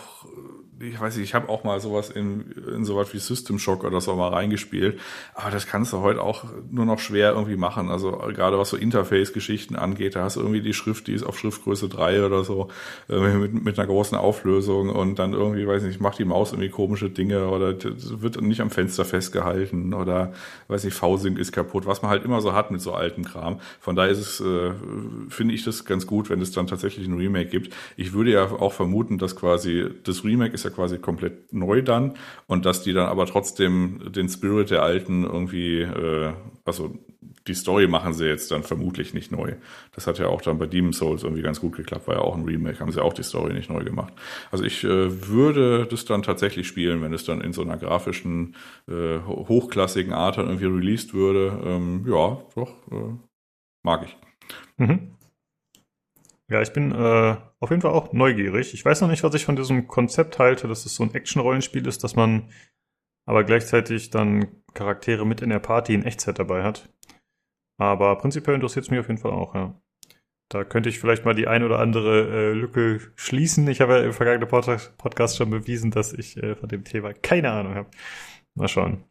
ich 0.80 1.00
weiß 1.00 1.16
nicht, 1.16 1.26
ich 1.26 1.34
habe 1.34 1.48
auch 1.48 1.64
mal 1.64 1.80
sowas 1.80 2.10
in, 2.10 2.52
in 2.76 2.84
sowas 2.84 3.14
wie 3.14 3.20
System 3.20 3.60
Shock 3.60 3.86
oder 3.86 4.02
so 4.02 4.14
mal 4.16 4.30
reingespielt, 4.30 5.00
aber 5.34 5.52
das 5.52 5.68
kannst 5.68 5.94
du 5.94 6.00
heute 6.00 6.22
auch 6.22 6.44
nur 6.70 6.86
noch 6.86 7.00
schwer 7.00 7.32
irgendwie 7.32 7.56
machen. 7.56 7.90
Also 7.90 8.12
gerade 8.12 8.60
was 8.60 8.72
so 8.72 8.78
Interface-Geschichten 8.78 9.76
angeht, 9.78 10.16
da 10.16 10.24
hast 10.24 10.36
du 10.36 10.42
irgendwie 10.42 10.62
die 10.62 10.74
Schrift, 10.74 11.08
die 11.08 11.14
ist 11.14 11.24
auf 11.24 11.40
Schriftgröße 11.40 11.88
3 11.88 12.26
oder 12.26 12.44
so, 12.44 12.70
äh, 13.10 13.20
mit, 13.20 13.54
mit 13.64 13.80
einer 13.80 13.88
großen 13.88 14.18
Auflösung 14.18 14.90
und 14.90 15.18
dann 15.18 15.34
irgendwie, 15.34 15.66
weiß 15.66 15.84
nicht, 15.84 16.02
macht 16.02 16.20
die 16.20 16.26
Maus 16.26 16.52
irgendwie 16.52 16.70
komische 16.70 17.10
Dinge 17.10 17.48
oder 17.48 17.74
wird 17.82 18.42
nicht 18.42 18.60
am 18.60 18.70
Fenster 18.70 19.06
festgehalten 19.06 19.94
oder, 19.94 20.34
weiß 20.68 20.84
nicht, 20.84 20.96
V-Sync 20.96 21.40
ist 21.40 21.54
kaputt, 21.54 21.86
was 21.86 22.02
man 22.02 22.12
halt 22.12 22.26
immer 22.26 22.42
so 22.42 22.54
hat 22.54 22.72
mit 22.72 22.82
so 22.82 22.94
altem 22.94 23.24
Kram. 23.24 23.62
Von 23.80 23.96
daher 23.96 24.12
ist 24.12 24.20
es, 24.20 24.42
äh, 24.42 24.72
finde 25.30 25.54
ich 25.54 25.64
das 25.64 25.86
ganz 25.86 26.06
gut, 26.06 26.30
wenn 26.30 26.42
es 26.42 26.52
dann 26.52 26.68
tatsächlich 26.68 27.08
ein 27.08 27.18
Remake 27.18 27.50
gibt. 27.50 27.74
Ich 27.96 28.12
würde 28.12 28.32
ja 28.32 28.44
auch 28.52 28.74
vermuten, 28.74 29.18
dass 29.18 29.38
quasi 29.38 29.86
das 30.04 30.26
Remake 30.26 30.54
ist 30.54 30.65
ja 30.66 30.70
quasi 30.70 30.98
komplett 30.98 31.54
neu 31.54 31.82
dann 31.82 32.16
und 32.48 32.66
dass 32.66 32.84
die 32.84 32.94
dann 32.94 33.08
aber 33.08 33.26
trotzdem 33.26 34.12
den 34.12 34.28
Spirit 34.28 34.72
der 34.72 34.84
alten 34.84 35.24
irgendwie, 35.24 35.82
äh, 35.82 36.34
also 36.66 36.94
die 37.48 37.54
Story 37.54 37.88
machen 37.88 38.14
sie 38.14 38.26
jetzt 38.26 38.52
dann 38.52 38.64
vermutlich 38.64 39.14
nicht 39.14 39.32
neu. 39.32 39.54
Das 39.94 40.08
hat 40.08 40.18
ja 40.18 40.28
auch 40.28 40.42
dann 40.42 40.58
bei 40.58 40.66
Demon's 40.66 40.98
Souls 40.98 41.24
irgendwie 41.24 41.44
ganz 41.44 41.62
gut 41.62 41.76
geklappt, 41.76 42.08
war 42.08 42.16
ja 42.16 42.22
auch 42.22 42.36
ein 42.36 42.44
Remake, 42.44 42.80
haben 42.80 42.92
sie 42.92 43.04
auch 43.04 43.14
die 43.14 43.24
Story 43.24 43.54
nicht 43.54 43.70
neu 43.70 43.84
gemacht. 43.84 44.14
Also 44.52 44.64
ich 44.64 44.84
äh, 44.84 45.28
würde 45.28 45.86
das 45.86 46.06
dann 46.06 46.24
tatsächlich 46.24 46.68
spielen, 46.68 47.02
wenn 47.02 47.14
es 47.14 47.24
dann 47.24 47.42
in 47.42 47.54
so 47.54 47.62
einer 47.62 47.78
grafischen, 47.78 48.56
äh, 48.88 49.20
hochklassigen 49.20 50.14
Art 50.14 50.38
dann 50.38 50.48
irgendwie 50.48 50.66
released 50.66 51.14
würde. 51.14 51.60
Ähm, 51.64 52.06
ja, 52.08 52.42
doch, 52.56 52.72
äh, 52.92 53.16
mag 53.84 54.06
ich. 54.06 54.18
Mhm. 54.78 55.15
Ja, 56.52 56.62
ich 56.62 56.74
bin 56.74 56.92
äh, 56.92 57.38
auf 57.60 57.70
jeden 57.72 57.82
Fall 57.82 57.92
auch 57.92 58.14
neugierig. 58.14 58.74
Ich 58.74 58.86
weiß 58.86 59.02
noch 59.02 59.10
nicht, 59.10 59.24
was 59.24 59.34
ich 59.34 59.46
von 59.46 59.56
diesem 59.56 59.88
Konzept 59.88 60.38
halte, 60.38 60.68
dass 60.68 60.86
es 60.86 60.96
so 60.96 61.04
ein 61.04 61.14
Action-Rollenspiel 61.14 61.88
ist, 61.88 62.04
dass 62.04 62.16
man 62.16 62.52
aber 63.28 63.44
gleichzeitig 63.44 64.12
dann 64.12 64.48
Charaktere 64.76 65.26
mit 65.26 65.42
in 65.42 65.50
der 65.50 65.60
Party 65.60 65.96
in 65.96 66.06
Echtzeit 66.06 66.38
dabei 66.38 66.64
hat. 66.64 66.94
Aber 67.78 68.18
prinzipiell 68.18 68.56
interessiert 68.56 68.86
es 68.86 68.92
mich 68.92 69.00
auf 69.00 69.08
jeden 69.08 69.20
Fall 69.20 69.32
auch, 69.32 69.56
ja. 69.56 69.80
Da 70.50 70.64
könnte 70.64 70.90
ich 70.90 71.00
vielleicht 71.00 71.26
mal 71.26 71.34
die 71.34 71.48
ein 71.48 71.64
oder 71.64 71.80
andere 71.80 72.52
äh, 72.52 72.54
Lücke 72.54 73.00
schließen. 73.16 73.68
Ich 73.68 73.82
habe 73.82 73.94
ja 73.94 74.04
im 74.04 74.14
vergangenen 74.14 74.48
Podcast 74.48 75.38
schon 75.38 75.50
bewiesen, 75.50 75.90
dass 75.90 76.14
ich 76.14 76.38
äh, 76.38 76.56
von 76.56 76.70
dem 76.70 76.84
Thema 76.84 77.14
keine 77.14 77.52
Ahnung 77.52 77.74
habe. 77.74 77.90
Mal 78.54 78.68
schauen. 78.68 79.04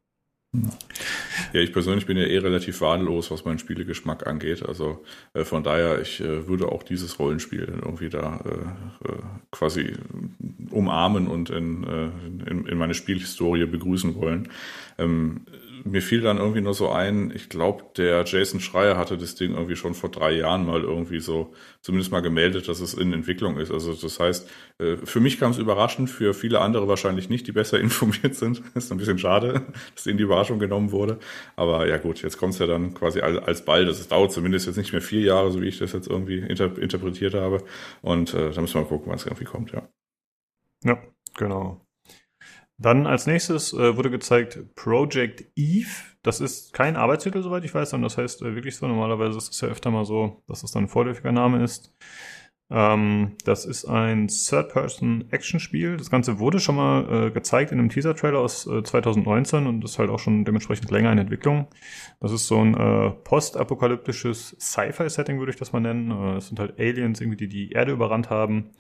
Ja, 1.53 1.61
ich 1.61 1.73
persönlich 1.73 2.07
bin 2.07 2.17
ja 2.17 2.25
eh 2.25 2.39
relativ 2.39 2.81
wahllos, 2.81 3.31
was 3.31 3.45
meinen 3.45 3.59
Spielegeschmack 3.59 4.27
angeht. 4.27 4.63
Also 4.67 5.05
äh, 5.33 5.45
von 5.45 5.65
daher, 5.65 6.01
ich 6.01 6.21
äh, 6.21 6.47
würde 6.47 6.69
auch 6.69 6.83
dieses 6.83 7.19
Rollenspiel 7.19 7.67
irgendwie 7.83 8.09
da 8.09 8.41
äh, 8.45 9.09
äh 9.09 9.19
quasi 9.51 9.95
umarmen 10.71 11.27
und 11.27 11.51
in, 11.51 11.85
äh, 11.85 12.51
in, 12.51 12.67
in, 12.67 12.79
meine 12.79 12.95
Spielhistorie 12.95 13.67
begrüßen 13.67 14.15
wollen. 14.17 14.49
Ähm, 14.99 15.43
mir 15.85 16.03
fiel 16.03 16.23
dann 16.23 16.39
irgendwie 16.39 16.61
nur 16.63 16.75
so 16.75 16.91
ein, 16.91 17.31
ich 17.35 17.49
glaube, 17.49 17.85
der 17.97 18.25
Jason 18.25 18.61
Schreier 18.61 18.97
hatte 18.97 19.19
das 19.19 19.35
Ding 19.35 19.53
irgendwie 19.53 19.77
schon 19.77 19.95
vor 19.95 20.11
drei 20.11 20.33
Jahren 20.33 20.65
mal 20.67 20.81
irgendwie 20.83 21.21
so 21.21 21.53
zumindest 21.83 22.11
mal 22.11 22.21
gemeldet, 22.21 22.69
dass 22.69 22.81
es 22.81 22.95
in 22.95 23.13
Entwicklung 23.13 23.59
ist. 23.59 23.71
Also 23.71 23.95
das 23.95 24.19
heißt, 24.19 24.51
äh, 24.79 24.97
für 24.97 25.21
mich 25.21 25.39
kam 25.39 25.51
es 25.51 25.59
überraschend, 25.59 26.09
für 26.11 26.35
viele 26.35 26.61
andere 26.61 26.89
wahrscheinlich 26.89 27.29
nicht, 27.29 27.47
die 27.47 27.53
besser 27.53 27.79
informiert 27.81 28.35
sind. 28.35 28.63
ist 28.75 28.91
ein 28.91 28.99
bisschen 28.99 29.19
schade, 29.19 29.63
dass 29.95 30.07
ihnen 30.07 30.19
die 30.19 30.25
Überraschung 30.25 30.59
genommen 30.59 30.91
wurde. 30.91 31.19
Aber 31.57 31.87
ja 31.87 31.99
gut, 31.99 32.23
jetzt 32.23 32.39
kommt 32.39 32.55
es 32.55 32.59
ja 32.59 32.67
dann 32.67 32.95
quasi 32.95 33.21
als 33.21 33.65
Ball. 33.65 33.85
Das 33.85 34.07
dauert 34.09 34.33
zumindest 34.33 34.67
jetzt 34.67 34.77
nicht 34.77 34.93
mehr 34.93 35.03
vier 35.03 35.21
Jahre, 35.21 35.53
so 35.53 35.61
wie 35.61 35.69
ich 35.69 35.79
das 35.79 35.93
jetzt 35.93 36.09
irgendwie 36.09 36.39
inter 36.39 36.77
interpretiert 36.79 37.35
habe. 37.35 37.63
Und 38.03 38.35
äh, 38.35 38.51
da 38.53 38.61
müssen 38.61 38.75
wir 38.75 38.83
mal 38.83 38.89
gucken, 38.89 39.13
was 39.13 39.27
irgendwie 39.27 39.45
kommt, 39.45 39.73
ja. 39.73 39.89
Ja, 40.85 40.99
genau. 41.37 41.84
Dann 42.79 43.07
als 43.07 43.27
nächstes 43.27 43.73
äh, 43.73 43.97
wurde 43.97 44.11
gezeigt 44.11 44.59
Project 44.75 45.45
Eve. 45.55 45.91
Das 46.23 46.41
ist 46.41 46.73
kein 46.73 46.97
Arbeitstitel, 46.97 47.43
soweit 47.43 47.65
ich 47.65 47.75
weiß, 47.75 47.91
sondern 47.91 48.09
das 48.09 48.19
heißt 48.19 48.43
äh, 48.43 48.55
wirklich 48.55 48.77
so. 48.77 48.89
Normalerweise 48.89 49.39
ist 49.39 49.53
es 49.53 49.61
ja 49.61 49.69
öfter 49.69 49.91
mal 49.91 50.05
so, 50.05 50.43
dass 50.49 50.65
es 50.65 50.73
dann 50.73 50.85
ein 50.85 50.89
vorläufiger 50.89 51.33
Name 51.33 51.63
ist. 51.63 51.95
Ähm, 52.71 53.37
das 53.45 53.67
ist 53.67 53.85
ein 53.85 54.27
Third-Person-Action-Spiel. 54.29 55.97
Das 55.97 56.11
Ganze 56.11 56.41
wurde 56.41 56.59
schon 56.59 56.77
mal 56.77 57.29
äh, 57.29 57.31
gezeigt 57.31 57.71
in 57.71 57.79
einem 57.79 57.91
Teaser-Trailer 57.91 58.41
aus 58.41 58.63
2019 58.63 59.65
äh, 59.65 59.69
und 59.69 59.85
ist 59.85 59.99
halt 59.99 60.11
auch 60.11 60.19
schon 60.19 60.45
dementsprechend 60.45 60.91
länger 60.91 61.13
in 61.13 61.19
Entwicklung. 61.19 61.69
Das 62.21 62.33
ist 62.33 62.49
so 62.49 62.61
ein 62.61 62.75
äh, 62.75 63.11
postapokalyptisches 63.11 64.57
Sci-Fi-Setting, 64.59 65.39
würde 65.39 65.51
ich 65.53 65.59
das 65.59 65.73
mal 65.73 65.81
nennen. 65.81 66.11
Äh, 66.11 66.37
es 66.39 66.49
sind 66.49 66.59
halt 66.59 66.79
Aliens 66.81 67.21
irgendwie, 67.21 67.37
die 67.37 67.49
die 67.49 67.71
Erde 67.71 67.93
überrannt 67.93 68.31
haben. 68.31 68.71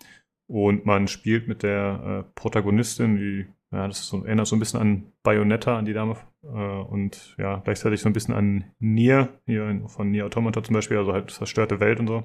Und 0.46 0.84
man 0.84 1.08
spielt 1.08 1.48
mit 1.48 1.62
der 1.62 2.26
Protagonistin, 2.34 3.16
die 3.16 3.46
ja, 3.74 3.88
das 3.88 4.06
so, 4.06 4.24
erinnert 4.24 4.46
so 4.46 4.54
ein 4.54 4.60
bisschen 4.60 4.80
an 4.80 5.12
Bayonetta, 5.22 5.76
an 5.76 5.84
die 5.84 5.92
Dame. 5.92 6.16
Äh, 6.44 6.46
und 6.46 7.34
ja, 7.38 7.56
gleichzeitig 7.64 8.00
so 8.00 8.08
ein 8.08 8.12
bisschen 8.12 8.34
an 8.34 8.64
Nier, 8.78 9.40
hier 9.46 9.82
von 9.88 10.10
Nier 10.10 10.26
Automata 10.26 10.62
zum 10.62 10.74
Beispiel, 10.74 10.96
also 10.96 11.12
halt 11.12 11.30
zerstörte 11.30 11.80
Welt 11.80 11.98
und 11.98 12.06
so. 12.06 12.22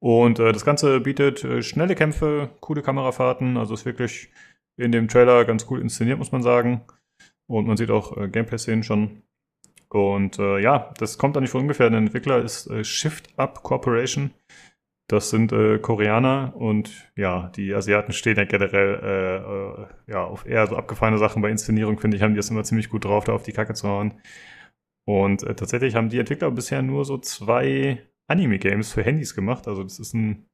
Und 0.00 0.38
äh, 0.38 0.52
das 0.52 0.66
Ganze 0.66 1.00
bietet 1.00 1.44
äh, 1.44 1.62
schnelle 1.62 1.94
Kämpfe, 1.94 2.50
coole 2.60 2.82
Kamerafahrten, 2.82 3.56
also 3.56 3.72
ist 3.72 3.86
wirklich 3.86 4.30
in 4.76 4.92
dem 4.92 5.08
Trailer 5.08 5.46
ganz 5.46 5.66
cool 5.70 5.80
inszeniert, 5.80 6.18
muss 6.18 6.32
man 6.32 6.42
sagen. 6.42 6.82
Und 7.46 7.66
man 7.66 7.78
sieht 7.78 7.90
auch 7.90 8.16
äh, 8.16 8.28
Gameplay-Szenen 8.28 8.82
schon. 8.82 9.22
Und 9.88 10.38
äh, 10.38 10.58
ja, 10.58 10.92
das 10.98 11.16
kommt 11.16 11.36
da 11.36 11.40
nicht 11.40 11.50
von 11.50 11.62
ungefähr. 11.62 11.88
Der 11.88 11.98
Entwickler 11.98 12.42
ist 12.42 12.66
äh, 12.66 12.84
Shift 12.84 13.32
Up 13.38 13.62
Corporation. 13.62 14.32
Das 15.06 15.28
sind 15.28 15.52
äh, 15.52 15.78
Koreaner 15.78 16.54
und 16.56 17.12
ja, 17.14 17.50
die 17.50 17.74
Asiaten 17.74 18.12
stehen 18.12 18.36
ja 18.36 18.44
generell 18.44 19.00
äh, 19.02 19.82
äh, 19.82 20.12
ja, 20.12 20.24
auf 20.24 20.46
eher 20.46 20.66
so 20.66 20.76
abgefahrene 20.76 21.18
Sachen. 21.18 21.42
Bei 21.42 21.50
Inszenierung, 21.50 21.98
finde 21.98 22.16
ich, 22.16 22.22
haben 22.22 22.32
die 22.32 22.38
das 22.38 22.48
immer 22.50 22.64
ziemlich 22.64 22.88
gut 22.88 23.04
drauf, 23.04 23.24
da 23.24 23.32
auf 23.32 23.42
die 23.42 23.52
Kacke 23.52 23.74
zu 23.74 23.86
hauen. 23.86 24.20
Und 25.06 25.42
äh, 25.42 25.54
tatsächlich 25.54 25.94
haben 25.94 26.08
die 26.08 26.18
Entwickler 26.18 26.50
bisher 26.50 26.80
nur 26.80 27.04
so 27.04 27.18
zwei 27.18 28.02
Anime-Games 28.28 28.92
für 28.92 29.02
Handys 29.02 29.34
gemacht. 29.34 29.68
Also 29.68 29.82
das 29.82 29.98
ist 29.98 30.14
ein 30.14 30.46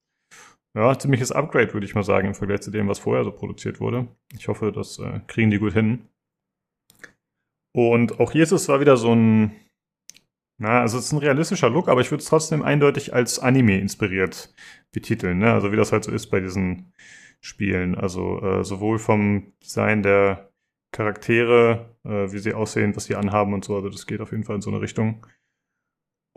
ja, 0.74 0.98
ziemliches 0.98 1.30
Upgrade, 1.30 1.72
würde 1.72 1.86
ich 1.86 1.94
mal 1.94 2.02
sagen, 2.02 2.28
im 2.28 2.34
Vergleich 2.34 2.60
zu 2.60 2.72
dem, 2.72 2.88
was 2.88 2.98
vorher 2.98 3.24
so 3.24 3.32
produziert 3.32 3.80
wurde. 3.80 4.08
Ich 4.34 4.48
hoffe, 4.48 4.72
das 4.72 4.98
äh, 4.98 5.20
kriegen 5.28 5.50
die 5.50 5.58
gut 5.58 5.74
hin. 5.74 6.08
Und 7.72 8.18
auch 8.18 8.32
hier 8.32 8.42
ist 8.42 8.52
es 8.52 8.64
zwar 8.64 8.80
wieder 8.80 8.96
so 8.96 9.14
ein 9.14 9.52
na, 10.60 10.82
also 10.82 10.98
es 10.98 11.06
ist 11.06 11.12
ein 11.12 11.18
realistischer 11.18 11.70
Look, 11.70 11.88
aber 11.88 12.02
ich 12.02 12.10
würde 12.10 12.20
es 12.20 12.28
trotzdem 12.28 12.62
eindeutig 12.62 13.14
als 13.14 13.38
Anime 13.38 13.78
inspiriert 13.80 14.54
betiteln, 14.92 15.38
ne? 15.38 15.54
Also 15.54 15.72
wie 15.72 15.76
das 15.76 15.90
halt 15.90 16.04
so 16.04 16.12
ist 16.12 16.26
bei 16.26 16.40
diesen 16.40 16.92
Spielen. 17.40 17.94
Also 17.94 18.42
äh, 18.42 18.62
sowohl 18.62 18.98
vom 18.98 19.54
Design 19.62 20.02
der 20.02 20.52
Charaktere, 20.92 21.96
äh, 22.04 22.30
wie 22.30 22.38
sie 22.40 22.52
aussehen, 22.52 22.94
was 22.94 23.04
sie 23.04 23.16
anhaben 23.16 23.54
und 23.54 23.64
so, 23.64 23.74
also 23.74 23.88
das 23.88 24.06
geht 24.06 24.20
auf 24.20 24.32
jeden 24.32 24.44
Fall 24.44 24.56
in 24.56 24.60
so 24.60 24.68
eine 24.70 24.82
Richtung. 24.82 25.26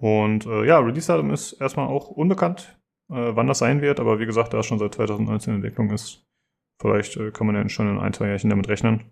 Und 0.01 0.45
äh, 0.45 0.65
ja, 0.65 0.79
Release-Datum 0.79 1.31
ist 1.31 1.53
erstmal 1.59 1.87
auch 1.87 2.07
unbekannt, 2.07 2.79
äh, 3.11 3.35
wann 3.35 3.47
das 3.47 3.59
sein 3.59 3.81
wird, 3.81 3.99
aber 3.99 4.19
wie 4.19 4.25
gesagt, 4.25 4.53
da 4.53 4.59
es 4.59 4.65
schon 4.65 4.79
seit 4.79 4.93
2019 4.93 5.53
in 5.53 5.57
Entwicklung 5.57 5.91
ist, 5.91 6.25
vielleicht 6.81 7.17
äh, 7.17 7.31
kann 7.31 7.47
man 7.47 7.57
ja 7.57 7.67
schon 7.67 7.89
in 7.89 7.99
ein, 7.99 8.13
zwei 8.13 8.29
Jahren 8.29 8.49
damit 8.49 8.69
rechnen. 8.69 9.11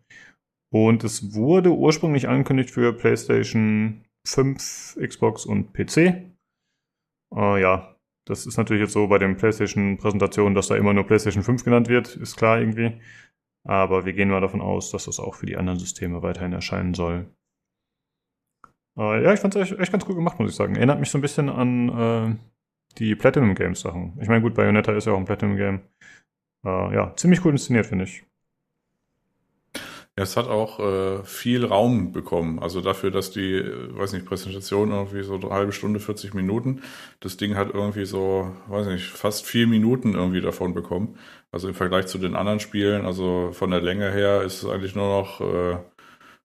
Und 0.74 1.04
es 1.04 1.34
wurde 1.34 1.72
ursprünglich 1.72 2.30
angekündigt 2.30 2.72
für 2.72 2.94
PlayStation 2.94 4.06
5, 4.28 4.98
Xbox 5.02 5.46
und 5.46 5.74
PC. 5.74 5.98
Äh, 7.36 7.62
ja, 7.62 7.96
das 8.26 8.46
ist 8.46 8.58
natürlich 8.58 8.82
jetzt 8.82 8.94
so 8.94 9.08
bei 9.08 9.18
den 9.18 9.36
PlayStation-Präsentationen, 9.36 10.56
dass 10.56 10.68
da 10.68 10.76
immer 10.76 10.94
nur 10.94 11.06
PlayStation 11.06 11.44
5 11.44 11.64
genannt 11.64 11.90
wird, 11.90 12.16
ist 12.16 12.38
klar 12.38 12.60
irgendwie. 12.60 13.02
Aber 13.64 14.06
wir 14.06 14.14
gehen 14.14 14.30
mal 14.30 14.42
davon 14.42 14.62
aus, 14.62 14.92
dass 14.92 15.06
das 15.06 15.20
auch 15.20 15.36
für 15.36 15.46
die 15.46 15.58
anderen 15.58 15.80
Systeme 15.80 16.22
weiterhin 16.22 16.54
erscheinen 16.54 16.94
soll. 16.94 17.28
Äh, 18.98 19.24
ja, 19.24 19.34
ich 19.34 19.40
fand 19.40 19.56
es 19.56 19.62
echt, 19.72 19.80
echt, 19.80 19.92
ganz 19.92 20.06
cool 20.08 20.16
gemacht, 20.16 20.40
muss 20.40 20.52
ich 20.52 20.56
sagen. 20.56 20.76
Erinnert 20.76 21.00
mich 21.00 21.10
so 21.10 21.18
ein 21.18 21.22
bisschen 21.22 21.50
an 21.50 21.90
äh, 21.90 22.36
die 22.98 23.16
Platinum 23.16 23.56
Games 23.56 23.82
Sachen. 23.82 24.18
Ich 24.22 24.28
meine, 24.28 24.42
gut, 24.42 24.56
Bayonetta 24.56 24.94
ist 24.94 25.06
ja 25.06 25.14
auch 25.14 25.18
ein 25.18 25.26
Platinum 25.26 25.58
Game. 25.58 25.82
Äh, 26.66 26.96
ja, 26.96 27.16
ziemlich 27.16 27.44
cool 27.46 27.52
inszeniert, 27.52 27.86
finde 27.86 28.06
ich. 28.06 28.24
Ja, 30.18 30.24
es 30.24 30.36
hat 30.36 30.48
auch 30.48 30.80
äh, 30.80 31.24
viel 31.24 31.66
Raum 31.66 32.12
bekommen. 32.12 32.60
Also 32.60 32.82
dafür, 32.82 33.12
dass 33.12 33.32
die, 33.32 33.56
äh, 33.56 33.98
weiß 33.98 34.12
nicht, 34.12 34.26
Präsentation 34.26 34.92
irgendwie 34.92 35.24
so 35.24 35.36
eine 35.36 35.50
halbe 35.50 35.72
Stunde, 35.72 36.02
40 36.02 36.34
Minuten. 36.34 36.82
Das 37.22 37.38
Ding 37.38 37.56
hat 37.56 37.74
irgendwie 37.74 38.06
so, 38.06 38.54
weiß 38.68 38.88
nicht, 38.88 39.06
fast 39.06 39.46
vier 39.46 39.68
Minuten 39.68 40.14
irgendwie 40.14 40.42
davon 40.42 40.74
bekommen. 40.74 41.18
Also 41.52 41.70
im 41.70 41.74
Vergleich 41.76 42.08
zu 42.08 42.18
den 42.18 42.36
anderen 42.36 42.60
Spielen, 42.60 43.06
also 43.06 43.52
von 43.54 43.72
der 43.72 43.82
Länge 43.82 44.12
her 44.12 44.42
ist 44.44 44.64
es 44.64 44.70
eigentlich 44.70 44.96
nur 44.96 45.08
noch, 45.22 45.40
äh, 45.42 45.78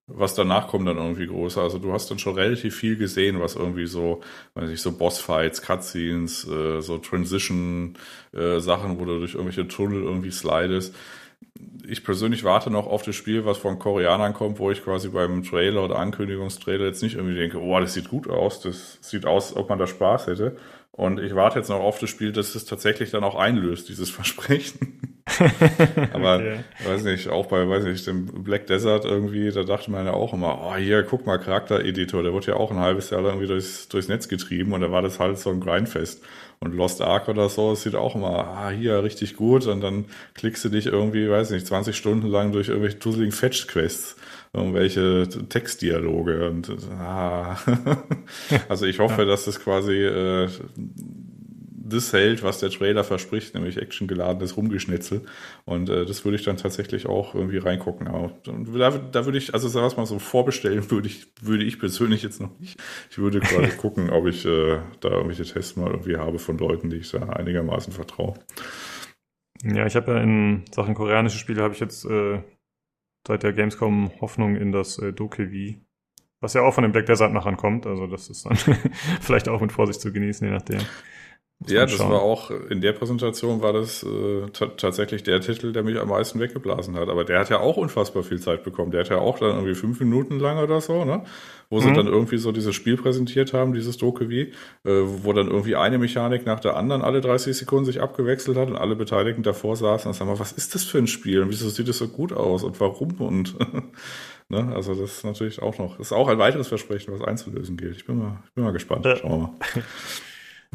was 0.07 0.35
danach 0.35 0.67
kommt 0.69 0.87
dann 0.87 0.97
irgendwie 0.97 1.27
größer. 1.27 1.61
Also 1.61 1.79
du 1.79 1.91
hast 1.93 2.09
dann 2.09 2.19
schon 2.19 2.35
relativ 2.35 2.75
viel 2.77 2.95
gesehen, 2.97 3.41
was 3.41 3.55
irgendwie 3.55 3.87
so, 3.87 4.21
weiß 4.53 4.69
nicht, 4.69 4.81
so 4.81 4.97
Bossfights, 4.97 5.61
Cutscenes, 5.61 6.47
äh, 6.47 6.81
so 6.81 6.97
Transition-Sachen, 6.99 8.95
äh, 8.95 8.99
wo 8.99 9.05
du 9.05 9.19
durch 9.19 9.33
irgendwelche 9.35 9.67
Tunnel 9.67 10.03
irgendwie 10.03 10.31
slidest 10.31 10.95
ich 11.87 12.03
persönlich 12.03 12.43
warte 12.43 12.69
noch 12.69 12.85
auf 12.85 13.03
das 13.03 13.15
Spiel, 13.15 13.45
was 13.45 13.57
von 13.57 13.79
Koreanern 13.79 14.33
kommt, 14.33 14.59
wo 14.59 14.71
ich 14.71 14.83
quasi 14.83 15.09
beim 15.09 15.43
Trailer 15.43 15.83
oder 15.83 15.97
Ankündigungstrailer 15.97 16.85
jetzt 16.85 17.01
nicht 17.01 17.15
irgendwie 17.15 17.35
denke, 17.35 17.61
oh, 17.61 17.79
das 17.79 17.93
sieht 17.93 18.09
gut 18.09 18.29
aus, 18.29 18.59
das 18.59 18.99
sieht 19.01 19.25
aus, 19.25 19.55
ob 19.55 19.69
man 19.69 19.79
da 19.79 19.87
Spaß 19.87 20.27
hätte. 20.27 20.57
Und 20.91 21.19
ich 21.19 21.35
warte 21.35 21.59
jetzt 21.59 21.69
noch 21.69 21.79
auf 21.79 21.99
das 21.99 22.09
Spiel, 22.09 22.31
dass 22.31 22.55
es 22.55 22.65
tatsächlich 22.65 23.11
dann 23.11 23.23
auch 23.23 23.35
einlöst, 23.35 23.87
dieses 23.87 24.09
Versprechen. 24.11 25.21
Aber 26.13 26.37
okay. 26.37 26.59
weiß 26.85 27.03
nicht, 27.03 27.29
auch 27.29 27.47
bei, 27.47 27.67
weiß 27.67 27.83
nicht, 27.83 28.07
dem 28.07 28.25
Black 28.43 28.65
Desert 28.67 29.05
irgendwie, 29.05 29.51
da 29.51 29.63
dachte 29.63 29.91
man 29.91 30.05
ja 30.05 30.13
auch 30.13 30.33
immer, 30.33 30.59
oh 30.63 30.75
hier, 30.75 31.03
guck 31.03 31.25
mal, 31.25 31.37
Charaktereditor, 31.37 32.23
der 32.23 32.33
wird 32.33 32.47
ja 32.47 32.55
auch 32.55 32.71
ein 32.71 32.79
halbes 32.79 33.09
Jahr 33.11 33.23
irgendwie 33.23 33.47
durchs, 33.47 33.87
durchs 33.89 34.07
Netz 34.07 34.27
getrieben 34.27 34.73
und 34.73 34.81
da 34.81 34.91
war 34.91 35.01
das 35.01 35.19
halt 35.19 35.37
so 35.37 35.51
ein 35.51 35.59
Grindfest. 35.59 36.23
Und 36.59 36.73
Lost 36.73 37.01
Ark 37.01 37.27
oder 37.27 37.49
so, 37.49 37.73
es 37.73 37.83
sieht 37.83 37.93
auch 37.93 38.15
immer, 38.15 38.47
ah, 38.47 38.69
hier, 38.69 39.03
richtig 39.03 39.35
gut. 39.35 39.67
Und 39.67 39.81
dann 39.81 40.05
klickst 40.33 40.65
du 40.65 40.69
dich 40.69 40.87
irgendwie, 40.87 41.29
weiß 41.29 41.51
nicht, 41.51 41.67
20 41.67 41.95
Stunden 41.95 42.27
lang 42.27 42.51
durch 42.51 42.69
irgendwelche 42.69 42.97
dusseligen 42.97 43.31
Fetch-Quests, 43.31 44.15
irgendwelche 44.53 45.27
Textdialoge 45.49 46.49
und, 46.49 46.71
ah. 46.99 47.57
also 48.69 48.85
ich 48.87 48.99
hoffe, 48.99 49.25
dass 49.25 49.45
das 49.45 49.59
quasi, 49.59 50.03
äh, 50.03 50.49
das 51.89 52.13
hält, 52.13 52.43
was 52.43 52.59
der 52.59 52.69
Trailer 52.69 53.03
verspricht, 53.03 53.53
nämlich 53.53 53.77
actiongeladenes 53.77 54.57
Rumgeschnitzel. 54.57 55.21
Und 55.65 55.89
äh, 55.89 56.05
das 56.05 56.25
würde 56.25 56.37
ich 56.37 56.43
dann 56.43 56.57
tatsächlich 56.57 57.07
auch 57.07 57.35
irgendwie 57.35 57.57
reingucken. 57.57 58.07
Aber 58.07 58.31
da, 58.43 58.91
da 58.91 59.25
würde 59.25 59.37
ich, 59.37 59.53
also 59.53 59.67
sag 59.67 59.97
mal 59.97 60.05
so 60.05 60.19
vorbestellen 60.19 60.89
würde 60.91 61.07
ich, 61.07 61.27
würde 61.41 61.63
ich 61.63 61.79
persönlich 61.79 62.23
jetzt 62.23 62.41
noch 62.41 62.57
nicht. 62.59 62.79
Ich 63.09 63.17
würde 63.17 63.39
quasi 63.39 63.75
gucken, 63.77 64.09
ob 64.09 64.27
ich 64.27 64.45
äh, 64.45 64.79
da 64.99 65.09
irgendwelche 65.09 65.45
Tests 65.45 65.75
mal 65.75 65.91
irgendwie 65.91 66.17
habe 66.17 66.39
von 66.39 66.57
Leuten, 66.57 66.89
die 66.89 66.97
ich 66.97 67.11
da 67.11 67.19
einigermaßen 67.19 67.93
vertraue. 67.93 68.35
Ja, 69.63 69.85
ich 69.85 69.95
habe 69.95 70.13
ja 70.13 70.21
in 70.21 70.65
Sachen 70.71 70.93
koreanische 70.93 71.39
Spiele 71.39 71.63
habe 71.63 71.73
ich 71.73 71.79
jetzt 71.79 72.05
äh, 72.05 72.41
seit 73.27 73.43
der 73.43 73.53
Gamescom 73.53 74.11
Hoffnung 74.21 74.55
in 74.55 74.71
das 74.71 74.99
äh, 74.99 75.13
Dokevi, 75.13 75.81
was 76.39 76.53
ja 76.53 76.61
auch 76.61 76.73
von 76.73 76.83
den 76.83 76.91
Black 76.91 77.07
Desert 77.07 77.33
Machern 77.33 77.57
kommt. 77.57 77.85
Also 77.85 78.07
das 78.07 78.29
ist 78.29 78.45
dann 78.45 78.57
vielleicht 79.21 79.49
auch 79.49 79.61
mit 79.61 79.71
Vorsicht 79.71 80.01
zu 80.01 80.13
genießen, 80.13 80.47
je 80.47 80.53
nachdem. 80.53 80.81
Ja, 81.65 81.87
das 81.87 81.97
war 81.97 82.21
auch, 82.21 82.51
in 82.51 82.81
der 82.81 82.93
Präsentation 82.93 83.63
war 83.63 83.73
das 83.73 84.03
äh, 84.03 84.47
tatsächlich 84.51 85.23
der 85.23 85.41
Titel, 85.41 85.73
der 85.73 85.81
mich 85.81 85.99
am 85.99 86.09
meisten 86.09 86.39
weggeblasen 86.39 86.95
hat. 86.95 87.09
Aber 87.09 87.23
der 87.23 87.39
hat 87.39 87.49
ja 87.49 87.59
auch 87.59 87.77
unfassbar 87.77 88.21
viel 88.21 88.39
Zeit 88.39 88.63
bekommen. 88.63 88.91
Der 88.91 88.99
hat 88.99 89.09
ja 89.09 89.17
auch 89.17 89.39
dann 89.39 89.55
irgendwie 89.55 89.73
fünf 89.73 89.99
Minuten 89.99 90.39
lang 90.39 90.59
oder 90.59 90.81
so, 90.81 91.03
ne? 91.03 91.23
Wo 91.71 91.77
mhm. 91.77 91.81
sie 91.81 91.93
dann 91.93 92.05
irgendwie 92.05 92.37
so 92.37 92.51
dieses 92.51 92.75
Spiel 92.75 92.95
präsentiert 92.95 93.53
haben, 93.53 93.73
dieses 93.73 93.97
Dokevi, 93.97 94.53
äh, 94.83 94.91
wo 95.23 95.33
dann 95.33 95.47
irgendwie 95.47 95.75
eine 95.75 95.97
Mechanik 95.97 96.45
nach 96.45 96.59
der 96.59 96.77
anderen 96.77 97.01
alle 97.01 97.21
30 97.21 97.57
Sekunden 97.57 97.85
sich 97.85 98.01
abgewechselt 98.01 98.55
hat 98.55 98.69
und 98.69 98.75
alle 98.75 98.95
Beteiligten 98.95 99.41
davor 99.41 99.75
saßen 99.75 100.07
und 100.07 100.13
sagen, 100.13 100.31
was 100.37 100.51
ist 100.51 100.75
das 100.75 100.83
für 100.83 100.99
ein 100.99 101.07
Spiel 101.07 101.41
und 101.41 101.49
wieso 101.49 101.69
sieht 101.69 101.89
es 101.89 101.97
so 101.97 102.07
gut 102.07 102.33
aus 102.33 102.63
und 102.63 102.79
warum 102.79 103.19
und 103.19 103.55
ne? 104.49 104.71
Also 104.75 104.93
das 104.93 105.17
ist 105.17 105.25
natürlich 105.25 105.59
auch 105.63 105.79
noch, 105.79 105.97
das 105.97 106.07
ist 106.07 106.13
auch 106.13 106.27
ein 106.27 106.37
weiteres 106.37 106.67
Versprechen, 106.67 107.15
was 107.15 107.27
einzulösen 107.27 107.77
gilt. 107.77 107.97
Ich 107.97 108.05
bin 108.05 108.19
mal, 108.19 108.37
ich 108.45 108.53
bin 108.53 108.63
mal 108.63 108.73
gespannt. 108.73 109.07
Schauen 109.19 109.31
wir 109.31 109.37
mal. 109.37 109.55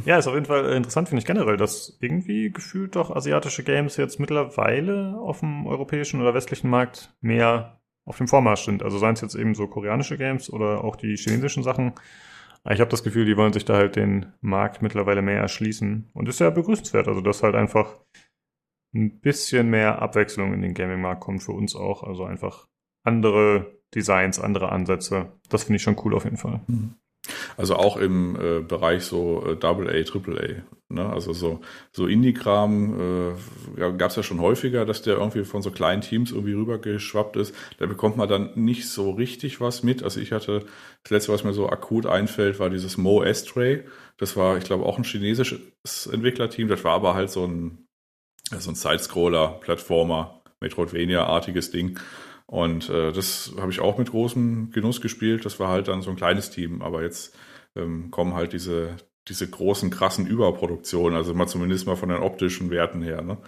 Ja, 0.04 0.18
ist 0.18 0.26
auf 0.26 0.34
jeden 0.34 0.46
Fall 0.46 0.64
interessant, 0.72 1.08
finde 1.08 1.20
ich 1.20 1.26
generell, 1.26 1.56
dass 1.56 1.96
irgendwie 2.00 2.50
gefühlt 2.50 2.96
doch 2.96 3.14
asiatische 3.14 3.62
Games 3.62 3.96
jetzt 3.96 4.18
mittlerweile 4.18 5.18
auf 5.18 5.40
dem 5.40 5.66
europäischen 5.66 6.20
oder 6.20 6.34
westlichen 6.34 6.70
Markt 6.70 7.14
mehr 7.20 7.80
auf 8.04 8.18
dem 8.18 8.28
Vormarsch 8.28 8.64
sind. 8.64 8.82
Also 8.82 8.98
seien 8.98 9.14
es 9.14 9.20
jetzt 9.20 9.34
eben 9.34 9.54
so 9.54 9.66
koreanische 9.68 10.16
Games 10.16 10.52
oder 10.52 10.82
auch 10.82 10.96
die 10.96 11.16
chinesischen 11.16 11.62
Sachen. 11.62 11.92
Ich 12.68 12.80
habe 12.80 12.90
das 12.90 13.02
Gefühl, 13.02 13.26
die 13.26 13.36
wollen 13.36 13.52
sich 13.52 13.64
da 13.64 13.74
halt 13.74 13.96
den 13.96 14.32
Markt 14.40 14.82
mittlerweile 14.82 15.22
mehr 15.22 15.40
erschließen. 15.40 16.10
Und 16.14 16.28
ist 16.28 16.40
ja 16.40 16.50
begrüßenswert. 16.50 17.08
Also, 17.08 17.20
dass 17.20 17.42
halt 17.42 17.54
einfach 17.54 17.96
ein 18.94 19.20
bisschen 19.20 19.68
mehr 19.68 20.00
Abwechslung 20.00 20.52
in 20.52 20.62
den 20.62 20.74
Gaming-Markt 20.74 21.20
kommt 21.20 21.42
für 21.42 21.52
uns 21.52 21.74
auch. 21.74 22.02
Also 22.02 22.24
einfach 22.24 22.66
andere 23.04 23.78
Designs, 23.94 24.38
andere 24.38 24.70
Ansätze. 24.70 25.32
Das 25.48 25.64
finde 25.64 25.76
ich 25.76 25.82
schon 25.82 26.00
cool 26.04 26.14
auf 26.14 26.24
jeden 26.24 26.36
Fall. 26.36 26.60
Mhm. 26.66 26.94
Also 27.56 27.76
auch 27.76 27.96
im 27.96 28.36
äh, 28.36 28.60
Bereich 28.60 29.04
so 29.04 29.44
äh, 29.46 29.56
Double 29.56 29.88
A, 29.88 30.02
Triple 30.02 30.40
A. 30.40 30.92
Ne? 30.92 31.08
Also 31.08 31.32
so, 31.32 31.60
so 31.92 32.06
Indie-Kram 32.06 33.34
äh, 33.78 33.90
gab 33.96 34.10
es 34.10 34.16
ja 34.16 34.22
schon 34.22 34.40
häufiger, 34.40 34.84
dass 34.84 35.02
der 35.02 35.16
irgendwie 35.16 35.44
von 35.44 35.62
so 35.62 35.70
kleinen 35.70 36.02
Teams 36.02 36.32
irgendwie 36.32 36.54
rübergeschwappt 36.54 37.36
ist. 37.36 37.54
Da 37.78 37.86
bekommt 37.86 38.16
man 38.16 38.28
dann 38.28 38.50
nicht 38.56 38.88
so 38.88 39.12
richtig 39.12 39.60
was 39.60 39.82
mit. 39.82 40.02
Also 40.02 40.20
ich 40.20 40.32
hatte, 40.32 40.64
das 41.04 41.10
letzte, 41.10 41.32
was 41.32 41.44
mir 41.44 41.54
so 41.54 41.68
akut 41.68 42.06
einfällt, 42.06 42.58
war 42.58 42.70
dieses 42.70 42.96
Mo 42.98 43.22
Astray. 43.22 43.84
Das 44.18 44.36
war, 44.36 44.58
ich 44.58 44.64
glaube, 44.64 44.84
auch 44.84 44.98
ein 44.98 45.04
chinesisches 45.04 46.06
Entwicklerteam. 46.06 46.68
Das 46.68 46.84
war 46.84 46.94
aber 46.94 47.14
halt 47.14 47.30
so 47.30 47.46
ein, 47.46 47.86
so 48.50 48.70
ein 48.70 48.74
Sidescroller, 48.74 49.60
Plattformer, 49.60 50.42
Metroidvania-artiges 50.60 51.70
Ding. 51.70 51.98
Und 52.52 52.90
äh, 52.90 53.12
das 53.12 53.54
habe 53.58 53.72
ich 53.72 53.80
auch 53.80 53.96
mit 53.96 54.10
großem 54.10 54.72
Genuss 54.72 55.00
gespielt. 55.00 55.46
Das 55.46 55.58
war 55.58 55.70
halt 55.70 55.88
dann 55.88 56.02
so 56.02 56.10
ein 56.10 56.16
kleines 56.16 56.50
Team, 56.50 56.82
aber 56.82 57.02
jetzt 57.02 57.34
ähm, 57.74 58.10
kommen 58.10 58.34
halt 58.34 58.52
diese, 58.52 58.98
diese 59.26 59.48
großen, 59.48 59.88
krassen 59.88 60.26
Überproduktionen, 60.26 61.16
also 61.16 61.32
mal 61.32 61.46
zumindest 61.46 61.86
mal 61.86 61.96
von 61.96 62.10
den 62.10 62.18
optischen 62.18 62.68
Werten 62.68 63.00
her. 63.00 63.22
Ne? 63.22 63.38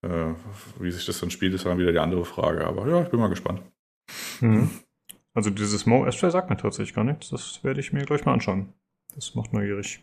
Äh, 0.00 0.32
wie 0.80 0.90
sich 0.90 1.04
das 1.04 1.20
dann 1.20 1.28
spielt, 1.30 1.52
ist 1.52 1.66
dann 1.66 1.76
wieder 1.76 1.92
die 1.92 1.98
andere 1.98 2.24
Frage. 2.24 2.66
Aber 2.66 2.88
ja, 2.88 3.02
ich 3.02 3.10
bin 3.10 3.20
mal 3.20 3.28
gespannt. 3.28 3.60
Mhm. 4.40 4.70
Also 5.34 5.50
dieses 5.50 5.84
Mo 5.84 6.06
Astray 6.06 6.30
sagt 6.30 6.48
mir 6.48 6.56
tatsächlich 6.56 6.94
gar 6.94 7.04
nichts. 7.04 7.28
Das 7.28 7.62
werde 7.64 7.80
ich 7.80 7.92
mir 7.92 8.06
gleich 8.06 8.24
mal 8.24 8.32
anschauen. 8.32 8.72
Das 9.14 9.34
macht 9.34 9.52
neugierig. 9.52 10.02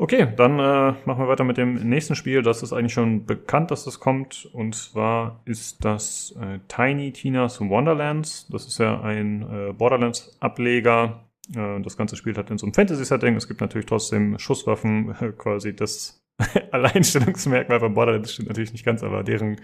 Okay, 0.00 0.28
dann 0.34 0.58
äh, 0.58 0.94
machen 1.04 1.18
wir 1.18 1.28
weiter 1.28 1.44
mit 1.44 1.58
dem 1.58 1.74
nächsten 1.74 2.14
Spiel. 2.14 2.40
Das 2.40 2.62
ist 2.62 2.72
eigentlich 2.72 2.94
schon 2.94 3.26
bekannt, 3.26 3.70
dass 3.70 3.84
das 3.84 4.00
kommt. 4.00 4.48
Und 4.54 4.74
zwar 4.74 5.42
ist 5.44 5.84
das 5.84 6.34
äh, 6.40 6.58
Tiny 6.68 7.12
Tina's 7.12 7.60
Wonderlands. 7.60 8.48
Das 8.48 8.66
ist 8.66 8.78
ja 8.78 8.98
ein 9.02 9.42
äh, 9.42 9.72
Borderlands-Ableger. 9.74 11.28
Äh, 11.54 11.82
das 11.82 11.98
ganze 11.98 12.16
Spiel 12.16 12.34
hat 12.38 12.50
in 12.50 12.56
so 12.56 12.64
einem 12.64 12.72
Fantasy-Setting. 12.72 13.36
Es 13.36 13.46
gibt 13.46 13.60
natürlich 13.60 13.84
trotzdem 13.84 14.38
Schusswaffen, 14.38 15.14
quasi 15.36 15.76
das 15.76 16.24
Alleinstellungsmerkmal 16.70 17.80
von 17.80 17.92
Borderlands 17.92 18.32
stimmt 18.32 18.48
natürlich 18.48 18.72
nicht 18.72 18.86
ganz, 18.86 19.02
aber 19.02 19.22
deren 19.22 19.60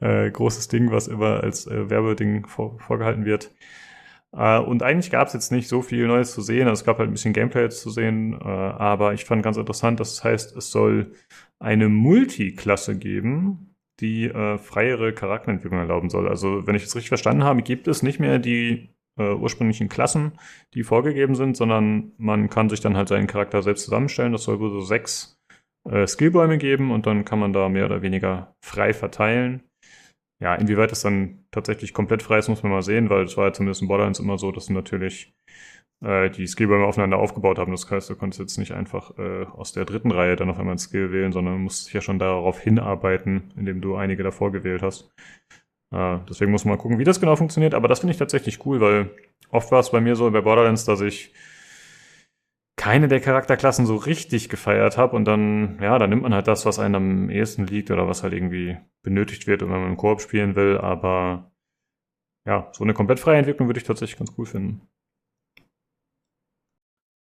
äh, 0.00 0.30
großes 0.30 0.68
Ding, 0.68 0.90
was 0.90 1.06
immer 1.06 1.42
als 1.42 1.66
äh, 1.66 1.90
Werbeding 1.90 2.46
vor, 2.46 2.80
vorgehalten 2.80 3.26
wird. 3.26 3.50
Äh, 4.36 4.58
und 4.60 4.82
eigentlich 4.82 5.10
gab 5.10 5.28
es 5.28 5.34
jetzt 5.34 5.50
nicht 5.52 5.68
so 5.68 5.82
viel 5.82 6.06
Neues 6.06 6.32
zu 6.32 6.42
sehen. 6.42 6.68
Also 6.68 6.80
es 6.80 6.84
gab 6.84 6.98
halt 6.98 7.08
ein 7.08 7.12
bisschen 7.12 7.32
Gameplay 7.32 7.62
jetzt 7.62 7.80
zu 7.80 7.90
sehen, 7.90 8.34
äh, 8.34 8.44
aber 8.44 9.14
ich 9.14 9.24
fand 9.24 9.42
ganz 9.42 9.56
interessant, 9.56 9.98
dass 10.00 10.12
es 10.12 10.24
heißt, 10.24 10.56
es 10.56 10.70
soll 10.70 11.12
eine 11.58 11.88
Multiklasse 11.88 12.98
geben, 12.98 13.74
die 14.00 14.26
äh, 14.26 14.58
freiere 14.58 15.12
Charakterentwicklung 15.14 15.80
erlauben 15.80 16.10
soll. 16.10 16.28
Also 16.28 16.66
wenn 16.66 16.74
ich 16.74 16.84
es 16.84 16.94
richtig 16.94 17.08
verstanden 17.08 17.44
habe, 17.44 17.62
gibt 17.62 17.88
es 17.88 18.02
nicht 18.02 18.20
mehr 18.20 18.38
die 18.38 18.90
äh, 19.18 19.32
ursprünglichen 19.32 19.88
Klassen, 19.88 20.32
die 20.74 20.82
vorgegeben 20.82 21.34
sind, 21.34 21.56
sondern 21.56 22.12
man 22.18 22.50
kann 22.50 22.68
sich 22.68 22.80
dann 22.80 22.96
halt 22.96 23.08
seinen 23.08 23.26
Charakter 23.26 23.62
selbst 23.62 23.84
zusammenstellen. 23.84 24.32
Das 24.32 24.44
soll 24.44 24.60
wohl 24.60 24.70
so 24.70 24.82
sechs 24.82 25.40
äh, 25.88 26.06
Skillbäume 26.06 26.58
geben 26.58 26.90
und 26.90 27.06
dann 27.06 27.24
kann 27.24 27.38
man 27.38 27.54
da 27.54 27.68
mehr 27.70 27.86
oder 27.86 28.02
weniger 28.02 28.54
frei 28.60 28.92
verteilen. 28.92 29.62
Ja, 30.40 30.54
inwieweit 30.54 30.90
das 30.90 31.00
dann 31.00 31.46
tatsächlich 31.50 31.94
komplett 31.94 32.22
frei 32.22 32.38
ist, 32.38 32.48
muss 32.48 32.62
man 32.62 32.72
mal 32.72 32.82
sehen, 32.82 33.08
weil 33.08 33.24
es 33.24 33.36
war 33.36 33.46
ja 33.46 33.52
zumindest 33.52 33.82
in 33.82 33.88
Borderlands 33.88 34.18
immer 34.18 34.36
so, 34.36 34.52
dass 34.52 34.68
natürlich 34.68 35.34
äh, 36.04 36.30
die 36.30 36.46
Skillbäume 36.46 36.84
aufeinander 36.84 37.18
aufgebaut 37.18 37.58
haben. 37.58 37.72
Das 37.72 37.90
heißt, 37.90 38.10
du 38.10 38.16
konntest 38.16 38.40
jetzt 38.40 38.58
nicht 38.58 38.72
einfach 38.72 39.16
äh, 39.18 39.44
aus 39.44 39.72
der 39.72 39.86
dritten 39.86 40.10
Reihe 40.10 40.36
dann 40.36 40.50
auf 40.50 40.58
einmal 40.58 40.74
ein 40.74 40.78
Skill 40.78 41.12
wählen, 41.12 41.32
sondern 41.32 41.60
musst 41.60 41.92
ja 41.92 42.00
schon 42.02 42.18
darauf 42.18 42.60
hinarbeiten, 42.60 43.52
indem 43.56 43.80
du 43.80 43.96
einige 43.96 44.22
davor 44.22 44.52
gewählt 44.52 44.82
hast. 44.82 45.10
Äh, 45.94 46.18
deswegen 46.28 46.50
muss 46.50 46.64
man 46.64 46.76
mal 46.76 46.82
gucken, 46.82 46.98
wie 46.98 47.04
das 47.04 47.20
genau 47.20 47.36
funktioniert. 47.36 47.74
Aber 47.74 47.88
das 47.88 48.00
finde 48.00 48.12
ich 48.12 48.18
tatsächlich 48.18 48.64
cool, 48.66 48.80
weil 48.80 49.10
oft 49.50 49.70
war 49.72 49.80
es 49.80 49.90
bei 49.90 50.00
mir 50.00 50.16
so 50.16 50.30
bei 50.30 50.42
Borderlands, 50.42 50.84
dass 50.84 51.00
ich 51.00 51.32
keine 52.76 53.08
der 53.08 53.20
Charakterklassen 53.20 53.86
so 53.86 53.96
richtig 53.96 54.48
gefeiert 54.48 54.98
habe 54.98 55.16
und 55.16 55.24
dann, 55.24 55.78
ja, 55.80 55.98
dann 55.98 56.10
nimmt 56.10 56.22
man 56.22 56.34
halt 56.34 56.46
das, 56.46 56.66
was 56.66 56.78
einem 56.78 56.94
am 56.94 57.30
ehesten 57.30 57.66
liegt 57.66 57.90
oder 57.90 58.06
was 58.06 58.22
halt 58.22 58.34
irgendwie 58.34 58.76
benötigt 59.02 59.46
wird, 59.46 59.62
wenn 59.62 59.68
man 59.68 59.88
im 59.88 59.96
Koop 59.96 60.20
spielen 60.20 60.56
will, 60.56 60.78
aber 60.78 61.50
ja, 62.46 62.68
so 62.72 62.84
eine 62.84 62.94
komplett 62.94 63.18
freie 63.18 63.38
Entwicklung 63.38 63.68
würde 63.68 63.78
ich 63.80 63.86
tatsächlich 63.86 64.18
ganz 64.18 64.32
cool 64.38 64.46
finden. 64.46 64.82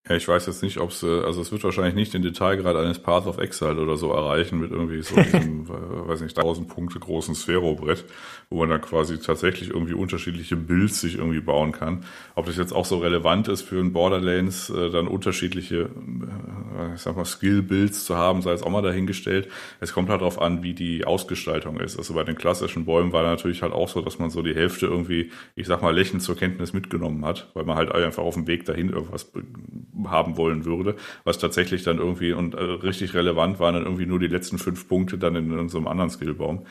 Ja, 0.08 0.16
ich 0.16 0.28
weiß 0.28 0.48
jetzt 0.48 0.64
nicht, 0.64 0.80
ob 0.80 0.90
es, 0.90 1.04
also 1.04 1.42
es 1.42 1.52
wird 1.52 1.64
wahrscheinlich 1.64 1.94
nicht 1.94 2.14
den 2.14 2.24
Detailgrad 2.24 2.76
eines 2.76 2.98
Path 2.98 3.28
of 3.28 3.38
Exile 3.38 3.80
oder 3.80 3.96
so 3.96 4.12
erreichen 4.12 4.60
mit 4.60 4.72
irgendwie 4.72 5.04
so 5.04 5.16
diesem, 5.22 5.66
äh, 5.66 6.08
weiß 6.08 6.22
nicht, 6.22 6.36
1000 6.36 6.68
Punkte 6.68 7.00
großen 7.00 7.36
Sphero-Brett, 7.36 8.06
wo 8.50 8.60
man 8.60 8.70
dann 8.70 8.82
quasi 8.82 9.20
tatsächlich 9.20 9.70
irgendwie 9.70 9.94
unterschiedliche 9.94 10.56
Builds 10.56 11.02
sich 11.02 11.16
irgendwie 11.18 11.42
bauen 11.42 11.74
kann. 11.74 12.06
Ob 12.34 12.48
das 12.48 12.58
jetzt 12.58 12.74
auch 12.74 12.86
so 12.86 12.98
relevant 12.98 13.50
ist 13.50 13.62
für 13.62 13.80
ein 13.80 13.94
Borderlands, 13.94 14.72
äh, 14.72 14.90
dann 14.90 15.08
unterschiedliche, 15.08 15.92
äh, 15.92 16.96
ich 16.96 17.02
sag 17.02 17.16
mal, 17.16 17.26
Skill-Builds 17.26 18.06
zu 18.06 18.16
haben, 18.16 18.42
sei 18.42 18.54
es 18.54 18.64
auch 18.64 18.72
mal 18.72 18.82
dahingestellt. 18.82 19.48
Es 19.80 19.94
kommt 19.94 20.10
halt 20.10 20.22
darauf 20.22 20.42
an, 20.42 20.64
wie 20.64 20.74
die 20.74 21.06
Ausgestaltung 21.06 21.80
ist. 21.80 21.98
Also 22.00 22.16
bei 22.16 22.24
den 22.24 22.36
klassischen 22.36 22.86
Bäumen 22.86 23.14
war 23.14 23.22
natürlich 23.22 23.62
halt 23.62 23.74
auch 23.74 23.90
so, 23.90 24.02
dass 24.02 24.18
man 24.18 24.32
so 24.32 24.42
die 24.42 24.56
Hälfte 24.56 24.88
irgendwie, 24.88 25.30
ich 25.56 25.68
sag 25.68 25.84
mal, 25.84 25.94
lächelnd 25.94 26.24
zur 26.24 26.36
Kenntnis 26.38 26.74
mitgenommen 26.74 27.24
hat, 27.26 27.52
weil 27.54 27.66
man 27.66 27.76
halt 27.76 27.92
einfach 27.92 28.24
auf 28.24 28.34
dem 28.34 28.48
Weg 28.48 28.66
dahin 28.66 28.90
irgendwas 28.90 29.32
haben 30.06 30.38
wollen 30.38 30.66
würde, 30.66 30.96
was 31.24 31.38
tatsächlich 31.38 31.84
dann 31.84 31.98
irgendwie 31.98 32.32
und 32.34 32.56
äh, 32.56 32.62
richtig 32.62 33.14
relevant 33.14 33.60
waren 33.60 33.74
dann 33.74 33.84
irgendwie 33.84 34.06
nur 34.06 34.20
die 34.20 34.28
letzten 34.28 34.58
fünf 34.58 34.88
Punkte 34.88 35.18
dann 35.18 35.36
in, 35.36 35.52
einem 35.52 35.88
anderen 35.88 36.10
Skillbaum. 36.10 36.66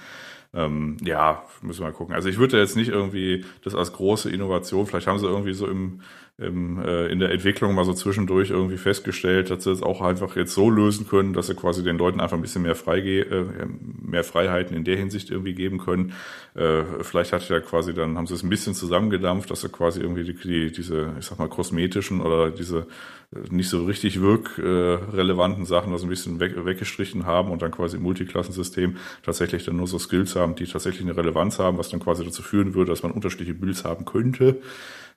Ähm, 0.55 0.97
ja, 1.03 1.45
müssen 1.61 1.81
wir 1.81 1.89
mal 1.89 1.93
gucken. 1.93 2.15
Also 2.15 2.29
ich 2.29 2.39
würde 2.39 2.59
jetzt 2.59 2.77
nicht 2.77 2.89
irgendwie 2.89 3.45
das 3.63 3.75
als 3.75 3.93
große 3.93 4.31
Innovation, 4.31 4.87
vielleicht 4.87 5.07
haben 5.07 5.19
sie 5.19 5.27
irgendwie 5.27 5.53
so 5.53 5.67
im, 5.67 6.01
im, 6.39 6.79
äh, 6.79 7.09
in 7.09 7.19
der 7.19 7.33
Entwicklung 7.33 7.75
mal 7.75 7.85
so 7.85 7.93
zwischendurch 7.93 8.51
irgendwie 8.51 8.77
festgestellt, 8.77 9.51
dass 9.51 9.65
sie 9.65 9.73
es 9.73 9.83
auch 9.83 10.01
einfach 10.01 10.37
jetzt 10.37 10.55
so 10.55 10.71
lösen 10.71 11.09
können, 11.09 11.33
dass 11.33 11.49
sie 11.49 11.55
quasi 11.55 11.83
den 11.83 11.99
Leuten 11.99 12.21
einfach 12.21 12.37
ein 12.37 12.43
bisschen 12.43 12.63
mehr, 12.63 12.77
Freige 12.77 13.23
äh, 13.23 13.67
mehr 14.01 14.23
Freiheiten 14.23 14.77
in 14.77 14.85
der 14.85 14.97
Hinsicht 14.97 15.31
irgendwie 15.31 15.55
geben 15.55 15.79
können. 15.79 16.13
Äh, 16.55 16.85
vielleicht 17.03 17.33
hat 17.33 17.49
ja 17.49 17.59
quasi 17.59 17.93
dann, 17.93 18.17
haben 18.17 18.29
sie 18.29 18.35
es 18.35 18.45
ein 18.45 18.51
bisschen 18.51 18.75
zusammengedampft, 18.75 19.51
dass 19.51 19.63
sie 19.63 19.69
quasi 19.69 20.01
irgendwie 20.01 20.23
die, 20.23 20.35
die, 20.35 20.71
diese, 20.71 21.13
ich 21.19 21.27
sag 21.27 21.41
mal, 21.41 21.49
kosmetischen 21.49 22.21
oder 22.21 22.53
diese 22.53 22.87
äh, 23.35 23.41
nicht 23.51 23.69
so 23.69 23.85
richtig 23.85 24.21
wirkrelevanten 24.21 25.67
Sachen 25.67 25.93
also 25.93 26.07
ein 26.07 26.11
bisschen 26.11 26.39
weg, 26.39 26.55
weggestrichen 26.65 27.27
haben 27.27 27.51
und 27.51 27.63
dann 27.63 27.73
quasi 27.73 27.97
im 27.97 28.05
Multiklassensystem 28.05 28.97
tatsächlich 29.25 29.65
dann 29.65 29.77
nur 29.77 29.89
so 29.89 29.99
Skills 29.99 30.37
haben, 30.37 30.55
die 30.55 30.67
tatsächlich 30.67 31.03
eine 31.03 31.17
Relevanz 31.17 31.59
haben, 31.59 31.79
was 31.79 31.89
dann 31.89 31.99
quasi 31.99 32.25
dazu 32.25 32.43
führen 32.43 32.75
würde, 32.75 32.93
dass 32.93 33.03
man 33.03 33.11
unterschiedliche 33.11 33.55
Builds 33.55 33.85
haben 33.85 34.05
könnte. 34.05 34.61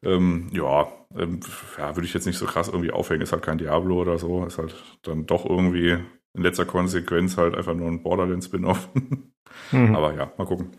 Ähm, 0.03 0.49
ja, 0.52 0.88
ähm, 1.15 1.40
ja, 1.78 1.95
würde 1.95 2.06
ich 2.06 2.14
jetzt 2.14 2.26
nicht 2.26 2.38
so 2.38 2.45
krass 2.45 2.68
irgendwie 2.68 2.91
aufhängen. 2.91 3.22
Ist 3.22 3.32
halt 3.32 3.44
kein 3.44 3.57
Diablo 3.57 4.02
oder 4.02 4.18
so. 4.18 4.45
Ist 4.45 4.57
halt 4.57 4.76
dann 5.03 5.26
doch 5.26 5.45
irgendwie 5.45 5.98
in 6.34 6.44
letzter 6.44 6.65
Konsequenz 6.65 7.38
halt 7.38 7.56
einfach 7.56 7.73
nur 7.73 7.88
ein 7.88 8.03
Borderlands-Spin-Off. 8.03 8.90
mhm. 9.72 9.95
Aber 9.95 10.14
ja, 10.15 10.32
mal 10.38 10.45
gucken. 10.45 10.72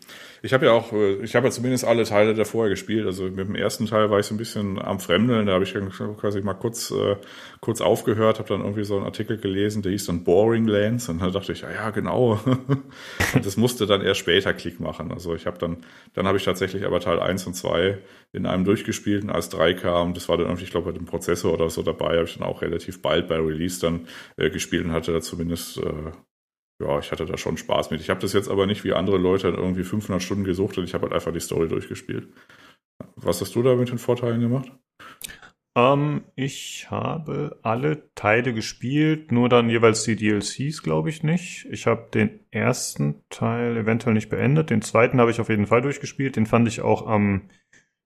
Ich 0.44 0.52
habe 0.52 0.66
ja 0.66 0.72
auch, 0.72 0.92
äh, 0.92 1.22
ich 1.22 1.36
habe 1.36 1.46
ja 1.46 1.50
zumindest 1.52 1.84
alle 1.84 2.02
Teile 2.02 2.34
davor 2.34 2.68
gespielt. 2.68 3.06
Also 3.06 3.24
mit 3.24 3.38
dem 3.38 3.54
ersten 3.54 3.86
Teil 3.86 4.10
war 4.10 4.18
ich 4.18 4.26
so 4.26 4.34
ein 4.34 4.38
bisschen 4.38 4.80
am 4.82 4.98
Fremdeln. 4.98 5.46
Da 5.46 5.52
habe 5.52 5.62
ich 5.62 5.72
quasi 6.18 6.42
mal 6.42 6.54
kurz, 6.54 6.90
äh, 6.90 7.16
kurz 7.60 7.80
aufgehört, 7.80 8.40
habe 8.40 8.48
dann 8.48 8.60
irgendwie 8.60 8.84
so 8.84 8.96
einen 8.96 9.04
Artikel 9.04 9.38
gelesen, 9.38 9.82
der 9.82 9.92
hieß 9.92 10.06
dann 10.06 10.24
Boring 10.24 10.66
Lands. 10.66 11.08
Und 11.08 11.22
dann 11.22 11.32
dachte 11.32 11.52
ich, 11.52 11.60
ja, 11.60 11.70
ja, 11.70 11.90
genau. 11.90 12.40
und 13.34 13.46
das 13.46 13.56
musste 13.56 13.86
dann 13.86 14.02
erst 14.02 14.18
später 14.18 14.52
Klick 14.52 14.80
machen. 14.80 15.12
Also 15.12 15.36
ich 15.36 15.46
habe 15.46 15.58
dann, 15.58 15.76
dann 16.14 16.26
habe 16.26 16.38
ich 16.38 16.44
tatsächlich 16.44 16.84
aber 16.84 16.98
Teil 16.98 17.20
1 17.20 17.46
und 17.46 17.54
2 17.54 17.98
in 18.32 18.44
einem 18.44 18.64
durchgespielt 18.64 19.22
und 19.22 19.30
als 19.30 19.48
3 19.50 19.74
kam, 19.74 20.12
das 20.12 20.28
war 20.28 20.38
dann 20.38 20.46
irgendwie, 20.46 20.64
ich 20.64 20.72
glaube, 20.72 20.90
bei 20.90 20.98
dem 20.98 21.06
Prozessor 21.06 21.52
oder 21.54 21.70
so 21.70 21.82
dabei, 21.82 22.16
habe 22.16 22.24
ich 22.24 22.36
dann 22.36 22.48
auch 22.48 22.62
relativ 22.62 23.00
bald 23.00 23.28
bei 23.28 23.36
Release 23.36 23.80
dann 23.80 24.08
äh, 24.36 24.50
gespielt 24.50 24.84
und 24.86 24.92
hatte 24.92 25.12
da 25.12 25.20
zumindest 25.20 25.78
äh, 25.78 26.10
ja, 26.80 26.98
ich 26.98 27.12
hatte 27.12 27.26
da 27.26 27.36
schon 27.36 27.56
Spaß 27.56 27.90
mit. 27.90 28.00
Ich 28.00 28.10
habe 28.10 28.20
das 28.20 28.32
jetzt 28.32 28.48
aber 28.48 28.66
nicht 28.66 28.84
wie 28.84 28.92
andere 28.92 29.18
Leute 29.18 29.48
irgendwie 29.48 29.84
500 29.84 30.22
Stunden 30.22 30.44
gesucht 30.44 30.78
und 30.78 30.84
ich 30.84 30.94
habe 30.94 31.04
halt 31.04 31.12
einfach 31.12 31.32
die 31.32 31.40
Story 31.40 31.68
durchgespielt. 31.68 32.28
Was 33.16 33.40
hast 33.40 33.54
du 33.54 33.62
da 33.62 33.74
mit 33.74 33.90
den 33.90 33.98
Vorteilen 33.98 34.40
gemacht? 34.40 34.70
Ähm, 35.74 36.24
ich 36.34 36.90
habe 36.90 37.58
alle 37.62 38.12
Teile 38.14 38.52
gespielt, 38.52 39.32
nur 39.32 39.48
dann 39.48 39.70
jeweils 39.70 40.04
die 40.04 40.16
DLCs, 40.16 40.82
glaube 40.82 41.08
ich 41.08 41.22
nicht. 41.22 41.66
Ich 41.70 41.86
habe 41.86 42.10
den 42.12 42.40
ersten 42.50 43.22
Teil 43.30 43.76
eventuell 43.76 44.14
nicht 44.14 44.28
beendet. 44.28 44.70
Den 44.70 44.82
zweiten 44.82 45.20
habe 45.20 45.30
ich 45.30 45.40
auf 45.40 45.48
jeden 45.48 45.66
Fall 45.66 45.80
durchgespielt. 45.80 46.36
Den 46.36 46.46
fand 46.46 46.68
ich 46.68 46.82
auch 46.82 47.06
am 47.06 47.48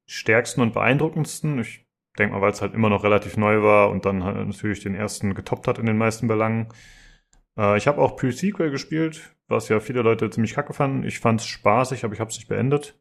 stärksten 0.07 0.61
und 0.61 0.75
beeindruckendsten. 0.75 1.59
Ich 1.59 1.85
denke 2.19 2.35
mal, 2.35 2.41
weil 2.41 2.53
es 2.53 2.63
halt 2.63 2.75
immer 2.75 2.89
noch 2.89 3.03
relativ 3.03 3.37
neu 3.37 3.63
war 3.63 3.91
und 3.91 4.05
dann 4.05 4.23
halt 4.23 4.37
natürlich 4.47 4.81
den 4.81 4.95
ersten 4.95 5.35
getoppt 5.35 5.67
hat 5.67 5.79
in 5.79 5.87
den 5.87 5.99
meisten 5.99 6.29
Belangen. 6.29 6.69
Äh, 7.59 7.77
ich 7.77 7.87
habe 7.87 8.01
auch 8.01 8.17
Pre-Sequel 8.17 8.71
gespielt, 8.71 9.35
was 9.49 9.69
ja 9.69 9.81
viele 9.81 10.03
Leute 10.03 10.31
ziemlich 10.31 10.55
kacke 10.55 10.73
fanden. 10.73 11.05
Ich 11.05 11.21
fand 11.21 11.41
es 11.41 11.47
spaßig, 11.47 12.05
aber 12.05 12.15
ich 12.15 12.21
habe 12.21 12.31
es 12.31 12.37
nicht 12.37 12.49
beendet. 12.49 12.99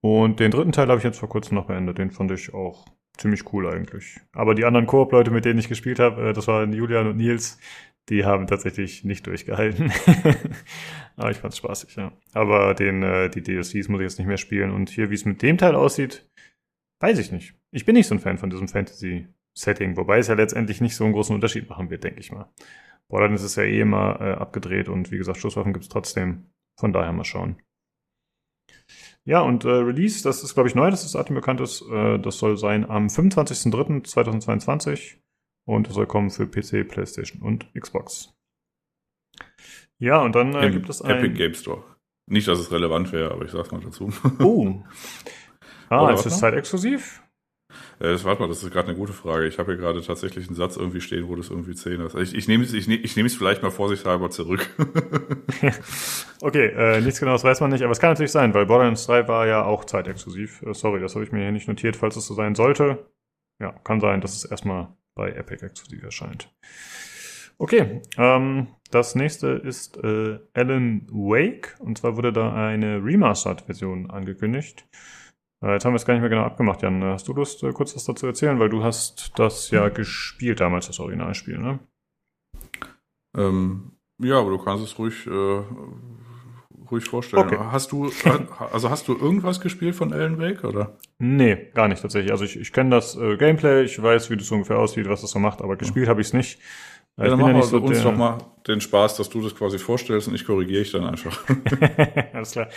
Und 0.00 0.40
den 0.40 0.50
dritten 0.50 0.72
Teil 0.72 0.88
habe 0.88 0.98
ich 0.98 1.04
jetzt 1.04 1.18
vor 1.18 1.28
kurzem 1.28 1.56
noch 1.56 1.66
beendet. 1.66 1.98
Den 1.98 2.10
fand 2.10 2.30
ich 2.30 2.54
auch 2.54 2.86
ziemlich 3.16 3.52
cool 3.52 3.68
eigentlich. 3.68 4.20
Aber 4.32 4.54
die 4.54 4.64
anderen 4.64 4.86
Koop-Leute, 4.86 5.30
mit 5.30 5.44
denen 5.44 5.58
ich 5.58 5.68
gespielt 5.68 5.98
habe, 5.98 6.30
äh, 6.30 6.32
das 6.32 6.46
waren 6.46 6.72
Julian 6.72 7.08
und 7.08 7.16
Nils, 7.16 7.58
die 8.08 8.24
haben 8.24 8.46
tatsächlich 8.46 9.04
nicht 9.04 9.26
durchgehalten. 9.26 9.92
aber 11.16 11.30
ich 11.30 11.38
fand's 11.38 11.58
spaßig, 11.58 11.96
ja. 11.96 12.12
Aber 12.32 12.74
den, 12.74 13.02
äh, 13.02 13.28
die 13.28 13.42
DLCs 13.42 13.88
muss 13.88 14.00
ich 14.00 14.04
jetzt 14.04 14.18
nicht 14.18 14.28
mehr 14.28 14.38
spielen. 14.38 14.70
Und 14.70 14.90
hier, 14.90 15.10
wie 15.10 15.14
es 15.14 15.24
mit 15.24 15.42
dem 15.42 15.58
Teil 15.58 15.74
aussieht, 15.74 16.26
weiß 17.00 17.18
ich 17.18 17.32
nicht. 17.32 17.54
Ich 17.70 17.84
bin 17.84 17.94
nicht 17.94 18.06
so 18.06 18.14
ein 18.14 18.20
Fan 18.20 18.38
von 18.38 18.50
diesem 18.50 18.68
Fantasy-Setting, 19.58 19.96
wobei 19.96 20.18
es 20.18 20.28
ja 20.28 20.34
letztendlich 20.34 20.80
nicht 20.80 20.94
so 20.96 21.04
einen 21.04 21.12
großen 21.12 21.34
Unterschied 21.34 21.68
machen 21.68 21.90
wird, 21.90 22.04
denke 22.04 22.20
ich 22.20 22.32
mal. 22.32 22.48
Borderlands 23.08 23.42
ist 23.42 23.56
ja 23.56 23.64
eh 23.64 23.80
immer 23.80 24.20
äh, 24.20 24.34
abgedreht 24.34 24.88
und 24.88 25.10
wie 25.10 25.18
gesagt, 25.18 25.38
Schusswaffen 25.38 25.72
gibt's 25.72 25.88
trotzdem. 25.88 26.44
Von 26.78 26.92
daher 26.92 27.12
mal 27.12 27.24
schauen. 27.24 27.60
Ja, 29.24 29.40
und 29.40 29.64
äh, 29.64 29.70
Release, 29.70 30.22
das 30.22 30.44
ist, 30.44 30.54
glaube 30.54 30.68
ich, 30.68 30.76
neu, 30.76 30.90
dass 30.90 31.02
das 31.02 31.12
Datum 31.12 31.34
bekannt 31.34 31.60
ist. 31.60 31.82
Äh, 31.90 32.20
das 32.20 32.38
soll 32.38 32.56
sein 32.56 32.88
am 32.88 33.08
25.03.2022 33.08 35.16
und 35.66 35.88
das 35.88 35.94
soll 35.94 36.06
kommen 36.06 36.30
für 36.30 36.46
PC, 36.46 36.88
PlayStation 36.88 37.42
und 37.42 37.66
Xbox. 37.74 38.32
Ja, 39.98 40.22
und 40.22 40.36
dann 40.36 40.54
äh, 40.54 40.70
gibt 40.70 40.88
es 40.88 41.02
ein... 41.02 41.18
Epic 41.18 41.34
Game 41.34 41.54
Store. 41.54 41.82
Nicht, 42.26 42.46
dass 42.46 42.60
es 42.60 42.70
relevant 42.70 43.10
wäre, 43.12 43.32
aber 43.32 43.44
ich 43.44 43.50
sag's 43.50 43.72
mal 43.72 43.80
dazu. 43.80 44.12
Oh. 44.38 44.84
Ah, 45.90 46.12
ist 46.12 46.26
es 46.26 46.38
zeitexklusiv? 46.38 47.22
Äh, 48.00 48.16
warte 48.22 48.42
mal, 48.42 48.48
das 48.48 48.62
ist 48.62 48.70
gerade 48.70 48.88
eine 48.88 48.96
gute 48.96 49.12
Frage. 49.12 49.46
Ich 49.46 49.58
habe 49.58 49.72
hier 49.72 49.80
gerade 49.80 50.00
tatsächlich 50.02 50.46
einen 50.46 50.54
Satz 50.54 50.76
irgendwie 50.76 51.00
stehen, 51.00 51.28
wo 51.28 51.34
das 51.34 51.50
irgendwie 51.50 51.74
10 51.74 52.00
ist. 52.00 52.14
Ich, 52.14 52.34
ich 52.34 52.46
nehme 52.46 52.62
es 52.62 52.72
ich, 52.72 52.88
ich 52.88 53.16
nehm 53.16 53.26
es 53.26 53.34
vielleicht 53.34 53.62
mal 53.62 53.70
vorsichtshalber 53.70 54.30
zurück. 54.30 54.68
okay, 56.40 56.66
äh, 56.66 57.00
nichts 57.00 57.18
genaues 57.18 57.42
weiß 57.42 57.60
man 57.60 57.70
nicht, 57.70 57.82
aber 57.82 57.92
es 57.92 57.98
kann 57.98 58.10
natürlich 58.10 58.30
sein, 58.30 58.54
weil 58.54 58.66
Borderlands 58.66 59.06
3 59.06 59.26
war 59.26 59.46
ja 59.46 59.64
auch 59.64 59.84
zeitexklusiv. 59.84 60.62
Äh, 60.62 60.74
sorry, 60.74 61.00
das 61.00 61.14
habe 61.14 61.24
ich 61.24 61.32
mir 61.32 61.40
hier 61.40 61.52
nicht 61.52 61.68
notiert, 61.68 61.96
falls 61.96 62.16
es 62.16 62.26
so 62.26 62.34
sein 62.34 62.54
sollte. 62.54 63.10
Ja, 63.60 63.72
kann 63.72 64.00
sein, 64.00 64.20
dass 64.20 64.36
es 64.36 64.44
erstmal 64.44 64.88
bei 65.16 65.32
Epic 65.32 65.64
exklusiv 65.64 66.04
erscheint. 66.04 66.52
Okay, 67.58 68.02
ähm, 68.16 68.68
das 68.92 69.16
nächste 69.16 69.48
ist 69.48 69.96
äh, 70.04 70.38
Alan 70.54 71.08
Wake. 71.10 71.76
Und 71.80 71.98
zwar 71.98 72.16
wurde 72.16 72.32
da 72.32 72.54
eine 72.54 73.04
Remastered-Version 73.04 74.10
angekündigt. 74.10 74.86
Äh, 75.62 75.72
jetzt 75.72 75.84
haben 75.84 75.92
wir 75.92 75.96
es 75.96 76.06
gar 76.06 76.14
nicht 76.14 76.20
mehr 76.20 76.30
genau 76.30 76.44
abgemacht, 76.44 76.82
Jan. 76.82 77.02
Hast 77.02 77.26
du 77.28 77.32
Lust, 77.32 77.62
äh, 77.62 77.72
kurz 77.72 77.94
was 77.94 78.04
dazu 78.04 78.26
erzählen? 78.26 78.58
Weil 78.58 78.68
du 78.68 78.82
hast 78.82 79.32
das 79.38 79.70
ja 79.70 79.88
gespielt 79.88 80.60
damals, 80.60 80.86
das 80.86 81.00
Originalspiel, 81.00 81.58
ne? 81.58 81.78
Ähm, 83.36 83.92
ja, 84.20 84.38
aber 84.38 84.50
du 84.50 84.58
kannst 84.58 84.84
es 84.84 84.98
ruhig, 84.98 85.26
äh, 85.26 85.62
ruhig 86.90 87.04
vorstellen. 87.04 87.46
Okay. 87.46 87.58
Hast 87.58 87.92
du, 87.92 88.10
also 88.72 88.90
hast 88.90 89.08
du 89.08 89.16
irgendwas 89.16 89.60
gespielt 89.60 89.94
von 89.94 90.12
Alan 90.12 90.38
Wake, 90.38 90.64
oder? 90.64 90.96
Nee, 91.18 91.70
gar 91.74 91.88
nicht 91.88 92.02
tatsächlich. 92.02 92.32
Also 92.32 92.44
ich, 92.44 92.58
ich 92.58 92.72
kenne 92.72 92.90
das 92.90 93.16
äh, 93.16 93.36
Gameplay, 93.36 93.82
ich 93.82 94.00
weiß, 94.00 94.30
wie 94.30 94.36
das 94.36 94.50
ungefähr 94.50 94.78
aussieht, 94.78 95.08
was 95.08 95.22
das 95.22 95.30
so 95.30 95.38
macht, 95.38 95.60
aber 95.60 95.76
gespielt 95.76 96.06
ja. 96.06 96.10
habe 96.10 96.20
ich 96.20 96.28
es 96.28 96.32
nicht. 96.32 96.60
Ja, 97.16 97.24
dann 97.24 97.40
machen 97.40 97.56
wir 97.56 97.62
so 97.64 97.78
uns 97.78 98.00
doch 98.02 98.16
mal 98.16 98.38
den 98.68 98.80
Spaß, 98.80 99.16
dass 99.16 99.28
du 99.28 99.42
das 99.42 99.54
quasi 99.56 99.78
vorstellst 99.78 100.28
und 100.28 100.34
ich 100.34 100.46
korrigiere 100.46 100.82
ich 100.82 100.92
dann 100.92 101.04
einfach. 101.04 101.36
Alles 102.32 102.52
klar. 102.52 102.68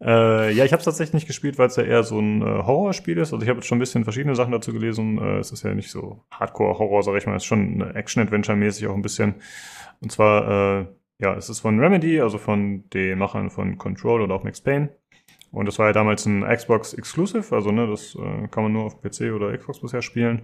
Äh, 0.00 0.52
ja, 0.52 0.64
ich 0.64 0.72
habe 0.72 0.80
es 0.80 0.84
tatsächlich 0.84 1.14
nicht 1.14 1.26
gespielt, 1.26 1.58
weil 1.58 1.68
es 1.68 1.76
ja 1.76 1.84
eher 1.84 2.02
so 2.02 2.18
ein 2.18 2.42
äh, 2.42 2.44
Horrorspiel 2.44 3.18
ist. 3.18 3.32
Also 3.32 3.42
ich 3.42 3.48
habe 3.48 3.58
jetzt 3.58 3.66
schon 3.66 3.78
ein 3.78 3.80
bisschen 3.80 4.04
verschiedene 4.04 4.34
Sachen 4.34 4.52
dazu 4.52 4.72
gelesen. 4.72 5.18
Äh, 5.18 5.38
es 5.38 5.52
ist 5.52 5.62
ja 5.62 5.74
nicht 5.74 5.90
so 5.90 6.24
Hardcore-Horror, 6.30 7.02
sag 7.02 7.16
ich 7.16 7.26
mal. 7.26 7.36
Es 7.36 7.42
ist 7.42 7.46
schon 7.46 7.80
Action-Adventure-mäßig 7.80 8.86
auch 8.88 8.94
ein 8.94 9.02
bisschen. 9.02 9.36
Und 10.00 10.12
zwar, 10.12 10.80
äh, 10.80 10.86
ja, 11.18 11.34
es 11.34 11.48
ist 11.48 11.60
von 11.60 11.78
Remedy, 11.78 12.20
also 12.20 12.38
von 12.38 12.88
den 12.90 13.18
Machern 13.18 13.50
von 13.50 13.78
Control 13.78 14.22
oder 14.22 14.34
auch 14.34 14.44
Max 14.44 14.60
Payne. 14.60 14.90
Und 15.50 15.66
das 15.66 15.78
war 15.78 15.86
ja 15.86 15.92
damals 15.92 16.26
ein 16.26 16.42
Xbox 16.42 16.94
Exclusive, 16.94 17.54
also 17.54 17.70
ne, 17.70 17.86
das 17.86 18.16
äh, 18.16 18.48
kann 18.48 18.64
man 18.64 18.72
nur 18.72 18.84
auf 18.84 19.00
PC 19.00 19.32
oder 19.32 19.56
Xbox 19.56 19.80
bisher 19.80 20.02
spielen. 20.02 20.42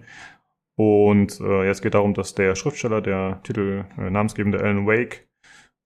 Und 0.75 1.39
äh, 1.41 1.65
jetzt 1.65 1.81
geht 1.81 1.93
darum, 1.93 2.13
dass 2.13 2.33
der 2.33 2.55
Schriftsteller, 2.55 3.01
der 3.01 3.41
Titel 3.43 3.83
namensgebende 3.97 4.59
Alan 4.59 4.87
Wake, 4.87 5.27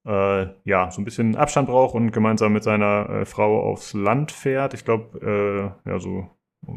äh, 0.06 0.48
ja, 0.64 0.92
so 0.92 1.02
ein 1.02 1.06
bisschen 1.06 1.36
Abstand 1.36 1.68
braucht 1.68 1.96
und 1.96 2.12
gemeinsam 2.12 2.54
mit 2.54 2.64
seiner 2.64 3.10
äh, 3.10 3.26
Frau 3.26 3.62
aufs 3.62 3.94
Land 3.94 4.32
fährt. 4.32 4.74
Ich 4.74 4.86
glaube, 4.86 5.76
äh, 5.86 5.90
ja, 5.90 6.00
so 6.00 6.30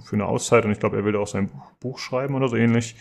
für 0.05 0.17
eine 0.17 0.27
Auszeit 0.27 0.65
und 0.65 0.73
ich 0.73 0.81
glaube, 0.81 0.97
er 0.97 1.05
will 1.05 1.17
auch 1.17 1.27
sein 1.27 1.49
Buch, 1.49 1.73
Buch, 1.81 1.99
schreiben 1.99 2.35
oder 2.35 2.49
so 2.49 2.57
ähnlich. 2.57 2.97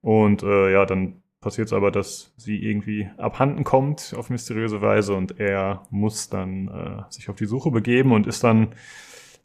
Und 0.00 0.42
äh, 0.42 0.72
ja, 0.72 0.86
dann 0.86 1.22
passiert 1.40 1.68
es 1.68 1.72
aber, 1.72 1.90
dass 1.90 2.32
sie 2.36 2.56
irgendwie 2.56 3.08
abhanden 3.16 3.64
kommt 3.64 4.14
auf 4.16 4.30
mysteriöse 4.30 4.82
Weise 4.82 5.14
und 5.14 5.40
er 5.40 5.82
muss 5.90 6.28
dann 6.28 6.68
äh, 6.68 7.12
sich 7.12 7.28
auf 7.28 7.36
die 7.36 7.46
Suche 7.46 7.70
begeben 7.70 8.12
und 8.12 8.26
ist 8.26 8.44
dann 8.44 8.68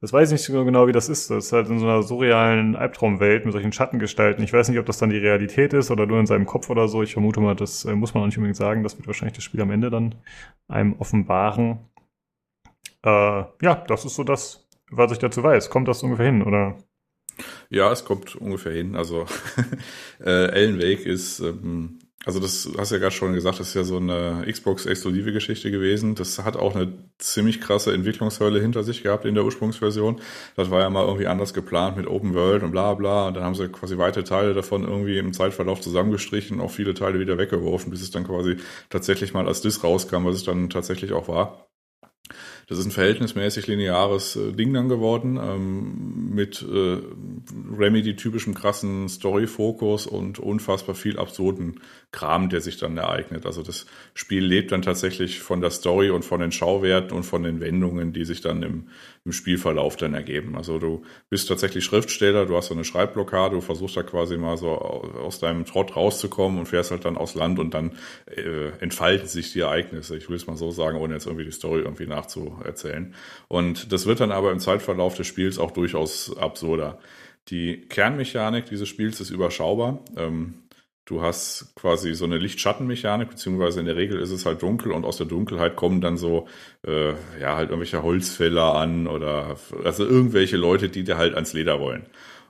das 0.05 0.13
weiß 0.13 0.29
ich 0.29 0.33
nicht 0.33 0.45
so 0.45 0.63
genau, 0.63 0.85
wie 0.85 0.91
das 0.91 1.09
ist. 1.09 1.31
Das 1.31 1.47
ist 1.47 1.51
halt 1.51 1.67
in 1.67 1.79
so 1.79 1.85
einer 1.87 2.03
surrealen 2.03 2.75
Albtraumwelt 2.75 3.43
mit 3.43 3.53
solchen 3.53 3.71
Schattengestalten. 3.71 4.43
Ich 4.43 4.53
weiß 4.53 4.69
nicht, 4.69 4.77
ob 4.77 4.85
das 4.85 4.99
dann 4.99 5.09
die 5.09 5.17
Realität 5.17 5.73
ist 5.73 5.89
oder 5.89 6.05
nur 6.05 6.19
in 6.19 6.27
seinem 6.27 6.45
Kopf 6.45 6.69
oder 6.69 6.87
so. 6.87 7.01
Ich 7.01 7.13
vermute 7.13 7.39
mal, 7.39 7.55
das 7.55 7.85
äh, 7.85 7.95
muss 7.95 8.13
man 8.13 8.21
auch 8.21 8.27
nicht 8.27 8.37
unbedingt 8.37 8.55
sagen. 8.55 8.83
Das 8.83 8.95
wird 8.99 9.07
wahrscheinlich 9.07 9.33
das 9.35 9.43
Spiel 9.43 9.61
am 9.61 9.71
Ende 9.71 9.89
dann 9.89 10.13
einem 10.67 10.93
offenbaren. 10.99 11.79
Äh, 13.03 13.45
ja, 13.63 13.83
das 13.87 14.05
ist 14.05 14.13
so 14.13 14.23
das, 14.23 14.67
was 14.91 15.11
ich 15.11 15.17
dazu 15.17 15.41
weiß. 15.41 15.71
Kommt 15.71 15.87
das 15.87 16.03
ungefähr 16.03 16.27
hin, 16.27 16.43
oder? 16.43 16.77
Ja, 17.71 17.91
es 17.91 18.05
kommt 18.05 18.35
ungefähr 18.35 18.73
hin. 18.73 18.95
Also 18.95 19.25
äh, 20.23 20.29
Alan 20.29 20.77
Wake 20.77 21.07
ist 21.07 21.39
ähm, 21.39 21.97
also 22.23 22.39
das 22.39 22.67
hast 22.77 22.89
du 22.89 22.95
ja 22.95 22.99
gerade 22.99 23.13
schon 23.13 23.33
gesagt, 23.33 23.59
das 23.59 23.69
ist 23.69 23.73
ja 23.75 23.83
so 23.83 23.97
eine 23.97 24.45
Xbox-exklusive 24.49 25.31
Geschichte 25.31 25.69
gewesen. 25.69 26.15
Das 26.15 26.39
hat 26.43 26.55
auch 26.55 26.75
eine 26.75 26.91
ziemlich 27.19 27.61
krasse 27.61 27.93
Entwicklungshölle 27.93 28.59
hinter 28.59 28.83
sich 28.83 29.03
gehabt 29.03 29.25
in 29.25 29.35
der 29.35 29.43
Ursprungsversion. 29.43 30.21
Das 30.55 30.71
war 30.71 30.79
ja 30.79 30.89
mal 30.89 31.05
irgendwie 31.05 31.27
anders 31.27 31.53
geplant 31.53 31.97
mit 31.97 32.07
Open 32.07 32.33
World 32.33 32.63
und 32.63 32.71
bla 32.71 32.95
bla. 32.95 33.27
Und 33.27 33.35
dann 33.35 33.43
haben 33.43 33.55
sie 33.55 33.67
quasi 33.67 33.97
weite 33.99 34.23
Teile 34.23 34.55
davon 34.55 34.83
irgendwie 34.83 35.19
im 35.19 35.33
Zeitverlauf 35.33 35.81
zusammengestrichen 35.81 36.61
auch 36.61 36.71
viele 36.71 36.95
Teile 36.95 37.19
wieder 37.19 37.37
weggeworfen, 37.37 37.91
bis 37.91 38.01
es 38.01 38.09
dann 38.09 38.23
quasi 38.25 38.57
tatsächlich 38.89 39.33
mal 39.33 39.47
als 39.47 39.61
Disk 39.61 39.83
rauskam, 39.83 40.25
was 40.25 40.35
es 40.35 40.43
dann 40.43 40.69
tatsächlich 40.71 41.13
auch 41.13 41.27
war. 41.27 41.65
Das 42.67 42.79
ist 42.79 42.85
ein 42.85 42.91
verhältnismäßig 42.91 43.67
lineares 43.67 44.35
äh, 44.35 44.51
Ding 44.51 44.73
dann 44.73 44.89
geworden, 44.89 45.37
ähm, 45.41 46.33
mit 46.33 46.63
äh, 46.63 46.97
Remedy-typischem 47.77 48.55
krassen 48.55 49.07
Story-Fokus 49.07 50.07
und 50.07 50.39
unfassbar 50.39 50.95
viel 50.95 51.19
absurden 51.19 51.79
Kram, 52.11 52.49
der 52.49 52.61
sich 52.61 52.77
dann 52.77 52.97
ereignet. 52.97 53.45
Also 53.45 53.61
das 53.61 53.85
Spiel 54.13 54.43
lebt 54.43 54.71
dann 54.71 54.81
tatsächlich 54.81 55.39
von 55.39 55.61
der 55.61 55.69
Story 55.69 56.09
und 56.09 56.23
von 56.23 56.39
den 56.39 56.51
Schauwerten 56.51 57.15
und 57.15 57.23
von 57.23 57.43
den 57.43 57.59
Wendungen, 57.59 58.13
die 58.13 58.25
sich 58.25 58.41
dann 58.41 58.63
im, 58.63 58.87
im 59.25 59.31
Spielverlauf 59.31 59.97
dann 59.97 60.13
ergeben. 60.13 60.55
Also 60.55 60.79
du 60.79 61.03
bist 61.29 61.49
tatsächlich 61.49 61.83
Schriftsteller, 61.83 62.45
du 62.45 62.55
hast 62.55 62.67
so 62.67 62.73
eine 62.73 62.85
Schreibblockade, 62.85 63.55
du 63.55 63.61
versuchst 63.61 63.97
da 63.97 64.03
quasi 64.03 64.37
mal 64.37 64.57
so 64.57 64.69
aus 64.69 65.39
deinem 65.39 65.65
Trott 65.65 65.95
rauszukommen 65.95 66.59
und 66.59 66.67
fährst 66.67 66.91
halt 66.91 67.05
dann 67.05 67.17
aufs 67.17 67.35
Land 67.35 67.59
und 67.59 67.73
dann 67.73 67.91
äh, 68.27 68.69
entfalten 68.79 69.27
sich 69.27 69.51
die 69.53 69.61
Ereignisse. 69.61 70.15
Ich 70.17 70.29
will 70.29 70.35
es 70.35 70.47
mal 70.47 70.57
so 70.57 70.71
sagen, 70.71 70.97
ohne 70.97 71.15
jetzt 71.15 71.25
irgendwie 71.25 71.45
die 71.45 71.51
Story 71.51 71.81
irgendwie 71.81 72.07
nachzuerzählen. 72.07 73.13
Und 73.47 73.91
das 73.91 74.05
wird 74.05 74.19
dann 74.19 74.31
aber 74.31 74.51
im 74.51 74.59
Zeitverlauf 74.59 75.15
des 75.15 75.27
Spiels 75.27 75.59
auch 75.59 75.71
durchaus 75.71 76.35
absurder. 76.37 76.99
Die 77.49 77.81
Kernmechanik 77.81 78.65
dieses 78.65 78.89
Spiels 78.89 79.19
ist 79.19 79.29
überschaubar. 79.29 80.03
Ähm, 80.17 80.64
du 81.05 81.21
hast 81.21 81.75
quasi 81.75 82.13
so 82.15 82.25
eine 82.25 82.37
Licht-Schatten-Mechanik, 82.37 83.29
beziehungsweise 83.29 83.79
in 83.79 83.85
der 83.85 83.95
Regel 83.95 84.19
ist 84.19 84.31
es 84.31 84.45
halt 84.45 84.61
dunkel 84.61 84.91
und 84.91 85.05
aus 85.05 85.17
der 85.17 85.27
Dunkelheit 85.27 85.75
kommen 85.75 86.01
dann 86.01 86.17
so, 86.17 86.47
äh, 86.85 87.11
ja, 87.39 87.55
halt 87.55 87.69
irgendwelche 87.69 88.01
Holzfäller 88.01 88.75
an 88.75 89.07
oder 89.07 89.55
also 89.83 90.03
irgendwelche 90.03 90.57
Leute, 90.57 90.89
die 90.89 91.03
dir 91.03 91.17
halt 91.17 91.35
ans 91.35 91.53
Leder 91.53 91.79
wollen. 91.79 92.07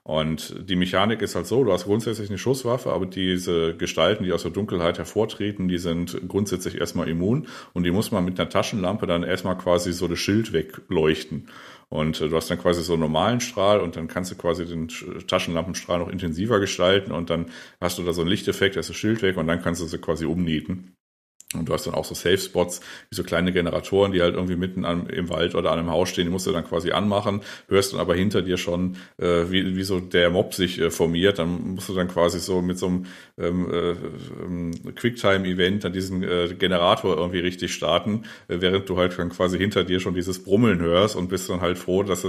Und 0.07 0.69
die 0.69 0.75
Mechanik 0.75 1.23
ist 1.23 1.33
halt 1.33 1.47
so, 1.47 1.63
du 1.63 1.71
hast 1.71 1.85
grundsätzlich 1.85 2.29
eine 2.29 2.37
Schusswaffe, 2.37 2.93
aber 2.93 3.07
diese 3.07 3.75
Gestalten, 3.75 4.23
die 4.23 4.33
aus 4.33 4.43
der 4.43 4.51
Dunkelheit 4.51 4.99
hervortreten, 4.99 5.67
die 5.67 5.79
sind 5.79 6.21
grundsätzlich 6.27 6.77
erstmal 6.79 7.09
immun 7.09 7.47
und 7.73 7.85
die 7.85 7.91
muss 7.91 8.11
man 8.11 8.23
mit 8.23 8.39
einer 8.39 8.47
Taschenlampe 8.47 9.07
dann 9.07 9.23
erstmal 9.23 9.57
quasi 9.57 9.93
so 9.93 10.07
das 10.07 10.19
Schild 10.19 10.53
wegleuchten. 10.53 11.49
Und 11.89 12.21
äh, 12.21 12.29
du 12.29 12.35
hast 12.35 12.51
dann 12.51 12.59
quasi 12.59 12.83
so 12.83 12.93
einen 12.93 13.01
normalen 13.01 13.39
Strahl 13.39 13.79
und 13.79 13.95
dann 13.95 14.07
kannst 14.07 14.29
du 14.31 14.35
quasi 14.35 14.67
den 14.67 14.89
Taschenlampenstrahl 15.27 15.97
noch 15.97 16.09
intensiver 16.09 16.59
gestalten 16.59 17.11
und 17.11 17.31
dann 17.31 17.47
hast 17.81 17.97
du 17.97 18.03
da 18.03 18.13
so 18.13 18.21
einen 18.21 18.29
Lichteffekt, 18.29 18.75
da 18.75 18.81
ist 18.81 18.89
das 18.89 18.95
Schild 18.95 19.23
weg 19.23 19.37
und 19.37 19.47
dann 19.47 19.63
kannst 19.63 19.81
du 19.81 19.87
sie 19.87 19.97
quasi 19.97 20.25
umnieten. 20.25 20.95
Und 21.59 21.69
du 21.69 21.73
hast 21.73 21.85
dann 21.87 21.93
auch 21.93 22.05
so 22.05 22.15
Safe 22.15 22.37
Spots, 22.37 22.81
wie 23.09 23.15
so 23.15 23.23
kleine 23.23 23.51
Generatoren, 23.51 24.11
die 24.11 24.21
halt 24.21 24.35
irgendwie 24.35 24.55
mitten 24.55 24.85
am, 24.85 25.07
im 25.07 25.29
Wald 25.29 25.55
oder 25.55 25.71
an 25.71 25.79
einem 25.79 25.89
Haus 25.89 26.09
stehen, 26.09 26.25
die 26.25 26.31
musst 26.31 26.47
du 26.47 26.51
dann 26.51 26.65
quasi 26.65 26.91
anmachen, 26.91 27.41
hörst 27.67 27.93
dann 27.93 27.99
aber 27.99 28.15
hinter 28.15 28.41
dir 28.41 28.57
schon, 28.57 28.97
äh, 29.17 29.45
wie, 29.49 29.75
wie 29.75 29.83
so 29.83 29.99
der 29.99 30.29
Mob 30.29 30.53
sich 30.53 30.79
äh, 30.79 30.91
formiert, 30.91 31.39
dann 31.39 31.75
musst 31.75 31.89
du 31.89 31.93
dann 31.93 32.07
quasi 32.07 32.39
so 32.39 32.61
mit 32.61 32.77
so 32.79 32.87
einem 32.87 33.05
ähm, 33.37 33.71
äh, 33.71 33.91
ähm, 34.43 34.71
Quicktime-Event 34.95 35.83
dann 35.83 35.93
diesen 35.93 36.23
äh, 36.23 36.55
Generator 36.57 37.17
irgendwie 37.17 37.39
richtig 37.39 37.73
starten, 37.73 38.23
äh, 38.47 38.57
während 38.59 38.87
du 38.89 38.97
halt 38.97 39.17
dann 39.17 39.29
quasi 39.29 39.57
hinter 39.57 39.83
dir 39.83 39.99
schon 39.99 40.13
dieses 40.13 40.43
Brummeln 40.43 40.79
hörst 40.79 41.15
und 41.15 41.29
bist 41.29 41.49
dann 41.49 41.61
halt 41.61 41.77
froh, 41.77 42.03
dass, 42.03 42.25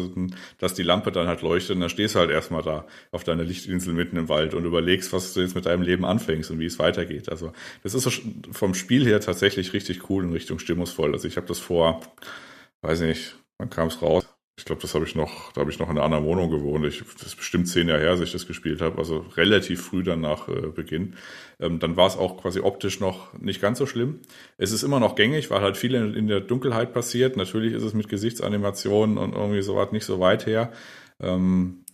dass 0.58 0.74
die 0.74 0.82
Lampe 0.82 1.12
dann 1.12 1.26
halt 1.26 1.42
leuchtet 1.42 1.76
und 1.76 1.80
dann 1.80 1.90
stehst 1.90 2.14
du 2.14 2.18
halt 2.18 2.30
erstmal 2.30 2.62
da 2.62 2.86
auf 3.12 3.24
deiner 3.24 3.44
Lichtinsel 3.44 3.92
mitten 3.94 4.16
im 4.16 4.28
Wald 4.28 4.54
und 4.54 4.64
überlegst, 4.64 5.12
was 5.12 5.34
du 5.34 5.40
jetzt 5.40 5.54
mit 5.54 5.66
deinem 5.66 5.82
Leben 5.82 6.04
anfängst 6.04 6.50
und 6.50 6.58
wie 6.58 6.66
es 6.66 6.78
weitergeht. 6.78 7.28
Also 7.28 7.52
das 7.82 7.94
ist 7.94 8.02
so 8.02 8.10
vom 8.52 8.74
Spiel 8.74 9.04
her 9.04 9.15
tatsächlich 9.20 9.72
richtig 9.72 10.08
cool 10.10 10.24
in 10.24 10.32
Richtung 10.32 10.58
stimmungsvoll. 10.58 11.12
Also 11.12 11.28
ich 11.28 11.36
habe 11.36 11.46
das 11.46 11.58
vor, 11.58 12.00
weiß 12.82 13.00
nicht, 13.00 13.36
wann 13.58 13.70
kam 13.70 13.88
es 13.88 14.02
raus? 14.02 14.26
Ich 14.58 14.64
glaube, 14.64 14.80
das 14.80 14.94
habe 14.94 15.04
ich 15.04 15.14
noch, 15.14 15.52
da 15.52 15.60
habe 15.60 15.70
ich 15.70 15.78
noch 15.78 15.90
in 15.90 15.98
einer 15.98 16.04
anderen 16.04 16.24
Wohnung 16.24 16.50
gewohnt. 16.50 16.86
Ich, 16.86 17.02
das 17.18 17.26
ist 17.26 17.36
bestimmt 17.36 17.68
zehn 17.68 17.88
Jahre 17.88 18.00
her, 18.00 18.12
dass 18.12 18.22
ich 18.22 18.32
das 18.32 18.46
gespielt 18.46 18.80
habe, 18.80 18.96
also 18.96 19.18
relativ 19.36 19.82
früh 19.82 20.02
dann 20.02 20.22
nach 20.22 20.48
äh, 20.48 20.68
Beginn. 20.74 21.16
Ähm, 21.60 21.78
dann 21.78 21.98
war 21.98 22.06
es 22.06 22.16
auch 22.16 22.40
quasi 22.40 22.60
optisch 22.60 22.98
noch 22.98 23.34
nicht 23.38 23.60
ganz 23.60 23.78
so 23.78 23.84
schlimm. 23.84 24.20
Es 24.56 24.72
ist 24.72 24.82
immer 24.82 24.98
noch 24.98 25.14
gängig, 25.14 25.50
weil 25.50 25.60
halt 25.60 25.76
viel 25.76 25.94
in, 25.94 26.14
in 26.14 26.26
der 26.26 26.40
Dunkelheit 26.40 26.94
passiert. 26.94 27.36
Natürlich 27.36 27.74
ist 27.74 27.82
es 27.82 27.92
mit 27.92 28.08
Gesichtsanimationen 28.08 29.18
und 29.18 29.34
irgendwie 29.34 29.60
so 29.60 29.76
was 29.76 29.92
nicht 29.92 30.06
so 30.06 30.20
weit 30.20 30.46
her. 30.46 30.72
Ähm, 31.20 31.84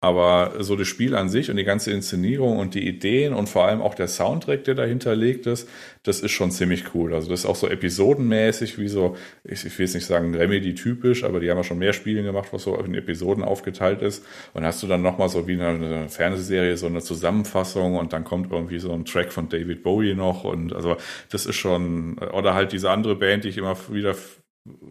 aber 0.00 0.52
so 0.60 0.76
das 0.76 0.86
Spiel 0.86 1.16
an 1.16 1.28
sich 1.28 1.50
und 1.50 1.56
die 1.56 1.64
ganze 1.64 1.90
Inszenierung 1.90 2.58
und 2.58 2.74
die 2.74 2.86
Ideen 2.86 3.34
und 3.34 3.48
vor 3.48 3.64
allem 3.64 3.82
auch 3.82 3.94
der 3.94 4.06
Soundtrack, 4.06 4.62
der 4.62 4.76
dahinter 4.76 5.16
liegt 5.16 5.46
ist, 5.46 5.68
das 6.04 6.20
ist 6.20 6.30
schon 6.30 6.52
ziemlich 6.52 6.94
cool. 6.94 7.14
Also 7.14 7.28
das 7.28 7.40
ist 7.40 7.46
auch 7.46 7.56
so 7.56 7.68
episodenmäßig, 7.68 8.78
wie 8.78 8.86
so, 8.86 9.16
ich, 9.42 9.64
ich 9.64 9.76
will 9.76 9.86
jetzt 9.86 9.94
nicht 9.94 10.06
sagen 10.06 10.36
Remedy-typisch, 10.36 11.24
aber 11.24 11.40
die 11.40 11.50
haben 11.50 11.56
ja 11.56 11.64
schon 11.64 11.78
mehr 11.78 11.92
Spiele 11.92 12.22
gemacht, 12.22 12.50
was 12.52 12.62
so 12.62 12.76
in 12.76 12.94
Episoden 12.94 13.42
aufgeteilt 13.42 14.00
ist. 14.00 14.24
Und 14.54 14.64
hast 14.64 14.80
du 14.84 14.86
dann 14.86 15.02
nochmal 15.02 15.30
so 15.30 15.48
wie 15.48 15.54
eine, 15.54 15.68
eine 15.68 16.08
Fernsehserie 16.08 16.76
so 16.76 16.86
eine 16.86 17.02
Zusammenfassung 17.02 17.96
und 17.96 18.12
dann 18.12 18.22
kommt 18.22 18.52
irgendwie 18.52 18.78
so 18.78 18.92
ein 18.92 19.04
Track 19.04 19.32
von 19.32 19.48
David 19.48 19.82
Bowie 19.82 20.14
noch 20.14 20.44
und 20.44 20.72
also 20.72 20.96
das 21.30 21.44
ist 21.44 21.56
schon, 21.56 22.18
oder 22.18 22.54
halt 22.54 22.70
diese 22.70 22.90
andere 22.90 23.16
Band, 23.16 23.42
die 23.42 23.48
ich 23.48 23.58
immer 23.58 23.76
wieder 23.90 24.14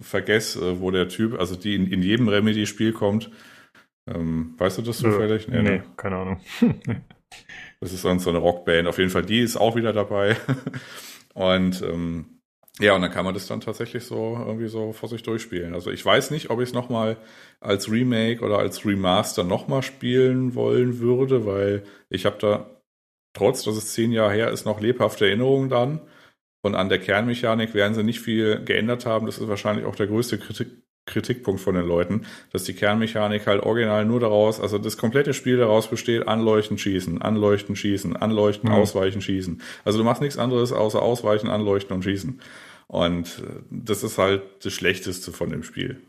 vergesse, 0.02 0.82
wo 0.82 0.92
der 0.92 1.08
Typ, 1.08 1.40
also 1.40 1.56
die 1.56 1.76
in, 1.76 1.88
in 1.88 2.02
jedem 2.02 2.28
Remedy-Spiel 2.28 2.92
kommt, 2.92 3.32
ähm, 4.08 4.54
weißt 4.58 4.78
du 4.80 4.82
das 4.82 4.98
zufällig? 4.98 5.48
Nee, 5.48 5.62
nee, 5.62 5.70
nee 5.70 5.82
keine 5.96 6.18
Ahnung. 6.18 6.42
das 7.80 7.94
ist 7.94 8.02
sonst 8.02 8.24
so 8.24 8.30
eine 8.30 8.40
Rockband. 8.40 8.88
Auf 8.88 8.98
jeden 8.98 9.10
Fall, 9.10 9.24
die 9.24 9.40
ist 9.40 9.58
auch 9.58 9.76
wieder 9.76 9.94
dabei. 9.94 10.38
und 11.34 11.82
ähm, 11.82 12.38
ja, 12.80 12.94
und 12.94 13.02
dann 13.02 13.12
kann 13.12 13.26
man 13.26 13.34
das 13.34 13.48
dann 13.48 13.62
tatsächlich 13.62 14.06
so 14.06 14.38
irgendwie 14.38 14.68
so 14.68 14.94
vor 14.94 15.10
sich 15.10 15.24
durchspielen. 15.24 15.74
Also 15.74 15.90
ich 15.90 16.06
weiß 16.06 16.30
nicht, 16.30 16.52
ob 16.52 16.60
ich 16.60 16.70
es 16.70 16.74
nochmal 16.74 17.18
als 17.60 17.92
Remake 17.92 18.44
oder 18.44 18.60
als 18.60 18.86
Remaster 18.86 19.44
nochmal 19.44 19.82
spielen 19.82 20.54
wollen 20.54 21.00
würde, 21.00 21.46
weil 21.46 21.84
ich 22.10 22.26
habe 22.26 22.38
da, 22.40 22.70
trotz 23.34 23.64
dass 23.64 23.78
es 23.78 23.94
zehn 23.94 24.12
Jahre 24.12 24.34
her 24.34 24.52
ist, 24.52 24.66
noch 24.66 24.80
lebhafte 24.80 25.26
Erinnerungen 25.26 25.70
dran. 25.70 26.02
Und 26.62 26.76
an 26.76 26.90
der 26.90 27.00
Kernmechanik 27.00 27.74
werden 27.74 27.94
sie 27.96 28.04
nicht 28.04 28.20
viel 28.20 28.64
geändert 28.64 29.06
haben. 29.06 29.26
Das 29.26 29.40
ist 29.40 29.48
wahrscheinlich 29.48 29.86
auch 29.86 29.96
der 29.96 30.08
größte 30.08 30.38
Kritik, 30.38 30.68
Kritikpunkt 31.08 31.60
von 31.60 31.74
den 31.74 31.88
Leuten, 31.88 32.28
dass 32.52 32.64
die 32.64 32.74
Kernmechanik 32.74 33.48
halt 33.48 33.64
original 33.64 34.06
nur 34.06 34.20
daraus, 34.20 34.62
also 34.62 34.78
das 34.78 34.98
komplette 34.98 35.34
Spiel 35.34 35.58
daraus 35.58 35.90
besteht, 35.90 36.28
anleuchten, 36.28 36.78
schießen, 36.78 37.22
anleuchten, 37.22 37.76
schießen, 37.76 38.16
anleuchten, 38.16 38.70
mhm. 38.70 38.76
ausweichen, 38.76 39.22
schießen. 39.22 39.62
Also 39.84 39.98
du 39.98 40.04
machst 40.04 40.22
nichts 40.22 40.38
anderes 40.38 40.72
außer 40.72 41.02
ausweichen, 41.02 41.50
anleuchten 41.50 41.96
und 41.96 42.04
schießen. 42.04 42.40
Und 42.88 43.44
äh, 43.44 43.62
das 43.72 44.04
ist 44.04 44.18
halt 44.18 44.44
das 44.64 44.74
Schlechteste 44.74 45.32
von 45.32 45.50
dem 45.50 45.64
Spiel. 45.64 46.02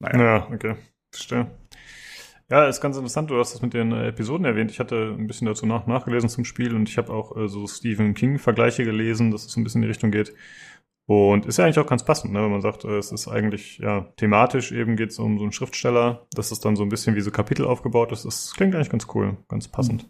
Naja. 0.00 0.20
Ja, 0.20 0.48
okay. 0.52 0.74
Verstehe. 1.12 1.50
Ja, 2.50 2.68
ist 2.68 2.82
ganz 2.82 2.96
interessant, 2.96 3.30
du 3.30 3.38
hast 3.38 3.54
das 3.54 3.62
mit 3.62 3.72
den 3.72 3.92
äh, 3.92 4.08
Episoden 4.08 4.44
erwähnt. 4.44 4.70
Ich 4.70 4.78
hatte 4.78 5.14
ein 5.18 5.26
bisschen 5.26 5.46
dazu 5.46 5.64
nach 5.64 5.86
nachgelesen 5.86 6.28
zum 6.28 6.44
Spiel 6.44 6.74
und 6.74 6.88
ich 6.88 6.98
habe 6.98 7.10
auch 7.10 7.34
äh, 7.36 7.48
so 7.48 7.66
Stephen 7.66 8.12
King-Vergleiche 8.12 8.84
gelesen, 8.84 9.30
dass 9.30 9.46
es 9.46 9.52
so 9.52 9.60
ein 9.60 9.64
bisschen 9.64 9.82
in 9.82 9.86
die 9.86 9.92
Richtung 9.92 10.10
geht. 10.10 10.34
Und 11.06 11.44
ist 11.44 11.58
ja 11.58 11.64
eigentlich 11.64 11.78
auch 11.78 11.86
ganz 11.86 12.04
passend, 12.04 12.32
ne? 12.32 12.42
wenn 12.42 12.50
man 12.50 12.62
sagt, 12.62 12.84
äh, 12.84 12.96
es 12.96 13.12
ist 13.12 13.28
eigentlich, 13.28 13.78
ja, 13.78 14.12
thematisch 14.16 14.72
eben 14.72 14.96
geht 14.96 15.10
es 15.10 15.18
um 15.18 15.36
so 15.36 15.44
einen 15.44 15.52
Schriftsteller, 15.52 16.26
dass 16.32 16.50
es 16.50 16.60
dann 16.60 16.76
so 16.76 16.82
ein 16.82 16.88
bisschen 16.88 17.14
wie 17.14 17.20
so 17.20 17.30
Kapitel 17.30 17.66
aufgebaut 17.66 18.10
ist. 18.12 18.24
Das 18.24 18.54
klingt 18.54 18.74
eigentlich 18.74 18.90
ganz 18.90 19.06
cool, 19.14 19.36
ganz 19.48 19.68
passend. 19.68 20.04
Mhm. 20.04 20.08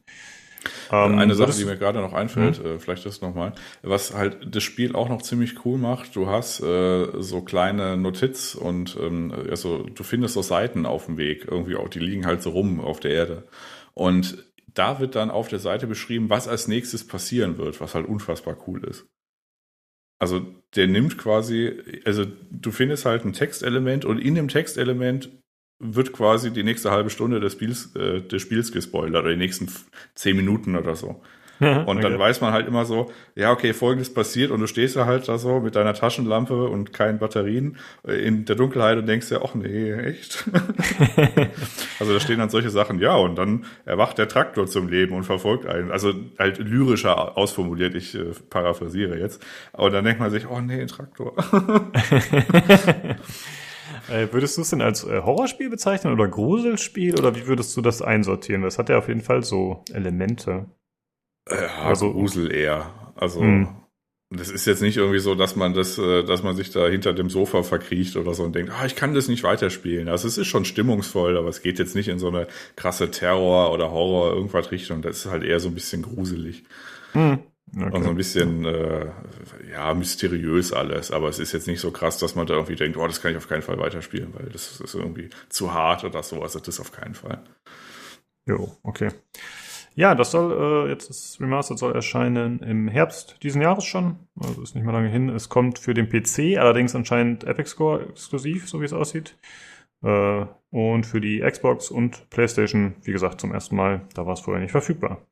Ähm, 0.93 1.19
Eine 1.19 1.35
Sache, 1.35 1.53
die 1.53 1.65
mir 1.65 1.77
gerade 1.77 2.01
noch 2.01 2.13
einfällt, 2.13 2.63
mhm. 2.63 2.67
äh, 2.67 2.79
vielleicht 2.79 3.05
das 3.07 3.21
nochmal, 3.21 3.53
was 3.83 4.15
halt 4.15 4.55
das 4.55 4.63
Spiel 4.63 4.95
auch 4.95 5.09
noch 5.09 5.23
ziemlich 5.23 5.65
cool 5.65 5.79
macht, 5.79 6.17
du 6.17 6.29
hast 6.29 6.61
äh, 6.61 7.07
so 7.21 7.43
kleine 7.43 7.97
Notiz 7.97 8.55
und 8.55 8.97
ähm, 9.01 9.33
also 9.51 9.83
du 9.83 10.03
findest 10.05 10.35
so 10.35 10.43
Seiten 10.43 10.87
auf 10.87 11.07
dem 11.07 11.19
Weg, 11.19 11.47
irgendwie 11.51 11.77
auch, 11.77 11.89
die 11.89 11.99
liegen 11.99 12.27
halt 12.27 12.43
so 12.43 12.51
rum 12.51 12.81
auf 12.81 13.01
der 13.01 13.13
Erde. 13.13 13.45
Und 13.95 14.45
da 14.73 14.99
wird 15.01 15.15
dann 15.15 15.31
auf 15.31 15.49
der 15.49 15.61
Seite 15.61 15.87
beschrieben, 15.87 16.31
was 16.31 16.49
als 16.49 16.67
nächstes 16.67 17.07
passieren 17.07 17.59
wird, 17.59 17.81
was 17.81 17.95
halt 17.95 18.07
unfassbar 18.07 18.57
cool 18.67 18.85
ist. 18.85 19.07
Also 20.19 20.47
der 20.77 20.87
nimmt 20.87 21.19
quasi, 21.19 21.73
also 22.05 22.25
du 22.51 22.71
findest 22.71 23.05
halt 23.05 23.25
ein 23.25 23.33
Textelement 23.33 24.05
und 24.05 24.19
in 24.19 24.35
dem 24.35 24.49
Textelement 24.49 25.31
wird 25.79 26.13
quasi 26.13 26.53
die 26.53 26.63
nächste 26.63 26.91
halbe 26.91 27.11
Stunde 27.11 27.41
des 27.41 27.53
Spiels, 27.53 27.95
äh, 27.97 28.23
des 28.23 28.43
Spiels 28.43 28.73
gespoilert 28.73 29.23
oder 29.23 29.33
die 29.33 29.39
nächsten 29.39 29.69
zehn 30.15 30.37
Minuten 30.37 30.77
oder 30.77 30.97
so. 30.97 31.23
und 31.61 31.89
okay. 31.89 32.01
dann 32.01 32.19
weiß 32.19 32.41
man 32.41 32.53
halt 32.53 32.67
immer 32.67 32.85
so, 32.85 33.11
ja, 33.35 33.53
okay, 33.53 33.73
folgendes 33.73 34.13
passiert 34.13 34.51
und 34.51 34.61
du 34.61 34.67
stehst 34.67 34.97
da 34.97 35.07
halt 35.07 35.29
da 35.29 35.39
so 35.39 35.61
mit 35.61 35.77
deiner 35.77 35.95
Taschenlampe 35.95 36.65
und 36.65 36.93
keinen 36.93 37.19
Batterien 37.19 37.79
äh, 38.07 38.15
in 38.15 38.45
der 38.45 38.57
Dunkelheit 38.57 38.99
und 38.99 39.07
denkst 39.07 39.31
ja, 39.31 39.41
ach 39.43 39.55
nee, 39.55 39.93
echt? 39.93 40.45
also 42.01 42.13
da 42.13 42.21
stehen 42.21 42.39
dann 42.39 42.51
solche 42.51 42.71
Sachen, 42.71 42.99
ja, 42.99 43.15
und 43.15 43.37
dann 43.37 43.65
erwacht 43.85 44.19
der 44.19 44.29
Traktor 44.29 44.67
zum 44.67 44.89
Leben 44.89 45.15
und 45.15 45.25
verfolgt 45.25 45.67
einen. 45.67 45.91
Also 45.91 46.13
halt 46.39 46.59
lyrischer 46.59 47.37
ausformuliert, 47.37 47.95
ich 47.95 48.15
äh, 48.15 48.33
paraphrasiere 48.51 49.19
jetzt. 49.19 49.45
Aber 49.73 49.91
dann 49.91 50.05
denkt 50.05 50.21
man 50.21 50.31
sich, 50.31 50.49
oh 50.49 50.61
nee, 50.61 50.81
ein 50.81 50.89
Traktor. 50.89 51.35
Äh, 54.09 54.29
würdest 54.33 54.57
du 54.57 54.63
es 54.63 54.71
denn 54.71 54.83
als 54.83 55.05
äh, 55.05 55.23
Horrorspiel 55.23 55.71
bezeichnen 55.71 56.13
oder 56.13 56.29
Gruselspiel 56.29 57.19
oder 57.19 57.35
wie 57.37 57.47
würdest 57.47 57.75
du 57.77 57.81
das 57.81 58.03
einsortieren? 58.03 58.63
Das 58.63 58.79
hat 58.79 58.89
ja 58.89 58.99
auf 58.99 59.09
jeden 59.09 59.23
Fall 59.23 59.43
so 59.43 59.83
Elemente. 59.93 60.67
Ja, 61.51 61.83
also 61.83 62.13
Grusel 62.13 62.53
eher. 62.53 63.13
Also 63.17 63.43
mh. 63.43 63.69
das 64.31 64.51
ist 64.51 64.67
jetzt 64.67 64.83
nicht 64.83 64.97
irgendwie 64.97 65.19
so, 65.19 65.35
dass 65.35 65.57
man 65.57 65.75
das, 65.75 65.99
äh, 65.99 66.25
dass 66.25 66.43
man 66.43 66.57
sich 66.57 66.71
da 66.71 66.89
hinter 66.89 67.13
dem 67.13 67.31
Sofa 67.31 67.63
verkriecht 67.63 68.17
oder 68.17 68.35
so 68.35 68.45
und 68.45 68.55
denkt, 68.55 68.73
ah, 68.73 68.87
ich 68.87 68.97
kann 68.97 69.15
das 69.15 69.29
nicht 69.29 69.43
weiterspielen. 69.43 70.09
Also 70.09 70.27
es 70.27 70.39
ist 70.39 70.47
schon 70.47 70.65
stimmungsvoll, 70.65 71.37
aber 71.37 71.49
es 71.49 71.63
geht 71.63 71.79
jetzt 71.79 71.95
nicht 71.95 72.09
in 72.09 72.19
so 72.19 72.29
eine 72.29 72.49
krasse 72.77 73.11
Terror 73.11 73.73
oder 73.73 73.91
Horror 73.91 74.35
irgendwas 74.35 74.71
Richtung. 74.71 75.03
Das 75.03 75.19
ist 75.19 75.31
halt 75.31 75.45
eher 75.45 75.61
so 75.61 75.69
ein 75.69 75.75
bisschen 75.75 76.03
gruselig. 76.03 76.65
Hm. 77.13 77.41
Okay. 77.77 77.91
Und 77.97 78.05
so 78.05 78.11
ein 78.11 78.17
bisschen, 78.17 78.65
äh, 78.65 79.07
ja, 79.73 79.93
mysteriös 79.95 80.73
alles, 80.73 81.11
aber 81.11 81.29
es 81.29 81.41
ist 81.41 81.53
jetzt 81.53 81.67
nicht 81.67 81.81
so 81.81 81.91
krass, 81.91 82.19
dass 82.19 82.37
man 82.37 82.47
da 82.47 82.55
irgendwie 82.55 82.77
denkt, 82.77 82.97
oh, 82.97 83.07
das 83.07 83.21
kann 83.21 83.33
ich 83.33 83.37
auf 83.37 83.49
keinen 83.49 83.63
Fall 83.63 83.79
weiterspielen, 83.79 84.33
weil 84.35 84.49
das 84.51 84.81
ist 84.81 84.95
irgendwie 84.95 85.31
zu 85.49 85.75
hart 85.75 86.05
oder 86.05 86.23
sowas. 86.23 86.53
Das 86.53 86.69
ist 86.69 86.79
auf 86.79 86.93
keinen 86.93 87.15
Fall. 87.15 87.43
Jo, 88.47 88.77
okay. 88.83 89.11
Ja, 89.97 90.15
das 90.15 90.33
soll, 90.33 90.87
äh, 90.87 90.91
jetzt 90.91 91.09
das 91.09 91.39
Remastered 91.41 91.79
soll 91.79 91.95
erscheinen 91.95 92.59
im 92.61 92.89
Herbst 92.89 93.43
diesen 93.43 93.63
Jahres 93.63 93.85
schon. 93.85 94.17
Also 94.41 94.63
ist 94.63 94.75
nicht 94.75 94.85
mehr 94.85 94.93
lange 94.93 95.09
hin. 95.09 95.29
Es 95.29 95.49
kommt 95.49 95.79
für 95.79 95.95
den 95.95 96.09
PC, 96.09 96.59
allerdings 96.59 96.95
anscheinend 96.95 97.45
Epic 97.45 97.71
Score 97.71 98.05
exklusiv, 98.09 98.69
so 98.69 98.81
wie 98.81 98.87
es 98.87 98.93
aussieht. 98.93 99.37
Äh, 100.03 100.47
und 100.71 101.07
für 101.07 101.21
die 101.21 101.41
Xbox 101.41 101.91
und 101.91 102.29
PlayStation, 102.31 102.97
wie 103.03 103.13
gesagt, 103.13 103.41
zum 103.41 103.53
ersten 103.53 103.77
Mal. 103.77 104.03
Da 104.15 104.27
war 104.27 104.33
es 104.33 104.41
vorher 104.41 104.61
nicht 104.61 104.73
verfügbar. 104.73 105.27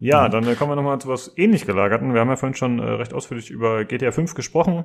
Ja, 0.00 0.26
mhm. 0.26 0.32
dann 0.32 0.56
kommen 0.56 0.72
wir 0.72 0.76
nochmal 0.76 1.00
zu 1.00 1.08
was 1.08 1.32
ähnlich 1.36 1.64
gelagerten. 1.64 2.14
Wir 2.14 2.20
haben 2.20 2.28
ja 2.28 2.36
vorhin 2.36 2.56
schon 2.56 2.80
äh, 2.80 2.82
recht 2.82 3.14
ausführlich 3.14 3.50
über 3.50 3.84
GTA 3.84 4.10
5 4.10 4.34
gesprochen. 4.34 4.84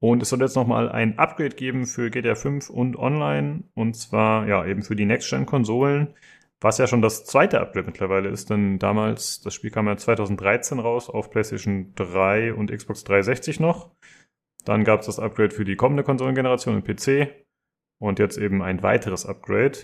Und 0.00 0.22
es 0.22 0.30
soll 0.30 0.40
jetzt 0.40 0.56
nochmal 0.56 0.88
ein 0.88 1.18
Upgrade 1.18 1.56
geben 1.56 1.86
für 1.86 2.10
GTA 2.10 2.34
5 2.34 2.70
und 2.70 2.96
online. 2.96 3.64
Und 3.74 3.94
zwar, 3.96 4.46
ja, 4.48 4.64
eben 4.64 4.82
für 4.82 4.96
die 4.96 5.04
Next-Gen-Konsolen. 5.04 6.14
Was 6.62 6.76
ja 6.76 6.86
schon 6.86 7.00
das 7.00 7.24
zweite 7.24 7.60
Upgrade 7.60 7.86
mittlerweile 7.86 8.28
ist, 8.28 8.50
denn 8.50 8.78
damals, 8.78 9.40
das 9.40 9.54
Spiel 9.54 9.70
kam 9.70 9.86
ja 9.86 9.96
2013 9.96 10.78
raus 10.78 11.08
auf 11.08 11.30
PlayStation 11.30 11.94
3 11.94 12.52
und 12.52 12.70
Xbox 12.70 13.04
360 13.04 13.60
noch. 13.60 13.90
Dann 14.66 14.84
gab 14.84 15.00
es 15.00 15.06
das 15.06 15.18
Upgrade 15.18 15.54
für 15.54 15.64
die 15.64 15.76
kommende 15.76 16.02
Konsolengeneration 16.02 16.76
im 16.76 16.84
PC 16.84 17.46
und 17.98 18.18
jetzt 18.18 18.36
eben 18.36 18.62
ein 18.62 18.82
weiteres 18.82 19.24
Upgrade. 19.24 19.78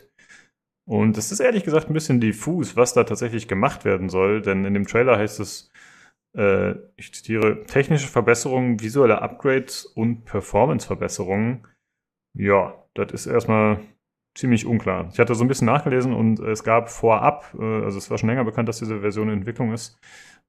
Und 0.87 1.17
es 1.17 1.33
ist 1.33 1.41
ehrlich 1.41 1.65
gesagt 1.65 1.89
ein 1.89 1.95
bisschen 1.95 2.21
diffus, 2.21 2.77
was 2.77 2.93
da 2.93 3.05
tatsächlich 3.05 3.49
gemacht 3.49 3.85
werden 3.85 4.11
soll, 4.11 4.43
denn 4.43 4.65
in 4.65 4.75
dem 4.75 4.87
Trailer 4.87 5.19
heißt 5.19 5.41
es, 5.41 5.71
äh, 6.37 6.75
ich 6.97 7.13
zitiere, 7.13 7.65
technische 7.65 8.07
Verbesserungen, 8.07 8.81
visuelle 8.81 9.23
Upgrades 9.23 9.87
und 9.87 10.25
Performance-Verbesserungen. 10.27 11.67
Ja, 12.35 12.85
das 12.95 13.13
ist 13.13 13.27
erstmal 13.27 13.81
ziemlich 14.37 14.67
unklar. 14.67 15.09
Ich 15.13 15.19
hatte 15.19 15.35
so 15.35 15.45
ein 15.45 15.49
bisschen 15.49 15.67
nachgelesen 15.67 16.13
und 16.13 16.39
es 16.41 16.63
gab 16.63 16.91
vorab, 16.91 17.55
äh, 17.59 17.85
also 17.85 17.99
es 17.99 18.11
war 18.11 18.19
schon 18.19 18.29
länger 18.29 18.45
bekannt, 18.45 18.69
dass 18.69 18.79
diese 18.79 19.01
Version 19.01 19.29
in 19.29 19.39
Entwicklung 19.39 19.73
ist. 19.73 19.99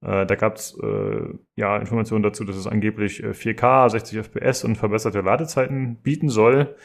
Äh, 0.05 0.25
da 0.25 0.35
gab 0.35 0.57
es 0.57 0.77
äh, 0.83 1.33
ja 1.55 1.77
Informationen 1.77 2.23
dazu, 2.23 2.43
dass 2.43 2.55
es 2.55 2.67
angeblich 2.67 3.23
4K, 3.23 3.89
60 3.89 4.19
FPS 4.19 4.63
und 4.63 4.75
verbesserte 4.75 5.21
Ladezeiten 5.21 5.95
bieten 5.97 6.29
soll. 6.29 6.75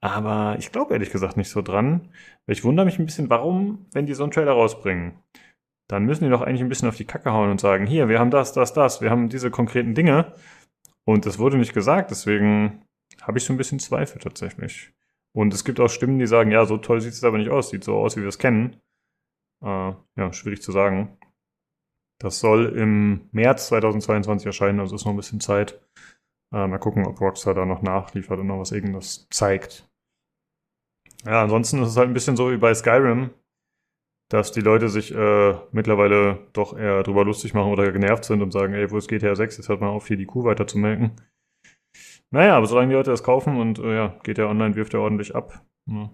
Aber 0.00 0.56
ich 0.58 0.70
glaube 0.70 0.92
ehrlich 0.92 1.10
gesagt 1.10 1.36
nicht 1.36 1.50
so 1.50 1.62
dran. 1.62 2.08
Ich 2.46 2.62
wundere 2.62 2.86
mich 2.86 2.98
ein 2.98 3.06
bisschen, 3.06 3.30
warum, 3.30 3.86
wenn 3.92 4.06
die 4.06 4.14
so 4.14 4.22
einen 4.22 4.32
Trailer 4.32 4.52
rausbringen, 4.52 5.18
dann 5.88 6.04
müssen 6.04 6.24
die 6.24 6.30
doch 6.30 6.42
eigentlich 6.42 6.60
ein 6.60 6.68
bisschen 6.68 6.88
auf 6.88 6.96
die 6.96 7.06
Kacke 7.06 7.32
hauen 7.32 7.50
und 7.50 7.60
sagen, 7.60 7.86
hier, 7.86 8.08
wir 8.08 8.20
haben 8.20 8.30
das, 8.30 8.52
das, 8.52 8.72
das, 8.74 9.00
wir 9.00 9.10
haben 9.10 9.28
diese 9.28 9.50
konkreten 9.50 9.94
Dinge. 9.94 10.34
Und 11.04 11.26
das 11.26 11.38
wurde 11.38 11.56
nicht 11.56 11.72
gesagt, 11.72 12.10
deswegen 12.10 12.84
habe 13.22 13.38
ich 13.38 13.44
so 13.44 13.52
ein 13.52 13.56
bisschen 13.56 13.78
Zweifel 13.78 14.20
tatsächlich. 14.20 14.92
Und 15.34 15.54
es 15.54 15.64
gibt 15.64 15.80
auch 15.80 15.88
Stimmen, 15.88 16.18
die 16.18 16.26
sagen, 16.26 16.50
ja, 16.50 16.64
so 16.64 16.78
toll 16.78 17.00
sieht 17.00 17.12
es 17.12 17.24
aber 17.24 17.38
nicht 17.38 17.50
aus, 17.50 17.70
sieht 17.70 17.84
so 17.84 17.96
aus, 17.96 18.16
wie 18.16 18.22
wir 18.22 18.28
es 18.28 18.38
kennen. 18.38 18.80
Äh, 19.62 19.92
ja, 20.16 20.32
schwierig 20.32 20.62
zu 20.62 20.72
sagen. 20.72 21.18
Das 22.20 22.40
soll 22.40 22.76
im 22.76 23.28
März 23.30 23.68
2022 23.68 24.46
erscheinen, 24.46 24.80
also 24.80 24.96
ist 24.96 25.04
noch 25.04 25.12
ein 25.12 25.16
bisschen 25.16 25.40
Zeit. 25.40 25.80
Äh, 26.52 26.66
mal 26.66 26.78
gucken, 26.78 27.06
ob 27.06 27.20
Rockstar 27.20 27.54
da 27.54 27.64
noch 27.64 27.82
nachliefert 27.82 28.40
und 28.40 28.46
noch 28.46 28.58
was 28.58 28.72
irgendwas 28.72 29.28
zeigt. 29.30 29.88
Ja, 31.24 31.42
ansonsten 31.42 31.82
ist 31.82 31.90
es 31.90 31.96
halt 31.96 32.08
ein 32.08 32.14
bisschen 32.14 32.36
so 32.36 32.50
wie 32.50 32.56
bei 32.56 32.74
Skyrim, 32.74 33.30
dass 34.30 34.52
die 34.52 34.60
Leute 34.60 34.88
sich 34.88 35.14
äh, 35.14 35.54
mittlerweile 35.72 36.46
doch 36.52 36.76
eher 36.76 37.02
drüber 37.02 37.24
lustig 37.24 37.54
machen 37.54 37.72
oder 37.72 37.90
genervt 37.92 38.24
sind 38.24 38.42
und 38.42 38.52
sagen, 38.52 38.74
ey, 38.74 38.90
wo 38.90 38.98
ist 38.98 39.08
GTA 39.08 39.34
6? 39.34 39.56
Jetzt 39.56 39.68
hört 39.68 39.80
mal 39.80 39.88
auf, 39.88 40.06
hier 40.06 40.16
die 40.16 40.26
Kuh 40.26 40.44
weiter 40.44 40.66
zu 40.66 40.78
melken. 40.78 41.12
Naja, 42.30 42.56
aber 42.56 42.66
solange 42.66 42.88
die 42.88 42.94
Leute 42.94 43.10
das 43.10 43.22
kaufen 43.22 43.56
und 43.56 43.78
äh, 43.78 43.94
ja, 43.94 44.18
GTA 44.22 44.46
Online 44.46 44.74
wirft 44.74 44.92
ja 44.92 45.00
ordentlich 45.00 45.34
ab. 45.34 45.64
Ne? 45.86 46.10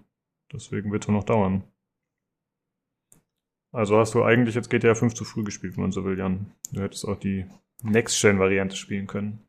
Deswegen 0.51 0.91
wird 0.91 1.03
es 1.03 1.09
noch 1.09 1.23
dauern. 1.23 1.63
Also 3.71 3.97
hast 3.97 4.13
du 4.13 4.23
eigentlich 4.23 4.55
jetzt 4.55 4.69
GTA 4.69 4.95
5 4.95 5.13
zu 5.13 5.25
früh 5.25 5.43
gespielt, 5.43 5.75
wenn 5.75 5.83
man 5.83 5.91
so 5.91 6.05
will, 6.05 6.17
Jan. 6.17 6.53
Du 6.71 6.81
hättest 6.81 7.05
auch 7.05 7.17
die 7.17 7.45
Next-Gen-Variante 7.83 8.77
spielen 8.77 9.05
können. 9.05 9.45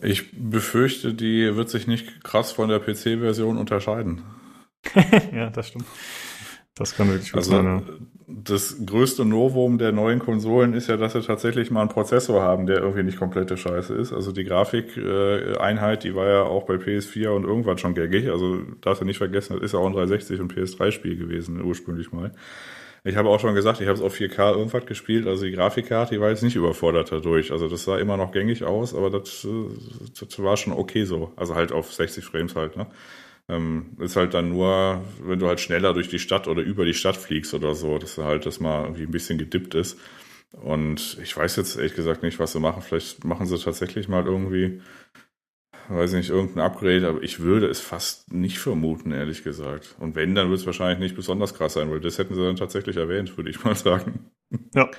Ich 0.00 0.30
befürchte, 0.32 1.12
die 1.12 1.54
wird 1.54 1.68
sich 1.68 1.86
nicht 1.86 2.24
krass 2.24 2.50
von 2.50 2.70
der 2.70 2.80
PC-Version 2.80 3.58
unterscheiden. 3.58 4.22
ja, 5.32 5.50
das 5.50 5.68
stimmt. 5.68 5.84
Das 6.74 6.96
kann 6.96 7.08
wirklich 7.08 7.32
gut 7.32 7.38
also, 7.38 7.50
sein. 7.50 7.66
Ja. 7.66 7.94
Das 8.26 8.76
größte 8.86 9.26
Novum 9.26 9.76
der 9.76 9.92
neuen 9.92 10.18
Konsolen 10.18 10.72
ist 10.72 10.88
ja, 10.88 10.96
dass 10.96 11.12
sie 11.12 11.20
tatsächlich 11.20 11.70
mal 11.70 11.82
einen 11.82 11.90
Prozessor 11.90 12.40
haben, 12.40 12.66
der 12.66 12.78
irgendwie 12.78 13.02
nicht 13.02 13.18
komplette 13.18 13.58
Scheiße 13.58 13.94
ist. 13.94 14.12
Also 14.12 14.32
die 14.32 14.44
Grafikeinheit, 14.44 16.04
die 16.04 16.14
war 16.14 16.28
ja 16.28 16.42
auch 16.42 16.64
bei 16.64 16.74
PS4 16.74 17.28
und 17.28 17.44
irgendwann 17.44 17.76
schon 17.76 17.94
gängig. 17.94 18.30
Also 18.30 18.60
darfst 18.80 19.02
du 19.02 19.04
nicht 19.04 19.18
vergessen, 19.18 19.54
das 19.54 19.62
ist 19.62 19.72
ja 19.72 19.80
auch 19.80 19.86
ein 19.86 19.92
360 19.92 20.40
und 20.40 20.54
PS3-Spiel 20.54 21.16
gewesen, 21.16 21.62
ursprünglich 21.62 22.10
mal. 22.10 22.32
Ich 23.04 23.16
habe 23.16 23.28
auch 23.30 23.40
schon 23.40 23.54
gesagt, 23.54 23.80
ich 23.80 23.88
habe 23.88 23.98
es 23.98 24.02
auf 24.02 24.14
4K 24.14 24.52
irgendwas 24.52 24.86
gespielt, 24.86 25.26
also 25.26 25.44
die 25.44 25.50
Grafikkarte, 25.50 26.14
die 26.14 26.20
war 26.20 26.30
jetzt 26.30 26.44
nicht 26.44 26.54
überfordert 26.54 27.10
dadurch. 27.10 27.50
Also 27.50 27.68
das 27.68 27.84
sah 27.84 27.98
immer 27.98 28.16
noch 28.16 28.30
gängig 28.30 28.62
aus, 28.62 28.94
aber 28.94 29.10
das, 29.10 29.46
das 30.18 30.42
war 30.42 30.56
schon 30.56 30.72
okay 30.72 31.04
so. 31.04 31.32
Also 31.34 31.56
halt 31.56 31.72
auf 31.72 31.92
60 31.92 32.24
Frames 32.24 32.54
halt, 32.54 32.76
ne? 32.76 32.86
Ähm, 33.48 33.96
ist 34.00 34.16
halt 34.16 34.34
dann 34.34 34.50
nur, 34.50 35.04
wenn 35.20 35.38
du 35.38 35.48
halt 35.48 35.60
schneller 35.60 35.94
durch 35.94 36.08
die 36.08 36.18
Stadt 36.18 36.48
oder 36.48 36.62
über 36.62 36.84
die 36.84 36.94
Stadt 36.94 37.16
fliegst 37.16 37.54
oder 37.54 37.74
so, 37.74 37.98
dass 37.98 38.18
halt 38.18 38.46
das 38.46 38.60
mal 38.60 38.84
irgendwie 38.84 39.02
ein 39.02 39.10
bisschen 39.10 39.38
gedippt 39.38 39.74
ist. 39.74 39.98
Und 40.52 41.18
ich 41.22 41.36
weiß 41.36 41.56
jetzt 41.56 41.76
ehrlich 41.76 41.94
gesagt 41.94 42.22
nicht, 42.22 42.38
was 42.38 42.52
sie 42.52 42.60
machen. 42.60 42.82
Vielleicht 42.82 43.24
machen 43.24 43.46
sie 43.46 43.58
tatsächlich 43.58 44.08
mal 44.08 44.24
irgendwie 44.26 44.80
weiß 45.88 46.12
nicht, 46.12 46.30
irgendein 46.30 46.64
Upgrade, 46.64 47.08
aber 47.08 47.22
ich 47.22 47.40
würde 47.40 47.66
es 47.68 47.80
fast 47.80 48.32
nicht 48.32 48.58
vermuten, 48.58 49.12
ehrlich 49.12 49.42
gesagt. 49.44 49.94
Und 49.98 50.14
wenn, 50.14 50.34
dann 50.34 50.48
wird 50.48 50.60
es 50.60 50.66
wahrscheinlich 50.66 50.98
nicht 50.98 51.16
besonders 51.16 51.54
krass 51.54 51.74
sein, 51.74 51.90
weil 51.90 52.00
das 52.00 52.18
hätten 52.18 52.34
sie 52.34 52.42
dann 52.42 52.56
tatsächlich 52.56 52.96
erwähnt, 52.96 53.36
würde 53.36 53.50
ich 53.50 53.62
mal 53.64 53.74
sagen. 53.76 54.30
Ja, 54.74 54.90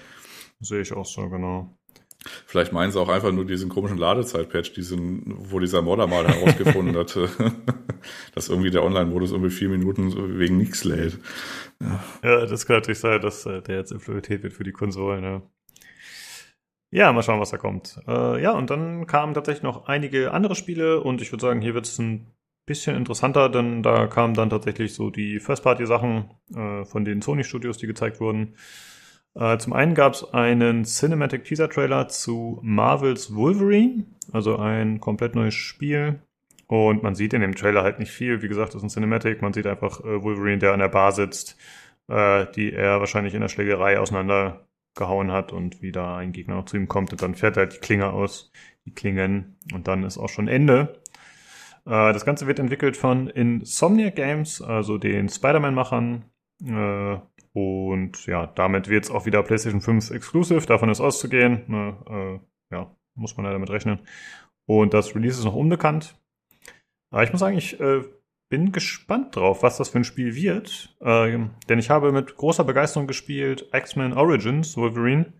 sehe 0.59 0.81
ich 0.81 0.93
auch 0.93 1.05
so, 1.05 1.29
genau. 1.29 1.77
Vielleicht 2.45 2.71
meinen 2.71 2.91
sie 2.91 2.99
auch 2.99 3.09
einfach 3.09 3.31
nur 3.31 3.45
diesen 3.45 3.69
komischen 3.69 3.97
Ladezeit-Patch, 3.97 4.73
diesen, 4.73 5.23
wo 5.25 5.59
dieser 5.59 5.81
Modder 5.81 6.07
mal 6.07 6.25
herausgefunden 6.25 6.95
hat, 6.97 7.17
dass 8.35 8.49
irgendwie 8.49 8.71
der 8.71 8.83
Online-Modus 8.83 9.31
irgendwie 9.31 9.51
vier 9.51 9.69
Minuten 9.69 10.39
wegen 10.39 10.57
nichts 10.57 10.83
lädt. 10.83 11.19
Ja. 11.81 12.03
ja, 12.23 12.45
das 12.45 12.65
kann 12.65 12.77
natürlich 12.77 12.99
sein, 12.99 13.21
dass 13.21 13.45
äh, 13.45 13.61
der 13.61 13.77
jetzt 13.77 13.91
Implementät 13.91 14.43
wird 14.43 14.53
für 14.53 14.63
die 14.63 14.71
Konsolen, 14.71 15.23
ja. 15.23 15.41
Ja, 16.91 17.11
mal 17.11 17.23
schauen, 17.23 17.39
was 17.39 17.49
da 17.49 17.57
kommt. 17.57 17.99
Äh, 18.07 18.41
ja, 18.41 18.51
und 18.51 18.69
dann 18.69 19.07
kamen 19.07 19.33
tatsächlich 19.33 19.63
noch 19.63 19.87
einige 19.87 20.31
andere 20.31 20.53
Spiele 20.53 21.01
und 21.01 21.23
ich 21.23 21.31
würde 21.31 21.41
sagen, 21.41 21.59
hier 21.59 21.73
wird 21.73 21.87
es 21.87 21.97
ein 21.97 22.27
bisschen 22.65 22.95
interessanter, 22.95 23.49
denn 23.49 23.83
da 23.83 24.07
kamen 24.07 24.35
dann 24.35 24.49
tatsächlich 24.49 24.93
so 24.93 25.09
die 25.09 25.39
First-Party-Sachen 25.39 26.29
äh, 26.55 26.85
von 26.85 27.03
den 27.03 27.21
Sony-Studios, 27.21 27.77
die 27.77 27.87
gezeigt 27.87 28.19
wurden. 28.19 28.55
Äh, 29.35 29.57
zum 29.57 29.73
einen 29.73 29.95
gab 29.95 30.13
es 30.13 30.33
einen 30.33 30.85
Cinematic 30.85 31.43
Teaser-Trailer 31.45 32.07
zu 32.07 32.59
Marvels 32.61 33.35
Wolverine, 33.35 34.05
also 34.31 34.57
ein 34.57 34.99
komplett 34.99 35.35
neues 35.35 35.55
Spiel. 35.55 36.21
Und 36.67 37.03
man 37.03 37.15
sieht 37.15 37.33
in 37.33 37.41
dem 37.41 37.55
Trailer 37.55 37.83
halt 37.83 37.99
nicht 37.99 38.11
viel. 38.11 38.41
Wie 38.41 38.47
gesagt, 38.47 38.69
das 38.69 38.77
ist 38.77 38.83
ein 38.83 38.89
Cinematic. 38.89 39.41
Man 39.41 39.53
sieht 39.53 39.67
einfach 39.67 39.99
äh, 40.01 40.23
Wolverine, 40.23 40.59
der 40.59 40.73
an 40.73 40.79
der 40.79 40.87
Bar 40.87 41.11
sitzt, 41.11 41.57
äh, 42.07 42.45
die 42.55 42.71
er 42.73 42.99
wahrscheinlich 42.99 43.33
in 43.33 43.41
der 43.41 43.49
Schlägerei 43.49 43.99
auseinander 43.99 44.67
gehauen 44.95 45.31
hat 45.31 45.51
und 45.51 45.81
wieder 45.81 46.15
ein 46.15 46.31
Gegner 46.31 46.55
noch 46.55 46.65
zu 46.65 46.77
ihm 46.77 46.87
kommt 46.87 47.11
und 47.11 47.21
dann 47.23 47.33
fährt 47.33 47.57
er 47.57 47.65
die 47.65 47.79
Klinge 47.79 48.11
aus, 48.11 48.51
die 48.85 48.93
Klingen 48.93 49.57
und 49.73 49.87
dann 49.87 50.03
ist 50.03 50.19
auch 50.19 50.29
schon 50.29 50.47
Ende. 50.47 51.01
Das 51.83 52.25
Ganze 52.25 52.45
wird 52.45 52.59
entwickelt 52.59 52.95
von 52.95 53.27
Insomniac 53.27 54.15
Games, 54.15 54.61
also 54.61 54.99
den 54.99 55.29
Spider-Man-Machern. 55.29 56.25
Äh, 57.55 57.59
und 57.59 58.25
ja, 58.25 58.47
damit 58.47 58.89
wird 58.89 59.05
es 59.05 59.11
auch 59.11 59.25
wieder 59.25 59.43
PlayStation 59.43 59.81
5 59.81 60.11
Exclusive, 60.11 60.65
davon 60.65 60.89
ist 60.89 61.01
auszugehen. 61.01 61.63
Ne, 61.67 62.41
äh, 62.71 62.75
ja, 62.75 62.95
muss 63.15 63.37
man 63.37 63.45
ja 63.45 63.51
damit 63.51 63.69
rechnen. 63.69 63.99
Und 64.65 64.93
das 64.93 65.15
Release 65.15 65.39
ist 65.39 65.45
noch 65.45 65.55
unbekannt. 65.55 66.15
Aber 67.11 67.23
ich 67.23 67.31
muss 67.31 67.41
sagen, 67.41 67.57
ich 67.57 67.79
äh, 67.79 68.01
bin 68.49 68.71
gespannt 68.71 69.35
drauf, 69.35 69.63
was 69.63 69.77
das 69.77 69.89
für 69.89 69.99
ein 69.99 70.03
Spiel 70.03 70.35
wird. 70.35 70.95
Ähm, 71.01 71.51
denn 71.69 71.79
ich 71.79 71.89
habe 71.89 72.11
mit 72.11 72.35
großer 72.35 72.63
Begeisterung 72.63 73.07
gespielt 73.07 73.69
X-Men 73.73 74.13
Origins 74.13 74.77
Wolverine. 74.77 75.33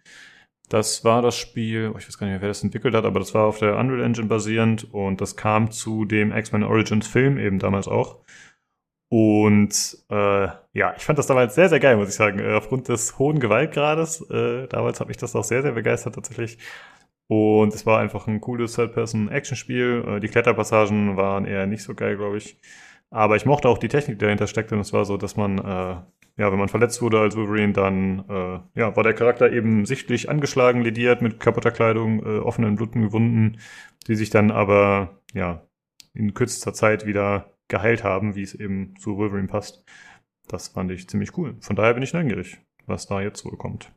Das 0.70 1.04
war 1.04 1.22
das 1.22 1.38
Spiel, 1.38 1.92
oh, 1.94 1.98
ich 1.98 2.08
weiß 2.08 2.18
gar 2.18 2.26
nicht 2.28 2.34
mehr, 2.34 2.42
wer 2.42 2.48
das 2.48 2.64
entwickelt 2.64 2.96
hat, 2.96 3.06
aber 3.06 3.20
das 3.20 3.34
war 3.34 3.46
auf 3.46 3.60
der 3.60 3.78
Unreal 3.78 4.04
Engine 4.04 4.28
basierend 4.28 4.92
und 4.94 5.22
das 5.22 5.36
kam 5.36 5.72
zu 5.72 6.06
dem 6.06 6.32
X-Men 6.32 6.64
Origins 6.64 7.08
Film 7.08 7.38
eben 7.38 7.60
damals 7.60 7.88
auch. 7.88 8.24
Und 9.14 10.00
äh, 10.10 10.48
ja, 10.74 10.96
ich 10.98 11.04
fand 11.06 11.20
das 11.20 11.28
damals 11.28 11.54
sehr, 11.54 11.70
sehr 11.70 11.80
geil, 11.80 11.98
muss 11.98 12.10
ich 12.10 12.16
sagen. 12.16 12.40
Äh, 12.40 12.54
aufgrund 12.54 12.90
des 12.90 13.20
hohen 13.20 13.38
Gewaltgrades. 13.38 14.28
Äh, 14.32 14.66
damals 14.70 15.00
hat 15.00 15.08
mich 15.08 15.18
das 15.18 15.36
auch 15.36 15.44
sehr, 15.44 15.62
sehr 15.62 15.74
begeistert 15.74 16.16
tatsächlich. 16.16 16.58
Und 17.28 17.76
es 17.76 17.86
war 17.86 18.00
einfach 18.00 18.26
ein 18.26 18.42
cooles 18.42 18.74
Third-Person-Action-Spiel. 18.74 20.04
Äh, 20.08 20.20
die 20.20 20.30
Kletterpassagen 20.30 21.16
waren 21.16 21.46
eher 21.46 21.68
nicht 21.68 21.84
so 21.84 21.94
geil, 21.94 22.18
glaube 22.18 22.38
ich. 22.38 22.60
Aber 23.12 23.36
ich 23.36 23.46
mochte 23.46 23.70
auch 23.70 23.78
die 23.78 23.88
Technik, 23.88 24.18
die 24.18 24.26
dahinter 24.26 24.48
steckt. 24.48 24.72
Und 24.72 24.80
es 24.80 24.94
war 24.94 25.06
so, 25.06 25.16
dass 25.16 25.38
man 25.38 25.60
äh, 25.60 25.96
ja, 26.36 26.52
wenn 26.52 26.58
man 26.58 26.70
verletzt 26.70 27.00
wurde 27.04 27.20
als 27.20 27.36
Wolverine, 27.36 27.74
dann 27.74 28.26
äh, 28.28 28.80
ja, 28.80 28.96
war 28.96 29.04
der 29.04 29.14
Charakter 29.14 29.52
eben 29.52 29.86
sichtlich 29.86 30.28
angeschlagen, 30.28 30.82
lediert, 30.82 31.22
mit 31.22 31.40
kaputter 31.40 31.70
Kleidung, 31.70 32.26
äh, 32.26 32.40
offenen, 32.40 32.78
blutigen 32.78 33.12
Wunden, 33.14 33.60
die 34.08 34.16
sich 34.16 34.32
dann 34.32 34.50
aber 34.50 35.22
ja 35.36 35.62
in 36.16 36.34
kürzester 36.34 36.74
Zeit 36.74 37.06
wieder 37.06 37.53
geheilt 37.68 38.04
haben, 38.04 38.36
wie 38.36 38.44
es 38.44 38.54
eben 38.54 38.96
zu 38.98 39.18
Wolverine 39.18 39.48
passt. 39.48 39.84
Das 40.48 40.70
fand 40.70 40.92
ich 40.92 41.08
ziemlich 41.08 41.38
cool. 41.38 41.56
Von 41.62 41.76
daher 41.76 41.94
bin 41.94 42.04
ich 42.04 42.14
neugierig, 42.14 42.60
was 42.86 43.08
da 43.08 43.22
jetzt 43.22 43.46
wohl 43.46 43.58
kommt. 43.58 43.92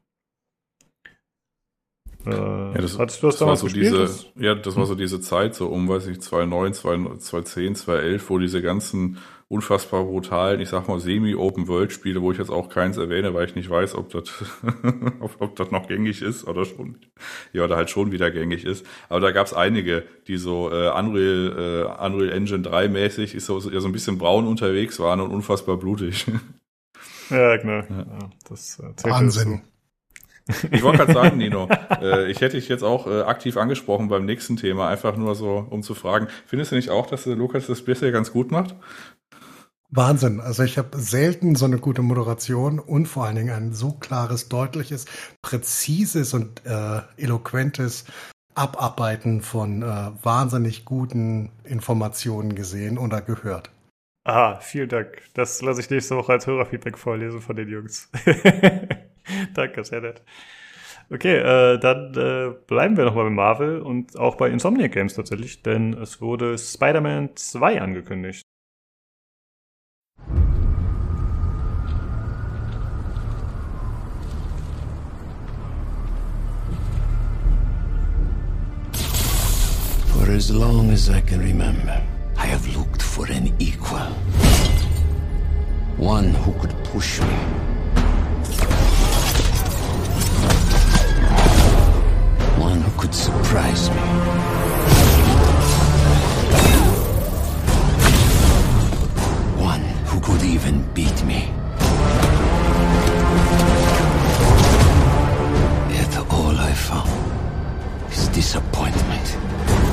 Äh, 2.25 2.31
ja, 2.31 2.73
das, 2.73 2.99
hattest 2.99 3.23
du 3.23 3.27
das, 3.27 3.35
das 3.35 3.39
damals 3.39 3.63
war 3.63 3.69
so 3.69 3.75
gespielt? 3.75 3.93
Diese, 3.93 4.45
ja, 4.45 4.55
das 4.55 4.77
war 4.77 4.87
so 4.87 4.95
diese 4.95 5.21
Zeit, 5.21 5.55
so 5.55 5.69
um, 5.69 5.89
weiß 5.89 6.09
ich, 6.09 6.21
2009, 6.21 6.75
2010, 6.75 7.75
2011, 7.77 8.31
wo 8.31 8.39
diese 8.39 8.63
ganzen 8.63 9.19
unfassbar 9.49 10.05
brutalen, 10.05 10.61
ich 10.61 10.69
sag 10.69 10.89
mal, 10.89 10.99
Semi-Open-World-Spiele, 10.99 12.21
wo 12.21 12.33
ich 12.33 12.39
jetzt 12.39 12.51
auch 12.51 12.69
keins 12.69 12.97
erwähne, 12.97 13.33
weil 13.33 13.47
ich 13.47 13.55
nicht 13.55 13.71
weiß, 13.71 13.95
ob 13.95 14.11
das, 14.11 14.25
ob, 15.21 15.37
ob 15.41 15.57
das 15.57 15.71
noch 15.71 15.87
gängig 15.87 16.21
ist 16.21 16.47
oder 16.49 16.65
schon, 16.65 16.97
ja, 17.53 17.65
oder 17.65 17.77
halt 17.77 17.89
schon 17.89 18.11
wieder 18.11 18.31
gängig 18.31 18.65
ist. 18.65 18.85
Aber 19.09 19.21
da 19.21 19.31
gab's 19.31 19.53
einige, 19.53 20.05
die 20.27 20.37
so 20.37 20.71
äh, 20.71 20.91
Unreal, 20.91 21.87
äh, 22.01 22.05
Unreal 22.05 22.33
Engine 22.33 22.63
3 22.63 22.89
mäßig 22.89 23.37
ist 23.37 23.47
so, 23.47 23.61
ja, 23.71 23.81
so 23.81 23.87
ein 23.87 23.93
bisschen 23.93 24.19
braun 24.19 24.49
unterwegs 24.49 24.99
waren 24.99 25.21
und 25.21 25.31
unfassbar 25.31 25.77
blutig. 25.77 26.27
Ja, 27.29 27.57
genau. 27.57 27.79
Ja. 27.79 28.31
das 28.49 28.79
äh, 28.79 29.11
Wahnsinn. 29.11 29.63
Ich 30.71 30.85
wollte 30.85 30.99
gerade 30.99 31.13
sagen, 31.13 31.39
Nino, 31.39 31.69
äh, 32.01 32.31
ich 32.31 32.41
hätte 32.41 32.57
dich 32.57 32.69
jetzt 32.69 32.85
auch 32.85 33.09
äh, 33.09 33.23
aktiv 33.23 33.57
angesprochen 33.57 34.09
beim 34.09 34.25
nächsten 34.25 34.57
Thema, 34.57 34.89
einfach 34.89 35.17
nur 35.17 35.35
so, 35.35 35.67
um 35.71 35.83
zu 35.83 35.95
fragen. 35.95 36.29
Findest 36.47 36.71
du 36.71 36.77
nicht 36.77 36.91
auch, 36.91 37.07
dass 37.07 37.25
der 37.25 37.35
Lukas 37.35 37.67
das 37.67 37.83
bisher 37.83 38.13
ganz 38.13 38.33
gut 38.33 38.53
macht? 38.53 38.77
Wahnsinn. 39.91 40.41
Also 40.41 40.63
ich 40.63 40.79
habe 40.79 40.99
selten 40.99 41.55
so 41.55 41.65
eine 41.65 41.79
gute 41.79 42.03
Moderation 42.03 42.79
und 42.79 43.07
vor 43.07 43.25
allen 43.25 43.37
Dingen 43.37 43.51
ein 43.51 43.73
so 43.73 43.93
klares, 43.93 44.49
deutliches, 44.49 45.07
präzises 45.43 46.35
und 46.35 46.65
äh, 46.67 47.01
eloquentes 47.17 48.05
Abarbeiten 48.55 49.43
von 49.43 49.83
äh, 49.83 50.11
wahnsinnig 50.23 50.85
guten 50.85 51.53
Informationen 51.65 52.55
gesehen 52.55 52.99
oder 52.99 53.21
gehört. 53.21 53.71
Ah, 54.25 54.59
vielen 54.61 54.89
Dank. 54.89 55.23
Das 55.35 55.63
lasse 55.63 55.81
ich 55.81 55.91
nächste 55.91 56.17
Woche 56.17 56.33
als 56.33 56.47
Hörerfeedback 56.47 56.99
vorlesen 56.99 57.41
von 57.41 57.55
den 57.55 57.69
Jungs. 57.69 58.11
Danke, 59.55 59.85
sehr 59.85 60.01
nett. 60.01 60.23
Okay, 61.11 61.37
äh, 61.37 61.79
dann 61.79 62.15
äh, 62.15 62.53
bleiben 62.67 62.97
wir 62.97 63.05
nochmal 63.05 63.25
bei 63.25 63.31
Marvel 63.31 63.81
und 63.81 64.17
auch 64.19 64.35
bei 64.35 64.49
Insomniac 64.51 64.91
Games 64.91 65.15
tatsächlich, 65.15 65.63
denn 65.63 65.93
es 65.93 66.21
wurde 66.21 66.59
Spider-Man 66.59 67.37
2 67.37 67.81
angekündigt. 67.81 68.43
For 80.27 80.33
as 80.33 80.51
long 80.51 80.91
as 80.91 81.09
I 81.09 81.21
can 81.21 81.39
remember, 81.39 82.03
I 82.37 82.47
have 82.47 82.67
looked 82.77 83.01
for 83.01 83.27
an 83.27 83.55
equal. 83.61 84.11
One 85.99 86.35
who 86.35 86.53
could 86.55 86.75
push 86.87 87.21
me. 87.21 87.37
One 92.59 92.81
who 92.81 93.01
could 93.01 93.15
surprise 93.15 93.89
me. 93.89 94.03
One 99.63 99.85
who 100.09 100.19
could 100.19 100.43
even 100.43 100.83
beat 100.93 101.25
me. 101.25 101.53
Yet 105.95 106.17
all 106.33 106.57
I 106.59 106.73
found 106.73 108.11
is 108.11 108.27
disappointment. 108.31 109.86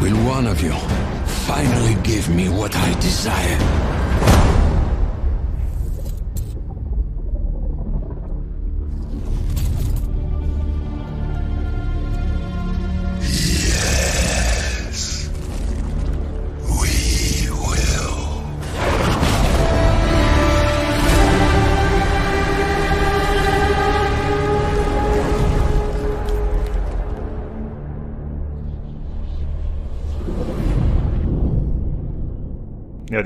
Will 0.00 0.16
one 0.24 0.46
of 0.46 0.62
you 0.62 0.72
finally 1.46 1.96
give 2.02 2.28
me 2.28 2.48
what 2.48 2.74
I 2.76 2.92
desire? 3.00 3.97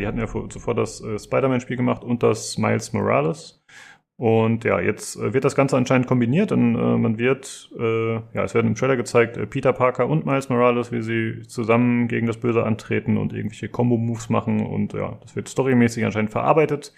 Die 0.03 0.07
hatten 0.09 0.19
ja 0.19 0.27
zuvor 0.27 0.75
das 0.75 1.01
äh, 1.01 1.17
Spider-Man-Spiel 1.19 1.77
gemacht 1.77 2.03
und 2.03 2.23
das 2.25 2.59
Miles 2.59 2.93
Morales. 2.93 3.63
Und 4.17 4.65
ja, 4.65 4.81
jetzt 4.81 5.17
äh, 5.17 5.33
wird 5.33 5.45
das 5.45 5.55
Ganze 5.55 5.77
anscheinend 5.77 6.09
kombiniert 6.09 6.51
und 6.53 6.75
äh, 6.75 6.99
man 6.99 7.19
wird, 7.19 7.71
äh, 7.79 8.15
ja, 8.15 8.43
es 8.45 8.55
werden 8.55 8.67
im 8.67 8.75
Trailer 8.75 8.97
gezeigt, 8.97 9.37
äh, 9.37 9.47
Peter 9.47 9.73
Parker 9.73 10.09
und 10.09 10.27
Miles 10.27 10.49
Morales, 10.49 10.91
wie 10.91 11.03
sie 11.03 11.43
zusammen 11.47 12.09
gegen 12.09 12.27
das 12.27 12.37
Böse 12.37 12.65
antreten 12.65 13.17
und 13.17 13.33
irgendwelche 13.33 13.69
Combo-Moves 13.69 14.29
machen 14.29 14.67
und 14.67 14.93
ja, 14.93 15.19
das 15.23 15.37
wird 15.37 15.49
storymäßig 15.49 16.05
anscheinend 16.05 16.33
verarbeitet. 16.33 16.93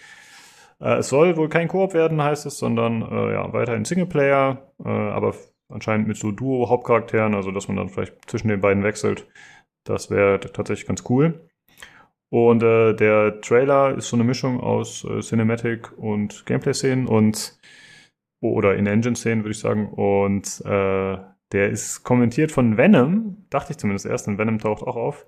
Äh, 0.81 0.97
es 0.97 1.09
soll 1.11 1.37
wohl 1.37 1.51
kein 1.51 1.69
Koop 1.69 1.93
werden, 1.93 2.23
heißt 2.23 2.47
es, 2.47 2.59
sondern 2.59 3.03
ja, 3.03 3.53
weiterhin 3.53 3.85
Singleplayer, 3.85 4.73
aber 4.79 5.35
anscheinend 5.69 6.09
mit 6.09 6.17
so 6.17 6.31
Duo-Hauptcharakteren, 6.31 7.35
also 7.35 7.51
dass 7.51 7.69
man 7.69 7.77
dann 7.77 7.89
vielleicht 7.91 8.31
zwischen 8.31 8.49
den 8.49 8.61
beiden 8.61 8.83
wechselt. 8.83 9.27
Das 9.85 10.11
wäre 10.11 10.41
tatsächlich 10.41 10.87
ganz 10.87 11.05
cool. 11.09 11.41
Und 12.31 12.63
äh, 12.63 12.95
der 12.95 13.41
Trailer 13.41 13.97
ist 13.97 14.09
so 14.09 14.17
eine 14.17 14.25
Mischung 14.25 14.61
aus 14.61 15.05
äh, 15.05 15.21
Cinematic 15.21 15.97
und 15.97 16.47
Gameplay-Szenen 16.47 17.07
und 17.07 17.59
oder 18.41 18.75
In-Engine-Szenen, 18.77 19.45
würde 19.45 19.53
ich 19.53 19.59
sagen. 19.59 19.89
Und 19.89 20.61
äh, 20.65 21.19
der 21.53 21.71
ist 21.71 22.03
kommentiert 22.03 22.53
von 22.53 22.77
Venom, 22.77 23.47
dachte 23.51 23.73
ich 23.73 23.79
zumindest 23.79 24.07
erst, 24.07 24.27
und 24.29 24.39
Venom 24.39 24.59
taucht 24.59 24.83
auch 24.83 24.97
auf. 24.97 25.27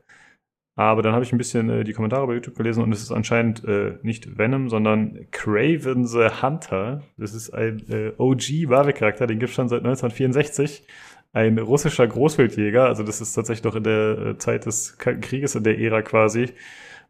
Aber 0.78 1.00
dann 1.00 1.14
habe 1.14 1.24
ich 1.24 1.32
ein 1.32 1.38
bisschen 1.38 1.70
äh, 1.70 1.84
die 1.84 1.94
Kommentare 1.94 2.26
bei 2.26 2.34
YouTube 2.34 2.56
gelesen 2.56 2.82
und 2.82 2.92
es 2.92 3.00
ist 3.00 3.10
anscheinend 3.10 3.64
äh, 3.64 3.94
nicht 4.02 4.36
Venom, 4.36 4.68
sondern 4.68 5.26
Craven 5.30 6.04
the 6.04 6.28
Hunter. 6.42 7.02
Das 7.16 7.32
ist 7.32 7.50
ein 7.50 7.88
äh, 7.88 8.12
OG-Marvel-Charakter, 8.18 9.26
den 9.26 9.38
gibt 9.38 9.50
es 9.50 9.56
schon 9.56 9.70
seit 9.70 9.78
1964 9.78 10.86
ein 11.32 11.58
russischer 11.58 12.06
Großwildjäger. 12.06 12.84
Also 12.84 13.02
das 13.02 13.20
ist 13.20 13.32
tatsächlich 13.32 13.64
noch 13.64 13.76
in 13.76 13.84
der 13.84 14.18
äh, 14.18 14.38
Zeit 14.38 14.66
des 14.66 14.98
Krieges, 14.98 15.54
in 15.54 15.64
der 15.64 15.78
Ära 15.78 16.02
quasi 16.02 16.50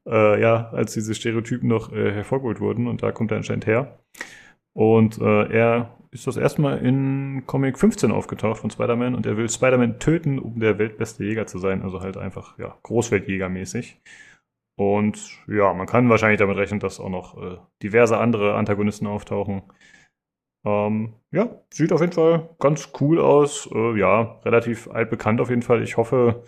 äh, 0.07 0.41
ja, 0.41 0.71
als 0.71 0.95
diese 0.95 1.15
Stereotypen 1.15 1.69
noch 1.69 1.93
äh, 1.93 2.13
hervorgeholt 2.13 2.61
wurden 2.61 2.87
und 2.87 3.03
da 3.03 3.13
kommt 3.13 3.31
er 3.31 3.39
anscheinend 3.39 3.67
her. 3.67 3.99
Und 4.73 5.19
äh, 5.21 5.53
er 5.53 5.97
ist 6.11 6.27
das 6.27 6.37
erste 6.37 6.63
Mal 6.63 6.79
in 6.79 7.45
Comic 7.47 7.79
15 7.79 8.11
aufgetaucht 8.11 8.61
von 8.61 8.71
Spider-Man 8.71 9.15
und 9.15 9.27
er 9.27 9.37
will 9.37 9.49
Spider-Man 9.49 9.99
töten, 9.99 10.39
um 10.39 10.61
der 10.61 10.79
weltbeste 10.79 11.25
Jäger 11.25 11.47
zu 11.47 11.59
sein, 11.59 11.83
also 11.83 12.01
halt 12.01 12.17
einfach, 12.17 12.59
ja, 12.59 12.77
Großweltjägermäßig. 12.83 14.01
Und 14.79 15.39
ja, 15.49 15.73
man 15.73 15.87
kann 15.87 16.11
wahrscheinlich 16.11 16.39
damit 16.39 16.59
rechnen, 16.59 16.81
dass 16.81 17.01
auch 17.01 17.09
noch 17.09 17.43
äh, 17.43 17.57
diverse 17.83 18.19
andere 18.19 18.55
Antagonisten 18.55 19.07
auftauchen. 19.07 19.63
Ähm, 20.67 21.15
ja, 21.31 21.49
sieht 21.73 21.93
auf 21.93 22.01
jeden 22.01 22.13
Fall 22.13 22.51
ganz 22.59 22.91
cool 23.01 23.21
aus. 23.21 23.69
Äh, 23.73 23.99
ja, 23.99 24.41
relativ 24.45 24.89
altbekannt 24.91 25.41
auf 25.41 25.49
jeden 25.49 25.63
Fall. 25.63 25.83
Ich 25.83 25.97
hoffe, 25.97 26.45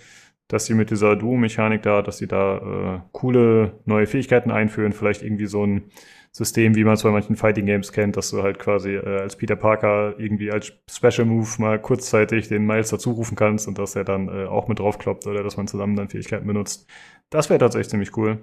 dass 0.49 0.67
sie 0.67 0.75
mit 0.75 0.91
dieser 0.91 1.15
Duo-Mechanik 1.17 1.83
da, 1.83 2.03
dass 2.03 2.19
sie 2.19 2.27
da 2.27 2.57
äh, 2.97 3.01
coole 3.13 3.81
neue 3.85 4.07
Fähigkeiten 4.07 4.51
einführen, 4.51 4.93
vielleicht 4.93 5.23
irgendwie 5.23 5.47
so 5.47 5.65
ein 5.65 5.91
System, 6.33 6.75
wie 6.75 6.85
man 6.85 6.95
es 6.95 7.03
bei 7.03 7.11
manchen 7.11 7.37
Fighting 7.37 7.67
Games 7.67 7.93
kennt, 7.93 8.17
dass 8.17 8.31
du 8.31 8.43
halt 8.43 8.59
quasi 8.59 8.95
äh, 8.95 9.21
als 9.21 9.37
Peter 9.37 9.57
Parker 9.57 10.15
irgendwie 10.19 10.51
als 10.51 10.73
Special 10.91 11.27
Move 11.27 11.49
mal 11.59 11.81
kurzzeitig 11.81 12.49
den 12.49 12.67
Miles 12.67 12.91
dazu 12.91 13.13
rufen 13.13 13.37
kannst 13.37 13.69
und 13.69 13.79
dass 13.79 13.97
er 13.97 14.05
dann 14.05 14.29
äh, 14.29 14.47
auch 14.47 14.69
mit 14.69 14.79
draufkloppt 14.79 15.27
oder 15.27 15.43
dass 15.43 15.57
man 15.57 15.69
zusammen 15.69 15.97
dann 15.97 16.09
Fähigkeiten 16.09 16.47
benutzt. 16.47 16.89
Das 17.31 17.51
wäre 17.51 17.59
tatsächlich 17.59 17.91
ziemlich 17.91 18.17
cool. 18.17 18.39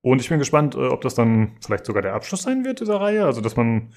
Und 0.00 0.20
ich 0.20 0.28
bin 0.28 0.38
gespannt, 0.38 0.74
äh, 0.74 0.86
ob 0.88 1.00
das 1.02 1.14
dann 1.14 1.56
vielleicht 1.64 1.86
sogar 1.86 2.02
der 2.02 2.14
Abschluss 2.14 2.42
sein 2.42 2.64
wird 2.64 2.80
dieser 2.80 3.00
Reihe, 3.00 3.24
also 3.24 3.40
dass 3.40 3.56
man 3.56 3.92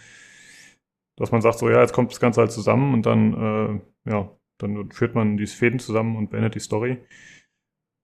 dass 1.17 1.31
man 1.31 1.41
sagt 1.41 1.57
so, 1.57 1.69
ja, 1.69 1.81
jetzt 1.81 1.93
kommt 1.93 2.11
das 2.11 2.19
Ganze 2.19 2.41
halt 2.41 2.51
zusammen 2.51 2.93
und 2.93 3.05
dann 3.05 3.81
äh, 4.05 4.11
ja, 4.11 4.29
dann 4.57 4.91
führt 4.91 5.15
man 5.15 5.38
die 5.38 5.47
Fäden 5.47 5.79
zusammen 5.79 6.15
und 6.15 6.29
beendet 6.29 6.55
die 6.55 6.59
Story. 6.59 7.05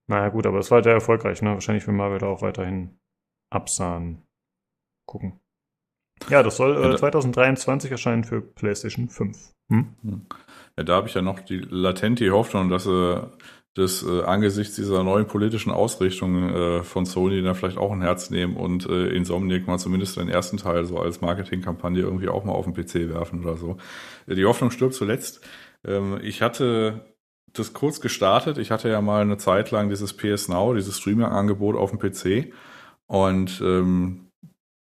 Naja, 0.06 0.28
gut, 0.28 0.46
aber 0.46 0.58
es 0.58 0.70
war 0.70 0.76
halt 0.76 0.84
sehr 0.84 0.92
erfolgreich, 0.92 1.40
ne? 1.42 1.50
Wahrscheinlich 1.50 1.86
will 1.86 1.94
Marvel 1.94 2.18
da 2.18 2.26
auch 2.26 2.42
weiterhin 2.42 2.98
absahen. 3.50 4.22
Gucken. 5.06 5.40
Ja, 6.28 6.42
das 6.42 6.56
soll 6.56 6.94
äh, 6.94 6.96
2023 6.96 7.90
erscheinen 7.90 8.24
für 8.24 8.40
PlayStation 8.40 9.08
5. 9.08 9.52
Hm? 9.70 9.94
hm? 10.02 10.26
Ja, 10.76 10.84
da 10.84 10.94
habe 10.96 11.08
ich 11.08 11.14
ja 11.14 11.22
noch 11.22 11.40
die 11.40 11.58
latente 11.58 12.30
Hoffnung, 12.30 12.68
dass 12.68 12.84
sie 12.84 13.30
das 13.74 14.04
äh, 14.04 14.22
angesichts 14.22 14.76
dieser 14.76 15.02
neuen 15.02 15.26
politischen 15.26 15.72
Ausrichtung 15.72 16.48
äh, 16.48 16.82
von 16.84 17.06
Sony 17.06 17.42
dann 17.42 17.56
vielleicht 17.56 17.76
auch 17.76 17.90
ein 17.90 18.02
Herz 18.02 18.30
nehmen 18.30 18.56
und 18.56 18.88
äh, 18.88 19.08
Insomniac 19.08 19.66
mal 19.66 19.78
zumindest 19.78 20.16
den 20.16 20.28
ersten 20.28 20.58
Teil 20.58 20.84
so 20.84 20.98
als 20.98 21.20
Marketingkampagne 21.20 22.02
irgendwie 22.02 22.28
auch 22.28 22.44
mal 22.44 22.52
auf 22.52 22.66
den 22.66 22.74
PC 22.74 23.12
werfen 23.12 23.42
oder 23.42 23.56
so. 23.56 23.76
Die 24.28 24.44
Hoffnung 24.44 24.70
stirbt 24.70 24.94
zuletzt. 24.94 25.40
Ähm, 25.86 26.18
ich 26.22 26.42
hatte 26.42 27.14
das 27.52 27.72
kurz 27.72 28.00
gestartet. 28.00 28.58
Ich 28.58 28.70
hatte 28.70 28.88
ja 28.88 29.00
mal 29.00 29.22
eine 29.22 29.38
Zeit 29.38 29.70
lang 29.70 29.88
dieses 29.88 30.12
PS 30.16 30.48
Now, 30.48 30.74
dieses 30.74 30.98
Streaming-Angebot 30.98 31.76
auf 31.76 31.90
dem 31.90 31.98
PC. 31.98 32.52
Und 33.06 33.60
ähm, 33.60 34.24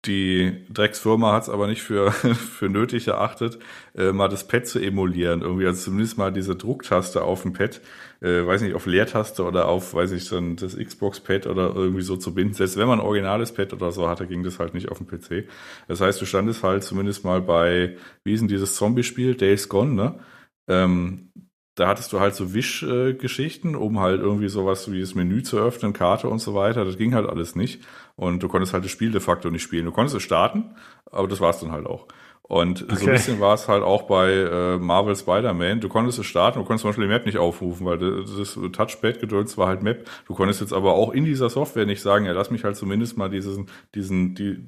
die 0.04 0.64
Drecksfirma 0.70 1.32
hat 1.32 1.44
es 1.44 1.48
aber 1.48 1.66
nicht 1.66 1.82
für, 1.82 2.12
für 2.12 2.68
nötig 2.68 3.08
erachtet, 3.08 3.58
äh, 3.96 4.12
mal 4.12 4.28
das 4.28 4.46
Pad 4.46 4.66
zu 4.66 4.78
emulieren. 4.78 5.42
Irgendwie, 5.42 5.66
also 5.66 5.82
zumindest 5.82 6.18
mal 6.18 6.32
diese 6.32 6.54
Drucktaste 6.54 7.22
auf 7.22 7.42
dem 7.42 7.52
Pad, 7.52 7.80
äh, 8.20 8.46
weiß 8.46 8.62
nicht, 8.62 8.74
auf 8.74 8.86
Leertaste 8.86 9.44
oder 9.44 9.66
auf, 9.66 9.94
weiß 9.94 10.12
ich, 10.12 10.28
dann 10.28 10.56
das 10.56 10.76
Xbox-Pad 10.76 11.46
oder 11.46 11.74
irgendwie 11.74 12.02
so 12.02 12.16
zu 12.16 12.32
binden. 12.32 12.54
Selbst 12.54 12.76
wenn 12.76 12.86
man 12.86 13.00
ein 13.00 13.06
originales 13.06 13.52
Pad 13.52 13.72
oder 13.72 13.90
so 13.90 14.08
hatte, 14.08 14.26
ging 14.26 14.44
das 14.44 14.58
halt 14.60 14.72
nicht 14.72 14.88
auf 14.88 14.98
dem 14.98 15.08
PC. 15.08 15.48
Das 15.88 16.00
heißt, 16.00 16.20
du 16.20 16.26
standest 16.26 16.62
halt 16.62 16.84
zumindest 16.84 17.24
mal 17.24 17.40
bei, 17.40 17.96
wie 18.24 18.34
ist 18.34 18.40
denn 18.40 18.48
dieses 18.48 18.76
Zombie-Spiel, 18.76 19.34
Days 19.34 19.68
Gone, 19.68 19.94
ne? 19.94 20.20
Ähm, 20.68 21.32
da 21.74 21.86
hattest 21.86 22.12
du 22.12 22.20
halt 22.20 22.34
so 22.34 22.54
Wischgeschichten, 22.54 23.76
um 23.76 24.00
halt 24.00 24.20
irgendwie 24.20 24.48
sowas 24.48 24.90
wie 24.90 25.00
das 25.00 25.14
Menü 25.14 25.42
zu 25.42 25.58
öffnen, 25.58 25.92
Karte 25.92 26.28
und 26.28 26.40
so 26.40 26.54
weiter. 26.54 26.84
Das 26.84 26.98
ging 26.98 27.14
halt 27.14 27.28
alles 27.28 27.54
nicht. 27.54 27.84
Und 28.16 28.42
du 28.42 28.48
konntest 28.48 28.72
halt 28.72 28.84
das 28.84 28.90
Spiel 28.90 29.12
de 29.12 29.20
facto 29.20 29.48
nicht 29.50 29.62
spielen. 29.62 29.84
Du 29.84 29.92
konntest 29.92 30.16
es 30.16 30.22
starten, 30.22 30.74
aber 31.10 31.28
das 31.28 31.40
war 31.40 31.50
es 31.50 31.60
dann 31.60 31.70
halt 31.70 31.86
auch. 31.86 32.08
Und 32.42 32.82
okay. 32.82 32.96
so 32.96 33.06
ein 33.06 33.12
bisschen 33.12 33.40
war 33.40 33.54
es 33.54 33.68
halt 33.68 33.82
auch 33.82 34.02
bei 34.04 34.32
äh, 34.32 34.78
Marvel 34.78 35.14
Spider-Man. 35.14 35.80
Du 35.80 35.88
konntest 35.88 36.18
es 36.18 36.26
starten, 36.26 36.58
du 36.58 36.64
konntest 36.64 36.82
zum 36.82 36.88
Beispiel 36.88 37.04
die 37.04 37.12
Map 37.12 37.26
nicht 37.26 37.38
aufrufen, 37.38 37.86
weil 37.86 37.98
das 37.98 38.58
Touchpad-Geduld 38.72 39.56
war 39.58 39.68
halt 39.68 39.82
Map. 39.82 40.08
Du 40.26 40.34
konntest 40.34 40.60
jetzt 40.62 40.72
aber 40.72 40.94
auch 40.94 41.12
in 41.12 41.26
dieser 41.26 41.50
Software 41.50 41.84
nicht 41.86 42.00
sagen, 42.00 42.24
ja, 42.24 42.32
lass 42.32 42.50
mich 42.50 42.64
halt 42.64 42.76
zumindest 42.76 43.18
mal 43.18 43.28
diesen, 43.28 43.68
diesen, 43.94 44.34
die, 44.34 44.64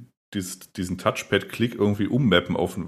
diesen 0.76 0.98
Touchpad-Klick 0.98 1.74
irgendwie 1.74 2.06
ummappen 2.06 2.54
auf 2.54 2.78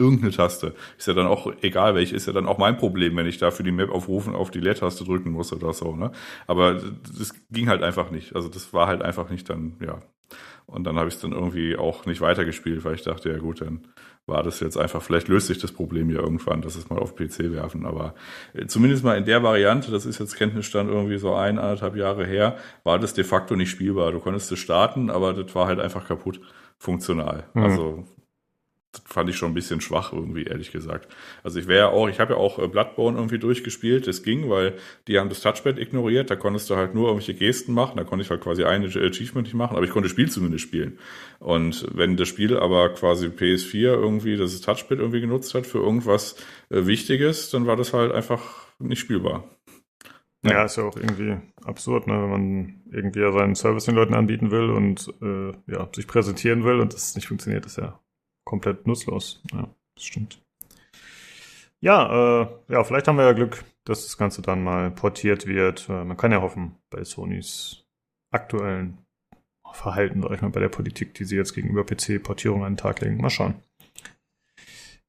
irgendeine 0.00 0.32
Taste. 0.32 0.74
Ist 0.98 1.06
ja 1.06 1.14
dann 1.14 1.26
auch 1.26 1.52
egal 1.60 1.94
welche, 1.94 2.16
ist 2.16 2.26
ja 2.26 2.32
dann 2.32 2.46
auch 2.46 2.58
mein 2.58 2.76
Problem, 2.76 3.16
wenn 3.16 3.26
ich 3.26 3.38
da 3.38 3.50
für 3.50 3.62
die 3.62 3.70
Map 3.70 3.90
aufrufen 3.90 4.34
auf 4.34 4.50
die 4.50 4.60
Leertaste 4.60 5.04
drücken 5.04 5.30
muss 5.30 5.52
oder 5.52 5.72
so, 5.72 5.94
ne? 5.94 6.10
Aber 6.46 6.74
das 6.74 7.34
ging 7.50 7.68
halt 7.68 7.82
einfach 7.82 8.10
nicht. 8.10 8.34
Also 8.34 8.48
das 8.48 8.72
war 8.72 8.86
halt 8.86 9.02
einfach 9.02 9.30
nicht 9.30 9.48
dann, 9.48 9.76
ja. 9.84 10.00
Und 10.66 10.84
dann 10.84 10.96
habe 10.96 11.08
ich 11.08 11.16
es 11.16 11.20
dann 11.20 11.32
irgendwie 11.32 11.76
auch 11.76 12.06
nicht 12.06 12.20
weitergespielt, 12.20 12.84
weil 12.84 12.94
ich 12.94 13.02
dachte, 13.02 13.28
ja 13.28 13.38
gut, 13.38 13.60
dann 13.60 13.80
war 14.26 14.44
das 14.44 14.60
jetzt 14.60 14.76
einfach, 14.76 15.02
vielleicht 15.02 15.26
löst 15.26 15.48
sich 15.48 15.58
das 15.58 15.72
Problem 15.72 16.08
ja 16.10 16.20
irgendwann, 16.20 16.62
dass 16.62 16.76
es 16.76 16.88
mal 16.88 16.98
auf 17.00 17.16
PC 17.16 17.50
werfen. 17.50 17.84
Aber 17.84 18.14
äh, 18.54 18.66
zumindest 18.66 19.02
mal 19.02 19.18
in 19.18 19.24
der 19.24 19.42
Variante, 19.42 19.90
das 19.90 20.06
ist 20.06 20.20
jetzt 20.20 20.36
Kenntnisstand 20.36 20.88
irgendwie 20.88 21.18
so 21.18 21.34
ein, 21.34 21.58
anderthalb 21.58 21.96
Jahre 21.96 22.24
her, 22.24 22.56
war 22.84 23.00
das 23.00 23.14
de 23.14 23.24
facto 23.24 23.56
nicht 23.56 23.70
spielbar. 23.70 24.12
Du 24.12 24.20
konntest 24.20 24.52
es 24.52 24.60
starten, 24.60 25.10
aber 25.10 25.32
das 25.32 25.52
war 25.54 25.66
halt 25.66 25.80
einfach 25.80 26.06
kaputt 26.06 26.40
funktional. 26.78 27.48
Mhm. 27.54 27.62
Also 27.62 28.04
fand 29.04 29.30
ich 29.30 29.36
schon 29.36 29.52
ein 29.52 29.54
bisschen 29.54 29.80
schwach 29.80 30.12
irgendwie, 30.12 30.44
ehrlich 30.44 30.72
gesagt. 30.72 31.14
Also 31.44 31.60
ich 31.60 31.68
wäre 31.68 31.78
ja 31.78 31.88
auch, 31.88 32.08
ich 32.08 32.18
habe 32.18 32.34
ja 32.34 32.38
auch 32.38 32.58
äh, 32.58 32.66
Bloodborne 32.66 33.16
irgendwie 33.16 33.38
durchgespielt, 33.38 34.06
das 34.06 34.22
ging, 34.22 34.50
weil 34.50 34.74
die 35.06 35.18
haben 35.18 35.28
das 35.28 35.40
Touchpad 35.40 35.78
ignoriert, 35.78 36.30
da 36.30 36.36
konntest 36.36 36.68
du 36.70 36.76
halt 36.76 36.94
nur 36.94 37.08
irgendwelche 37.08 37.34
Gesten 37.34 37.72
machen, 37.72 37.96
da 37.96 38.04
konnte 38.04 38.24
ich 38.24 38.30
halt 38.30 38.40
quasi 38.40 38.64
eine 38.64 38.86
Achievement 38.86 39.46
nicht 39.46 39.54
machen, 39.54 39.76
aber 39.76 39.84
ich 39.84 39.90
konnte 39.90 40.08
das 40.08 40.12
Spiel 40.12 40.30
zumindest 40.30 40.64
spielen. 40.64 40.98
Und 41.38 41.86
wenn 41.94 42.16
das 42.16 42.28
Spiel 42.28 42.56
aber 42.56 42.88
quasi 42.90 43.26
PS4 43.26 43.94
irgendwie 43.94 44.36
das 44.36 44.60
Touchpad 44.60 44.98
irgendwie 44.98 45.20
genutzt 45.20 45.54
hat 45.54 45.66
für 45.66 45.78
irgendwas 45.78 46.36
äh, 46.70 46.86
Wichtiges, 46.86 47.50
dann 47.50 47.66
war 47.66 47.76
das 47.76 47.92
halt 47.92 48.12
einfach 48.12 48.42
nicht 48.80 49.00
spielbar. 49.00 49.44
Ja, 50.42 50.52
ja 50.52 50.64
ist 50.64 50.76
ja 50.76 50.84
auch 50.84 50.96
irgendwie 50.96 51.36
absurd, 51.64 52.06
ne, 52.06 52.14
wenn 52.14 52.30
man 52.30 52.82
irgendwie 52.90 53.20
seinen 53.32 53.54
Service 53.54 53.84
den 53.84 53.94
Leuten 53.94 54.14
anbieten 54.14 54.50
will 54.50 54.70
und 54.70 55.12
äh, 55.22 55.52
ja, 55.70 55.88
sich 55.94 56.06
präsentieren 56.06 56.64
will 56.64 56.80
und 56.80 56.94
das 56.94 57.14
nicht 57.14 57.28
funktioniert, 57.28 57.66
ist 57.66 57.76
ja 57.76 58.00
komplett 58.44 58.86
nutzlos. 58.86 59.42
Ja, 59.52 59.68
das 59.94 60.04
stimmt. 60.04 60.42
Ja, 61.80 62.42
äh, 62.42 62.48
ja, 62.68 62.84
vielleicht 62.84 63.08
haben 63.08 63.16
wir 63.16 63.24
ja 63.24 63.32
Glück, 63.32 63.64
dass 63.84 64.02
das 64.02 64.18
Ganze 64.18 64.42
dann 64.42 64.62
mal 64.62 64.90
portiert 64.90 65.46
wird. 65.46 65.88
Äh, 65.88 66.04
man 66.04 66.16
kann 66.16 66.32
ja 66.32 66.42
hoffen, 66.42 66.76
bei 66.90 67.04
Sonys 67.04 67.84
aktuellen 68.30 68.98
Verhalten, 69.72 70.22
sag 70.22 70.32
ich 70.32 70.42
mal, 70.42 70.50
bei 70.50 70.60
der 70.60 70.68
Politik, 70.68 71.14
die 71.14 71.24
sie 71.24 71.36
jetzt 71.36 71.54
gegenüber 71.54 71.84
PC-Portierung 71.84 72.64
an 72.64 72.72
den 72.72 72.78
Tag 72.78 73.00
legen. 73.00 73.18
Mal 73.18 73.30
schauen. 73.30 73.54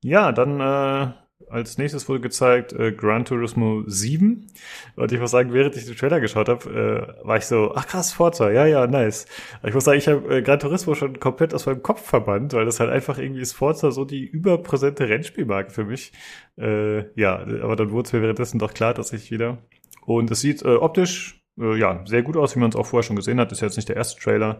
Ja, 0.03 0.31
dann 0.31 0.59
äh, 0.59 1.13
als 1.51 1.77
nächstes 1.77 2.07
wurde 2.07 2.21
gezeigt 2.21 2.73
äh, 2.73 2.91
Gran 2.91 3.25
Turismo 3.25 3.83
7. 3.85 4.47
Und 4.95 5.11
ich 5.11 5.19
muss 5.19 5.31
sagen, 5.31 5.53
während 5.53 5.75
ich 5.75 5.85
den 5.85 5.95
Trailer 5.95 6.19
geschaut 6.19 6.49
habe, 6.49 7.17
äh, 7.23 7.27
war 7.27 7.37
ich 7.37 7.45
so, 7.45 7.73
ach 7.75 7.87
krass, 7.87 8.13
Forza, 8.13 8.51
ja, 8.51 8.65
ja, 8.65 8.87
nice. 8.87 9.25
Ich 9.63 9.73
muss 9.73 9.83
sagen, 9.83 9.97
ich 9.97 10.07
habe 10.07 10.37
äh, 10.37 10.41
Gran 10.41 10.59
Turismo 10.59 10.95
schon 10.95 11.19
komplett 11.19 11.53
aus 11.53 11.65
meinem 11.65 11.83
Kopf 11.83 12.01
verbannt, 12.05 12.53
weil 12.53 12.65
das 12.65 12.79
halt 12.79 12.89
einfach 12.89 13.17
irgendwie 13.17 13.41
ist 13.41 13.53
Forza 13.53 13.91
so 13.91 14.05
die 14.05 14.25
überpräsente 14.25 15.09
Rennspielmarke 15.09 15.71
für 15.71 15.85
mich. 15.85 16.13
Äh, 16.57 17.19
ja, 17.19 17.39
aber 17.61 17.75
dann 17.75 17.91
wurde 17.91 18.07
es 18.07 18.13
mir 18.13 18.21
währenddessen 18.21 18.59
doch 18.59 18.73
klar, 18.73 18.93
dass 18.93 19.13
ich 19.13 19.31
wieder. 19.31 19.57
Und 20.05 20.31
es 20.31 20.41
sieht 20.41 20.63
äh, 20.63 20.75
optisch, 20.75 21.43
äh, 21.59 21.77
ja, 21.77 22.03
sehr 22.05 22.23
gut 22.23 22.37
aus, 22.37 22.55
wie 22.55 22.59
man 22.59 22.69
es 22.69 22.75
auch 22.75 22.85
vorher 22.85 23.03
schon 23.03 23.15
gesehen 23.15 23.39
hat. 23.39 23.51
Ist 23.51 23.61
jetzt 23.61 23.77
nicht 23.77 23.89
der 23.89 23.95
erste 23.95 24.21
Trailer. 24.21 24.59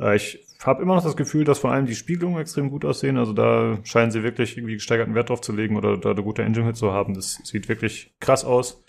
Äh, 0.00 0.16
ich 0.16 0.46
habe 0.66 0.82
immer 0.82 0.94
noch 0.94 1.02
das 1.02 1.16
Gefühl, 1.16 1.44
dass 1.44 1.58
vor 1.58 1.72
allem 1.72 1.86
die 1.86 1.94
Spiegelungen 1.94 2.40
extrem 2.40 2.70
gut 2.70 2.84
aussehen. 2.84 3.16
Also 3.16 3.32
da 3.32 3.78
scheinen 3.84 4.10
sie 4.10 4.22
wirklich 4.22 4.56
irgendwie 4.56 4.74
gesteigerten 4.74 5.14
Wert 5.14 5.30
drauf 5.30 5.40
zu 5.40 5.52
legen 5.52 5.76
oder 5.76 5.96
da 5.96 6.10
eine 6.10 6.22
gute 6.22 6.42
Engine 6.42 6.66
mit 6.66 6.76
zu 6.76 6.92
haben. 6.92 7.14
Das 7.14 7.40
sieht 7.44 7.68
wirklich 7.68 8.14
krass 8.20 8.44
aus. 8.44 8.84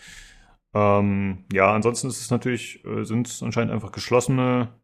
Ähm, 0.74 1.44
ja, 1.52 1.72
ansonsten 1.72 2.08
ist 2.08 2.20
es 2.20 2.30
natürlich, 2.30 2.84
äh, 2.84 3.04
sind 3.04 3.28
es 3.28 3.42
anscheinend 3.42 3.72
einfach 3.72 3.92
geschlossene 3.92 4.74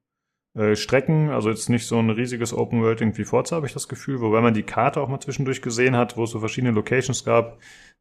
äh, 0.54 0.74
Strecken, 0.76 1.30
also 1.30 1.50
jetzt 1.50 1.68
nicht 1.68 1.86
so 1.86 1.98
ein 1.98 2.10
riesiges 2.10 2.52
Open 2.52 2.80
World 2.82 3.00
irgendwie 3.00 3.24
Forza, 3.24 3.56
habe 3.56 3.66
ich 3.66 3.72
das 3.72 3.88
Gefühl, 3.88 4.20
wobei 4.20 4.40
man 4.40 4.54
die 4.54 4.62
Karte 4.62 5.00
auch 5.00 5.08
mal 5.08 5.20
zwischendurch 5.20 5.62
gesehen 5.62 5.96
hat, 5.96 6.16
wo 6.16 6.24
es 6.24 6.30
so 6.30 6.40
verschiedene 6.40 6.72
Locations 6.72 7.24
gab. 7.24 7.58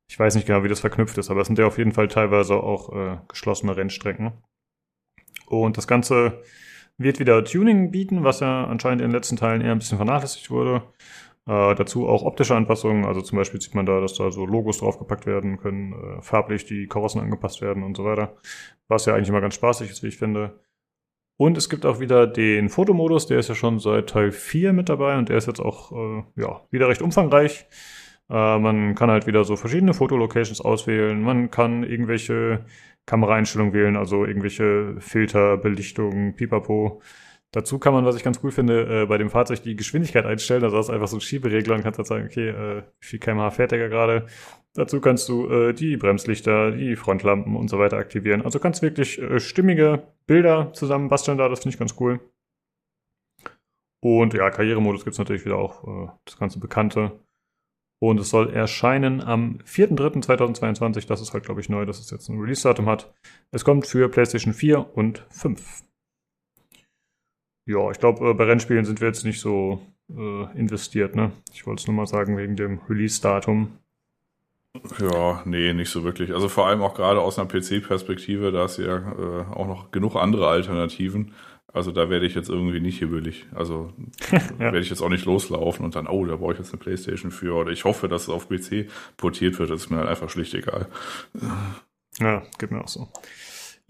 Ich 0.09 0.19
weiß 0.19 0.35
nicht 0.35 0.47
genau, 0.47 0.63
wie 0.63 0.67
das 0.67 0.79
verknüpft 0.79 1.17
ist, 1.17 1.29
aber 1.29 1.41
es 1.41 1.47
sind 1.47 1.59
ja 1.59 1.67
auf 1.67 1.77
jeden 1.77 1.91
Fall 1.91 2.07
teilweise 2.07 2.55
auch 2.55 2.93
äh, 2.95 3.17
geschlossene 3.27 3.77
Rennstrecken. 3.77 4.33
Und 5.47 5.77
das 5.77 5.87
Ganze 5.87 6.41
wird 6.99 7.19
wieder 7.19 7.43
Tuning 7.43 7.91
bieten, 7.91 8.23
was 8.23 8.41
ja 8.41 8.65
anscheinend 8.65 9.01
in 9.01 9.07
den 9.07 9.15
letzten 9.15 9.37
Teilen 9.37 9.61
eher 9.61 9.71
ein 9.71 9.79
bisschen 9.79 9.97
vernachlässigt 9.97 10.51
wurde. 10.51 10.83
Äh, 11.47 11.73
dazu 11.73 12.07
auch 12.07 12.23
optische 12.23 12.55
Anpassungen, 12.55 13.05
also 13.05 13.21
zum 13.21 13.37
Beispiel 13.37 13.59
sieht 13.59 13.73
man 13.73 13.85
da, 13.85 14.01
dass 14.01 14.13
da 14.13 14.29
so 14.31 14.45
Logos 14.45 14.79
draufgepackt 14.79 15.25
werden 15.25 15.57
können, 15.57 15.93
äh, 15.93 16.21
farblich 16.21 16.65
die 16.65 16.87
Karossen 16.87 17.21
angepasst 17.21 17.61
werden 17.61 17.81
und 17.81 17.97
so 17.97 18.05
weiter. 18.05 18.35
Was 18.87 19.05
ja 19.05 19.15
eigentlich 19.15 19.29
immer 19.29 19.41
ganz 19.41 19.55
spaßig 19.55 19.89
ist, 19.89 20.03
wie 20.03 20.07
ich 20.07 20.17
finde. 20.17 20.59
Und 21.37 21.57
es 21.57 21.69
gibt 21.69 21.85
auch 21.85 22.01
wieder 22.01 22.27
den 22.27 22.69
Fotomodus, 22.69 23.25
der 23.25 23.39
ist 23.39 23.47
ja 23.47 23.55
schon 23.55 23.79
seit 23.79 24.09
Teil 24.09 24.31
4 24.31 24.73
mit 24.73 24.89
dabei 24.89 25.17
und 25.17 25.29
der 25.29 25.37
ist 25.37 25.47
jetzt 25.47 25.61
auch 25.61 25.91
äh, 25.93 26.23
ja, 26.35 26.61
wieder 26.69 26.89
recht 26.89 27.01
umfangreich. 27.01 27.65
Äh, 28.29 28.59
man 28.59 28.93
kann 28.95 29.09
halt 29.09 29.25
wieder 29.25 29.43
so 29.45 29.55
verschiedene 29.55 29.93
Fotolocations 29.93 30.61
auswählen. 30.61 31.21
Man 31.21 31.49
kann 31.49 31.83
irgendwelche 31.83 32.65
Kameraeinstellungen 33.09 33.73
wählen, 33.73 33.97
also 33.97 34.23
irgendwelche 34.23 34.95
Filter, 34.99 35.57
Belichtung, 35.57 36.35
Pipapo. 36.35 37.01
Dazu 37.51 37.79
kann 37.79 37.93
man, 37.93 38.05
was 38.05 38.15
ich 38.15 38.23
ganz 38.23 38.39
cool 38.43 38.51
finde, 38.51 39.01
äh, 39.01 39.05
bei 39.07 39.17
dem 39.17 39.31
Fahrzeug 39.31 39.63
die 39.63 39.75
Geschwindigkeit 39.75 40.27
einstellen. 40.27 40.63
Also 40.63 40.77
hast 40.77 40.91
einfach 40.91 41.07
so 41.07 41.15
einen 41.15 41.21
Schieberegler 41.21 41.73
und 41.73 41.81
kannst 41.81 41.97
dann 41.97 42.05
sagen, 42.05 42.25
okay, 42.27 42.49
äh, 42.49 42.83
wie 43.01 43.07
viel 43.07 43.19
kmh 43.19 43.49
fährt 43.49 43.71
der 43.71 43.89
gerade. 43.89 44.27
Dazu 44.75 45.01
kannst 45.01 45.27
du 45.27 45.49
äh, 45.49 45.73
die 45.73 45.97
Bremslichter, 45.97 46.69
die 46.69 46.95
Frontlampen 46.95 47.55
und 47.55 47.67
so 47.67 47.79
weiter 47.79 47.97
aktivieren. 47.97 48.43
Also 48.43 48.59
kannst 48.59 48.83
wirklich 48.83 49.19
äh, 49.19 49.39
stimmige 49.39 50.03
Bilder 50.27 50.71
zusammen 50.73 51.09
basteln 51.09 51.39
da, 51.39 51.49
das 51.49 51.61
finde 51.61 51.73
ich 51.73 51.79
ganz 51.79 51.95
cool. 51.99 52.19
Und 54.01 54.35
ja, 54.35 54.51
Karrieremodus 54.51 55.03
gibt's 55.03 55.17
natürlich 55.17 55.45
wieder 55.45 55.57
auch 55.57 55.83
äh, 55.83 56.11
das 56.25 56.37
ganze 56.37 56.59
Bekannte. 56.59 57.19
Und 58.01 58.19
es 58.19 58.29
soll 58.29 58.49
erscheinen 58.53 59.21
am 59.21 59.59
4.3.2022. 59.65 61.05
Das 61.07 61.21
ist 61.21 61.33
halt, 61.33 61.43
glaube 61.43 61.59
ich, 61.59 61.69
neu, 61.69 61.85
dass 61.85 61.99
es 61.99 62.09
jetzt 62.11 62.29
ein 62.29 62.39
Release-Datum 62.39 62.87
hat. 62.87 63.13
Es 63.51 63.65
kommt 63.65 63.87
für 63.87 64.07
PlayStation 64.09 64.53
4 64.53 64.95
und 64.95 65.25
5. 65.29 65.83
Ja, 67.65 67.91
ich 67.91 67.99
glaube, 67.99 68.29
äh, 68.29 68.33
bei 68.33 68.45
Rennspielen 68.45 68.85
sind 68.85 69.01
wir 69.01 69.09
jetzt 69.09 69.25
nicht 69.25 69.41
so 69.41 69.81
äh, 70.09 70.57
investiert, 70.57 71.15
ne? 71.15 71.31
Ich 71.53 71.67
wollte 71.67 71.81
es 71.81 71.87
nur 71.87 71.95
mal 71.95 72.07
sagen, 72.07 72.37
wegen 72.37 72.55
dem 72.55 72.79
Release-Datum. 72.89 73.77
Ja, 74.99 75.41
nee, 75.45 75.73
nicht 75.73 75.89
so 75.89 76.03
wirklich. 76.03 76.31
Also 76.33 76.47
vor 76.47 76.67
allem 76.67 76.81
auch 76.81 76.93
gerade 76.93 77.19
aus 77.19 77.37
einer 77.37 77.47
PC-Perspektive, 77.47 78.51
da 78.51 78.65
ist 78.65 78.77
ja 78.77 78.97
äh, 78.97 79.45
auch 79.53 79.67
noch 79.67 79.91
genug 79.91 80.15
andere 80.15 80.47
Alternativen. 80.47 81.33
Also 81.73 81.91
da 81.91 82.09
werde 82.09 82.25
ich 82.25 82.35
jetzt 82.35 82.49
irgendwie 82.49 82.79
nicht 82.79 82.99
hibbelig. 82.99 83.45
Also 83.53 83.93
ja. 84.31 84.59
werde 84.59 84.79
ich 84.79 84.89
jetzt 84.89 85.01
auch 85.01 85.09
nicht 85.09 85.25
loslaufen 85.25 85.85
und 85.85 85.95
dann, 85.95 86.07
oh, 86.07 86.25
da 86.25 86.35
brauche 86.35 86.53
ich 86.53 86.59
jetzt 86.59 86.73
eine 86.73 86.81
Playstation 86.81 87.31
für. 87.31 87.55
Oder 87.55 87.71
ich 87.71 87.85
hoffe, 87.85 88.07
dass 88.07 88.23
es 88.23 88.29
auf 88.29 88.49
PC 88.49 88.87
portiert 89.17 89.59
wird. 89.59 89.69
Das 89.69 89.81
ist 89.81 89.89
mir 89.89 89.97
halt 89.97 90.09
einfach 90.09 90.29
schlicht 90.29 90.53
egal. 90.53 90.87
Ja, 92.19 92.43
geht 92.57 92.71
mir 92.71 92.81
auch 92.81 92.87
so. 92.87 93.07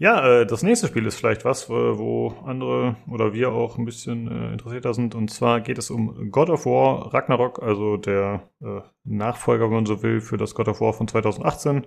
Ja, 0.00 0.40
äh, 0.40 0.46
das 0.46 0.62
nächste 0.62 0.86
Spiel 0.86 1.04
ist 1.04 1.16
vielleicht 1.16 1.44
was, 1.44 1.68
wo 1.68 2.34
andere 2.46 2.96
oder 3.06 3.34
wir 3.34 3.52
auch 3.52 3.76
ein 3.76 3.84
bisschen 3.84 4.28
äh, 4.28 4.52
interessierter 4.52 4.94
sind. 4.94 5.14
Und 5.14 5.30
zwar 5.30 5.60
geht 5.60 5.76
es 5.76 5.90
um 5.90 6.30
God 6.30 6.48
of 6.48 6.64
War 6.64 7.12
Ragnarok, 7.12 7.62
also 7.62 7.98
der 7.98 8.48
äh, 8.62 8.80
Nachfolger, 9.04 9.66
wenn 9.66 9.74
man 9.74 9.86
so 9.86 10.02
will, 10.02 10.22
für 10.22 10.38
das 10.38 10.54
God 10.54 10.68
of 10.68 10.80
War 10.80 10.94
von 10.94 11.06
2018. 11.06 11.86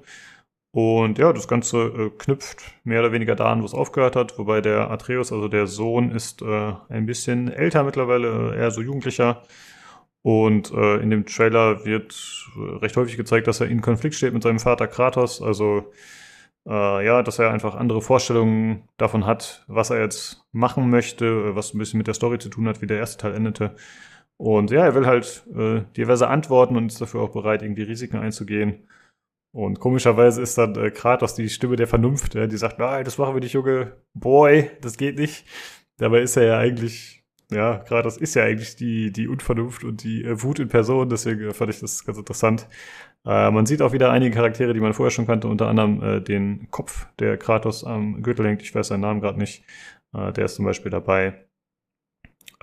Und 0.74 1.20
ja, 1.20 1.32
das 1.34 1.48
Ganze 1.48 1.78
äh, 1.78 2.10
knüpft 2.18 2.64
mehr 2.84 3.02
oder 3.02 3.12
weniger 3.12 3.36
da 3.36 3.52
an, 3.52 3.62
wo 3.62 3.66
es 3.66 3.76
aufgehört 3.76 4.16
hat, 4.16 4.40
wobei 4.40 4.60
der 4.60 4.90
Atreus, 4.90 5.32
also 5.32 5.48
der 5.48 5.68
Sohn, 5.68 6.10
ist 6.12 6.42
äh, 6.42 6.74
ein 6.90 7.06
bisschen 7.06 7.48
älter 7.52 7.84
mittlerweile, 7.84 8.56
eher 8.56 8.72
so 8.72 8.82
jugendlicher. 8.82 9.44
Und 10.24 10.72
äh, 10.74 10.98
in 10.98 11.12
dem 11.12 11.28
Trailer 11.28 11.86
wird 11.86 12.16
recht 12.82 12.98
häufig 12.98 13.18
gezeigt, 13.18 13.46
dass 13.48 13.62
er 13.62 13.68
in 13.68 13.82
Konflikt 13.82 14.16
steht 14.16 14.34
mit 14.34 14.42
seinem 14.42 14.60
Vater 14.60 14.88
Kratos. 14.88 15.44
Also 15.44 15.92
äh, 16.66 17.06
ja, 17.06 17.22
dass 17.22 17.38
er 17.38 17.52
einfach 17.52 17.76
andere 17.76 18.02
Vorstellungen 18.02 18.88
davon 18.98 19.28
hat, 19.28 19.66
was 19.68 19.92
er 19.92 20.00
jetzt 20.02 20.44
machen 20.54 20.90
möchte, 20.90 21.56
was 21.56 21.76
ein 21.76 21.78
bisschen 21.78 22.00
mit 22.00 22.08
der 22.08 22.16
Story 22.16 22.40
zu 22.40 22.50
tun 22.50 22.68
hat, 22.68 22.82
wie 22.82 22.88
der 22.88 22.98
erste 22.98 23.18
Teil 23.22 23.36
endete. 23.36 23.76
Und 24.38 24.72
ja, 24.72 24.86
er 24.86 24.96
will 24.96 25.06
halt 25.06 25.46
äh, 25.56 25.84
diverse 25.96 26.28
Antworten 26.30 26.78
und 26.78 26.88
ist 26.88 27.02
dafür 27.02 27.22
auch 27.22 27.32
bereit, 27.32 27.62
irgendwie 27.62 27.84
Risiken 27.84 28.18
einzugehen. 28.18 28.88
Und 29.54 29.80
komischerweise 29.80 30.42
ist 30.42 30.58
dann 30.58 30.76
äh, 30.76 30.90
Kratos 30.90 31.36
die 31.36 31.48
Stimme 31.48 31.76
der 31.76 31.88
Vernunft, 31.88 32.34
ja, 32.34 32.48
die 32.48 32.58
sagt, 32.58 32.80
nein, 32.80 33.06
das 33.06 33.20
machen 33.20 33.36
wir 33.36 33.42
nicht, 33.42 33.54
Junge, 33.54 33.96
Boy, 34.16 34.72
das 34.82 34.98
geht 34.98 35.18
nicht. 35.18 35.46
Dabei 35.98 36.22
ist 36.22 36.36
er 36.36 36.44
ja 36.44 36.58
eigentlich, 36.58 37.24
ja, 37.52 37.78
Kratos 37.78 38.18
ist 38.18 38.34
ja 38.34 38.44
eigentlich 38.44 38.76
die, 38.76 39.12
die 39.12 39.28
Unvernunft 39.28 39.84
und 39.84 40.04
die 40.04 40.24
äh, 40.24 40.42
Wut 40.42 40.58
in 40.58 40.70
Person, 40.70 41.08
deswegen 41.08 41.50
äh, 41.50 41.54
fand 41.54 41.70
ich 41.70 41.80
das 41.80 42.04
ganz 42.04 42.18
interessant. 42.18 42.68
Äh, 43.26 43.52
man 43.52 43.68
sieht 43.68 43.84
auch 43.84 43.94
wieder 43.94 44.12
einige 44.12 44.36
Charaktere, 44.36 44.74
die 44.74 44.80
man 44.80 44.94
vorher 44.94 45.12
schon 45.12 45.28
kannte, 45.28 45.48
unter 45.48 45.68
anderem 45.68 46.02
äh, 46.02 46.20
den 46.20 46.72
Kopf, 46.72 47.06
der 47.20 47.38
Kratos 47.38 47.84
am 47.84 48.24
Gürtel 48.24 48.48
hängt, 48.48 48.64
ich 48.64 48.74
weiß 48.74 48.88
seinen 48.88 49.02
Namen 49.02 49.22
gerade 49.22 49.38
nicht, 49.38 49.64
äh, 50.14 50.34
der 50.34 50.46
ist 50.46 50.56
zum 50.56 50.66
Beispiel 50.66 50.90
dabei. 50.90 51.46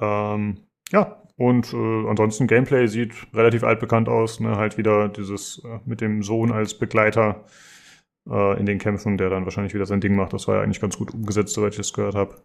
Ähm, 0.00 0.66
ja, 0.90 1.19
und 1.40 1.72
äh, 1.72 2.06
ansonsten 2.06 2.46
Gameplay 2.46 2.86
sieht 2.86 3.14
relativ 3.32 3.64
altbekannt 3.64 4.10
aus. 4.10 4.40
Ne? 4.40 4.56
Halt 4.56 4.76
wieder 4.76 5.08
dieses 5.08 5.62
äh, 5.64 5.78
mit 5.86 6.02
dem 6.02 6.22
Sohn 6.22 6.52
als 6.52 6.74
Begleiter 6.74 7.46
äh, 8.28 8.60
in 8.60 8.66
den 8.66 8.76
Kämpfen, 8.78 9.16
der 9.16 9.30
dann 9.30 9.44
wahrscheinlich 9.44 9.72
wieder 9.72 9.86
sein 9.86 10.02
Ding 10.02 10.14
macht. 10.16 10.34
Das 10.34 10.46
war 10.48 10.56
ja 10.56 10.60
eigentlich 10.60 10.82
ganz 10.82 10.98
gut 10.98 11.14
umgesetzt, 11.14 11.54
soweit 11.54 11.72
ich 11.72 11.78
es 11.78 11.94
gehört 11.94 12.14
habe. 12.14 12.42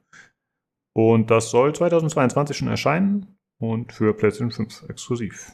Und 0.93 1.29
das 1.29 1.51
soll 1.51 1.75
2022 1.75 2.55
schon 2.55 2.69
erscheinen 2.69 3.37
und 3.59 3.91
für 3.91 4.15
PlayStation 4.15 4.51
5 4.51 4.87
exklusiv. 4.87 5.51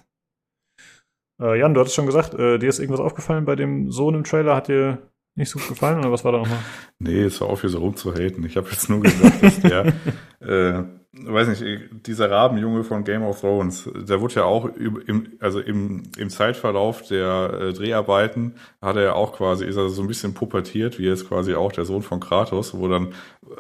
Äh, 1.42 1.58
Jan, 1.58 1.74
du 1.74 1.80
hattest 1.80 1.96
schon 1.96 2.06
gesagt, 2.06 2.36
äh, 2.36 2.60
dir 2.60 2.70
ist 2.70 2.78
irgendwas 2.78 3.02
aufgefallen 3.02 3.46
bei 3.46 3.56
dem 3.56 3.90
Sohn 3.90 4.14
im 4.14 4.24
Trailer. 4.24 4.56
Hat 4.56 4.68
dir 4.68 5.10
nicht 5.34 5.50
so 5.50 5.58
gut 5.58 5.70
gefallen 5.70 5.98
oder 5.98 6.12
was 6.12 6.24
war 6.24 6.32
da 6.32 6.38
nochmal? 6.38 6.60
Nee, 7.00 7.24
es 7.24 7.42
war 7.42 7.50
auf, 7.50 7.62
hier 7.62 7.72
so 7.72 7.80
rumzuhaten. 7.80 8.46
Ich 8.46 8.56
habe 8.56 8.70
jetzt 8.70 8.88
nur 8.88 9.02
gesagt, 9.02 9.42
dass 9.42 9.60
der 9.62 9.94
äh, 10.42 11.01
weiß 11.14 11.50
nicht, 11.50 12.08
dieser 12.08 12.32
Rabenjunge 12.32 12.86
von 12.86 13.04
Game 13.04 13.24
of 13.24 13.42
Thrones, 13.42 13.90
der 13.94 14.22
wurde 14.22 14.36
ja 14.36 14.44
auch 14.46 14.66
im, 14.66 15.34
also 15.42 15.60
im, 15.60 16.04
im 16.18 16.30
Zeitverlauf 16.30 17.02
der 17.02 17.54
äh, 17.54 17.74
Dreharbeiten 17.74 18.54
hat 18.82 18.96
er 18.96 19.02
ja 19.04 19.14
auch 19.14 19.34
quasi, 19.34 19.66
ist 19.66 19.76
er 19.76 19.90
so 19.90 20.02
ein 20.04 20.08
bisschen 20.08 20.34
pubertiert, 20.34 21.00
wie 21.00 21.04
jetzt 21.04 21.28
quasi 21.28 21.54
auch 21.54 21.74
der 21.74 21.84
Sohn 21.84 22.02
von 22.02 22.22
Kratos, 22.22 22.78
wo 22.78 22.88
dann, 22.88 23.10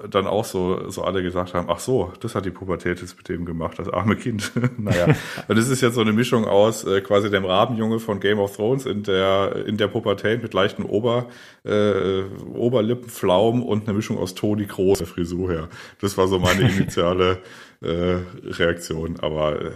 dann 0.10 0.28
auch 0.28 0.46
so, 0.46 0.90
so 0.90 1.04
alle 1.04 1.22
gesagt 1.24 1.54
haben, 1.54 1.68
ach 1.70 1.80
so, 1.80 2.14
das 2.22 2.36
hat 2.36 2.46
die 2.46 2.52
Pubertät 2.52 3.02
jetzt 3.02 3.18
mit 3.18 3.28
dem 3.28 3.44
gemacht, 3.44 3.78
das 3.80 3.90
arme 3.90 4.16
Kind. 4.16 4.54
naja, 4.78 5.08
und 5.50 5.58
das 5.58 5.68
ist 5.68 5.82
jetzt 5.82 5.96
so 5.96 6.02
eine 6.02 6.14
Mischung 6.14 6.46
aus 6.46 6.86
äh, 6.86 7.02
quasi 7.02 7.30
dem 7.30 7.44
Rabenjunge 7.44 8.00
von 8.00 8.22
Game 8.22 8.40
of 8.40 8.56
Thrones 8.56 8.86
in 8.86 9.04
der, 9.04 9.66
in 9.66 9.76
der 9.76 9.90
Pubertät 9.90 10.42
mit 10.42 10.54
leichten 10.54 10.84
Ober, 10.84 11.28
äh, 11.66 12.22
Oberlippenflaumen 12.54 13.62
und 13.62 13.90
eine 13.90 13.94
Mischung 13.94 14.18
aus 14.18 14.36
Toni 14.36 14.68
Groß, 14.68 15.00
der 15.00 15.08
Frisur 15.08 15.52
her. 15.52 15.68
Das 16.00 16.18
war 16.18 16.30
so 16.30 16.40
meine 16.40 16.62
initiale 16.72 17.41
äh, 17.82 18.20
Reaktion. 18.44 19.20
Aber 19.20 19.62
äh, 19.62 19.72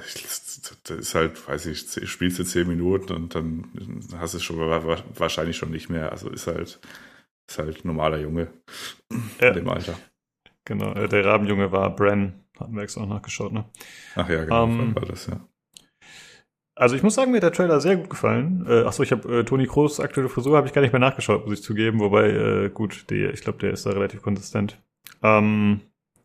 das 0.84 0.99
ist 0.99 1.15
halt, 1.15 1.48
weiß 1.48 1.65
ich, 1.68 2.10
spielst 2.10 2.40
du 2.40 2.44
zehn 2.44 2.68
Minuten 2.68 3.14
und 3.14 3.36
dann 3.36 3.65
hast 4.18 4.34
du 4.34 4.38
es 4.38 4.44
schon 4.44 4.57
wahrscheinlich 4.57 5.57
schon 5.57 5.72
nicht 5.72 5.90
mehr. 5.90 6.11
Also 6.11 6.30
ist 6.30 6.48
halt, 6.48 6.80
ist 7.48 7.57
halt 7.57 7.86
normaler 7.86 8.19
Junge 8.19 8.48
ja. 9.41 9.49
in 9.49 9.56
dem 9.56 9.69
Alter. 9.69 9.98
Genau, 10.65 10.94
äh, 10.94 11.07
der 11.07 11.26
Rabenjunge 11.26 11.72
war 11.72 11.95
Bran, 11.95 12.45
hatten 12.60 12.76
wir 12.76 12.84
extra 12.84 13.02
auch 13.02 13.07
nachgeschaut, 13.07 13.53
ne? 13.53 13.65
Ach 14.15 14.27
ja, 14.27 14.44
genau, 14.45 14.64
um, 14.64 14.80
ähm, 14.80 14.95
war 14.95 15.06
das, 15.06 15.27
ja. 15.27 15.40
Also 16.77 16.95
ich 16.95 17.03
muss 17.03 17.15
sagen, 17.15 17.32
mir 17.32 17.38
hat 17.38 17.44
der 17.44 17.53
Trailer 17.53 17.80
sehr 17.80 17.95
gut 17.95 18.10
gefallen. 18.10 18.65
Äh, 18.68 18.84
achso, 18.84 19.02
ich 19.02 19.11
habe 19.14 19.40
äh, 19.40 19.44
Toni 19.45 19.65
Kroos 19.65 20.02
aktuelle 20.02 20.27
Frisur 20.27 20.57
habe 20.57 20.68
ich 20.68 20.73
gar 20.73 20.82
nicht 20.82 20.91
mehr 20.91 20.99
nachgeschaut, 20.99 21.45
muss 21.45 21.60
ich 21.60 21.64
zugeben. 21.64 21.99
Wobei, 22.02 22.32
äh, 22.32 22.69
gut, 22.69 23.10
die, 23.10 23.23
ich 23.26 23.41
glaube, 23.41 23.60
der 23.60 23.72
ist 23.72 23.86
da 23.86 23.91
relativ 23.91 24.22
konsistent. 24.22 24.77
Ähm, 25.23 25.80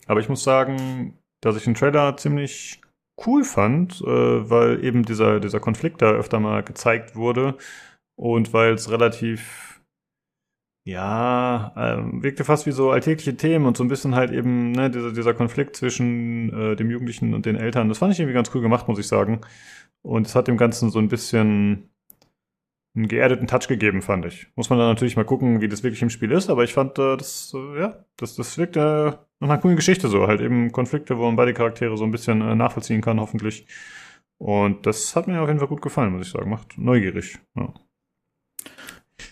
aber 0.09 0.19
ich 0.19 0.29
muss 0.29 0.43
sagen, 0.43 1.20
dass 1.41 1.57
ich 1.57 1.65
den 1.65 1.75
Trailer 1.75 2.17
ziemlich 2.17 2.81
cool 3.27 3.45
fand, 3.45 4.01
äh, 4.03 4.51
weil 4.51 4.85
eben 4.85 5.05
dieser, 5.05 5.41
dieser 5.41 5.61
Konflikt 5.61 6.03
da 6.03 6.13
öfter 6.13 6.41
mal 6.41 6.63
gezeigt 6.63 7.17
wurde 7.17 7.57
und 8.17 8.53
weil 8.53 8.75
es 8.75 8.91
relativ, 8.91 9.83
ja, 10.87 11.73
äh, 11.77 12.23
wirkte 12.23 12.45
fast 12.45 12.67
wie 12.67 12.73
so 12.73 12.91
alltägliche 12.91 13.37
Themen 13.37 13.67
und 13.67 13.77
so 13.77 13.85
ein 13.85 13.89
bisschen 13.89 14.15
halt 14.15 14.31
eben, 14.33 14.73
ne, 14.73 14.91
dieser, 14.91 15.13
dieser 15.13 15.35
Konflikt 15.35 15.77
zwischen 15.77 16.53
äh, 16.53 16.77
dem 16.77 16.91
Jugendlichen 16.91 17.35
und 17.35 17.47
den 17.47 17.57
Eltern. 17.57 17.89
Das 17.89 17.99
fand 17.99 18.13
ich 18.13 18.21
irgendwie 18.21 18.35
ganz 18.35 18.51
cool 18.55 18.63
gemacht, 18.63 18.89
muss 18.89 18.99
ich 18.99 19.09
sagen. 19.09 19.41
Und 20.03 20.27
es 20.27 20.35
hat 20.35 20.49
dem 20.49 20.57
Ganzen 20.57 20.91
so 20.91 20.99
ein 20.99 21.09
bisschen 21.09 21.91
einen 22.95 23.09
geerdeten 23.09 23.47
Touch 23.47 23.69
gegeben, 23.69 24.03
fand 24.03 24.27
ich. 24.27 24.49
Muss 24.57 24.71
man 24.71 24.79
dann 24.79 24.89
natürlich 24.89 25.17
mal 25.17 25.25
gucken, 25.25 25.61
wie 25.61 25.69
das 25.69 25.83
wirklich 25.83 26.03
im 26.03 26.11
Spiel 26.11 26.33
ist, 26.33 26.51
aber 26.51 26.65
ich 26.65 26.73
fand 26.73 26.99
äh, 26.99 27.17
das, 27.17 27.53
äh, 27.55 27.81
ja, 27.81 28.05
das, 28.17 28.35
das 28.37 28.59
wirkt 28.59 28.77
äh, 28.77 29.13
nach 29.41 29.49
einer 29.49 29.59
coolen 29.59 29.77
Geschichte 29.77 30.09
so, 30.09 30.27
halt 30.27 30.41
eben 30.41 30.71
Konflikte, 30.71 31.19
wo 31.19 31.25
man 31.25 31.37
beide 31.37 31.55
Charaktere 31.55 31.97
so 31.97 32.05
ein 32.05 32.11
bisschen 32.11 32.43
äh, 32.43 32.55
nachvollziehen 32.55 33.01
kann, 33.01 33.21
hoffentlich. 33.21 33.67
Und 34.39 34.87
das 34.87 35.17
hat 35.17 35.27
mir 35.27 35.41
auf 35.41 35.49
jeden 35.49 35.59
Fall 35.59 35.69
gut 35.69 35.83
gefallen, 35.83 36.13
muss 36.13 36.27
ich 36.27 36.33
sagen. 36.33 36.51
Macht 36.51 36.79
neugierig. 36.79 37.39
Ja. 37.57 37.75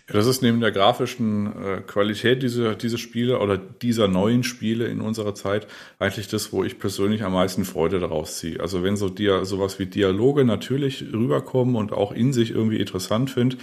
Ja, 0.08 0.14
das 0.14 0.26
ist 0.26 0.42
neben 0.42 0.60
der 0.60 0.72
grafischen 0.72 1.46
äh, 1.62 1.80
Qualität 1.86 2.42
dieser, 2.42 2.74
dieser 2.74 2.96
Spiele 2.96 3.40
oder 3.40 3.58
dieser 3.58 4.08
neuen 4.08 4.42
Spiele 4.42 4.86
in 4.86 5.02
unserer 5.02 5.34
Zeit 5.34 5.66
eigentlich 5.98 6.28
das, 6.28 6.50
wo 6.50 6.64
ich 6.64 6.78
persönlich 6.78 7.22
am 7.24 7.34
meisten 7.34 7.66
Freude 7.66 8.00
daraus 8.00 8.38
ziehe. 8.38 8.60
Also 8.60 8.82
wenn 8.82 8.96
so 8.96 9.10
Dia 9.10 9.44
sowas 9.44 9.78
wie 9.78 9.84
Dialoge 9.86 10.44
natürlich 10.46 11.04
rüberkommen 11.12 11.76
und 11.76 11.92
auch 11.92 12.12
in 12.12 12.32
sich 12.32 12.52
irgendwie 12.52 12.78
interessant 12.78 13.30
finde, 13.30 13.58